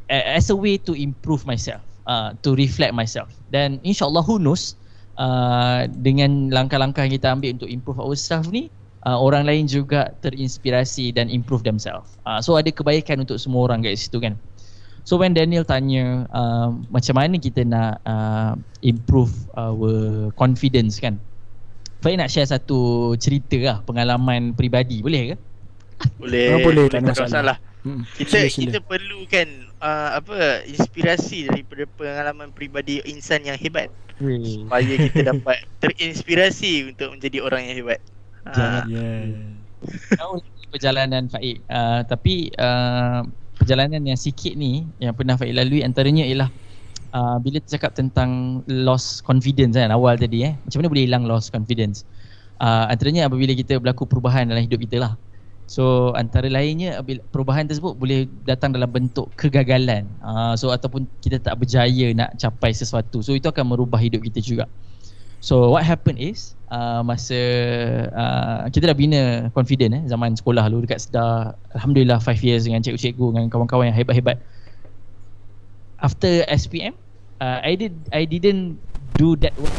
as 0.09 0.49
a 0.49 0.57
way 0.57 0.81
to 0.81 0.97
improve 0.97 1.45
myself 1.45 1.85
uh, 2.09 2.33
to 2.41 2.57
reflect 2.57 2.97
myself. 2.97 3.29
Dan 3.53 3.77
insyaallah 3.85 4.25
who 4.25 4.41
knows 4.41 4.73
uh, 5.19 5.91
dengan 6.01 6.49
langkah-langkah 6.49 7.05
yang 7.05 7.15
kita 7.19 7.29
ambil 7.35 7.51
untuk 7.59 7.69
improve 7.69 8.01
ourselves 8.01 8.49
ni 8.49 8.71
uh, 9.05 9.19
orang 9.19 9.45
lain 9.47 9.69
juga 9.69 10.15
terinspirasi 10.25 11.15
dan 11.15 11.29
improve 11.29 11.63
themselves. 11.63 12.17
Uh, 12.25 12.41
so 12.43 12.57
ada 12.57 12.71
kebaikan 12.73 13.23
untuk 13.23 13.37
semua 13.39 13.69
orang 13.71 13.85
kat 13.85 13.99
situ 13.99 14.19
kan. 14.19 14.35
So 15.09 15.17
when 15.17 15.33
Daniel 15.33 15.65
tanya 15.65 16.29
uh, 16.37 16.69
macam 16.93 17.17
mana 17.17 17.41
kita 17.41 17.65
nak 17.65 18.05
uh, 18.05 18.53
improve 18.85 19.33
our 19.57 20.29
confidence 20.37 21.01
kan. 21.01 21.17
Saya 21.99 22.15
nak 22.15 22.31
share 22.31 22.47
satu 22.47 23.13
cerita 23.19 23.59
lah 23.59 23.77
pengalaman 23.83 24.55
peribadi 24.55 25.03
boleh 25.03 25.35
ke? 25.35 25.37
Boleh. 26.23 26.55
Oh, 26.55 26.59
boleh 26.63 26.87
tak 26.87 27.03
ada 27.03 27.11
masalah. 27.11 27.27
masalah. 27.27 27.57
Hmm. 27.83 28.03
Kita 28.15 28.39
Sila, 28.39 28.47
sila. 28.53 28.65
kita 28.71 28.79
perlukan 28.87 29.49
uh, 29.83 30.19
apa 30.19 30.63
inspirasi 30.67 31.49
daripada 31.51 31.85
pengalaman 31.99 32.51
peribadi 32.55 33.03
insan 33.07 33.43
yang 33.47 33.59
hebat. 33.59 33.91
Supaya 34.19 34.95
kita 34.99 35.31
dapat 35.31 35.63
terinspirasi 35.83 36.91
untuk 36.91 37.15
menjadi 37.15 37.39
orang 37.43 37.71
yang 37.71 37.77
hebat. 37.85 38.01
Jangan. 38.55 38.83
Ah, 38.83 38.87
Yeah. 38.89 39.55
Tahu 40.19 40.43
perjalanan 40.75 41.31
Faik. 41.31 41.63
Uh, 41.71 42.03
Tapi 42.03 42.51
uh, 42.59 43.23
perjalanan 43.55 44.03
yang 44.03 44.19
sikit 44.19 44.59
ni 44.59 44.83
Yang 44.99 45.23
pernah 45.23 45.39
Faik 45.39 45.55
lalui 45.55 45.87
antaranya 45.87 46.27
ialah 46.27 46.51
uh, 47.15 47.39
Bila 47.39 47.63
cakap 47.63 47.95
tentang 47.95 48.63
lost 48.67 49.23
confidence 49.23 49.79
kan 49.79 49.95
awal 49.95 50.19
tadi 50.19 50.51
eh. 50.51 50.59
Macam 50.67 50.83
mana 50.83 50.89
boleh 50.91 51.05
hilang 51.07 51.25
lost 51.31 51.55
confidence? 51.55 52.03
Uh, 52.59 52.91
Antaranya 52.91 53.31
apabila 53.31 53.55
kita 53.55 53.79
berlaku 53.79 54.03
perubahan 54.03 54.51
dalam 54.51 54.67
hidup 54.67 54.83
kita 54.83 54.99
lah 54.99 55.15
So 55.69 56.17
antara 56.17 56.49
lainnya 56.49 56.97
perubahan 57.29 57.69
tersebut 57.69 57.93
boleh 58.01 58.25
datang 58.49 58.73
dalam 58.73 58.89
bentuk 58.89 59.29
kegagalan 59.37 60.09
uh, 60.25 60.57
So 60.57 60.73
ataupun 60.73 61.05
kita 61.21 61.45
tak 61.45 61.61
berjaya 61.61 62.09
nak 62.17 62.41
capai 62.41 62.73
sesuatu 62.73 63.21
So 63.21 63.37
itu 63.37 63.53
akan 63.53 63.77
merubah 63.77 64.01
hidup 64.01 64.25
kita 64.25 64.41
juga 64.41 64.65
So 65.39 65.71
what 65.71 65.87
happened 65.87 66.19
is 66.19 66.59
uh, 66.67 67.05
masa 67.07 67.39
uh, 68.11 68.67
kita 68.75 68.91
dah 68.91 68.97
bina 68.99 69.23
confident 69.55 69.95
eh 69.95 70.03
zaman 70.11 70.35
sekolah 70.35 70.67
dulu 70.67 70.83
dekat 70.83 70.99
Sedar 70.99 71.55
alhamdulillah 71.79 72.19
5 72.19 72.43
years 72.43 72.67
dengan 72.67 72.83
cikgu-cikgu 72.83 73.39
dengan 73.39 73.47
kawan-kawan 73.47 73.93
yang 73.93 73.97
hebat-hebat. 73.97 74.43
After 76.03 76.43
SPM 76.51 76.99
uh, 77.39 77.63
I 77.63 77.79
did 77.79 77.95
I 78.11 78.27
didn't 78.27 78.83
do 79.15 79.39
that 79.39 79.55
work. 79.63 79.77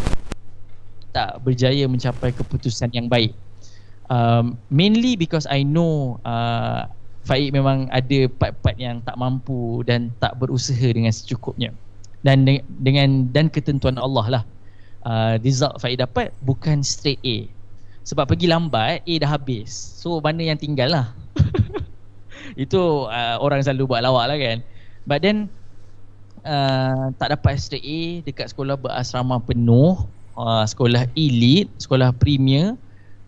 Tak 1.11 1.43
berjaya 1.43 1.91
mencapai 1.91 2.31
keputusan 2.31 2.95
yang 2.95 3.11
baik. 3.11 3.35
Um, 4.09 4.57
mainly 4.73 5.13
because 5.13 5.45
I 5.45 5.61
know 5.61 6.17
uh, 6.25 6.89
Faik 7.29 7.53
memang 7.53 7.85
ada 7.93 8.25
part-part 8.41 8.73
yang 8.81 9.05
tak 9.05 9.13
mampu 9.21 9.85
dan 9.85 10.09
tak 10.17 10.41
berusaha 10.41 10.89
dengan 10.89 11.13
secukupnya. 11.13 11.69
Dan 12.25 12.41
de- 12.43 12.65
dengan 12.81 13.29
dan 13.29 13.53
ketentuan 13.53 14.01
Allah 14.01 14.25
lah 14.27 14.43
uh, 15.05 15.37
result 15.45 15.77
Faik 15.77 16.01
dapat 16.01 16.33
bukan 16.41 16.81
straight 16.81 17.21
A. 17.21 17.45
Sebab 18.07 18.25
pergi 18.25 18.49
lambat 18.49 19.05
A 19.05 19.13
dah 19.21 19.29
habis. 19.29 19.69
So 20.01 20.17
mana 20.17 20.41
yang 20.41 20.57
tinggal 20.57 20.89
lah. 20.89 21.05
Itu 22.63 23.05
uh, 23.05 23.37
orang 23.37 23.61
selalu 23.61 23.93
buat 23.93 24.01
lawak 24.01 24.25
lah 24.33 24.37
kan. 24.41 24.57
But 25.05 25.21
then 25.21 25.53
uh, 26.41 27.13
tak 27.21 27.37
dapat 27.37 27.61
straight 27.61 27.85
A 27.85 28.01
dekat 28.25 28.49
sekolah 28.49 28.73
berasrama 28.73 29.37
penuh, 29.43 30.01
uh, 30.33 30.65
sekolah 30.65 31.05
elite, 31.13 31.69
sekolah 31.77 32.09
premier. 32.17 32.73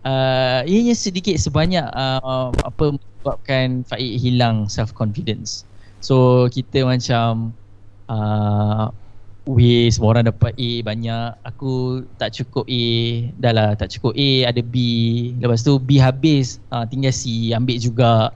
Uh, 0.01 0.65
ianya 0.65 0.97
sedikit 0.97 1.37
sebanyak 1.37 1.85
uh, 1.93 2.49
apa 2.65 2.97
menyebabkan 2.97 3.85
Faik 3.85 4.17
hilang 4.17 4.65
self 4.65 4.97
confidence. 4.97 5.61
So 6.01 6.49
kita 6.49 6.81
macam 6.81 7.53
uh, 8.09 8.89
Weh 9.49 9.89
semua 9.89 10.13
orang 10.17 10.29
dapat 10.29 10.53
A 10.53 10.71
banyak. 10.85 11.33
Aku 11.45 12.05
tak 12.21 12.33
cukup 12.33 12.65
A. 12.69 12.85
Dah 13.41 13.53
lah 13.53 13.69
tak 13.73 13.89
cukup 13.93 14.13
A 14.13 14.53
Ada 14.53 14.61
B. 14.61 14.75
Lepas 15.41 15.65
tu 15.65 15.81
B 15.81 15.97
habis. 15.97 16.61
Uh, 16.69 16.85
Tinggal 16.85 17.13
C 17.13 17.49
Ambil 17.53 17.77
juga. 17.81 18.29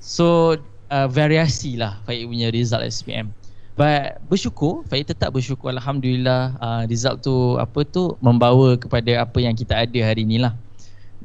So 0.00 0.56
uh, 0.92 1.08
Variasi 1.10 1.76
lah 1.76 1.98
Faik 2.06 2.30
punya 2.30 2.48
result 2.54 2.86
SPM 2.86 3.34
But 3.76 4.22
bersyukur 4.30 4.86
Faik 4.88 5.10
tetap 5.10 5.34
bersyukur. 5.34 5.74
Alhamdulillah 5.74 6.56
uh, 6.62 6.82
Result 6.86 7.26
tu 7.26 7.58
Apa 7.58 7.82
tu 7.82 8.14
Membawa 8.22 8.78
kepada 8.78 9.26
apa 9.26 9.38
yang 9.42 9.52
kita 9.52 9.74
ada 9.84 10.00
hari 10.00 10.22
ni 10.22 10.38
lah 10.38 10.54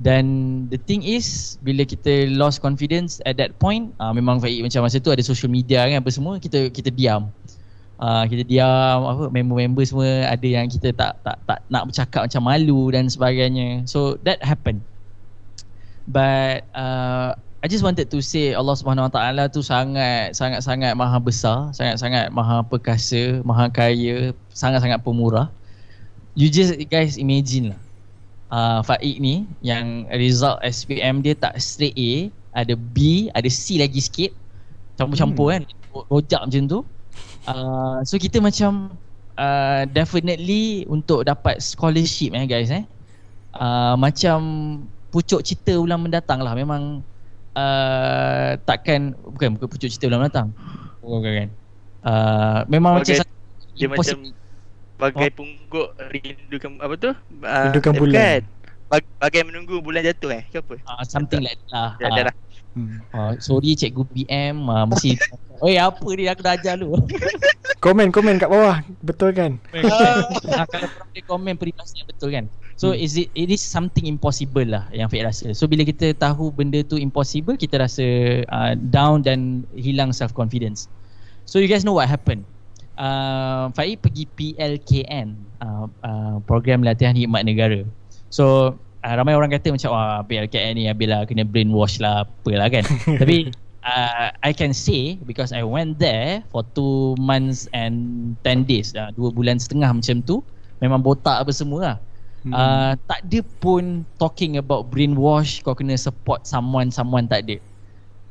dan 0.02 0.26
the 0.74 0.82
thing 0.82 1.06
is 1.06 1.62
bila 1.62 1.86
kita 1.86 2.26
lost 2.34 2.58
confidence 2.58 3.22
at 3.30 3.38
that 3.38 3.54
point 3.62 3.94
uh, 4.02 4.10
memang 4.10 4.42
Faik 4.42 4.66
macam 4.66 4.90
masa 4.90 4.98
tu 4.98 5.14
ada 5.14 5.22
social 5.22 5.54
media 5.54 5.86
kan 5.86 6.02
apa 6.02 6.10
semua 6.10 6.42
kita 6.42 6.74
kita 6.74 6.90
diam. 6.90 7.30
Uh, 8.02 8.26
kita 8.26 8.42
diam 8.42 9.06
apa 9.06 9.30
member-member 9.30 9.86
semua 9.86 10.26
ada 10.26 10.42
yang 10.42 10.66
kita 10.66 10.90
tak 10.90 11.22
tak 11.22 11.38
tak 11.46 11.62
nak 11.70 11.86
bercakap 11.86 12.26
macam 12.26 12.42
malu 12.42 12.90
dan 12.90 13.14
sebagainya. 13.14 13.86
So 13.86 14.18
that 14.26 14.42
happened. 14.42 14.82
But 16.10 16.66
uh, 16.74 17.38
I 17.62 17.70
just 17.70 17.86
wanted 17.86 18.10
to 18.10 18.26
say 18.26 18.58
Allah 18.58 18.74
Subhanahu 18.74 19.06
Wa 19.06 19.14
Taala 19.14 19.54
tu 19.54 19.62
sangat 19.62 20.34
sangat 20.34 20.66
sangat 20.66 20.98
maha 20.98 21.22
besar 21.22 21.70
sangat 21.78 22.02
sangat 22.02 22.34
maha 22.34 22.66
perkasa 22.66 23.46
maha 23.46 23.70
kaya 23.70 24.34
sangat 24.50 24.82
sangat 24.82 25.06
pemurah. 25.06 25.54
You 26.34 26.50
just 26.50 26.74
guys 26.90 27.22
imagine 27.22 27.78
lah 27.78 27.91
uh, 28.54 28.80
Faik 28.86 29.18
ni 29.18 29.48
yang 29.66 30.06
result 30.14 30.60
SPM 30.62 31.24
dia 31.24 31.34
tak 31.34 31.58
straight 31.58 31.96
A 31.98 32.14
ada 32.62 32.76
B 32.78 33.28
ada 33.32 33.48
C 33.48 33.80
lagi 33.80 34.04
sikit 34.04 34.32
campur-campur 35.00 35.50
hmm. 35.50 35.56
kan 35.56 35.64
rojak 36.12 36.42
macam 36.46 36.64
tu 36.68 36.80
Uh, 37.50 38.06
so 38.06 38.22
kita 38.22 38.38
macam 38.38 38.94
uh, 39.34 39.82
definitely 39.90 40.86
untuk 40.86 41.26
dapat 41.26 41.58
scholarship 41.58 42.38
eh 42.38 42.46
guys 42.46 42.70
eh. 42.70 42.86
Uh, 43.58 43.98
macam 43.98 44.40
pucuk 45.12 45.44
cita 45.44 45.76
bulan 45.76 46.00
mendatang 46.00 46.40
lah 46.40 46.56
memang 46.56 47.04
uh, 47.58 48.56
takkan 48.64 49.18
bukan 49.36 49.58
bukan 49.58 49.68
pucuk 49.68 49.90
cita 49.90 50.06
bulan 50.06 50.28
mendatang. 50.28 50.48
Bukan 51.02 51.32
kan. 51.34 51.50
Uh, 52.02 52.60
memang 52.70 53.02
Bagai- 53.02 53.22
macam 53.22 53.28
Dia 53.72 53.88
macam 53.90 54.18
bagai 55.02 55.30
pungguk 55.34 55.98
rindukan 56.14 56.78
apa 56.78 56.94
tu? 56.96 57.12
Uh, 57.42 57.64
Rindukan 57.66 57.94
bulan. 57.98 58.14
bukan. 58.14 58.42
Bag- 58.92 59.14
bagai 59.18 59.42
menunggu 59.48 59.82
bulan 59.82 60.04
jatuh 60.06 60.30
eh 60.36 60.44
ke 60.52 60.62
apa? 60.62 60.76
uh, 60.86 61.04
something 61.08 61.42
like 61.42 61.58
that 61.58 61.74
lah. 61.74 61.90
Dah, 61.98 62.10
dah, 62.14 62.24
dah. 62.30 62.36
Hmm. 62.72 63.04
Uh, 63.12 63.32
sorry 63.42 63.76
cikgu 63.76 64.04
PM 64.14 64.64
uh, 64.70 64.86
mesti 64.88 65.18
Oi 65.66 65.76
apa 65.76 66.08
ni 66.16 66.26
aku 66.30 66.42
dah 66.46 66.54
ajar 66.56 66.76
lu. 66.80 66.96
Komen 67.84 68.14
komen 68.14 68.38
kat 68.38 68.46
bawah. 68.46 68.78
Betul 69.02 69.34
kan? 69.34 69.58
Ah, 69.74 70.70
kalau 70.70 70.86
korang 70.86 71.10
boleh 71.10 71.26
komen 71.26 71.54
peribahasa 71.58 71.98
yang 71.98 72.10
betul 72.10 72.30
kan 72.30 72.46
So 72.78 72.94
Hmm. 72.94 73.02
is 73.02 73.18
it 73.18 73.30
it 73.34 73.50
is 73.50 73.62
something 73.62 74.06
impossible 74.06 74.66
lah 74.66 74.86
yang 74.94 75.10
Fik 75.10 75.22
rasa 75.26 75.50
So 75.54 75.66
bila 75.66 75.82
kita 75.86 76.14
tahu 76.14 76.50
benda 76.54 76.82
tu 76.86 76.98
impossible 76.98 77.58
Kita 77.58 77.82
rasa 77.82 78.06
uh, 78.46 78.74
down 78.78 79.22
dan 79.26 79.66
hilang 79.74 80.14
self 80.14 80.34
confidence 80.34 80.90
So 81.46 81.58
you 81.58 81.66
guys 81.70 81.82
know 81.82 81.94
what 81.98 82.06
happened 82.10 82.46
uh, 83.02 83.74
Faik 83.74 84.06
pergi 84.06 84.30
PLKN 84.38 85.34
uh, 85.66 85.86
uh, 86.06 86.36
Program 86.46 86.86
Latihan 86.86 87.18
Hikmat 87.18 87.50
Negara 87.50 87.82
So 88.30 88.78
uh, 89.02 89.14
ramai 89.18 89.34
orang 89.34 89.50
kata 89.50 89.74
macam 89.74 89.90
Wah 89.90 90.22
PLKN 90.30 90.78
ni 90.78 90.86
Habis 90.86 91.10
kena 91.26 91.44
brainwash 91.44 91.98
lah 91.98 92.30
Apalah 92.30 92.70
kan 92.70 92.86
Tapi 93.22 93.50
uh, 93.86 94.30
I 94.44 94.52
can 94.54 94.74
say 94.74 95.18
because 95.26 95.52
I 95.52 95.66
went 95.66 95.98
there 95.98 96.46
for 96.50 96.64
two 96.74 97.18
months 97.18 97.68
and 97.74 98.34
ten 98.46 98.64
days 98.66 98.94
dah 98.94 99.14
dua 99.14 99.34
bulan 99.34 99.58
setengah 99.58 99.90
macam 99.92 100.22
tu 100.26 100.46
memang 100.82 101.02
botak 101.02 101.46
apa 101.46 101.52
semua 101.54 101.82
lah. 101.82 101.98
Hmm. 102.42 102.54
Uh, 102.58 102.92
tak 103.06 103.22
ada 103.30 103.40
pun 103.62 104.02
talking 104.18 104.58
about 104.58 104.90
brainwash 104.90 105.62
kau 105.62 105.78
kena 105.78 105.94
support 105.94 106.46
someone 106.50 106.90
someone 106.90 107.30
tak 107.30 107.46
ada. 107.46 107.62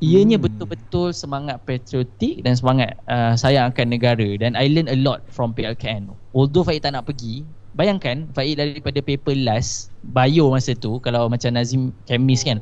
Ianya 0.01 0.41
Hmm. 0.41 0.49
betul-betul 0.49 1.13
semangat 1.13 1.61
patriotik 1.61 2.41
dan 2.41 2.57
semangat 2.57 2.97
uh, 3.05 3.37
sayang 3.37 3.69
akan 3.69 3.87
negara 3.93 4.25
dan 4.41 4.57
I 4.57 4.65
learn 4.65 4.89
a 4.89 4.97
lot 4.97 5.21
from 5.29 5.53
PLKN. 5.53 6.09
Although 6.33 6.65
Faik 6.65 6.81
tak 6.81 6.97
nak 6.97 7.05
pergi, 7.05 7.45
bayangkan 7.77 8.25
Faik 8.33 8.57
daripada 8.57 8.97
paper 8.97 9.37
last 9.45 9.93
bio 10.01 10.49
masa 10.49 10.73
tu 10.73 10.97
kalau 11.05 11.29
macam 11.29 11.53
Nazim 11.53 11.93
chemist 12.09 12.49
kan. 12.49 12.57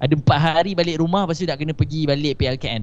Ada 0.00 0.16
empat 0.16 0.38
hari 0.40 0.72
balik 0.72 1.04
rumah 1.04 1.28
lepas 1.28 1.36
tu 1.36 1.44
nak 1.44 1.60
kena 1.60 1.76
pergi 1.76 2.08
balik 2.08 2.40
PLKN. 2.40 2.82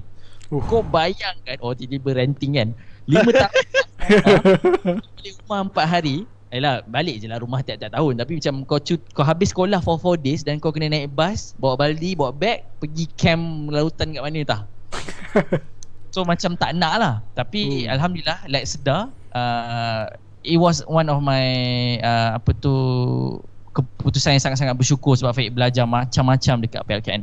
Uh. 0.54 0.62
Kau 0.70 0.86
bayangkan 0.86 1.58
Oh 1.66 1.74
tiba-tiba 1.74 2.22
ranting 2.22 2.54
kan 2.54 2.70
Lima 3.10 3.34
tahun 3.34 3.50
ha? 4.06 5.02
Balik 5.02 5.34
rumah 5.42 5.60
empat 5.66 5.86
hari 5.90 6.30
Yelah 6.48 6.82
balik 6.82 7.20
je 7.20 7.28
lah 7.28 7.38
rumah 7.38 7.60
tiap-tiap 7.60 7.90
tahun. 7.90 8.14
Tapi 8.16 8.32
macam 8.38 8.54
kau 8.64 8.78
cu- 8.78 9.06
kau 9.12 9.22
habis 9.22 9.50
sekolah 9.50 9.82
for 9.82 9.98
4 9.98 10.16
days 10.18 10.40
Dan 10.40 10.58
kau 10.58 10.70
kena 10.70 10.88
naik 10.88 11.12
bas 11.12 11.52
Bawa 11.56 11.76
baldi, 11.76 12.14
bawa 12.14 12.30
beg 12.30 12.64
Pergi 12.78 13.10
camp 13.12 13.44
lautan 13.68 14.14
kat 14.14 14.22
mana 14.22 14.40
tah? 14.44 14.62
So 16.16 16.24
macam 16.24 16.56
tak 16.56 16.72
nak 16.74 16.94
lah. 16.96 17.14
Tapi 17.34 17.84
Hmm. 17.84 17.92
Alhamdulillah 17.92 18.40
Like 18.48 18.66
sedar. 18.66 19.12
Uh, 19.34 20.08
It 20.42 20.56
was 20.56 20.86
one 20.86 21.10
of 21.10 21.20
my 21.20 21.44
uh, 22.00 22.38
Apa 22.38 22.54
tu 22.54 22.72
Keputusan 23.72 24.38
yang 24.38 24.44
sangat-sangat 24.46 24.78
bersyukur 24.78 25.18
Sebab 25.18 25.34
Faik 25.34 25.52
belajar 25.52 25.84
macam-macam 25.84 26.56
dekat 26.62 26.82
PLKN 26.86 27.22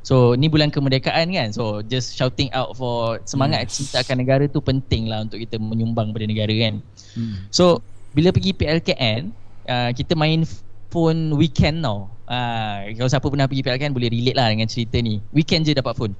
So 0.00 0.32
ni 0.32 0.46
bulan 0.46 0.70
kemerdekaan 0.70 1.28
kan? 1.28 1.48
So 1.50 1.82
just 1.82 2.14
shouting 2.14 2.48
out 2.52 2.72
for 2.72 3.18
Semangat 3.24 3.66
yes. 3.66 3.74
cinta 3.74 4.00
akan 4.00 4.22
negara 4.22 4.44
tu 4.46 4.60
penting 4.60 5.10
lah 5.10 5.24
Untuk 5.24 5.40
kita 5.40 5.58
menyumbang 5.58 6.12
pada 6.12 6.24
negara 6.24 6.52
kan? 6.54 6.78
Hmm. 7.12 7.50
So 7.50 7.82
bila 8.14 8.34
pergi 8.34 8.50
PLKN 8.54 9.30
uh, 9.70 9.90
kita 9.94 10.18
main 10.18 10.42
phone 10.90 11.34
weekend 11.38 11.86
tau. 11.86 12.10
Uh, 12.30 12.94
kalau 12.94 13.10
siapa 13.10 13.26
pernah 13.26 13.46
pergi 13.46 13.62
PLKN 13.62 13.94
boleh 13.94 14.10
relate 14.10 14.38
lah 14.38 14.50
dengan 14.50 14.66
cerita 14.66 14.98
ni. 14.98 15.22
Weekend 15.34 15.66
je 15.66 15.74
dapat 15.74 15.94
phone. 15.94 16.14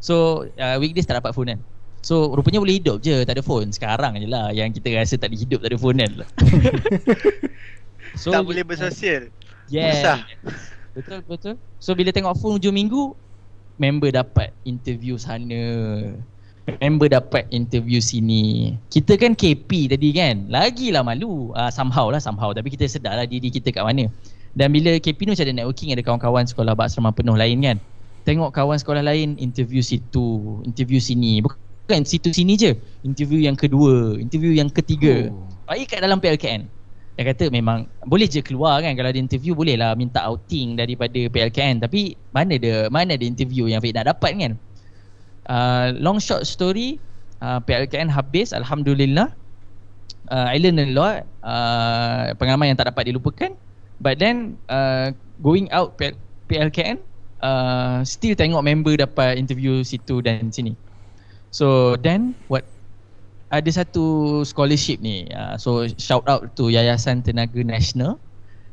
So 0.00 0.46
uh, 0.60 0.76
weekdays 0.80 1.08
tak 1.08 1.20
dapat 1.20 1.32
phone 1.32 1.56
kan. 1.56 1.60
So 2.02 2.34
rupanya 2.34 2.58
boleh 2.58 2.82
hidup 2.82 3.00
je 3.00 3.24
tak 3.24 3.38
ada 3.38 3.44
phone. 3.44 3.72
Sekarang 3.72 4.18
je 4.18 4.28
lah 4.28 4.50
yang 4.52 4.74
kita 4.74 4.92
rasa 4.92 5.16
tak 5.16 5.32
ada 5.32 5.36
hidup 5.38 5.60
tak 5.64 5.70
ada 5.72 5.78
phone 5.80 5.98
kan. 6.02 6.12
So, 8.18 8.28
Tak 8.34 8.44
boleh 8.44 8.64
bersosial. 8.66 9.32
Yeah. 9.72 9.96
Susah. 9.96 10.18
Betul 10.92 11.18
betul. 11.24 11.54
So 11.80 11.96
bila 11.96 12.12
tengok 12.12 12.36
phone 12.36 12.60
hujung 12.60 12.76
minggu 12.76 13.16
Member 13.80 14.12
dapat 14.12 14.52
interview 14.68 15.16
sana 15.16 15.56
Member 16.62 17.10
dapat 17.10 17.50
interview 17.50 17.98
sini. 17.98 18.76
Kita 18.86 19.18
kan 19.18 19.34
KP 19.34 19.90
tadi 19.90 20.14
kan? 20.14 20.46
Lagilah 20.46 21.02
malu. 21.02 21.50
Uh, 21.58 21.70
Somehow 21.74 22.06
lah 22.06 22.22
somehow. 22.22 22.54
Tapi 22.54 22.70
kita 22.70 22.86
sedar 22.86 23.18
lah 23.18 23.26
diri 23.26 23.50
kita 23.50 23.74
kat 23.74 23.82
mana. 23.82 24.06
Dan 24.54 24.70
bila 24.70 24.94
KP 25.00 25.26
ni 25.26 25.32
macam 25.32 25.48
ada 25.48 25.54
networking 25.56 25.96
Ada 25.96 26.04
kawan-kawan 26.04 26.44
sekolah 26.44 26.76
Baksrama 26.76 27.10
penuh 27.10 27.34
lain 27.34 27.64
kan? 27.64 27.76
Tengok 28.28 28.52
kawan 28.52 28.76
sekolah 28.76 29.00
lain 29.00 29.40
Interview 29.40 29.80
situ 29.80 30.60
Interview 30.62 31.00
sini. 31.00 31.40
Bukan 31.40 31.56
bukan 31.92 32.08
situ 32.08 32.30
sini 32.32 32.54
je. 32.54 32.72
Interview 33.02 33.42
yang 33.42 33.58
kedua 33.58 34.16
interview 34.16 34.54
yang 34.54 34.70
ketiga. 34.70 35.28
Oh. 35.28 35.44
baik 35.68 35.92
kat 35.92 36.00
dalam 36.00 36.22
PLKN 36.22 36.64
dia 37.12 37.28
kata 37.28 37.52
memang 37.52 37.84
boleh 38.08 38.24
je 38.24 38.40
keluar 38.40 38.80
kan? 38.80 38.96
Kalau 38.96 39.12
ada 39.12 39.20
interview 39.20 39.52
boleh 39.52 39.76
lah 39.76 39.92
minta 39.92 40.24
outing 40.24 40.80
daripada 40.80 41.28
PLKN 41.28 41.84
tapi 41.84 42.16
mana 42.32 42.56
ada 42.56 42.88
mana 42.88 43.12
ada 43.12 43.24
interview 43.28 43.68
yang 43.68 43.84
Fik 43.84 43.92
nak 43.92 44.08
dapat 44.16 44.32
kan 44.40 44.52
uh, 45.48 45.94
long 45.98 46.20
short 46.20 46.44
story 46.44 47.00
uh, 47.40 47.58
PLKN 47.64 48.12
habis 48.12 48.52
Alhamdulillah 48.52 49.32
uh, 50.30 50.46
I 50.50 50.60
learn 50.60 50.78
a 50.78 50.86
lot 50.92 51.26
uh, 51.42 52.34
pengalaman 52.36 52.74
yang 52.74 52.78
tak 52.78 52.92
dapat 52.92 53.10
dilupakan 53.10 53.56
but 54.02 54.18
then 54.18 54.60
uh, 54.68 55.14
going 55.40 55.70
out 55.72 55.98
PLKN 56.50 57.00
uh, 57.42 58.04
still 58.04 58.34
tengok 58.36 58.62
member 58.62 58.94
dapat 58.98 59.38
interview 59.40 59.82
situ 59.82 60.20
dan 60.22 60.52
sini 60.52 60.74
So 61.52 62.00
then 62.00 62.32
what 62.48 62.64
ada 63.52 63.68
satu 63.68 64.40
scholarship 64.48 65.04
ni. 65.04 65.28
Uh, 65.28 65.60
so 65.60 65.84
shout 66.00 66.24
out 66.24 66.56
to 66.56 66.72
Yayasan 66.72 67.20
Tenaga 67.20 67.60
Nasional. 67.60 68.16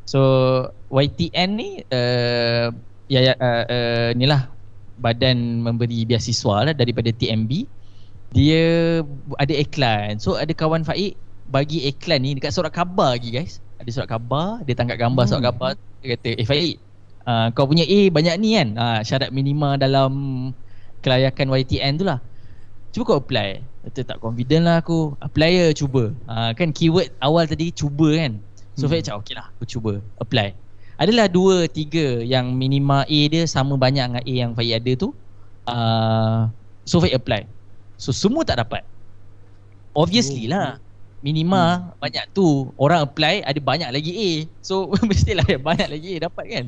So 0.07 0.71
YTN 0.87 1.59
ni 1.59 1.69
uh, 1.91 2.71
ya 3.11 3.35
uh, 3.35 3.63
uh, 3.67 4.09
ni 4.15 4.25
lah 4.25 4.47
badan 4.99 5.63
memberi 5.63 6.03
beasiswa 6.03 6.67
lah 6.69 6.73
daripada 6.75 7.09
TMB. 7.09 7.65
Dia 8.35 9.01
ada 9.41 9.53
iklan. 9.55 10.21
So 10.21 10.37
ada 10.37 10.53
kawan 10.53 10.85
Faik 10.85 11.17
bagi 11.49 11.89
iklan 11.89 12.21
ni 12.21 12.37
dekat 12.37 12.53
surat 12.53 12.69
khabar 12.69 13.17
lagi 13.17 13.33
guys. 13.33 13.57
Ada 13.81 13.89
surat 13.89 14.09
khabar, 14.11 14.61
dia 14.67 14.77
tangkap 14.77 15.01
gambar 15.01 15.25
hmm. 15.25 15.31
surat 15.33 15.43
khabar 15.49 15.69
dia 15.99 16.07
kata, 16.15 16.29
"Eh 16.37 16.45
Faik, 16.45 16.75
uh, 17.25 17.47
kau 17.55 17.65
punya 17.65 17.87
A 17.87 17.99
banyak 18.13 18.35
ni 18.37 18.59
kan? 18.59 18.69
Uh, 18.75 18.99
syarat 19.01 19.31
minima 19.33 19.79
dalam 19.79 20.11
kelayakan 21.01 21.49
YTN 21.49 21.97
tu 21.97 22.05
lah." 22.05 22.21
Cuba 22.89 23.03
kau 23.05 23.21
apply 23.21 23.61
Kata 23.85 24.01
tak 24.01 24.17
confident 24.17 24.65
lah 24.65 24.81
aku 24.81 25.13
Apply 25.21 25.49
je 25.53 25.85
cuba 25.85 26.09
ha, 26.25 26.57
Kan 26.57 26.73
keyword 26.73 27.13
awal 27.21 27.45
tadi 27.45 27.69
cuba 27.69 28.17
kan 28.17 28.41
So 28.73 28.89
hmm. 28.89 28.97
Fahid 28.97 29.03
cakap 29.05 29.19
okey 29.21 29.33
lah 29.37 29.45
aku 29.53 29.65
cuba 29.69 29.93
Apply 30.17 30.57
Adalah 30.99 31.31
dua 31.31 31.63
tiga 31.71 32.19
yang 32.19 32.51
minima 32.51 33.07
A 33.07 33.19
dia 33.31 33.47
sama 33.47 33.79
banyak 33.79 34.03
dengan 34.03 34.19
A 34.19 34.33
yang 34.35 34.51
Fahid 34.51 34.83
ada 34.83 34.91
tu 34.99 35.15
uh, 35.71 36.51
So 36.83 36.99
Fahid 36.99 37.15
apply. 37.15 37.47
So 37.95 38.11
semua 38.11 38.43
tak 38.43 38.59
dapat. 38.59 38.83
Obviously 39.95 40.51
oh. 40.51 40.59
lah 40.59 40.67
Minima 41.19 41.59
hmm. 41.79 42.03
banyak 42.03 42.25
tu 42.31 42.71
Orang 42.75 43.03
apply 43.07 43.47
ada 43.47 43.55
banyak 43.63 43.87
lagi 43.95 44.11
A. 44.11 44.31
So 44.59 44.91
mestilah 45.09 45.47
banyak 45.47 45.87
lagi 45.87 46.19
A 46.19 46.27
dapat 46.27 46.45
kan? 46.51 46.65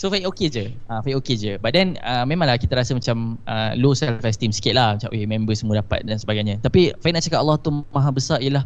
So 0.00 0.08
Faik 0.08 0.24
okay 0.24 0.48
je. 0.48 0.64
Uh, 0.88 1.04
Faik 1.04 1.20
okay 1.20 1.36
je. 1.36 1.52
But 1.60 1.76
then 1.76 2.00
uh, 2.00 2.24
Memanglah 2.24 2.56
kita 2.56 2.72
rasa 2.72 2.96
macam 2.96 3.36
uh, 3.44 3.76
Low 3.76 3.92
self 3.92 4.24
esteem 4.24 4.48
sikit 4.48 4.80
lah. 4.80 4.96
Macam 4.96 5.12
eh 5.12 5.28
member 5.28 5.52
semua 5.52 5.84
dapat 5.84 6.08
dan 6.08 6.16
sebagainya. 6.16 6.56
Tapi 6.64 6.96
Faik 7.04 7.12
nak 7.12 7.20
cakap 7.20 7.44
Allah 7.44 7.60
tu 7.60 7.84
maha 7.92 8.08
besar 8.08 8.40
ialah 8.40 8.64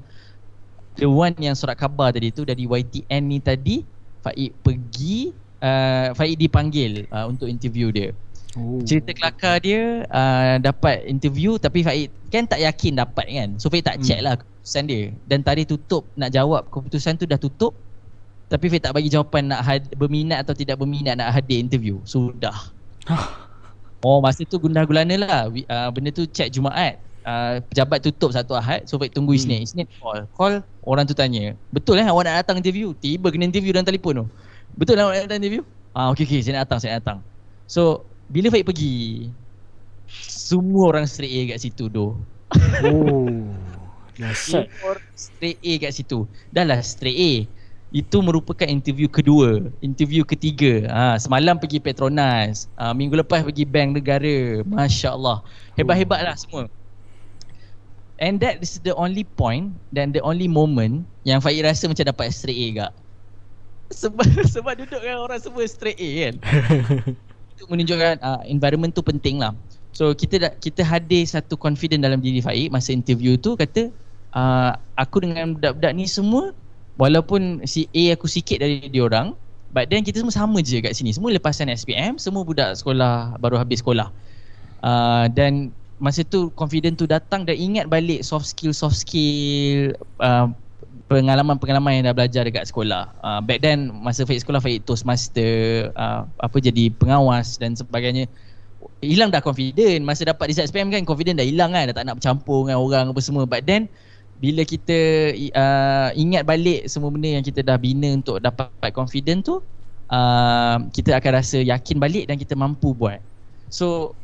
The 0.94 1.10
one 1.10 1.34
yang 1.42 1.58
surat 1.58 1.74
khabar 1.80 2.12
tadi 2.12 2.28
tu 2.30 2.44
Dari 2.46 2.68
YTN 2.68 3.22
ni 3.26 3.42
tadi 3.42 3.82
Faik 4.22 4.50
pergi 4.62 5.34
uh, 5.60 6.14
Faik 6.14 6.38
dipanggil 6.38 7.10
uh, 7.10 7.26
Untuk 7.26 7.50
interview 7.50 7.90
dia 7.90 8.14
oh. 8.54 8.80
Cerita 8.86 9.10
kelakar 9.12 9.58
dia 9.60 10.06
uh, 10.06 10.56
Dapat 10.62 11.10
interview 11.10 11.58
Tapi 11.58 11.82
Faik 11.82 12.08
kan 12.30 12.46
tak 12.46 12.62
yakin 12.62 13.02
dapat 13.02 13.26
kan 13.28 13.48
So 13.58 13.68
Faik 13.68 13.84
tak 13.84 14.00
check 14.00 14.22
hmm. 14.22 14.26
lah 14.26 14.34
keputusan 14.38 14.84
dia 14.86 15.02
Dan 15.26 15.42
tadi 15.42 15.66
tutup 15.66 16.06
Nak 16.14 16.30
jawab 16.30 16.70
keputusan 16.70 17.18
tu 17.18 17.26
dah 17.26 17.36
tutup 17.36 17.74
tapi 18.52 18.68
Fik 18.68 18.84
tak 18.84 18.92
bagi 18.92 19.08
jawapan 19.08 19.48
nak 19.48 19.64
had, 19.64 19.88
berminat 19.96 20.44
atau 20.44 20.52
tidak 20.52 20.76
berminat 20.76 21.16
nak 21.16 21.32
hadir 21.32 21.56
interview. 21.56 22.04
Sudah. 22.04 22.52
oh 24.04 24.20
masa 24.20 24.44
tu 24.44 24.60
gundah 24.60 24.84
gulana 24.84 25.16
lah. 25.16 25.48
Uh, 25.48 25.88
benda 25.88 26.12
tu 26.12 26.28
check 26.28 26.52
Jumaat. 26.52 27.00
Uh, 27.22 27.62
pejabat 27.70 28.02
tutup 28.02 28.34
satu 28.34 28.58
Ahad. 28.58 28.82
So 28.90 28.98
Fik 28.98 29.14
tunggu 29.14 29.38
Isnin. 29.38 29.62
Hmm. 29.62 29.66
Isnin 29.66 29.86
call. 30.02 30.26
Call 30.34 30.54
orang 30.82 31.06
tu 31.06 31.14
tanya. 31.14 31.54
Betul 31.70 32.02
eh 32.02 32.06
awak 32.06 32.26
nak 32.26 32.42
datang 32.42 32.58
interview? 32.58 32.90
Tiba 32.98 33.30
kena 33.30 33.46
interview 33.46 33.70
dalam 33.70 33.86
telefon 33.86 34.22
tu. 34.22 34.26
Betul 34.74 34.98
lah 34.98 35.06
awak 35.06 35.14
nak 35.14 35.22
datang 35.30 35.40
interview? 35.42 35.62
Ah 35.94 36.10
okey 36.10 36.24
okey 36.26 36.40
saya 36.42 36.58
nak 36.58 36.66
datang 36.66 36.78
saya 36.82 36.90
nak 36.94 36.98
datang. 37.06 37.18
So 37.70 38.02
bila 38.26 38.50
Fik 38.50 38.66
pergi 38.66 39.28
semua 40.26 40.92
orang 40.92 41.06
straight 41.06 41.32
A 41.32 41.40
kat 41.54 41.58
situ 41.62 41.86
doh. 41.88 42.18
Oh. 42.82 43.48
Orang 44.84 45.08
straight 45.16 45.56
A 45.64 45.72
kat 45.88 45.92
situ. 45.96 46.28
Dah 46.52 46.68
lah 46.68 46.84
straight 46.84 47.16
A 47.16 47.32
itu 47.92 48.24
merupakan 48.24 48.64
interview 48.64 49.04
kedua 49.04 49.68
interview 49.84 50.24
ketiga 50.24 50.88
ha, 50.88 51.20
semalam 51.20 51.60
pergi 51.60 51.76
Petronas 51.76 52.64
ha, 52.80 52.96
minggu 52.96 53.20
lepas 53.20 53.44
pergi 53.44 53.68
Bank 53.68 54.00
Negara 54.00 54.64
Masya 54.64 55.12
Allah 55.12 55.44
hebat-hebat 55.76 56.24
lah 56.24 56.34
semua 56.40 56.72
and 58.22 58.38
that 58.38 58.62
is 58.62 58.78
the 58.86 58.94
only 58.94 59.26
point 59.26 59.74
dan 59.90 60.14
the 60.14 60.22
only 60.22 60.46
moment 60.46 61.02
yang 61.26 61.42
Faik 61.42 61.66
rasa 61.66 61.90
macam 61.90 62.06
dapat 62.06 62.30
straight 62.30 62.56
A 62.56 62.68
gak 62.86 62.92
sebab, 63.92 64.24
sebab 64.54 64.72
duduk 64.80 65.00
kan 65.04 65.20
orang 65.20 65.38
semua 65.38 65.62
straight 65.68 66.00
A 66.00 66.10
kan? 66.26 66.34
Itu 67.52 67.68
menunjukkan 67.68 68.24
uh, 68.24 68.40
environment 68.48 68.96
tu 68.96 69.04
penting 69.04 69.38
lah. 69.38 69.52
So 69.92 70.16
kita 70.16 70.56
kita 70.56 70.80
hadir 70.80 71.28
satu 71.28 71.60
confident 71.60 72.00
dalam 72.00 72.24
diri 72.24 72.40
Faik 72.40 72.72
masa 72.72 72.96
interview 72.96 73.36
tu 73.36 73.52
kata 73.60 73.92
uh, 74.32 74.72
aku 74.96 75.20
dengan 75.20 75.52
budak-budak 75.52 75.92
ni 75.92 76.08
semua 76.08 76.56
Walaupun 77.00 77.64
si 77.64 77.88
A 77.92 78.16
aku 78.16 78.28
sikit 78.28 78.60
dari 78.60 78.88
dia 78.88 79.04
orang 79.04 79.36
But 79.72 79.88
then 79.88 80.04
kita 80.04 80.20
semua 80.20 80.32
sama 80.32 80.60
je 80.60 80.80
kat 80.84 80.92
sini. 80.92 81.12
Semua 81.12 81.32
lepasan 81.32 81.72
SPM 81.72 82.20
Semua 82.20 82.44
budak 82.44 82.76
sekolah 82.76 83.36
Baru 83.36 83.56
habis 83.60 83.84
sekolah. 83.84 84.08
Uh, 84.80 85.28
Dan 85.32 85.72
Masa 86.02 86.26
tu 86.26 86.50
confident 86.58 86.98
tu 86.98 87.06
datang 87.06 87.46
Dan 87.46 87.54
ingat 87.54 87.86
balik 87.86 88.26
soft 88.26 88.50
skill 88.50 88.74
Soft 88.74 88.98
skill 88.98 89.94
uh, 90.18 90.50
Pengalaman-pengalaman 91.06 92.00
yang 92.02 92.04
dah 92.10 92.16
belajar 92.16 92.42
dekat 92.42 92.66
sekolah. 92.66 93.14
Uh, 93.22 93.38
Back 93.38 93.62
then 93.62 93.94
Masa 94.02 94.26
Faik 94.26 94.42
sekolah 94.42 94.58
Faik 94.58 94.82
Toastmaster 94.82 95.94
uh, 95.94 96.26
Apa 96.42 96.58
jadi 96.58 96.90
pengawas 96.90 97.62
Dan 97.62 97.78
sebagainya 97.78 98.26
Hilang 98.98 99.30
dah 99.30 99.38
confident. 99.38 100.02
Masa 100.02 100.26
dapat 100.26 100.50
result 100.50 100.66
SPM 100.66 100.90
kan 100.90 101.06
Confident 101.06 101.38
dah 101.38 101.46
hilang 101.46 101.70
kan 101.70 101.86
Dah 101.86 101.94
tak 101.94 102.04
nak 102.10 102.18
bercampur 102.18 102.66
dengan 102.66 102.82
orang 102.82 103.04
apa 103.14 103.20
semua. 103.22 103.46
But 103.46 103.62
then 103.62 103.86
bila 104.42 104.66
kita 104.66 105.30
uh, 105.54 106.10
ingat 106.18 106.42
balik 106.42 106.90
semua 106.90 107.14
benda 107.14 107.30
yang 107.30 107.46
kita 107.46 107.62
dah 107.62 107.78
bina 107.78 108.10
untuk 108.10 108.42
dapat 108.42 108.90
confident 108.90 109.46
tu 109.46 109.62
uh, 110.10 110.76
kita 110.90 111.14
akan 111.14 111.32
rasa 111.38 111.62
yakin 111.62 112.02
balik 112.02 112.26
dan 112.26 112.34
kita 112.34 112.58
mampu 112.58 112.90
buat. 112.90 113.22
So 113.70 114.18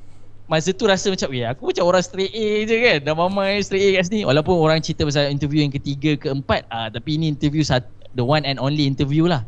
masa 0.48 0.72
tu 0.72 0.88
rasa 0.88 1.12
macam 1.12 1.28
weh 1.28 1.44
aku 1.44 1.70
macam 1.70 1.84
orang 1.84 2.02
straight 2.02 2.32
A 2.32 2.48
je 2.64 2.76
kan. 2.80 2.98
Dah 3.04 3.14
mamai 3.14 3.60
straight 3.60 3.84
A 3.94 4.00
kat 4.00 4.08
sini. 4.08 4.24
Walaupun 4.24 4.56
orang 4.56 4.80
cerita 4.80 5.04
pasal 5.04 5.28
interview 5.28 5.60
yang 5.60 5.70
ketiga 5.70 6.16
keempat 6.16 6.64
uh, 6.72 6.88
tapi 6.88 7.20
ini 7.20 7.28
interview 7.28 7.60
satu, 7.60 7.86
the 8.16 8.24
one 8.24 8.42
and 8.48 8.56
only 8.56 8.88
interview 8.88 9.28
lah. 9.28 9.44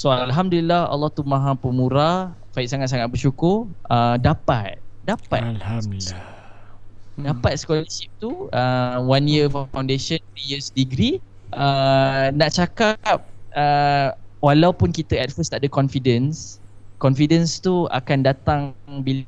So 0.00 0.08
Alhamdulillah 0.08 0.88
Allah 0.88 1.12
tu 1.12 1.20
maha 1.22 1.52
pemurah. 1.52 2.32
Faik 2.56 2.66
sangat-sangat 2.66 3.12
bersyukur. 3.12 3.68
Uh, 3.86 4.16
dapat. 4.16 4.80
Dapat. 5.04 5.60
Alhamdulillah. 5.60 6.24
Dapat 7.20 7.52
scholarship 7.60 8.08
tu 8.16 8.48
uh, 8.56 8.96
one 9.04 9.28
year 9.28 9.52
foundation 9.52 10.16
three 10.32 10.56
years 10.56 10.72
degree. 10.72 11.20
Uh, 11.52 12.32
nak 12.32 12.56
cakap 12.56 13.28
uh, 13.52 14.16
walaupun 14.40 14.88
kita 14.88 15.20
at 15.20 15.28
first 15.28 15.52
tak 15.52 15.60
ada 15.60 15.68
confidence 15.68 16.62
confidence 17.00 17.58
tu 17.58 17.88
akan 17.90 18.22
datang 18.24 18.60
bila 19.02 19.24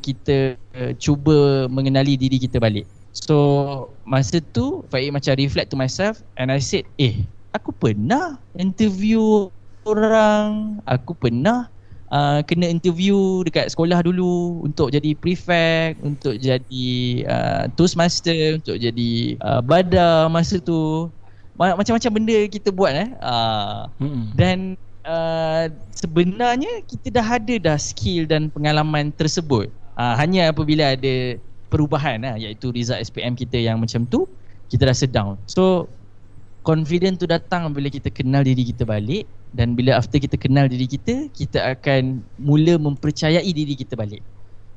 kita 0.00 0.58
uh, 0.78 0.92
cuba 0.96 1.68
mengenali 1.70 2.16
diri 2.18 2.38
kita 2.38 2.58
balik 2.58 2.86
so 3.12 3.88
masa 4.02 4.40
tu 4.54 4.82
Faik 4.88 5.10
macam 5.12 5.34
reflect 5.36 5.68
to 5.70 5.76
myself 5.76 6.22
and 6.38 6.50
I 6.50 6.58
said 6.62 6.86
eh 6.98 7.22
aku 7.54 7.74
pernah 7.74 8.38
interview 8.54 9.50
orang 9.88 10.80
aku 10.84 11.16
pernah 11.16 11.70
uh, 12.12 12.40
kena 12.44 12.68
interview 12.68 13.44
dekat 13.44 13.72
sekolah 13.72 14.00
dulu 14.04 14.64
untuk 14.64 14.92
jadi 14.92 15.12
prefect, 15.16 16.00
untuk 16.00 16.40
jadi 16.40 16.88
uh, 17.28 17.64
toastmaster, 17.76 18.60
untuk 18.60 18.76
jadi 18.80 19.36
uh, 19.40 19.60
bada 19.64 20.28
masa 20.28 20.60
tu. 20.60 21.08
macam-macam 21.58 22.22
benda 22.22 22.38
kita 22.46 22.70
buat 22.70 22.94
eh. 22.94 23.10
Uh, 23.18 23.90
mm-hmm. 23.98 24.24
Dan 24.38 24.58
uh, 25.08 25.64
sebenarnya 25.96 26.84
kita 26.84 27.18
dah 27.18 27.26
ada 27.40 27.54
dah 27.56 27.78
skill 27.80 28.28
dan 28.28 28.52
pengalaman 28.52 29.10
tersebut. 29.16 29.72
Uh, 29.98 30.14
hanya 30.14 30.52
apabila 30.52 30.94
ada 30.94 31.40
perubahan 31.72 32.22
lah, 32.22 32.36
iaitu 32.38 32.70
result 32.70 33.00
SPM 33.00 33.34
kita 33.34 33.58
yang 33.58 33.80
macam 33.80 34.04
tu, 34.06 34.28
kita 34.68 34.86
rasa 34.86 35.08
down. 35.08 35.40
So 35.48 35.88
confident 36.62 37.18
tu 37.18 37.24
datang 37.24 37.72
bila 37.72 37.88
kita 37.88 38.12
kenal 38.12 38.44
diri 38.44 38.68
kita 38.68 38.84
balik 38.84 39.24
dan 39.56 39.72
bila 39.72 39.96
after 39.96 40.20
kita 40.20 40.36
kenal 40.36 40.68
diri 40.68 40.84
kita, 40.84 41.32
kita 41.32 41.74
akan 41.74 42.20
mula 42.36 42.76
mempercayai 42.76 43.48
diri 43.48 43.74
kita 43.74 43.96
balik. 43.96 44.20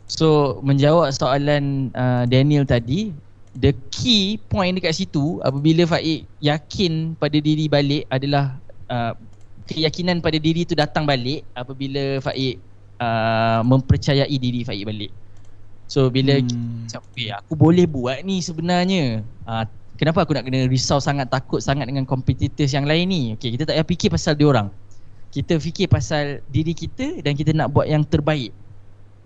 So 0.07 0.59
menjawab 0.63 1.11
soalan 1.11 1.91
uh, 1.95 2.23
Daniel 2.27 2.63
tadi, 2.67 3.11
the 3.59 3.75
key 3.91 4.39
point 4.47 4.79
dekat 4.79 4.95
situ 4.95 5.39
apabila 5.43 5.83
Faik 5.87 6.27
yakin 6.39 7.15
pada 7.19 7.37
diri 7.39 7.67
balik 7.67 8.07
adalah 8.07 8.59
uh, 8.87 9.15
keyakinan 9.67 10.23
pada 10.23 10.37
diri 10.37 10.65
tu 10.65 10.73
datang 10.73 11.05
balik 11.05 11.45
apabila 11.53 12.21
Faik 12.23 12.57
uh, 13.01 13.61
mempercayai 13.65 14.35
diri 14.37 14.61
Faik 14.65 14.85
balik. 14.87 15.11
So 15.91 16.07
bila 16.07 16.39
hmm. 16.39 16.87
okay, 16.87 17.35
aku 17.35 17.53
boleh 17.53 17.85
buat 17.85 18.23
ni 18.23 18.39
sebenarnya. 18.39 19.25
Uh, 19.43 19.67
kenapa 19.99 20.23
aku 20.23 20.33
nak 20.33 20.47
kena 20.47 20.65
risau 20.71 20.97
sangat 21.03 21.27
takut 21.27 21.59
sangat 21.59 21.85
dengan 21.91 22.07
competitors 22.07 22.71
yang 22.71 22.87
lain 22.87 23.05
ni? 23.11 23.23
Okay, 23.35 23.53
kita 23.53 23.67
tak 23.67 23.75
payah 23.75 23.87
fikir 23.87 24.09
pasal 24.09 24.33
dia 24.39 24.47
orang. 24.47 24.71
Kita 25.31 25.59
fikir 25.59 25.87
pasal 25.91 26.43
diri 26.51 26.75
kita 26.75 27.19
dan 27.23 27.35
kita 27.35 27.55
nak 27.55 27.71
buat 27.71 27.87
yang 27.87 28.03
terbaik 28.03 28.51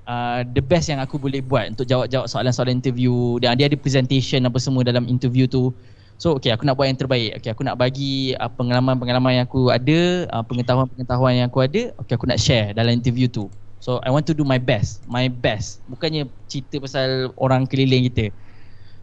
uh, 0.09 0.41
the 0.53 0.61
best 0.61 0.89
yang 0.89 1.01
aku 1.01 1.17
boleh 1.17 1.41
buat 1.41 1.75
untuk 1.75 1.85
jawab-jawab 1.85 2.29
soalan-soalan 2.29 2.79
interview 2.79 3.41
dan 3.41 3.57
dia 3.57 3.69
ada 3.69 3.77
presentation 3.77 4.41
apa 4.45 4.57
semua 4.61 4.85
dalam 4.85 5.05
interview 5.09 5.49
tu. 5.49 5.73
So 6.15 6.39
okay 6.39 6.55
aku 6.55 6.63
nak 6.63 6.79
buat 6.79 6.87
yang 6.87 6.99
terbaik. 6.99 7.39
Okay 7.39 7.51
aku 7.51 7.67
nak 7.67 7.75
bagi 7.75 8.31
uh, 8.39 8.47
pengalaman-pengalaman 8.47 9.43
yang 9.43 9.45
aku 9.45 9.71
ada, 9.71 10.29
uh, 10.31 10.43
pengetahuan-pengetahuan 10.47 11.43
yang 11.43 11.47
aku 11.51 11.67
ada, 11.67 11.91
okay 11.99 12.15
aku 12.15 12.27
nak 12.27 12.39
share 12.39 12.71
dalam 12.71 12.95
interview 12.95 13.27
tu. 13.27 13.51
So 13.83 13.99
I 14.01 14.09
want 14.09 14.25
to 14.31 14.33
do 14.33 14.47
my 14.47 14.57
best, 14.57 15.03
my 15.05 15.27
best. 15.27 15.83
Bukannya 15.91 16.25
cerita 16.47 16.79
pasal 16.79 17.35
orang 17.35 17.67
keliling 17.67 18.07
kita. 18.09 18.31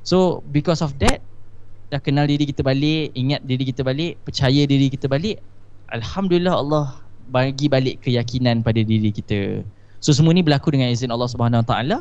So 0.03 0.43
because 0.51 0.81
of 0.83 0.97
that 0.99 1.23
dah 1.93 2.01
kenal 2.01 2.25
diri 2.25 2.49
kita 2.49 2.65
balik, 2.65 3.13
ingat 3.13 3.45
diri 3.45 3.69
kita 3.69 3.85
balik, 3.85 4.17
percaya 4.25 4.65
diri 4.65 4.89
kita 4.89 5.07
balik. 5.07 5.39
Alhamdulillah 5.93 6.57
Allah 6.57 6.87
bagi 7.29 7.69
balik 7.69 8.01
keyakinan 8.03 8.65
pada 8.65 8.81
diri 8.81 9.13
kita. 9.13 9.61
So 10.01 10.11
semua 10.17 10.33
ni 10.33 10.41
berlaku 10.41 10.73
dengan 10.73 10.89
izin 10.89 11.13
Allah 11.13 11.29
Subhanahu 11.29 11.63
Wa 11.63 11.69
Taala. 11.69 11.97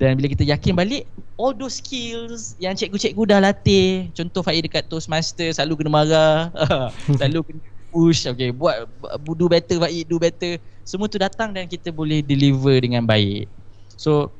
Dan 0.00 0.16
bila 0.16 0.32
kita 0.32 0.48
yakin 0.48 0.72
balik 0.72 1.04
all 1.36 1.52
those 1.52 1.76
skills 1.76 2.56
yang 2.56 2.72
cikgu-cikgu 2.72 3.36
dah 3.36 3.38
latih, 3.44 4.08
contoh 4.16 4.40
Faiz 4.40 4.64
dekat 4.64 4.88
Toastmaster 4.88 5.52
selalu 5.52 5.84
kena 5.84 5.92
marah, 5.92 6.48
selalu 7.20 7.44
kena 7.44 7.60
push, 7.92 8.24
okay, 8.24 8.48
buat 8.48 8.88
do 9.36 9.44
better 9.44 9.76
Faiz, 9.76 10.08
do 10.08 10.16
better. 10.16 10.56
Semua 10.88 11.04
tu 11.04 11.20
datang 11.20 11.52
dan 11.52 11.68
kita 11.68 11.92
boleh 11.92 12.24
deliver 12.24 12.80
dengan 12.80 13.04
baik. 13.04 13.44
So 14.00 14.32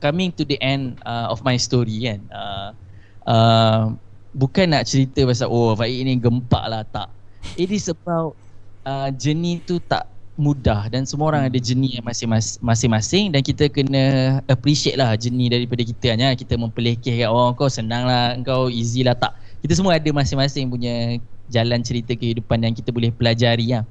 coming 0.00 0.32
to 0.32 0.48
the 0.48 0.56
end 0.64 0.96
uh, 1.04 1.28
of 1.28 1.44
my 1.44 1.60
story 1.60 2.08
kan. 2.08 2.24
Uh, 2.32 2.68
uh, 3.28 3.82
bukan 4.32 4.72
nak 4.72 4.88
cerita 4.88 5.28
pasal 5.28 5.52
oh 5.52 5.76
Faiz 5.76 6.00
ni 6.08 6.16
gempak 6.16 6.64
lah 6.72 6.88
tak. 6.88 7.12
It 7.60 7.68
is 7.68 7.92
about 7.92 8.32
uh, 8.88 9.12
journey 9.12 9.60
tu 9.60 9.76
tak 9.76 10.08
mudah 10.36 10.92
dan 10.92 11.08
semua 11.08 11.32
orang 11.32 11.48
ada 11.48 11.56
jenis 11.56 11.96
yang 11.96 12.04
masing-masing 12.60 13.32
dan 13.32 13.40
kita 13.40 13.72
kena 13.72 14.38
appreciate 14.46 15.00
lah 15.00 15.16
jenis 15.16 15.48
daripada 15.48 15.80
kita 15.80 16.12
hanya 16.12 16.36
kita 16.36 16.60
mempelekeh 16.60 17.24
kat 17.24 17.28
orang 17.28 17.56
kau 17.56 17.72
senang 17.72 18.04
lah 18.04 18.36
kau 18.44 18.68
easy 18.68 19.00
lah. 19.00 19.16
Tak. 19.16 19.32
Kita 19.64 19.72
semua 19.72 19.96
ada 19.96 20.10
masing-masing 20.12 20.68
punya 20.68 21.16
jalan 21.48 21.80
cerita 21.80 22.12
kehidupan 22.12 22.62
yang 22.62 22.74
kita 22.76 22.92
boleh 22.92 23.08
pelajari 23.10 23.72
lah 23.72 23.88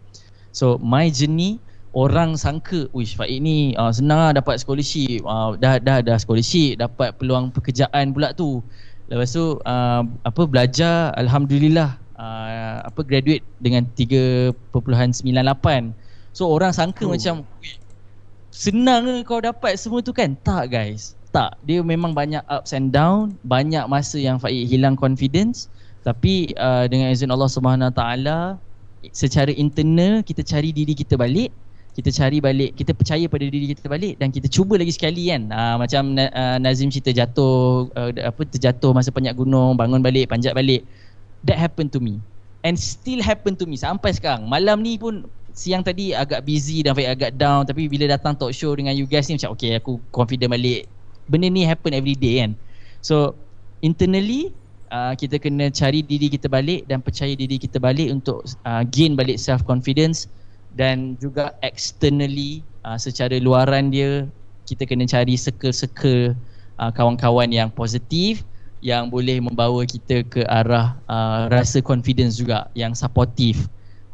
so 0.55 0.79
my 0.79 1.11
jenis 1.11 1.59
orang 1.91 2.39
sangka 2.39 2.87
wish 2.95 3.19
Faik 3.19 3.43
ni 3.43 3.75
uh, 3.75 3.91
senang 3.91 4.19
lah 4.19 4.31
dapat 4.31 4.63
scholarship. 4.63 5.19
Uh, 5.27 5.59
dah 5.59 5.75
dah 5.83 5.99
dah 5.99 6.15
scholarship 6.15 6.79
dapat 6.79 7.11
peluang 7.19 7.51
pekerjaan 7.51 8.15
pula 8.15 8.31
tu. 8.31 8.63
Lepas 9.11 9.35
tu 9.35 9.59
uh, 9.63 10.01
apa 10.23 10.41
belajar 10.47 11.11
alhamdulillah 11.19 11.99
uh, 12.15 12.87
apa 12.87 12.99
graduate 13.03 13.43
dengan 13.59 13.83
3.98 13.95 14.75
So 16.35 16.51
orang 16.51 16.75
sangka 16.75 17.07
oh. 17.07 17.15
macam 17.15 17.47
senang 18.51 19.07
ke 19.07 19.23
kau 19.23 19.39
dapat 19.39 19.79
semua 19.79 20.03
tu 20.03 20.11
kan? 20.11 20.35
Tak 20.43 20.67
guys. 20.67 21.15
Tak. 21.31 21.55
Dia 21.63 21.79
memang 21.79 22.11
banyak 22.11 22.43
ups 22.51 22.75
and 22.75 22.91
down, 22.91 23.39
banyak 23.47 23.87
masa 23.87 24.19
yang 24.19 24.35
Faik 24.35 24.67
hilang 24.67 24.99
confidence. 24.99 25.71
Tapi 26.03 26.51
uh, 26.59 26.91
dengan 26.91 27.15
izin 27.15 27.31
Allah 27.31 27.47
Subhanahu 27.47 27.89
taala 27.95 28.59
secara 29.15 29.55
internal 29.55 30.25
kita 30.25 30.41
cari 30.41 30.73
diri 30.73 30.97
kita 30.97 31.13
balik 31.13 31.53
kita 31.95 32.11
cari 32.11 32.43
balik 32.43 32.75
kita 32.75 32.91
percaya 32.91 33.23
pada 33.29 33.45
diri 33.47 33.71
kita 33.71 33.87
balik 33.87 34.19
dan 34.19 34.33
kita 34.33 34.49
cuba 34.49 34.75
lagi 34.75 34.91
sekali 34.91 35.31
kan 35.31 35.47
uh, 35.53 35.77
macam 35.79 36.17
uh, 36.17 36.57
Nazim 36.59 36.91
cerita 36.91 37.13
jatuh 37.13 37.87
uh, 37.93 38.11
apa 38.17 38.41
terjatuh 38.49 38.91
masa 38.91 39.13
panjat 39.13 39.37
gunung 39.37 39.77
bangun 39.79 40.01
balik 40.03 40.27
panjat 40.27 40.51
balik 40.57 40.83
that 41.45 41.55
happened 41.55 41.93
to 41.93 42.01
me 42.01 42.19
and 42.65 42.75
still 42.75 43.21
happen 43.21 43.53
to 43.53 43.63
me 43.69 43.77
sampai 43.79 44.11
sekarang 44.11 44.49
malam 44.49 44.81
ni 44.83 44.97
pun 44.99 45.23
siang 45.55 45.81
tadi 45.81 46.11
agak 46.11 46.43
busy 46.43 46.83
dan 46.83 46.93
agak 46.99 47.39
down 47.39 47.63
tapi 47.63 47.87
bila 47.87 48.11
datang 48.11 48.35
talk 48.35 48.51
show 48.51 48.75
dengan 48.75 48.91
you 48.91 49.07
guys 49.07 49.31
ni 49.31 49.39
macam 49.39 49.55
okay 49.55 49.79
aku 49.79 49.97
confident 50.11 50.51
balik. 50.51 50.85
Benda 51.31 51.47
ni 51.47 51.63
happen 51.63 51.95
every 51.95 52.13
day 52.13 52.43
kan? 52.43 52.59
So 52.99 53.33
internally 53.79 54.51
uh, 54.91 55.15
kita 55.15 55.39
kena 55.39 55.71
cari 55.71 56.03
diri 56.03 56.27
kita 56.27 56.51
balik 56.51 56.85
dan 56.91 56.99
percaya 56.99 57.33
diri 57.33 57.55
kita 57.55 57.79
balik 57.79 58.11
untuk 58.11 58.43
uh, 58.67 58.83
gain 58.83 59.15
balik 59.15 59.39
self 59.39 59.63
confidence 59.63 60.27
dan 60.75 61.15
juga 61.23 61.55
externally 61.63 62.59
uh, 62.83 62.99
secara 62.99 63.39
luaran 63.39 63.89
dia 63.89 64.27
kita 64.67 64.83
kena 64.83 65.07
cari 65.07 65.39
circle-circle 65.39 66.35
uh, 66.83 66.91
kawan-kawan 66.91 67.47
yang 67.47 67.71
positif 67.71 68.43
yang 68.83 69.07
boleh 69.09 69.39
membawa 69.39 69.87
kita 69.87 70.21
ke 70.27 70.43
arah 70.45 70.99
uh, 71.07 71.47
rasa 71.49 71.79
confidence 71.79 72.37
juga 72.37 72.67
yang 72.75 72.91
supportive 72.91 73.65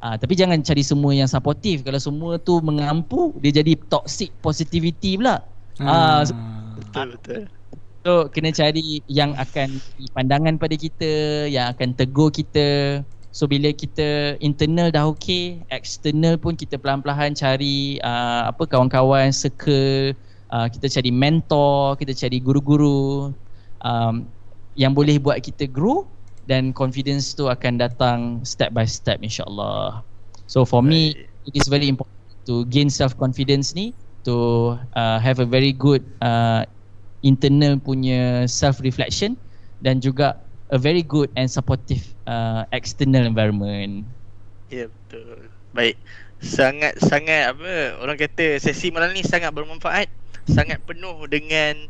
Ah, 0.01 0.17
tapi 0.17 0.33
jangan 0.33 0.57
cari 0.65 0.81
semua 0.81 1.13
yang 1.13 1.29
supportive. 1.29 1.85
Kalau 1.85 2.01
semua 2.01 2.41
tu 2.41 2.57
mengampu, 2.65 3.37
dia 3.37 3.61
jadi 3.61 3.77
toxic 3.85 4.33
positivity 4.41 5.21
pula. 5.21 5.45
Hmm. 5.77 5.85
Ah, 5.85 6.21
so, 6.25 6.33
betul 6.73 7.07
betul. 7.13 7.41
So 8.01 8.25
kena 8.33 8.49
cari 8.49 9.05
yang 9.05 9.37
akan 9.37 9.77
pandangan 10.17 10.57
pada 10.57 10.73
kita, 10.73 11.45
yang 11.45 11.69
akan 11.77 11.93
tegur 11.93 12.33
kita. 12.33 13.01
So 13.29 13.45
bila 13.45 13.69
kita 13.69 14.41
internal 14.41 14.89
dah 14.89 15.05
okey, 15.13 15.61
external 15.69 16.41
pun 16.41 16.57
kita 16.57 16.81
pelan-pelan 16.81 17.37
cari 17.37 18.01
uh, 18.01 18.49
apa 18.49 18.65
kawan-kawan 18.65 19.29
circle, 19.29 20.17
uh, 20.49 20.65
kita 20.65 20.89
cari 20.89 21.13
mentor, 21.13 21.93
kita 22.01 22.17
cari 22.17 22.41
guru-guru 22.41 23.29
um, 23.85 24.25
yang 24.73 24.97
boleh 24.97 25.21
buat 25.21 25.37
kita 25.37 25.69
grow 25.69 26.09
dan 26.51 26.75
confidence 26.75 27.31
tu 27.31 27.47
akan 27.47 27.79
datang 27.79 28.43
step 28.43 28.75
by 28.75 28.83
step 28.83 29.23
insyaallah. 29.23 30.03
So 30.51 30.67
for 30.67 30.83
me 30.83 31.15
it 31.47 31.55
is 31.55 31.71
very 31.71 31.87
important 31.87 32.19
to 32.51 32.67
gain 32.67 32.91
self 32.91 33.15
confidence 33.15 33.71
ni 33.71 33.95
to 34.27 34.75
uh, 34.99 35.17
have 35.23 35.39
a 35.39 35.47
very 35.47 35.71
good 35.71 36.03
uh, 36.19 36.67
internal 37.23 37.79
punya 37.79 38.51
self 38.51 38.83
reflection 38.83 39.39
dan 39.79 40.03
juga 40.03 40.35
a 40.75 40.77
very 40.77 41.07
good 41.07 41.31
and 41.39 41.47
supportive 41.47 42.03
uh, 42.27 42.67
external 42.75 43.23
environment. 43.23 44.03
Ya 44.67 44.83
yeah, 44.83 44.87
betul. 44.91 45.47
Baik. 45.71 45.95
Sangat 46.43 46.99
sangat 46.99 47.55
apa 47.55 47.95
orang 48.03 48.19
kata 48.19 48.59
sesi 48.59 48.91
malam 48.91 49.15
ni 49.15 49.23
sangat 49.23 49.55
bermanfaat, 49.55 50.11
sangat 50.51 50.83
penuh 50.83 51.15
dengan 51.31 51.87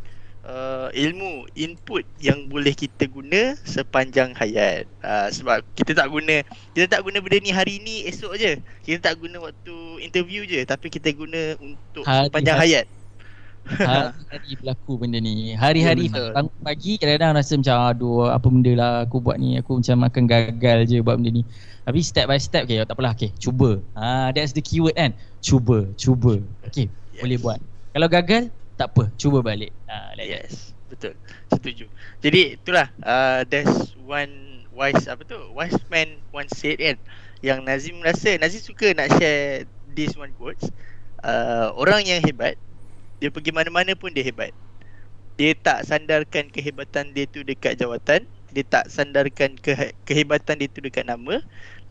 uh, 0.51 0.87
ilmu 0.91 1.47
input 1.55 2.03
yang 2.19 2.51
boleh 2.51 2.75
kita 2.75 3.07
guna 3.07 3.55
sepanjang 3.63 4.35
hayat. 4.35 4.85
Uh, 4.99 5.31
sebab 5.31 5.63
kita 5.73 5.95
tak 5.95 6.11
guna 6.11 6.43
kita 6.75 6.85
tak 6.91 7.01
guna 7.07 7.23
benda 7.23 7.39
ni 7.39 7.51
hari 7.55 7.79
ni 7.79 8.03
esok 8.11 8.35
je. 8.35 8.59
Kita 8.83 9.11
tak 9.11 9.23
guna 9.23 9.39
waktu 9.39 9.75
interview 10.03 10.43
je 10.43 10.61
tapi 10.67 10.91
kita 10.91 11.15
guna 11.15 11.55
untuk 11.63 12.03
hari, 12.03 12.27
sepanjang 12.27 12.59
hari. 12.59 12.67
hayat. 12.67 12.87
Hari-hari 13.61 14.57
berlaku 14.57 14.97
benda 14.97 15.21
ni. 15.21 15.53
Hari-hari 15.53 16.09
ya, 16.09 16.33
bangun 16.33 16.59
pagi 16.65 16.97
kadang-kadang 16.97 17.37
rasa 17.37 17.53
macam 17.55 17.77
aduh 17.93 18.27
apa 18.27 18.47
benda 18.49 18.71
lah 18.73 18.91
aku 19.05 19.21
buat 19.21 19.37
ni 19.37 19.61
aku 19.61 19.79
macam 19.79 19.97
akan 20.09 20.23
gagal 20.25 20.77
je 20.89 20.97
buat 20.99 21.15
benda 21.21 21.31
ni. 21.39 21.43
Tapi 21.81 21.99
step 22.01 22.25
by 22.29 22.41
step 22.41 22.65
okay, 22.65 22.81
tak 22.81 22.93
apalah 22.93 23.13
okay, 23.13 23.29
cuba. 23.37 23.81
Ah 23.93 24.01
uh, 24.01 24.27
that's 24.33 24.53
the 24.53 24.61
keyword 24.61 24.97
kan. 24.97 25.13
Cuba, 25.41 25.89
cuba. 25.97 26.41
Okay, 26.69 26.89
yes. 27.13 27.21
boleh 27.21 27.37
buat. 27.41 27.59
Kalau 27.93 28.07
gagal 28.09 28.43
tak 28.81 28.97
apa 28.97 29.13
cuba 29.13 29.45
balik. 29.45 29.69
Uh, 29.85 30.17
yes 30.17 30.73
betul. 30.89 31.13
Setuju. 31.53 31.85
Jadi 32.19 32.57
itulah 32.57 32.89
uh, 33.05 33.45
there's 33.45 33.93
one 34.01 34.65
wise 34.73 35.05
apa 35.05 35.21
tu? 35.21 35.37
Wise 35.53 35.77
man 35.93 36.17
once 36.33 36.57
said 36.57 36.81
kan? 36.81 36.97
Yang 37.45 37.59
Nazim 37.61 37.97
rasa 38.01 38.41
Nazim 38.41 38.61
suka 38.65 38.89
nak 38.97 39.13
share 39.21 39.69
this 39.93 40.17
one 40.17 40.33
quotes. 40.35 40.65
Uh, 41.21 41.69
orang 41.77 42.09
yang 42.09 42.19
hebat 42.25 42.57
dia 43.21 43.29
pergi 43.29 43.53
mana-mana 43.53 43.93
pun 43.93 44.09
dia 44.09 44.25
hebat. 44.25 44.49
Dia 45.37 45.53
tak 45.53 45.85
sandarkan 45.85 46.49
kehebatan 46.49 47.13
dia 47.13 47.29
tu 47.29 47.45
dekat 47.45 47.77
jawatan. 47.77 48.25
Dia 48.51 48.65
tak 48.67 48.91
sandarkan 48.91 49.55
ke, 49.61 49.95
kehebatan 50.03 50.59
dia 50.59 50.67
tu 50.67 50.83
dekat 50.83 51.07
nama. 51.07 51.39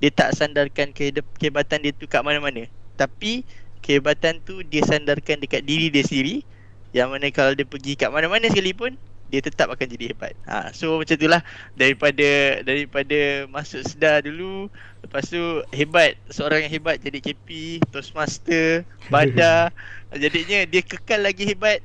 Dia 0.03 0.11
tak 0.13 0.37
sandarkan 0.37 0.93
ke, 0.93 1.15
kehebatan 1.39 1.87
dia 1.87 1.95
tu 1.95 2.05
kat 2.05 2.21
mana-mana. 2.21 2.67
Tapi 3.01 3.47
kehebatan 3.81 4.45
tu 4.45 4.61
dia 4.67 4.85
sandarkan 4.85 5.41
dekat 5.41 5.65
diri 5.65 5.89
dia 5.89 6.05
sendiri 6.05 6.45
yang 6.91 7.11
mana 7.11 7.31
kalau 7.31 7.55
dia 7.55 7.67
pergi 7.67 7.95
kat 7.95 8.11
mana-mana 8.11 8.51
sekalipun 8.51 8.99
dia 9.31 9.39
tetap 9.39 9.71
akan 9.71 9.87
jadi 9.87 10.11
hebat. 10.11 10.35
Ha, 10.51 10.75
so 10.75 10.99
macam 10.99 11.15
itulah 11.15 11.41
daripada 11.79 12.61
daripada 12.67 13.47
masuk 13.47 13.87
sedar 13.87 14.27
dulu 14.27 14.67
lepas 15.07 15.23
tu 15.31 15.63
hebat 15.71 16.19
seorang 16.35 16.67
yang 16.67 16.73
hebat 16.75 16.99
jadi 16.99 17.23
KP, 17.23 17.79
Toastmaster, 17.95 18.83
Bada. 19.07 19.71
jadinya 20.23 20.67
dia 20.67 20.83
kekal 20.83 21.23
lagi 21.23 21.47
hebat 21.47 21.79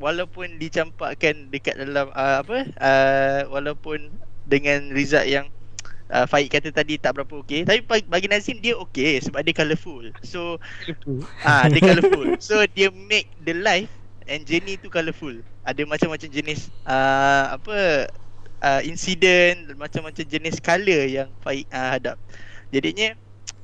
walaupun 0.00 0.56
dicampakkan 0.56 1.52
dekat 1.52 1.76
dalam 1.76 2.08
uh, 2.16 2.40
apa 2.40 2.64
uh, 2.80 3.40
walaupun 3.52 4.08
dengan 4.48 4.88
result 4.96 5.28
yang 5.28 5.52
uh, 6.08 6.24
Faik 6.24 6.52
kata 6.52 6.72
tadi 6.72 6.96
tak 6.96 7.20
berapa 7.20 7.44
okey. 7.44 7.68
Tapi 7.68 7.84
bagi 8.08 8.28
Nazim 8.32 8.56
dia 8.64 8.72
okey 8.80 9.20
sebab 9.20 9.44
dia 9.44 9.52
colourful. 9.52 10.16
So 10.24 10.56
ah 11.44 11.64
uh, 11.64 11.66
dia 11.68 11.80
colourful. 11.84 12.36
So 12.46 12.64
dia 12.72 12.88
make 12.88 13.28
the 13.44 13.52
life 13.52 13.92
and 14.26 14.42
journey 14.44 14.76
tu 14.78 14.90
colourful. 14.90 15.40
Ada 15.62 15.82
macam-macam 15.86 16.28
jenis 16.30 16.70
uh, 16.86 17.56
apa 17.58 18.10
uh, 18.62 18.80
incident 18.82 19.74
macam-macam 19.78 20.24
jenis 20.26 20.58
color 20.62 21.06
yang 21.06 21.28
Faik 21.42 21.66
uh, 21.70 21.96
hadap. 21.96 22.16
Jadinya 22.74 23.14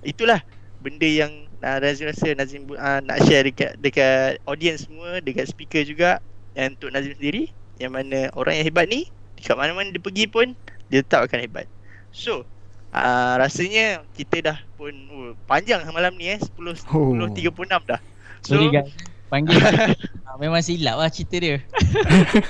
itulah 0.06 0.40
benda 0.82 1.06
yang 1.06 1.46
uh, 1.62 1.78
Nazim 1.78 2.10
rasa 2.10 2.34
Nazim 2.34 2.66
uh, 2.74 3.00
nak 3.02 3.18
share 3.26 3.46
dekat 3.46 3.78
dekat 3.78 4.38
audience 4.46 4.86
semua 4.86 5.18
dekat 5.22 5.50
speaker 5.50 5.82
juga. 5.82 6.22
Dan 6.52 6.78
untuk 6.78 6.90
Nazim 6.94 7.14
sendiri 7.18 7.50
yang 7.80 7.92
mana 7.96 8.30
orang 8.38 8.62
yang 8.62 8.66
hebat 8.70 8.86
ni 8.86 9.10
dekat 9.38 9.58
mana-mana 9.58 9.90
dia 9.90 10.02
pergi 10.02 10.24
pun 10.30 10.54
dia 10.90 11.02
tetap 11.02 11.26
akan 11.26 11.38
hebat. 11.42 11.66
So 12.14 12.46
uh, 12.94 13.34
rasanya 13.38 14.06
kita 14.14 14.36
dah 14.42 14.58
pun 14.78 14.94
uh, 15.10 15.32
panjang 15.50 15.82
malam 15.90 16.14
ni 16.14 16.30
eh. 16.30 16.38
10 16.38 16.86
10 16.86 17.34
36 17.34 17.90
dah. 17.90 18.00
So 18.42 18.58
Sorry 18.58 18.70
guys 18.70 19.12
panggil 19.32 19.56
uh, 19.56 20.36
memang 20.42 20.60
silap 20.60 21.00
lah 21.00 21.08
cerita 21.08 21.40
dia 21.40 21.56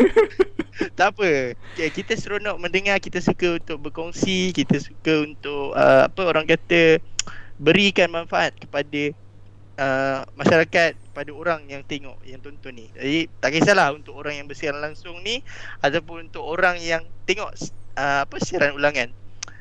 tak 0.99 1.15
apa 1.15 1.55
kita 1.95 2.19
seronok 2.19 2.59
mendengar 2.59 2.99
kita 2.99 3.23
suka 3.23 3.63
untuk 3.63 3.79
berkongsi 3.87 4.51
kita 4.51 4.83
suka 4.83 5.23
untuk 5.23 5.79
uh, 5.79 6.11
apa 6.11 6.23
orang 6.27 6.43
kata 6.51 6.99
berikan 7.63 8.11
manfaat 8.11 8.51
kepada 8.59 9.15
uh, 9.79 10.27
masyarakat 10.35 10.99
pada 11.13 11.31
orang 11.31 11.69
yang 11.69 11.85
tengok 11.85 12.17
yang 12.25 12.41
tonton 12.41 12.75
ni. 12.75 12.87
Jadi 12.97 13.29
tak 13.39 13.51
kisahlah 13.55 13.93
untuk 13.95 14.17
orang 14.17 14.41
yang 14.41 14.47
bersiaran 14.49 14.81
langsung 14.81 15.21
ni 15.23 15.45
ataupun 15.85 16.29
untuk 16.29 16.43
orang 16.43 16.81
yang 16.81 17.05
tengok 17.29 17.53
uh, 17.97 18.27
apa 18.27 18.37
siaran 18.43 18.75
ulangan. 18.75 19.13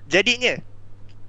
Jadinya 0.07 0.57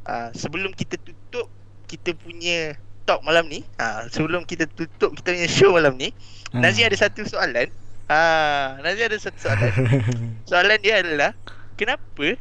uh, 0.06 0.30
sebelum 0.32 0.72
kita 0.72 0.96
tutup 1.02 1.50
kita 1.90 2.16
punya 2.16 2.78
talk 3.12 3.20
malam 3.28 3.44
ni, 3.52 3.60
uh, 3.76 4.08
sebelum 4.08 4.48
kita 4.48 4.64
tutup 4.72 5.12
kita 5.20 5.36
punya 5.36 5.50
show 5.52 5.76
malam 5.76 6.00
ni, 6.00 6.08
hmm. 6.56 6.64
Nazi 6.64 6.80
ada 6.80 6.96
satu 6.96 7.28
soalan. 7.28 7.68
Uh, 8.08 8.80
Nazi 8.80 9.04
ada 9.04 9.20
satu 9.20 9.36
soalan. 9.36 9.72
soalan 10.48 10.80
dia 10.80 11.04
adalah 11.04 11.36
kenapa 11.76 12.40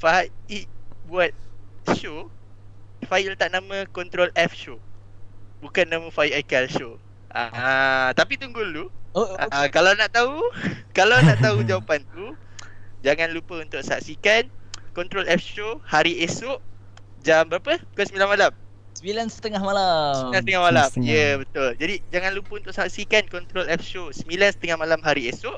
Fahid 0.00 0.64
buat 1.04 1.36
show 1.92 2.32
Fahid 3.04 3.36
letak 3.36 3.52
nama 3.52 3.84
Control 3.92 4.32
F 4.32 4.56
Show 4.56 4.80
Bukan 5.60 5.92
nama 5.92 6.08
Fahid 6.08 6.40
Aikal 6.40 6.72
Show 6.72 6.96
Ah, 7.30 8.10
Tapi 8.16 8.40
tunggu 8.40 8.64
dulu 8.64 8.88
oh, 9.12 9.22
oh. 9.22 9.36
Ah, 9.52 9.68
Kalau 9.68 9.92
nak 9.94 10.10
tahu 10.12 10.40
Kalau 10.98 11.20
nak 11.20 11.36
tahu 11.44 11.60
jawapan 11.68 12.00
tu 12.16 12.32
Jangan 13.04 13.28
lupa 13.32 13.60
untuk 13.60 13.84
saksikan 13.84 14.48
Control 14.96 15.28
F 15.28 15.44
Show 15.44 15.84
Hari 15.84 16.24
esok 16.24 16.64
Jam 17.20 17.48
berapa? 17.52 17.76
Pukul 17.92 18.08
9 18.08 18.24
malam 18.24 18.52
Sembilan 19.00 19.32
setengah 19.32 19.64
malam. 19.64 20.12
Sembilan 20.12 20.42
setengah 20.44 20.64
malam. 20.68 20.88
Ya 21.00 21.08
yeah, 21.08 21.32
betul. 21.40 21.72
Jadi 21.80 21.94
jangan 22.12 22.36
lupa 22.36 22.52
untuk 22.60 22.76
saksikan 22.76 23.24
Control 23.32 23.64
F 23.72 23.80
Show 23.80 24.12
Sembilan 24.12 24.52
setengah 24.52 24.76
malam 24.76 25.00
hari 25.00 25.32
esok. 25.32 25.56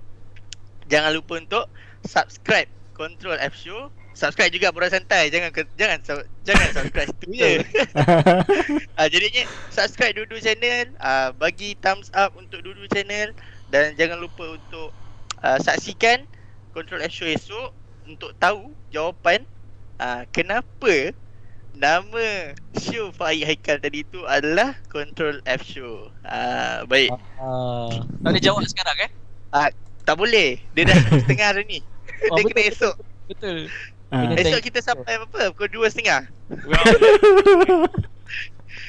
Jangan 0.86 1.10
lupa 1.10 1.43
untuk 1.43 1.66
Subscribe 2.06 2.70
Control 2.94 3.43
F 3.43 3.59
Show. 3.59 3.90
Subscribe 4.14 4.55
juga 4.55 4.70
Borak 4.70 4.94
Santai. 4.94 5.27
Jangan 5.35 5.51
jangan 5.74 5.98
jangan 6.47 6.69
subscribe 6.70 7.10
tu. 7.19 7.35
Je 7.35 7.66
uh, 9.02 9.09
jadinya 9.19 9.43
subscribe 9.74 10.14
Dudu 10.14 10.39
channel. 10.39 10.94
Uh, 11.02 11.35
bagi 11.35 11.74
thumbs 11.82 12.14
up 12.14 12.39
untuk 12.39 12.62
Dudu 12.62 12.86
channel. 12.94 13.35
Dan 13.74 13.98
jangan 13.98 14.23
lupa 14.23 14.55
untuk 14.55 14.94
uh, 15.43 15.59
saksikan 15.59 16.31
Control 16.70 17.02
F 17.02 17.10
Show 17.10 17.27
esok 17.27 17.74
untuk 18.06 18.39
tahu 18.39 18.70
jawapan 18.94 19.43
uh, 19.98 20.31
kenapa 20.31 21.10
nama 21.77 22.53
show 22.78 23.11
Faik 23.16 23.43
Haikal 23.49 23.81
tadi 23.81 24.05
tu 24.09 24.23
adalah 24.28 24.77
Control 24.93 25.40
F 25.49 25.65
Show. 25.65 26.12
Uh, 26.24 26.85
baik. 26.86 27.11
Uh, 27.40 27.90
tak 28.23 28.31
boleh 28.32 28.43
jawab 28.43 28.65
sekarang 28.69 28.97
eh? 29.09 29.11
Uh, 29.53 29.69
tak 30.05 30.16
boleh. 30.16 30.61
Dia 30.77 30.89
dah 30.89 30.99
setengah 31.24 31.47
hari 31.57 31.65
ni. 31.69 31.78
Oh, 32.31 32.36
Dia 32.39 32.44
betul, 32.44 32.51
kena 32.55 32.62
esok. 32.70 32.94
Betul. 33.28 33.59
Uh. 34.12 34.36
Esok 34.36 34.61
kita 34.62 34.78
sampai 34.85 35.16
apa? 35.16 35.51
Pukul 35.57 35.69
2.30. 35.73 36.28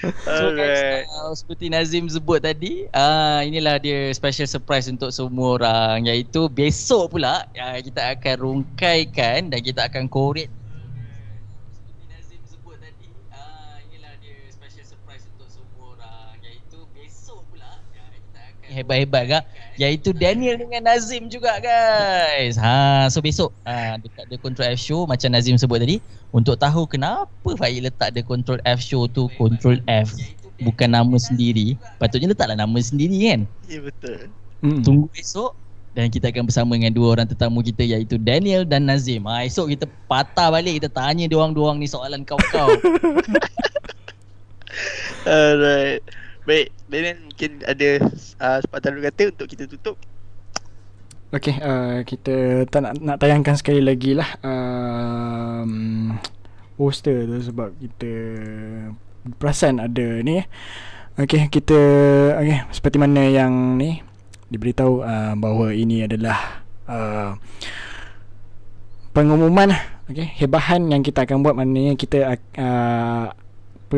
so 0.27 0.51
guys, 0.51 1.07
uh, 1.07 1.31
seperti 1.31 1.71
Nazim 1.71 2.11
sebut 2.11 2.43
tadi, 2.43 2.91
uh, 2.91 3.39
inilah 3.39 3.79
dia 3.79 4.11
special 4.11 4.47
surprise 4.51 4.91
untuk 4.91 5.15
semua 5.15 5.55
orang 5.59 6.11
iaitu 6.11 6.51
besok 6.51 7.15
pula 7.15 7.47
uh, 7.55 7.79
kita 7.79 8.19
akan 8.19 8.35
rungkaikan 8.43 9.47
dan 9.47 9.59
kita 9.63 9.87
akan 9.87 10.11
korek 10.11 10.51
hebat-hebat 18.73 19.23
gak 19.29 19.43
iaitu 19.77 20.09
Daniel 20.17 20.57
dengan 20.57 20.89
Nazim 20.89 21.29
juga 21.29 21.61
guys. 21.61 22.57
Ha 22.57 23.05
so 23.13 23.21
besok 23.21 23.53
ha 23.69 24.01
dekat 24.01 24.25
the 24.33 24.37
control 24.41 24.73
F 24.73 24.81
show 24.81 25.05
macam 25.05 25.29
Nazim 25.29 25.55
sebut 25.55 25.77
tadi 25.77 26.01
untuk 26.33 26.57
tahu 26.57 26.89
kenapa 26.89 27.49
Faik 27.53 27.85
letak 27.85 28.17
the 28.17 28.25
control 28.25 28.57
F 28.65 28.81
show 28.81 29.05
tu 29.05 29.29
control 29.37 29.77
F 29.85 30.17
bukan 30.65 30.89
nama 30.89 31.15
sendiri. 31.21 31.77
Patutnya 32.01 32.33
letaklah 32.33 32.57
nama 32.57 32.77
sendiri 32.81 33.29
kan? 33.29 33.41
Ya 33.69 33.79
betul. 33.85 34.33
Hmm. 34.65 34.81
Tunggu 34.81 35.05
besok 35.13 35.53
dan 35.93 36.09
kita 36.09 36.33
akan 36.33 36.49
bersama 36.49 36.73
dengan 36.73 36.89
dua 36.89 37.13
orang 37.13 37.29
tetamu 37.29 37.61
kita 37.61 37.85
iaitu 37.85 38.17
Daniel 38.17 38.65
dan 38.65 38.89
Nazim. 38.89 39.29
Ha 39.29 39.45
esok 39.45 39.77
kita 39.77 39.85
patah 40.09 40.49
balik 40.49 40.81
kita 40.81 40.89
tanya 40.89 41.29
dia 41.29 41.37
orang-dua 41.37 41.77
ni 41.77 41.85
soalan 41.85 42.25
kau-kau. 42.25 42.73
Alright. 45.29 46.01
Baik, 46.43 46.75
Daniel 46.91 47.23
mungkin 47.23 47.63
ada 47.63 47.89
uh, 48.43 48.59
sepatah 48.59 48.91
kata 48.91 49.23
untuk 49.31 49.47
kita 49.47 49.63
tutup. 49.63 49.95
Okay, 51.31 51.55
uh, 51.63 52.03
kita 52.03 52.67
tak 52.67 52.83
nak, 52.83 52.93
nak 52.99 53.17
tayangkan 53.23 53.55
sekali 53.55 53.79
lagi 53.79 54.11
lah 54.13 54.27
um, 54.43 56.13
poster 56.75 57.25
tu 57.25 57.39
sebab 57.47 57.71
kita 57.79 58.11
perasan 59.39 59.79
ada 59.79 60.19
ni. 60.19 60.43
Okay, 61.15 61.47
kita 61.47 61.79
okay, 62.35 62.67
seperti 62.75 62.99
mana 62.99 63.23
yang 63.23 63.79
ni 63.79 64.03
diberitahu 64.51 64.99
uh, 64.99 65.33
bahawa 65.39 65.71
ini 65.71 66.03
adalah 66.03 66.67
uh, 66.91 67.39
pengumuman 69.15 69.73
okay, 70.11 70.27
hebahan 70.37 70.91
yang 70.91 71.07
kita 71.07 71.23
akan 71.23 71.39
buat 71.39 71.55
maknanya 71.55 71.95
kita 71.95 72.35
uh, 72.59 73.31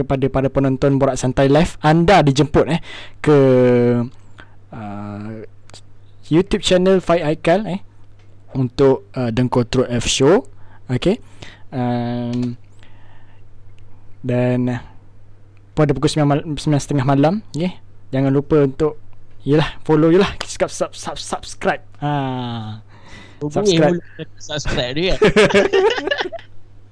kepada 0.03 0.25
para 0.27 0.47
penonton 0.51 0.99
Borak 0.99 1.15
Santai 1.15 1.47
Live 1.47 1.79
anda 1.79 2.19
dijemput 2.19 2.65
eh 2.67 2.81
ke 3.23 3.37
uh, 4.75 5.31
YouTube 6.27 6.65
channel 6.65 6.99
Fight 6.99 7.23
Aikal 7.23 7.63
eh 7.69 7.79
untuk 8.55 9.07
uh, 9.15 9.29
Dengkotro 9.29 9.83
F 9.87 10.07
Show. 10.07 10.47
Okey 10.85 11.17
um, 11.75 12.55
dan 14.25 14.59
uh, 14.69 14.81
pada 15.75 15.91
pukul 15.91 16.09
9.30 16.09 17.03
malam 17.03 17.43
okay? 17.51 17.77
jangan 18.09 18.31
lupa 18.31 18.63
untuk 18.63 18.97
yalah 19.45 19.77
follow 19.85 20.09
je 20.09 20.17
lah 20.17 20.31
sub, 20.47 20.71
sub, 20.71 20.91
sub, 20.95 21.17
subscribe. 21.19 21.83
Ha. 22.01 22.81
subscribe. 23.43 23.99
subscribe 24.39 24.93
dia 24.95 25.15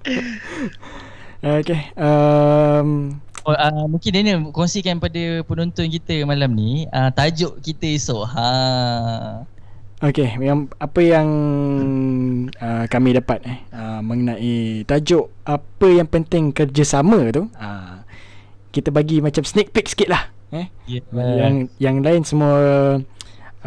Okay 1.44 1.92
um, 2.00 3.20
oh, 3.44 3.52
uh, 3.52 3.84
Mungkin 3.92 4.12
Daniel 4.16 4.40
kongsikan 4.56 5.04
pada 5.04 5.44
penonton 5.44 5.92
kita 5.92 6.24
malam 6.24 6.56
ni 6.56 6.88
uh, 6.88 7.12
Tajuk 7.12 7.60
kita 7.60 7.84
esok 8.00 8.24
ha. 8.32 8.48
Okay 10.00 10.40
yang, 10.40 10.72
Apa 10.80 11.00
yang 11.04 11.28
uh, 12.56 12.88
kami 12.88 13.20
dapat 13.20 13.44
eh, 13.44 13.60
uh, 13.76 14.00
Mengenai 14.00 14.88
tajuk 14.88 15.28
Apa 15.44 15.88
yang 15.92 16.08
penting 16.08 16.56
kerjasama 16.56 17.28
tu 17.36 17.52
uh, 17.60 18.00
Kita 18.72 18.88
bagi 18.96 19.20
macam 19.20 19.44
sneak 19.44 19.76
peek 19.76 19.92
sikit 19.92 20.10
lah 20.16 20.24
eh? 20.56 20.72
Yeah. 20.88 21.04
Yang, 21.12 21.56
yang 21.82 21.98
lain 22.06 22.22
semua 22.24 22.56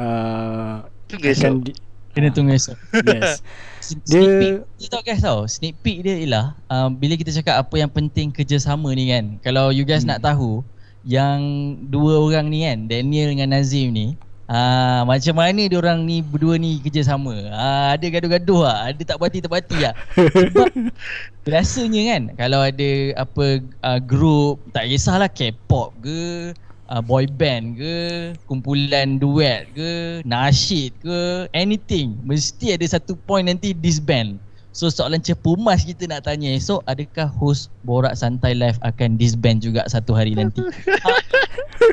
uh, 0.01 0.77
akan, 1.12 1.53
di, 1.66 1.74
Kena 2.16 2.32
tunggu 2.32 2.57
esok. 2.57 2.81
Yes. 3.05 3.44
Sneak 3.87 4.03
Dia- 4.09 4.39
peek 4.41 4.57
dia 4.77 4.89
tahu 4.91 5.03
guys 5.03 5.23
tau. 5.23 5.41
Sneak 5.47 5.75
peek 5.81 5.99
dia 6.03 6.15
ialah 6.19 6.47
uh, 6.67 6.89
bila 6.91 7.15
kita 7.15 7.31
cakap 7.31 7.63
apa 7.63 7.75
yang 7.77 7.89
penting 7.89 8.29
kerjasama 8.29 8.91
ni 8.93 9.09
kan. 9.09 9.39
Kalau 9.41 9.71
you 9.71 9.87
guys 9.87 10.03
Hmm. 10.03 10.11
nak 10.15 10.27
tahu 10.27 10.67
yang 11.07 11.39
dua 11.87 12.19
orang 12.19 12.51
ni 12.51 12.67
kan, 12.67 12.91
Daniel 12.91 13.31
dengan 13.31 13.55
Nazim 13.55 13.95
ni, 13.95 14.19
Ah, 14.47 15.03
macam 15.03 15.43
mana 15.43 15.59
dia 15.67 15.75
orang 15.75 16.07
ni 16.07 16.23
berdua 16.23 16.55
ni 16.55 16.79
kerjasama? 16.79 17.51
Ah, 17.51 17.99
ada 17.99 18.07
gaduh-gaduh 18.07 18.63
ah, 18.63 18.95
ada 18.95 19.03
tak 19.03 19.19
puati 19.19 19.43
tak 19.43 19.51
puati 19.51 19.75
ah. 19.83 19.91
Sebab 20.15 20.71
biasanya 21.51 22.03
kan 22.15 22.23
kalau 22.39 22.63
ada 22.63 22.91
apa 23.19 23.59
uh, 23.83 23.99
group 23.99 24.63
tak 24.71 24.87
kisahlah 24.87 25.27
K-pop 25.27 25.99
ke, 25.99 26.55
uh, 26.89 27.01
boy 27.01 27.27
band 27.27 27.77
ke, 27.77 27.97
kumpulan 28.45 29.17
duet 29.17 29.67
ke, 29.73 30.21
nasyid 30.23 30.93
ke, 30.99 31.47
anything 31.53 32.15
mesti 32.23 32.75
ada 32.75 32.87
satu 32.87 33.15
point 33.27 33.47
nanti 33.47 33.71
disband. 33.73 34.39
So 34.71 34.93
soalan 34.93 35.25
cepumas 35.25 35.83
kita 35.83 36.05
nak 36.05 36.29
tanya 36.29 36.53
esok 36.53 36.85
adakah 36.85 37.33
host 37.33 37.73
Borak 37.81 38.13
Santai 38.13 38.53
Live 38.53 38.77
akan 38.85 39.17
disband 39.17 39.65
juga 39.65 39.89
satu 39.89 40.13
hari 40.13 40.37
nanti? 40.37 40.61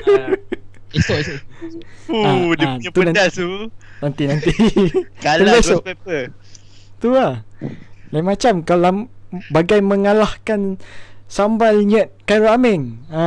Ah, 0.03 0.36
esok 0.91 1.15
esok. 1.15 1.38
Fuh, 2.07 2.24
Ah, 2.24 2.52
dia 2.60 2.65
ah, 2.68 2.76
punya 2.76 2.91
tu 2.91 2.99
nanti- 3.02 3.15
pedas 3.15 3.32
tu. 3.34 3.52
Nanti 3.99 4.24
nanti. 4.28 4.52
Kalah 5.24 5.60
ghost 5.60 5.80
paper. 5.82 6.24
tu 6.99 7.15
lah. 7.15 7.44
Lain 8.11 8.24
macam 8.24 8.64
kalau 8.64 9.07
bagai 9.49 9.80
mengalahkan 9.80 10.76
sambal 11.34 11.81
nyet 11.81 12.14
Khairul 12.30 12.53
Amin. 12.53 13.01
Ha. 13.10 13.26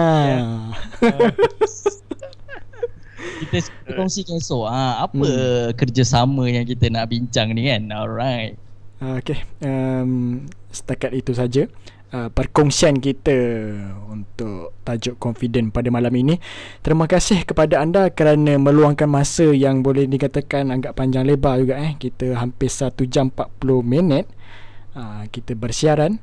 Kita 3.37 3.59
kita 3.61 3.91
kongsikan 4.01 4.41
esok 4.41 4.65
ah 4.65 5.05
apa 5.05 5.29
kerjasama 5.77 6.49
yang 6.49 6.65
kita 6.65 6.89
nak 6.89 7.13
bincang 7.13 7.53
ni 7.53 7.69
kan. 7.69 7.85
Alright. 7.93 8.57
Okey, 8.97 9.45
um, 9.61 10.41
setakat 10.73 11.13
itu 11.13 11.37
saja 11.37 11.69
uh, 12.17 12.33
perkongsian 12.33 12.97
kita 12.97 13.37
untuk 14.09 14.73
tajuk 14.89 15.21
confident 15.21 15.69
pada 15.69 15.93
malam 15.93 16.17
ini. 16.17 16.41
Terima 16.81 17.05
kasih 17.05 17.45
kepada 17.45 17.85
anda 17.85 18.09
kerana 18.09 18.57
meluangkan 18.57 19.05
masa 19.05 19.53
yang 19.53 19.85
boleh 19.85 20.09
dikatakan 20.09 20.73
agak 20.73 20.97
panjang 20.97 21.29
lebar 21.29 21.61
juga 21.61 21.77
eh. 21.77 21.93
Kita 22.01 22.41
hampir 22.41 22.73
1 22.73 22.97
jam 23.05 23.29
40 23.29 23.53
minit 23.85 24.25
uh, 24.97 25.29
kita 25.29 25.53
bersiaran. 25.53 26.17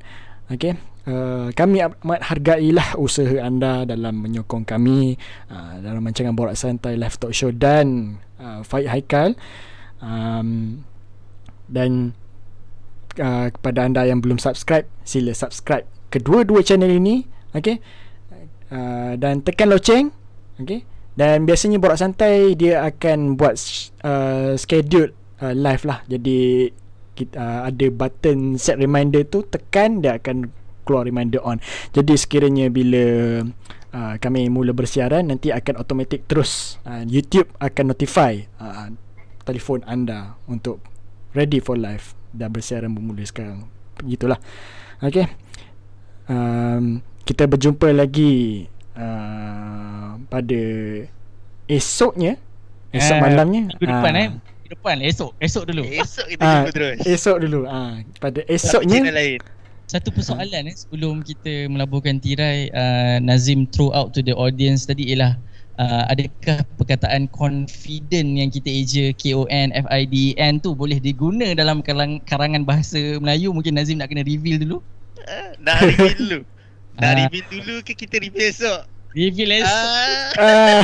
Okey. 0.49 0.92
Uh, 1.03 1.51
kami 1.51 1.83
amat 1.83 2.31
hargailah 2.31 2.95
usaha 2.95 3.43
anda 3.43 3.83
dalam 3.83 4.23
menyokong 4.23 4.63
kami 4.63 5.19
uh, 5.51 5.83
dalam 5.83 5.99
rancangan 5.99 6.31
Borak 6.31 6.55
Santai 6.55 6.95
Live 6.95 7.19
Talk 7.19 7.35
Show 7.35 7.51
dan 7.51 8.17
uh, 8.39 8.63
Faik 8.63 8.87
Haikal. 8.87 9.35
Um, 9.99 10.79
dan 11.67 12.15
uh, 13.19 13.51
kepada 13.51 13.83
anda 13.83 14.07
yang 14.07 14.23
belum 14.23 14.39
subscribe 14.39 14.87
sila 15.03 15.35
subscribe 15.35 15.83
kedua-dua 16.07 16.63
channel 16.63 16.87
ini 16.87 17.27
okey? 17.51 17.83
Uh, 18.71 19.19
dan 19.19 19.43
tekan 19.43 19.75
loceng 19.75 20.07
okey? 20.63 20.87
Dan 21.19 21.43
biasanya 21.43 21.83
borak 21.83 21.99
santai 21.99 22.55
dia 22.55 22.79
akan 22.79 23.35
buat 23.35 23.59
uh, 24.07 24.55
schedule 24.55 25.11
uh, 25.43 25.51
live 25.51 25.83
lah. 25.83 25.99
Jadi 26.07 26.71
kita 27.13 27.35
uh, 27.37 27.61
ada 27.67 27.85
button 27.91 28.55
set 28.55 28.79
reminder 28.79 29.27
tu 29.27 29.43
tekan 29.45 29.99
dia 29.99 30.15
akan 30.15 30.62
keluar 30.83 31.07
reminder 31.07 31.39
on. 31.43 31.59
Jadi 31.95 32.13
sekiranya 32.15 32.67
bila 32.69 33.05
uh, 33.95 34.15
kami 34.19 34.47
mula 34.47 34.71
bersiaran 34.75 35.27
nanti 35.27 35.49
akan 35.49 35.79
automatic 35.79 36.27
terus 36.29 36.77
uh, 36.87 37.03
YouTube 37.07 37.49
akan 37.59 37.95
notify 37.95 38.37
uh, 38.59 38.91
telefon 39.43 39.81
anda 39.87 40.39
untuk 40.45 40.83
ready 41.33 41.59
for 41.63 41.79
live. 41.79 42.15
Dah 42.35 42.47
bersiaran 42.47 42.93
bermula 42.93 43.23
sekarang. 43.25 43.67
Begitulah. 43.97 44.37
Okey 45.03 45.43
um, 46.29 47.01
kita 47.23 47.47
berjumpa 47.47 47.91
lagi 47.95 48.67
uh, 48.95 50.19
pada 50.27 50.63
esoknya 51.67 52.35
esok 52.93 53.17
Ah, 53.17 53.21
malamnya. 53.25 53.61
Minggu 53.73 53.85
depan 53.89 54.13
Ah, 54.13 54.21
eh. 54.21 54.29
Minggu 54.29 54.69
depan 54.77 54.95
esok, 55.01 55.31
esok 55.39 55.63
dulu. 55.71 55.81
Esok 55.87 56.25
kita 56.29 56.43
jumpa 56.43 56.71
terus. 56.75 56.97
esok 57.07 57.37
dulu. 57.41 57.59
Ah 57.65 58.03
pada 58.19 58.41
esoknya 58.45 58.99
lain. 59.09 59.39
Satu 59.93 60.09
persoalan 60.09 60.65
eh 60.65 60.73
sebelum 60.73 61.21
kita 61.21 61.69
melaburkan 61.69 62.17
tirai 62.17 62.65
uh, 62.73 63.21
Nazim 63.21 63.69
throw 63.69 63.93
out 63.93 64.09
to 64.09 64.25
the 64.25 64.33
audience 64.33 64.89
tadi 64.89 65.05
ialah 65.13 65.37
uh, 65.77 66.09
adakah 66.09 66.65
perkataan 66.81 67.29
confident 67.29 68.41
yang 68.41 68.49
kita 68.49 68.73
eja 68.73 69.13
K 69.13 69.37
O 69.37 69.45
N 69.53 69.69
F 69.69 69.85
I 69.93 70.09
D 70.09 70.33
N 70.41 70.57
tu 70.57 70.73
boleh 70.73 70.97
diguna 70.97 71.53
dalam 71.53 71.85
karang, 71.85 72.17
karangan 72.25 72.65
bahasa 72.65 73.21
Melayu 73.21 73.53
mungkin 73.53 73.77
Nazim 73.77 74.01
nak 74.01 74.09
kena 74.09 74.25
reveal 74.25 74.57
dulu. 74.65 74.77
Ah, 75.29 75.53
Nak 75.61 75.77
reveal 75.85 76.13
dulu. 76.17 76.39
Nak 76.97 77.05
Ah. 77.05 77.15
reveal 77.29 77.45
dulu 77.53 77.75
ke 77.85 77.93
kita 77.93 78.17
reveal 78.17 78.49
esok? 78.49 78.79
Reveal 79.13 79.61
esok. 79.61 79.85
Ah, 80.41 80.81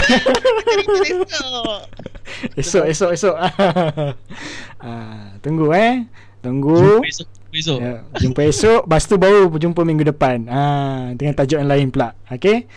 reveal 0.85 1.25
esok. 1.25 1.81
esok 2.61 2.85
esok 2.85 3.09
esok 3.17 3.35
ah 4.85 5.33
tunggu 5.41 5.73
eh 5.73 6.05
tunggu 6.45 6.77
Jumpa 7.01 7.09
esok. 7.09 7.38
Jumpa 7.49 7.57
esok. 7.65 7.79
Ya, 7.81 7.95
jumpa 8.21 8.41
esok 8.45 8.81
Lepas 8.85 9.03
tu 9.09 9.15
baru 9.17 9.49
berjumpa 9.49 9.81
minggu 9.81 10.05
depan. 10.05 10.45
Ha, 10.45 10.61
Dengan 11.17 11.33
tajuk 11.33 11.57
yang 11.57 11.69
lain 11.69 11.89
pula. 11.89 12.13
Okay 12.29 12.69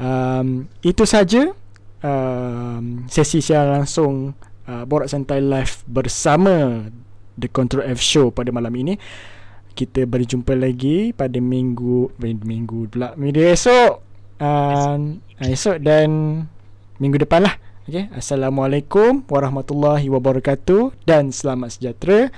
um, 0.00 0.64
Itu 0.80 1.04
saja 1.04 1.52
um, 2.00 3.04
Sesi 3.04 3.44
siaran 3.44 3.84
langsung 3.84 4.32
uh, 4.64 4.84
Borak 4.88 5.12
Santai 5.12 5.44
Live 5.44 5.84
Bersama 5.84 6.88
The 7.36 7.52
Control 7.52 7.84
F 7.92 8.00
Show 8.00 8.32
pada 8.32 8.48
malam 8.48 8.72
ini. 8.72 8.96
Kita 9.74 10.06
berjumpa 10.08 10.56
lagi 10.56 11.12
Pada 11.12 11.36
minggu 11.36 12.14
eh, 12.16 12.32
Minggu 12.32 12.88
pula 12.88 13.12
Minggu 13.20 13.44
esok. 13.44 13.92
Um, 14.40 15.20
Esok 15.36 15.84
dan 15.84 16.08
Minggu 16.96 17.20
depan 17.20 17.44
lah. 17.44 17.60
Okay 17.84 18.08
Assalamualaikum 18.16 19.28
Warahmatullahi 19.28 20.08
Wabarakatuh 20.08 21.04
Dan 21.04 21.28
selamat 21.28 21.76
sejahtera. 21.76 22.32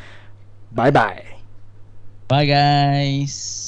Bye 0.75 0.91
bye 0.91 1.36
Bye 2.29 2.47
guys. 2.47 3.66